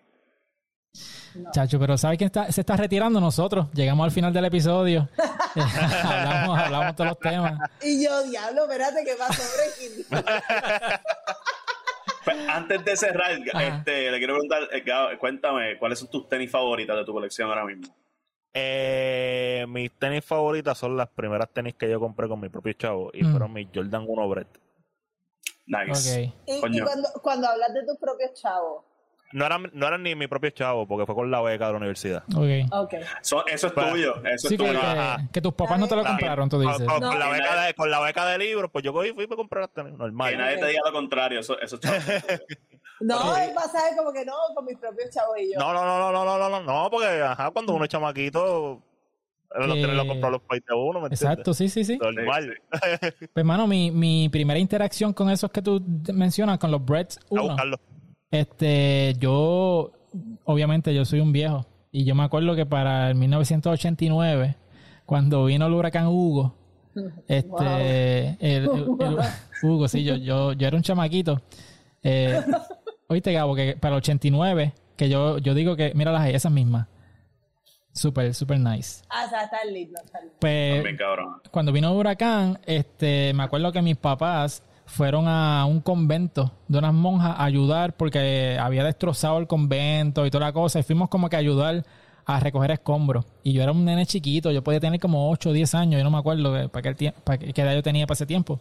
Chacho, 1.53 1.79
pero 1.79 1.95
¿sabes 1.97 2.17
quién 2.17 2.25
está, 2.25 2.51
se 2.51 2.61
está 2.61 2.75
retirando? 2.75 3.21
Nosotros. 3.21 3.67
Llegamos 3.73 4.03
al 4.03 4.11
final 4.11 4.33
del 4.33 4.45
episodio. 4.45 5.07
hablamos, 6.03 6.59
hablamos 6.59 6.95
todos 6.95 7.11
los 7.11 7.19
temas. 7.19 7.59
Y 7.83 8.03
yo, 8.03 8.23
diablo, 8.23 8.63
espérate, 8.63 9.03
¿qué 9.05 9.13
pasó, 9.17 9.41
Breaking? 9.55 10.05
Pues, 12.25 12.37
antes 12.49 12.83
de 12.85 12.95
cerrar, 12.97 13.31
este, 13.61 14.11
le 14.11 14.17
quiero 14.17 14.33
preguntar, 14.35 14.63
eh, 14.71 15.17
cuéntame, 15.17 15.77
¿cuáles 15.77 15.99
son 15.99 16.09
tus 16.09 16.27
tenis 16.27 16.51
favoritas 16.51 16.95
de 16.97 17.05
tu 17.05 17.13
colección 17.13 17.49
ahora 17.49 17.65
mismo? 17.65 17.93
Eh, 18.53 19.65
mis 19.69 19.91
tenis 19.99 20.25
favoritas 20.25 20.77
son 20.77 20.97
las 20.97 21.07
primeras 21.09 21.49
tenis 21.53 21.75
que 21.75 21.89
yo 21.89 21.99
compré 21.99 22.27
con 22.27 22.39
mi 22.39 22.49
propio 22.49 22.73
chavo 22.73 23.11
y 23.13 23.23
Mm. 23.23 23.31
fueron 23.31 23.53
mis 23.53 23.67
Jordan 23.73 24.05
1 24.07 24.29
Brett. 24.29 24.59
Nice. 25.67 26.25
Ok. 26.27 26.33
Y, 26.47 26.53
y 26.57 26.61
Coño. 26.61 26.83
cuando, 26.83 27.09
cuando 27.21 27.47
hablas 27.47 27.73
de 27.73 27.85
tus 27.85 27.97
propios 27.99 28.33
chavos, 28.33 28.83
no 29.31 29.45
eran, 29.45 29.69
no 29.73 29.87
eran 29.87 30.03
ni 30.03 30.15
mi 30.15 30.27
propio 30.27 30.49
chavo, 30.49 30.87
porque 30.87 31.05
fue 31.05 31.15
con 31.15 31.29
la 31.29 31.41
beca 31.41 31.67
de 31.67 31.71
la 31.71 31.77
universidad. 31.77 32.23
Ok. 32.35 32.71
okay. 32.71 33.01
Eso 33.21 33.43
es 33.45 33.61
pues, 33.71 33.89
tuyo. 33.91 34.15
Eso 34.25 34.49
es 34.49 34.57
tuyo. 34.57 34.79
Que, 35.31 35.41
tus 35.41 35.53
papás 35.53 35.79
no 35.79 35.87
te 35.87 35.95
lo 35.95 36.03
compraron, 36.03 36.49
tú 36.49 36.59
dices. 36.59 36.87
Con, 36.87 37.19
la 37.19 37.29
beca 37.29 37.61
de, 37.61 37.73
con, 37.73 38.39
libros, 38.39 38.71
pues 38.71 38.83
yo 38.83 38.93
cogí 38.93 39.09
y 39.09 39.13
fui 39.13 39.25
a 39.25 39.35
comprar 39.35 39.69
normal. 39.75 40.31
Que 40.31 40.37
nadie 40.37 40.57
te 40.57 40.67
diga 40.67 40.81
lo 40.85 40.91
contrario, 40.91 41.39
eso, 41.39 41.59
eso 41.59 41.79
No, 43.01 43.37
él 43.37 43.51
va 43.57 43.95
como 43.95 44.11
que 44.11 44.25
no, 44.25 44.33
con 44.53 44.65
mis 44.65 44.77
propios 44.77 45.09
chavos 45.09 45.37
y 45.39 45.53
yo. 45.53 45.59
No, 45.59 45.73
no, 45.73 45.85
no, 45.85 46.11
no, 46.11 46.25
no, 46.25 46.37
no, 46.37 46.49
no, 46.49 46.61
no, 46.61 46.89
porque 46.89 47.07
ajá, 47.21 47.49
cuando 47.51 47.73
uno 47.73 47.85
es 47.85 47.89
chamaquito, 47.89 48.81
eh, 49.51 49.61
que... 49.61 49.67
Los 49.67 49.77
tres 49.77 49.95
lo 49.95 50.07
compró 50.07 50.29
los 50.29 50.41
países 50.41 50.67
de 50.67 50.75
uno, 50.75 51.07
Exacto, 51.07 51.53
sí, 51.53 51.69
sí, 51.69 51.83
sí. 51.83 51.97
Normal. 51.97 52.61
Pues, 52.99 53.29
hermano, 53.35 53.67
mi, 53.67 53.89
mi 53.91 54.27
primera 54.29 54.59
interacción 54.59 55.13
con 55.13 55.29
esos 55.29 55.49
que 55.51 55.61
tú 55.61 55.81
mencionas, 56.13 56.59
con 56.59 56.71
los 56.71 56.83
Breads 56.83 57.19
1, 57.29 57.55
este, 58.31 59.15
yo 59.19 59.91
obviamente 60.45 60.93
yo 60.93 61.05
soy 61.05 61.19
un 61.19 61.31
viejo. 61.31 61.65
Y 61.91 62.03
yo 62.05 62.13
me 62.15 62.23
acuerdo 62.23 62.55
que 62.55 62.65
para 62.65 63.09
el 63.09 63.15
1989, 63.15 64.55
cuando 65.05 65.45
vino 65.45 65.65
el 65.65 65.73
huracán 65.73 66.07
Hugo, 66.07 66.53
este, 67.27 68.27
el, 68.39 68.65
el- 68.65 68.69
el- 68.99 69.17
Hugo, 69.63 69.87
sí, 69.87 70.03
yo, 70.03 70.15
yo, 70.15 70.53
yo 70.53 70.67
era 70.67 70.77
un 70.77 70.83
chamaquito. 70.83 71.41
Eh, 72.03 72.39
oíste, 73.07 73.33
Gabo, 73.33 73.55
que 73.55 73.75
para 73.75 73.95
el 73.95 73.99
89, 73.99 74.73
que 74.95 75.09
yo, 75.09 75.37
yo 75.39 75.53
digo 75.53 75.75
que, 75.75 75.91
míralas 75.95 76.21
ahí, 76.21 76.35
esas 76.35 76.51
mismas. 76.51 76.87
Súper, 77.91 78.33
súper 78.33 78.59
nice. 78.59 79.03
Ah, 79.09 79.23
o 79.25 79.29
sea, 79.29 79.43
está 79.43 79.65
lindo, 79.65 79.99
está 80.03 80.19
lindo. 80.21 80.35
Pues, 80.39 80.75
También 80.75 80.95
cabrón. 80.97 81.41
cuando 81.51 81.71
vino 81.71 81.89
el 81.91 81.97
huracán, 81.97 82.59
este, 82.65 83.33
me 83.33 83.43
acuerdo 83.43 83.71
que 83.71 83.81
mis 83.81 83.97
papás 83.97 84.63
fueron 84.89 85.27
a 85.27 85.65
un 85.65 85.81
convento 85.81 86.51
de 86.67 86.79
unas 86.79 86.93
monjas 86.93 87.35
a 87.37 87.43
ayudar 87.45 87.95
porque 87.95 88.57
había 88.59 88.83
destrozado 88.83 89.37
el 89.37 89.47
convento 89.47 90.25
y 90.25 90.31
toda 90.31 90.47
la 90.47 90.53
cosa. 90.53 90.79
Y 90.79 90.83
fuimos 90.83 91.09
como 91.09 91.29
que 91.29 91.35
a 91.35 91.39
ayudar 91.39 91.85
a 92.25 92.39
recoger 92.39 92.71
escombros. 92.71 93.25
Y 93.43 93.53
yo 93.53 93.63
era 93.63 93.71
un 93.71 93.85
nene 93.85 94.05
chiquito, 94.05 94.51
yo 94.51 94.63
podía 94.63 94.79
tener 94.79 94.99
como 94.99 95.29
8 95.31 95.49
o 95.49 95.53
10 95.53 95.73
años, 95.75 95.99
yo 95.99 96.03
no 96.03 96.11
me 96.11 96.17
acuerdo 96.17 96.53
de- 96.53 96.69
para 96.69 96.93
qué, 96.93 97.11
para 97.23 97.37
qué 97.37 97.61
edad 97.61 97.73
yo 97.73 97.83
tenía 97.83 98.05
para 98.05 98.15
ese 98.15 98.25
tiempo. 98.25 98.59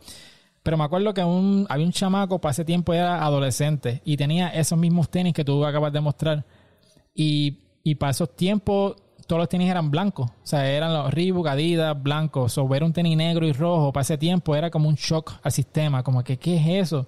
Pero 0.62 0.76
me 0.76 0.84
acuerdo 0.84 1.14
que 1.14 1.20
había 1.22 1.84
un 1.86 1.92
chamaco 1.92 2.40
para 2.40 2.52
ese 2.52 2.64
tiempo, 2.64 2.92
era 2.92 3.24
adolescente, 3.24 4.02
y 4.04 4.16
tenía 4.16 4.48
esos 4.48 4.78
mismos 4.78 5.08
tenis 5.10 5.32
que 5.34 5.44
tú 5.44 5.64
acabas 5.64 5.92
de 5.92 6.00
mostrar. 6.00 6.44
Y, 7.14 7.58
y 7.82 7.94
para 7.96 8.10
esos 8.10 8.34
tiempos, 8.36 8.96
todos 9.28 9.38
los 9.40 9.48
tenis 9.48 9.70
eran 9.70 9.90
blancos. 9.92 10.28
O 10.30 10.34
sea, 10.46 10.68
eran 10.68 10.92
los 10.92 11.12
Reebok, 11.14 11.46
Adidas, 11.46 12.02
blancos. 12.02 12.58
O 12.58 12.66
ver 12.66 12.82
un 12.82 12.92
tenis 12.92 13.16
negro 13.16 13.46
y 13.46 13.52
rojo 13.52 13.92
para 13.92 14.02
ese 14.02 14.18
tiempo 14.18 14.56
era 14.56 14.70
como 14.70 14.88
un 14.88 14.96
shock 14.96 15.34
al 15.42 15.52
sistema. 15.52 16.02
Como 16.02 16.24
que, 16.24 16.36
¿qué 16.38 16.56
es 16.56 16.86
eso? 16.86 17.06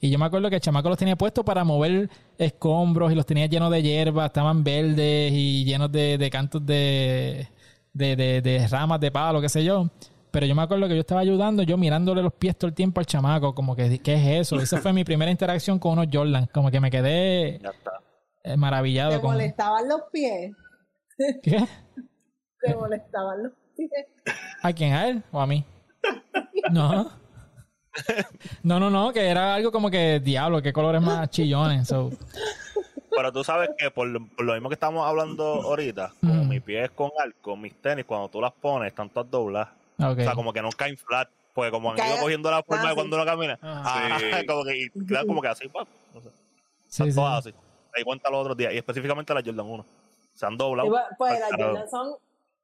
Y 0.00 0.10
yo 0.10 0.18
me 0.18 0.26
acuerdo 0.26 0.50
que 0.50 0.56
el 0.56 0.60
chamaco 0.60 0.88
los 0.90 0.98
tenía 0.98 1.16
puestos 1.16 1.44
para 1.44 1.64
mover 1.64 2.10
escombros 2.36 3.10
y 3.10 3.14
los 3.14 3.24
tenía 3.24 3.46
llenos 3.46 3.70
de 3.70 3.82
hierba, 3.82 4.26
estaban 4.26 4.62
verdes 4.62 5.32
y 5.32 5.64
llenos 5.64 5.90
de, 5.90 6.18
de 6.18 6.30
cantos 6.30 6.64
de, 6.66 7.48
de, 7.92 8.14
de, 8.14 8.42
de 8.42 8.68
ramas 8.68 9.00
de 9.00 9.10
palo, 9.10 9.40
qué 9.40 9.48
sé 9.48 9.64
yo. 9.64 9.88
Pero 10.30 10.44
yo 10.46 10.54
me 10.54 10.62
acuerdo 10.62 10.88
que 10.88 10.94
yo 10.94 11.00
estaba 11.00 11.20
ayudando, 11.22 11.62
yo 11.62 11.78
mirándole 11.78 12.20
los 12.22 12.34
pies 12.34 12.56
todo 12.58 12.68
el 12.68 12.74
tiempo 12.74 13.00
al 13.00 13.06
chamaco, 13.06 13.54
como 13.54 13.74
que, 13.74 13.98
¿qué 14.00 14.14
es 14.14 14.40
eso? 14.48 14.60
Esa 14.60 14.78
fue 14.82 14.92
mi 14.92 15.04
primera 15.04 15.30
interacción 15.30 15.78
con 15.78 15.92
unos 15.92 16.08
Jordan, 16.12 16.48
como 16.52 16.70
que 16.70 16.80
me 16.80 16.90
quedé 16.90 17.60
Ya 17.62 17.70
está. 17.70 17.92
eh, 18.42 18.56
maravillado 18.58 19.12
¿Te 19.12 19.20
con... 19.20 19.30
molestaban 19.30 19.88
los 19.88 20.02
pies? 20.12 20.52
¿Qué? 21.42 21.66
¿Te 22.60 22.74
molestaban 22.74 23.42
los 23.44 23.52
pies? 23.76 23.90
¿A 24.62 24.72
quién? 24.72 24.92
¿A 24.94 25.08
él 25.08 25.22
o 25.32 25.40
a 25.40 25.46
mí? 25.46 25.64
No. 26.72 27.10
No, 28.62 28.80
no, 28.80 28.90
no, 28.90 29.12
que 29.12 29.20
era 29.28 29.54
algo 29.54 29.70
como 29.70 29.90
que, 29.90 30.18
diablo, 30.18 30.60
qué 30.62 30.72
colores 30.72 31.00
más 31.02 31.28
chillones. 31.30 31.86
So, 31.86 32.10
Pero 33.10 33.32
tú 33.32 33.44
sabes 33.44 33.70
que 33.78 33.90
por, 33.90 34.08
lo- 34.08 34.26
por 34.28 34.44
lo 34.46 34.54
mismo 34.54 34.68
que 34.68 34.74
estamos 34.74 35.06
hablando 35.06 35.44
ahorita, 35.44 36.12
como 36.20 36.42
Mm. 36.44 36.48
mi 36.48 36.58
pie 36.60 36.84
es 36.84 36.90
con 36.90 37.10
arco, 37.22 37.56
mis 37.56 37.74
tenis, 37.80 38.04
cuando 38.04 38.28
tú 38.28 38.40
las 38.40 38.52
pones, 38.52 38.88
están 38.88 39.10
todas 39.10 39.30
dobladas. 39.30 39.68
O 39.98 40.14
sea, 40.16 40.32
como 40.32 40.52
que 40.52 40.60
no 40.62 40.70
caen 40.70 40.96
flat. 40.96 41.28
Porque 41.52 41.70
como 41.70 41.92
han 41.92 41.98
ido 41.98 42.16
cogiendo 42.20 42.50
la 42.50 42.64
forma 42.64 42.88
de 42.88 42.94
cuando 42.96 43.14
uno 43.14 43.24
camina. 43.24 43.58
Ah, 43.62 44.18
Sí. 44.18 44.24
como 44.48 44.64
que 44.64 44.76
y 44.76 44.90
quedan 45.06 45.26
como 45.28 45.40
que 45.40 45.48
así, 45.48 45.68
pues, 45.68 45.86
no 46.14 46.20
sé, 46.20 46.28
Sí, 46.30 47.02
están 47.02 47.10
sí. 47.10 47.14
todas 47.14 47.38
así. 47.46 47.54
Di 47.96 48.02
cuenta 48.02 48.28
los 48.30 48.40
otros 48.40 48.56
días. 48.56 48.72
Y 48.74 48.78
específicamente 48.78 49.32
las 49.32 49.44
Jordan 49.44 49.66
1. 49.66 49.86
Se 50.34 50.46
han 50.46 50.56
doblado. 50.56 50.92
Pues 51.18 51.40
las. 51.40 51.50
Jordan 51.50 51.88
son, 51.88 52.16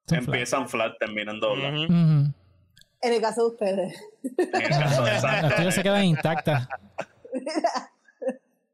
flat. 0.06 0.18
Empiezan 0.22 0.68
flat, 0.68 0.92
terminan 0.98 1.40
doblas. 1.40 1.72
Ujú. 1.72 1.84
Ujú. 1.84 2.32
en 3.02 3.12
el 3.14 3.20
caso 3.20 3.42
de 3.42 3.48
ustedes. 3.48 4.02
En 4.38 4.62
el 4.62 4.68
caso 4.68 5.02
de 5.04 5.12
Las 5.12 5.56
tuyas 5.56 5.74
se 5.74 5.82
quedan 5.82 6.04
intactas. 6.04 6.68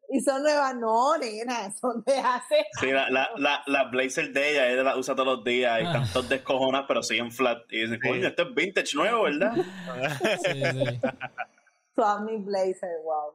Y 0.08 0.20
son 0.20 0.40
nuevas, 0.44 0.72
no, 0.76 1.18
nena, 1.18 1.72
son 1.72 2.02
de 2.04 2.16
hace. 2.16 2.64
Sí, 2.80 2.92
la, 2.92 3.10
la, 3.10 3.28
la, 3.38 3.62
la 3.66 3.84
blazer 3.90 4.32
de 4.32 4.52
ella, 4.52 4.68
ella 4.68 4.84
la 4.84 4.96
usa 4.96 5.16
todos 5.16 5.26
los 5.38 5.44
días 5.44 5.80
y 5.80 5.84
Ah. 5.84 5.88
están 5.90 6.12
todos 6.12 6.28
descojonas, 6.28 6.84
pero 6.86 7.02
siguen 7.02 7.32
flat. 7.32 7.58
Y 7.70 7.80
dicen, 7.80 7.98
coño, 8.00 8.28
esto 8.28 8.44
es 8.44 8.54
vintage 8.54 8.96
nuevo, 8.96 9.24
¿verdad? 9.24 9.52
Sí, 10.44 10.62
sí. 10.62 11.00
Son 11.96 12.24
mis 12.24 12.44
blazers, 12.44 13.02
wow. 13.04 13.32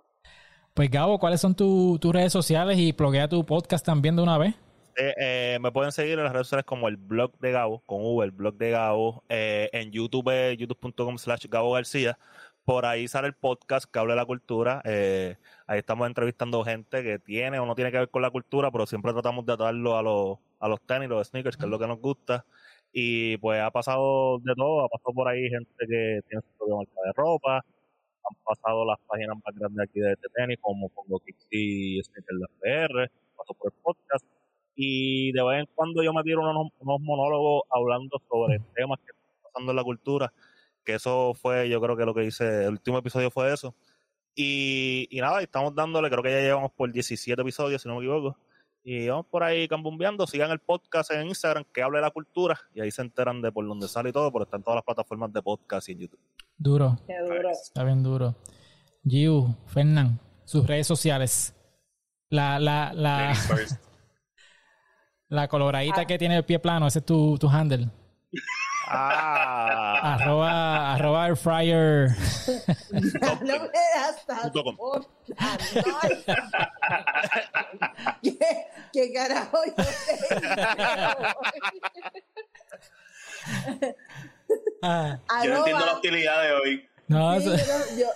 Pues 0.74 0.89
Gabo, 0.89 1.20
¿cuáles 1.20 1.41
son 1.41 1.53
tu- 1.55 1.99
tus 1.99 2.14
redes 2.14 2.32
sociales? 2.32 2.78
Y 2.78 2.93
bloquea 2.93 3.28
tu 3.28 3.45
podcast 3.45 3.86
también 3.86 4.16
de 4.16 4.22
una 4.22 4.38
vez. 4.38 4.55
Eh, 4.98 5.14
eh, 5.18 5.60
me 5.62 5.72
pueden 5.72 5.92
seguir 5.92 6.18
en 6.18 6.24
las 6.26 6.34
redes 6.34 6.48
sociales 6.48 6.66
como 6.66 6.88
el 6.88 6.98
blog 6.98 7.38
de 7.39 7.52
Gabo, 7.52 7.82
con 7.86 8.00
V, 8.02 8.26
el 8.26 8.32
blog 8.32 8.56
de 8.56 8.72
Gabo, 8.72 9.24
eh, 9.30 9.70
en 9.74 9.92
YouTube, 9.92 10.30
eh, 10.32 10.58
youtube.com 10.58 11.18
slash 11.18 11.48
Gabo 11.48 11.74
García. 11.74 12.18
Por 12.66 12.86
ahí 12.86 13.08
sale 13.08 13.28
el 13.28 13.34
podcast 13.34 13.89
que 13.92 14.00
habla 14.00 14.14
de 14.14 14.20
la 14.20 14.26
cultura. 14.26 14.82
eh, 14.86 15.38
ahí 15.68 15.80
estamos 15.80 16.08
entrevistando 16.08 16.64
gente 16.64 17.04
que 17.04 17.20
tiene 17.20 17.60
o 17.60 17.66
no 17.66 17.76
tiene 17.76 17.92
que 17.92 17.98
ver 18.00 18.10
con 18.10 18.22
la 18.22 18.30
cultura, 18.30 18.72
pero 18.72 18.86
siempre 18.86 19.14
tratamos 19.14 19.46
de 19.46 19.54
atarlo 19.54 19.98
a 19.98 20.02
los, 20.04 20.38
a 20.60 20.68
los 20.68 20.82
tenis, 20.82 21.10
los 21.10 21.28
sneakers, 21.28 21.58
que 21.58 21.66
es 21.66 21.70
lo 21.70 21.80
que 21.80 21.88
nos 21.88 22.00
gusta. 22.00 22.46
Y 22.94 23.38
pues 23.38 23.62
ha 23.62 23.72
pasado 23.72 24.39
de 24.39 24.54
todo, 24.56 24.86
ha 24.86 24.89
pasado 24.89 25.14
por 25.14 25.28
ahí 25.28 25.50
gente 25.50 25.72
que 25.80 26.22
tiene 26.28 26.42
su 26.42 26.58
propia 26.58 26.76
marca 26.76 27.02
de 27.06 27.14
ropa, 27.16 27.56
han 27.58 28.36
pasado 28.44 28.86
las 28.86 29.00
páginas 29.08 29.38
más 29.44 29.56
grandes 29.56 29.89
aquí 29.89 30.00
de, 30.00 30.16
tenis, 30.36 30.58
como 30.62 30.89
Pongo 30.89 31.20
Kicks 31.20 31.48
y 31.52 32.02
Sneakers 32.04 32.39
de 32.39 32.48
PR, 32.60 33.12
pasó 33.38 33.54
por 33.54 33.72
el 33.72 33.80
podcast 33.82 34.26
y 34.76 35.32
de 35.32 35.43
vez 35.43 35.59
en 35.61 35.69
cuando 35.76 36.01
yo 36.03 36.13
me 36.13 36.24
tiro 36.24 36.41
unos, 36.41 36.72
unos 36.80 36.99
monólogos 37.01 37.63
hablando 37.69 38.22
sobre 38.30 38.59
temas 38.76 38.99
que 38.99 39.11
están 39.11 39.41
pasando 39.43 39.72
en 39.72 39.76
la 39.76 39.84
cultura, 39.84 40.34
que 40.84 40.95
eso 40.95 41.34
fue, 41.34 41.69
yo 41.69 41.80
creo 41.82 41.95
que 41.97 42.05
lo 42.05 42.13
que 42.13 42.26
hice, 42.26 42.63
el 42.65 42.72
último 42.72 42.97
episodio 42.97 43.30
fue 43.32 43.53
eso. 43.53 43.76
Y, 44.34 45.07
y 45.11 45.19
nada, 45.19 45.41
estamos 45.41 45.76
dándole, 45.76 46.09
creo 46.09 46.24
que 46.24 46.32
ya 46.32 46.39
llevamos 46.39 46.72
por 46.72 46.91
17 46.91 47.41
episodios, 47.41 47.82
si 47.82 47.88
no 47.89 47.95
me 47.95 48.01
equivoco. 48.01 48.38
Y 48.84 49.07
vamos 49.09 49.28
por 49.28 49.43
ahí 49.43 49.67
cambumbeando, 49.67 50.26
sigan 50.26 50.49
el 50.49 50.59
podcast 50.59 51.11
en 51.11 51.28
Instagram, 51.28 51.65
que 51.72 51.84
hable 51.84 51.99
de 51.99 52.01
la 52.03 52.09
cultura, 52.11 52.59
y 52.74 52.82
ahí 52.82 52.89
se 52.89 53.03
enteran 53.03 53.41
de 53.41 53.51
por 53.51 53.67
dónde 53.67 53.88
sale 53.88 54.09
y 54.09 54.11
todo, 54.11 54.32
porque 54.32 54.45
están 54.45 54.63
todas 54.63 54.78
las 54.78 54.86
plataformas 54.86 55.32
de 55.34 55.43
podcast 55.43 55.88
y 55.89 55.91
en 55.91 55.99
YouTube. 55.99 56.19
Duro, 56.57 56.97
Qué 57.05 57.19
duro. 57.19 57.49
está 57.51 57.84
bien 57.84 58.01
duro. 58.01 58.36
Giu, 59.03 59.55
Fernán, 59.67 60.19
sus 60.45 60.65
redes 60.65 60.88
sociales. 60.88 61.53
La, 62.30 62.57
la, 62.59 62.93
la. 62.93 63.34
La 65.32 65.47
coloradita 65.47 66.05
que 66.05 66.17
tiene 66.17 66.36
el 66.38 66.43
pie 66.43 66.59
plano, 66.59 66.88
ese 66.88 66.99
es 66.99 67.05
tu, 67.05 67.38
tu 67.38 67.47
handle. 67.49 67.88
Ah, 68.93 70.15
Arroba, 70.15 70.93
arroba 70.93 71.27
air 71.27 71.38
fryer. 71.38 72.09
no 72.91 73.36
me 73.41 73.69
das 73.95 74.25
no. 74.53 75.07
¿Qué, 78.21 78.38
¿Qué 78.91 79.13
carajo 79.13 79.59
yo 79.65 79.73
tengo? 79.75 79.88
Ah, 84.84 85.17
Yo 85.45 85.51
no 85.51 85.57
entiendo 85.59 85.86
la 85.86 85.93
hostilidad 85.93 86.41
de 86.43 86.51
hoy. 86.51 86.89
no, 87.07 87.39
Sí, 87.39 87.53
eso- 87.53 87.95
yo 87.97 87.97
yo- 87.97 88.09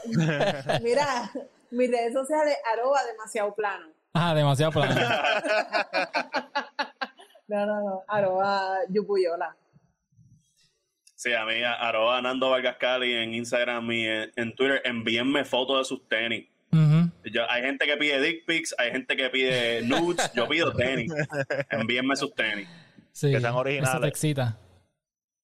mira, 0.82 1.32
mis 1.72 1.90
redes 1.90 2.12
sociales, 2.14 2.58
arroba 2.74 3.02
demasiado 3.06 3.56
plano. 3.56 3.88
ah, 4.14 4.34
demasiado 4.34 4.74
plano. 4.74 4.94
No, 7.48 7.66
no, 7.66 7.80
no, 7.82 8.04
arroba 8.08 8.78
yupuyola. 8.90 9.56
Sí, 11.16 11.34
a 11.34 11.46
mí, 11.46 11.54
arroba 11.64 12.22
Nando 12.22 12.50
Vargas 12.50 12.76
Cali 12.78 13.14
en 13.14 13.34
Instagram 13.34 13.90
y 13.92 14.06
en, 14.06 14.32
en 14.36 14.56
Twitter, 14.56 14.82
envíenme 14.84 15.46
fotos 15.46 15.80
de 15.80 15.86
sus 15.86 16.08
tenis. 16.08 16.48
Yo- 17.32 17.50
hay 17.50 17.64
gente 17.64 17.86
que 17.86 17.96
pide 17.98 18.20
dick 18.22 18.46
pics, 18.46 18.76
hay 18.78 18.92
gente 18.92 19.16
que 19.16 19.30
pide 19.30 19.82
nudes, 19.84 20.32
yo 20.36 20.48
pido 20.48 20.74
tenis. 20.74 21.12
Envíenme 21.70 22.16
sus 22.18 22.36
tenis. 22.36 22.68
Sí, 23.14 23.32
Que 23.32 23.40
sean 23.40 23.54
originales. 23.56 23.92
Eso 23.94 24.02
te 24.02 24.08
excita. 24.10 24.60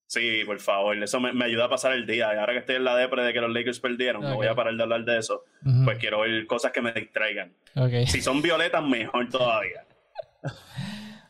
Sí, 0.07 0.43
por 0.45 0.59
favor, 0.59 1.01
eso 1.01 1.21
me, 1.21 1.31
me 1.31 1.45
ayuda 1.45 1.65
a 1.65 1.69
pasar 1.69 1.93
el 1.93 2.05
día. 2.05 2.33
Y 2.35 2.37
ahora 2.37 2.51
que 2.51 2.59
estoy 2.59 2.75
en 2.75 2.83
la 2.83 2.97
depre 2.97 3.23
de 3.23 3.31
que 3.31 3.39
los 3.39 3.49
Lakers 3.49 3.79
perdieron, 3.79 4.21
no 4.23 4.35
voy 4.35 4.47
a 4.47 4.55
parar 4.55 4.75
de 4.75 4.83
hablar 4.83 5.05
de 5.05 5.17
eso. 5.19 5.45
Pues 5.85 5.97
quiero 5.99 6.19
ver 6.19 6.45
cosas 6.47 6.73
que 6.73 6.81
me 6.81 6.91
distraigan. 6.91 7.53
Si 8.07 8.21
son 8.21 8.41
violetas, 8.41 8.83
mejor 8.83 9.29
todavía. 9.29 9.85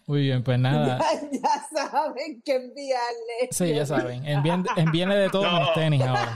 Muy 0.08 0.22
bien, 0.24 0.44
pues 0.44 0.60
nada. 0.60 1.00
ya 1.32 1.90
saben 1.90 2.42
qué 2.44 2.56
enviarle. 2.56 3.50
Sí, 3.52 3.74
ya 3.74 3.86
saben. 3.86 4.26
Envíen, 4.26 4.66
envíenle 4.76 5.16
de 5.16 5.30
todo 5.30 5.44
No. 5.46 5.54
menos 5.54 5.74
tenis 5.74 6.02
ahora. 6.02 6.36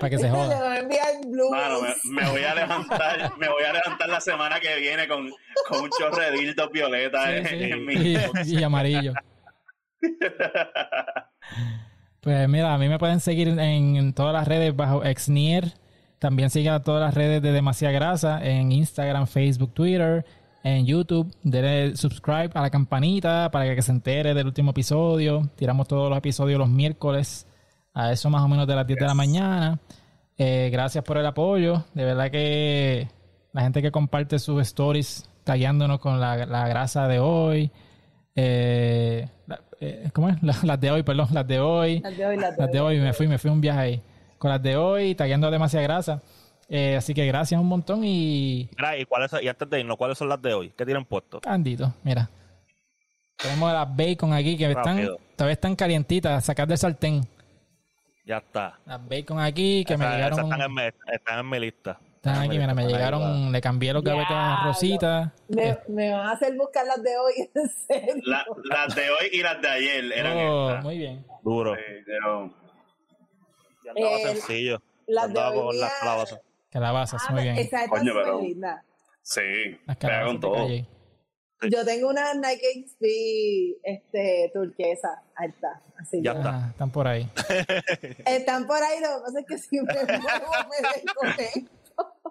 Para 0.00 0.10
que 0.10 0.18
se 0.18 0.24
Le 0.24 0.30
joda. 0.30 0.58
voy 0.58 0.66
a 0.76 0.78
enviar 0.80 1.06
blues. 1.26 1.50
Mano, 1.50 1.80
me, 1.82 2.22
me 2.22 2.30
voy 2.30 2.42
a 2.44 2.54
levantar, 2.54 3.32
me 3.38 3.48
voy 3.48 3.62
a 3.64 3.72
levantar 3.72 4.08
la 4.08 4.20
semana 4.20 4.58
que 4.60 4.76
viene 4.76 5.06
con, 5.08 5.30
con 5.68 5.80
un 5.82 5.90
chorro 5.98 6.18
de 6.18 6.30
dildos 6.32 6.68
Sí, 6.72 6.80
en, 6.80 7.46
sí. 7.46 7.64
en 7.64 7.86
mi 7.86 7.94
Y, 7.94 8.58
y 8.58 8.62
amarillo. 8.62 9.12
Pues 12.20 12.48
mira, 12.48 12.72
a 12.74 12.78
mí 12.78 12.88
me 12.88 12.98
pueden 12.98 13.20
seguir 13.20 13.48
en, 13.48 13.60
en 13.96 14.14
todas 14.14 14.32
las 14.32 14.48
redes 14.48 14.74
bajo 14.74 15.04
Exnier. 15.04 15.74
También 16.18 16.48
sigan 16.50 16.82
todas 16.82 17.02
las 17.02 17.14
redes 17.14 17.42
de 17.42 17.52
Demasiada 17.52 17.92
Grasa 17.92 18.42
en 18.42 18.72
Instagram, 18.72 19.26
Facebook, 19.26 19.74
Twitter, 19.74 20.24
en 20.64 20.84
YouTube. 20.86 21.32
Denle 21.44 21.94
subscribe 21.96 22.50
a 22.54 22.62
la 22.62 22.70
campanita 22.70 23.48
para 23.52 23.72
que 23.74 23.82
se 23.82 23.92
entere 23.92 24.34
del 24.34 24.46
último 24.46 24.72
episodio. 24.72 25.48
Tiramos 25.54 25.86
todos 25.86 26.08
los 26.08 26.18
episodios 26.18 26.58
los 26.58 26.68
miércoles 26.68 27.46
a 27.92 28.10
eso 28.10 28.28
más 28.30 28.42
o 28.42 28.48
menos 28.48 28.66
de 28.66 28.74
las 28.74 28.86
10 28.86 28.98
de 28.98 29.06
la 29.06 29.14
mañana. 29.14 29.78
Eh, 30.36 30.68
gracias 30.72 31.04
por 31.04 31.16
el 31.18 31.26
apoyo. 31.26 31.84
De 31.94 32.04
verdad 32.04 32.30
que 32.30 33.08
la 33.52 33.62
gente 33.62 33.80
que 33.82 33.92
comparte 33.92 34.40
sus 34.40 34.60
stories 34.62 35.28
tagueándonos 35.44 36.00
con 36.00 36.18
la, 36.18 36.44
la 36.46 36.66
grasa 36.66 37.06
de 37.06 37.20
hoy. 37.20 37.70
Eh, 38.34 39.28
la- 39.46 39.60
eh, 39.80 40.10
¿Cómo 40.12 40.28
es? 40.28 40.36
La- 40.42 40.56
las 40.62 40.80
de 40.80 40.90
hoy, 40.90 41.02
perdón, 41.02 41.28
las 41.32 41.46
de 41.46 41.60
hoy. 41.60 42.00
Las 42.00 42.16
de 42.16 42.26
hoy, 42.26 42.36
las 42.36 42.56
de 42.56 42.62
Las 42.62 42.72
de 42.72 42.80
hoy, 42.80 42.98
me 42.98 43.12
fui, 43.12 43.28
me 43.28 43.38
fui 43.38 43.50
un 43.50 43.60
viaje 43.60 43.78
ahí. 43.80 44.02
Con 44.38 44.50
las 44.50 44.62
de 44.62 44.76
hoy, 44.76 45.14
tagueando 45.14 45.50
demasiada 45.50 45.82
grasa. 45.84 46.22
Eh, 46.68 46.96
así 46.96 47.12
que 47.14 47.26
gracias 47.26 47.60
un 47.60 47.66
montón 47.68 48.02
y 48.04 48.68
Mira, 48.76 48.96
¿y, 48.96 49.04
cuáles, 49.04 49.30
y 49.42 49.48
antes 49.48 49.68
de 49.68 49.80
irnos, 49.80 49.96
¿cuáles 49.96 50.16
son 50.16 50.28
las 50.28 50.40
de 50.40 50.54
hoy? 50.54 50.72
¿Qué 50.76 50.84
tienen 50.84 51.04
puesto? 51.04 51.40
Andito, 51.44 51.92
mira. 52.02 52.28
Tenemos 53.36 53.72
las 53.72 53.94
bacon 53.96 54.32
aquí 54.32 54.56
que 54.56 54.70
están, 54.70 55.08
todavía 55.36 55.52
están 55.54 55.76
calientitas, 55.76 56.44
sacar 56.44 56.66
del 56.68 56.78
sartén. 56.78 57.26
Ya 58.24 58.38
está. 58.38 58.78
Las 58.86 59.06
bacon 59.06 59.38
aquí 59.40 59.84
que 59.84 59.96
me 59.98 60.06
llegaron. 60.06 60.40
están, 60.44 60.60
en, 60.62 60.74
mi- 60.74 60.82
están 61.12 61.38
en 61.40 61.50
mi 61.50 61.60
lista. 61.60 61.98
Están 62.16 62.38
aquí, 62.38 62.58
mira, 62.58 62.72
me 62.72 62.86
llegaron, 62.86 63.52
le 63.52 63.60
cambié 63.60 63.92
los 63.92 64.02
gavetes 64.02 64.30
a 64.30 64.34
Diablo. 64.46 64.64
Rosita. 64.64 65.32
Me, 65.48 65.76
me 65.88 66.10
van 66.10 66.26
a 66.28 66.32
hacer 66.32 66.56
buscar 66.56 66.86
las 66.86 67.02
de 67.02 67.18
hoy, 67.18 67.34
en 67.54 67.68
serio. 67.68 68.22
La- 68.24 68.46
las 68.64 68.94
de 68.94 69.10
hoy 69.10 69.28
y 69.32 69.42
las 69.42 69.60
de 69.60 69.68
ayer 69.68 70.12
eran 70.12 70.36
Oh, 70.38 70.68
estas. 70.70 70.84
muy 70.84 70.96
bien. 70.98 71.26
Duro. 71.42 71.74
Sí, 71.74 71.80
pero- 72.06 72.50
Ya 73.84 73.90
andaba 73.90 74.16
Eh, 74.16 74.22
sencillo. 74.36 74.80
las 75.06 75.24
Andaba 75.24 75.50
de 75.50 75.58
hoy 75.58 75.76
calabazas. 76.74 77.22
Calabazas, 77.22 77.22
Ah, 77.28 77.32
muy 77.32 77.42
bien. 77.44 77.56
Esa 77.56 77.84
está 77.84 78.00
pero- 78.02 78.40
linda. 78.40 78.84
sí, 79.22 79.40
Las 79.86 79.96
pega 79.96 80.10
calabazas 80.12 80.40
todo. 80.40 80.54
calle. 80.54 80.86
Yo 81.70 81.82
tengo 81.84 82.08
una 82.10 82.34
Nike 82.34 82.84
XP 82.84 83.78
este, 83.84 84.50
turquesa 84.52 85.22
alta. 85.36 85.80
Así 85.98 86.20
Ya 86.22 86.32
que- 86.32 86.38
está. 86.38 86.50
Ah, 86.54 86.68
están 86.70 86.90
por 86.90 87.06
ahí. 87.08 87.30
Están 88.26 88.66
por 88.66 88.76
ahí, 88.82 89.00
lo 89.00 89.08
que 89.16 89.22
pasa 89.24 89.40
es 89.40 89.46
que 89.46 89.58
si 89.58 89.76
me 89.80 89.94
muevo 89.94 90.52
me 90.68 90.88
desconecto. 91.00 91.70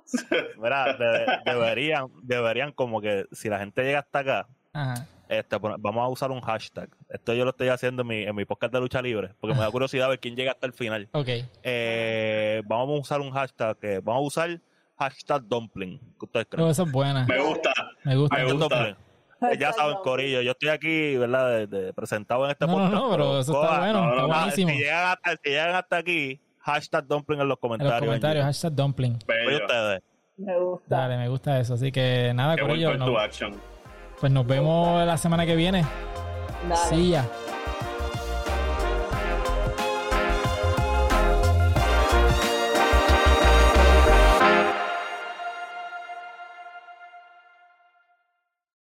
Mira, 0.62 0.94
de- 0.98 1.39
deberían, 1.46 2.08
deberían 2.22 2.72
como 2.74 3.02
que 3.02 3.26
si 3.32 3.50
la 3.50 3.58
gente 3.60 3.84
llega 3.84 4.00
hasta 4.00 4.20
acá, 4.20 4.48
Ajá. 4.74 5.08
Este, 5.40 5.58
vamos 5.60 6.04
a 6.04 6.08
usar 6.08 6.32
un 6.32 6.42
hashtag. 6.42 6.90
Esto 7.10 7.34
yo 7.34 7.44
lo 7.44 7.52
estoy 7.52 7.70
haciendo 7.70 8.02
en 8.04 8.08
mi, 8.08 8.24
en 8.24 8.36
mi 8.36 8.46
podcast 8.46 8.74
de 8.74 8.80
lucha 8.80 9.02
libre, 9.02 9.34
porque 9.40 9.54
me 9.56 9.62
da 9.62 9.70
curiosidad 9.72 10.10
ver 10.10 10.20
quién 10.20 10.36
llega 10.36 10.52
hasta 10.52 10.68
el 10.68 10.74
final. 10.74 11.10
Ok. 11.14 11.30
Eh, 11.64 12.62
vamos 12.66 12.98
a 12.98 13.02
usar 13.02 13.22
un 13.22 13.32
hashtag 13.32 13.78
vamos 14.04 14.22
a 14.24 14.28
usar 14.28 14.60
hashtag 14.98 15.44
dumpling. 15.48 16.00
¿Qué 16.20 16.26
ustedes 16.26 16.46
creen? 16.50 16.68
Oh, 16.68 16.72
esa 16.72 16.84
es 16.84 16.92
buena. 16.92 17.26
Me 17.26 17.40
gusta. 17.40 17.74
Me 18.04 18.16
gusta. 18.16 18.38
me 18.38 18.54
gusta. 18.54 18.90
Eh, 18.90 19.58
Ya 19.60 19.74
saben, 19.74 19.98
Corillo, 20.04 20.42
yo 20.42 20.52
estoy 20.52 20.70
aquí, 20.70 21.18
¿verdad? 21.18 21.50
De, 21.50 21.68
de- 21.68 21.94
presentado 21.94 22.46
en 22.46 22.52
este 22.52 22.66
No, 22.66 22.72
no, 22.72 22.78
podcast. 22.86 22.94
no, 23.04 23.12
pero 23.12 23.40
eso 23.40 23.62
está 23.64 23.80
bueno, 23.80 23.94
no, 24.06 24.10
está 24.10 24.22
no, 24.22 24.28
no, 24.30 24.34
buenísimo. 24.36 24.70
Si 24.72 24.78
llegan, 24.78 25.08
hasta, 25.12 25.32
si 25.44 25.50
llegan 25.50 25.76
hasta 25.76 25.98
aquí, 25.98 26.40
hashtag 26.60 27.08
dumpling 27.08 27.42
en 27.42 27.48
los 27.50 27.58
En 27.58 27.60
comentarios. 27.62 28.00
los 28.00 28.08
comentarios, 28.08 28.46
hashtag 28.46 28.72
dumpling. 28.74 29.14
Oye, 29.28 29.46
Bello. 29.46 29.66
ustedes. 29.66 30.02
Me 30.38 30.60
gusta. 30.60 30.86
Dale, 30.96 31.18
me 31.18 31.28
gusta 31.28 31.60
eso. 31.60 31.74
Así 31.74 31.92
que 31.92 32.32
nada, 32.34 32.56
Qué 32.56 32.62
buen 32.62 32.72
Corillo. 32.72 32.90
call 32.92 33.00
to 33.00 33.06
no- 33.12 33.20
action. 33.20 33.72
Pues 34.24 34.32
nos 34.32 34.47
vemos 34.47 35.05
la 35.05 35.17
semana 35.17 35.45
que 35.45 35.53
viene. 35.53 35.84
Dale. 36.69 36.82
Sí, 36.88 37.09
ya. 37.09 37.30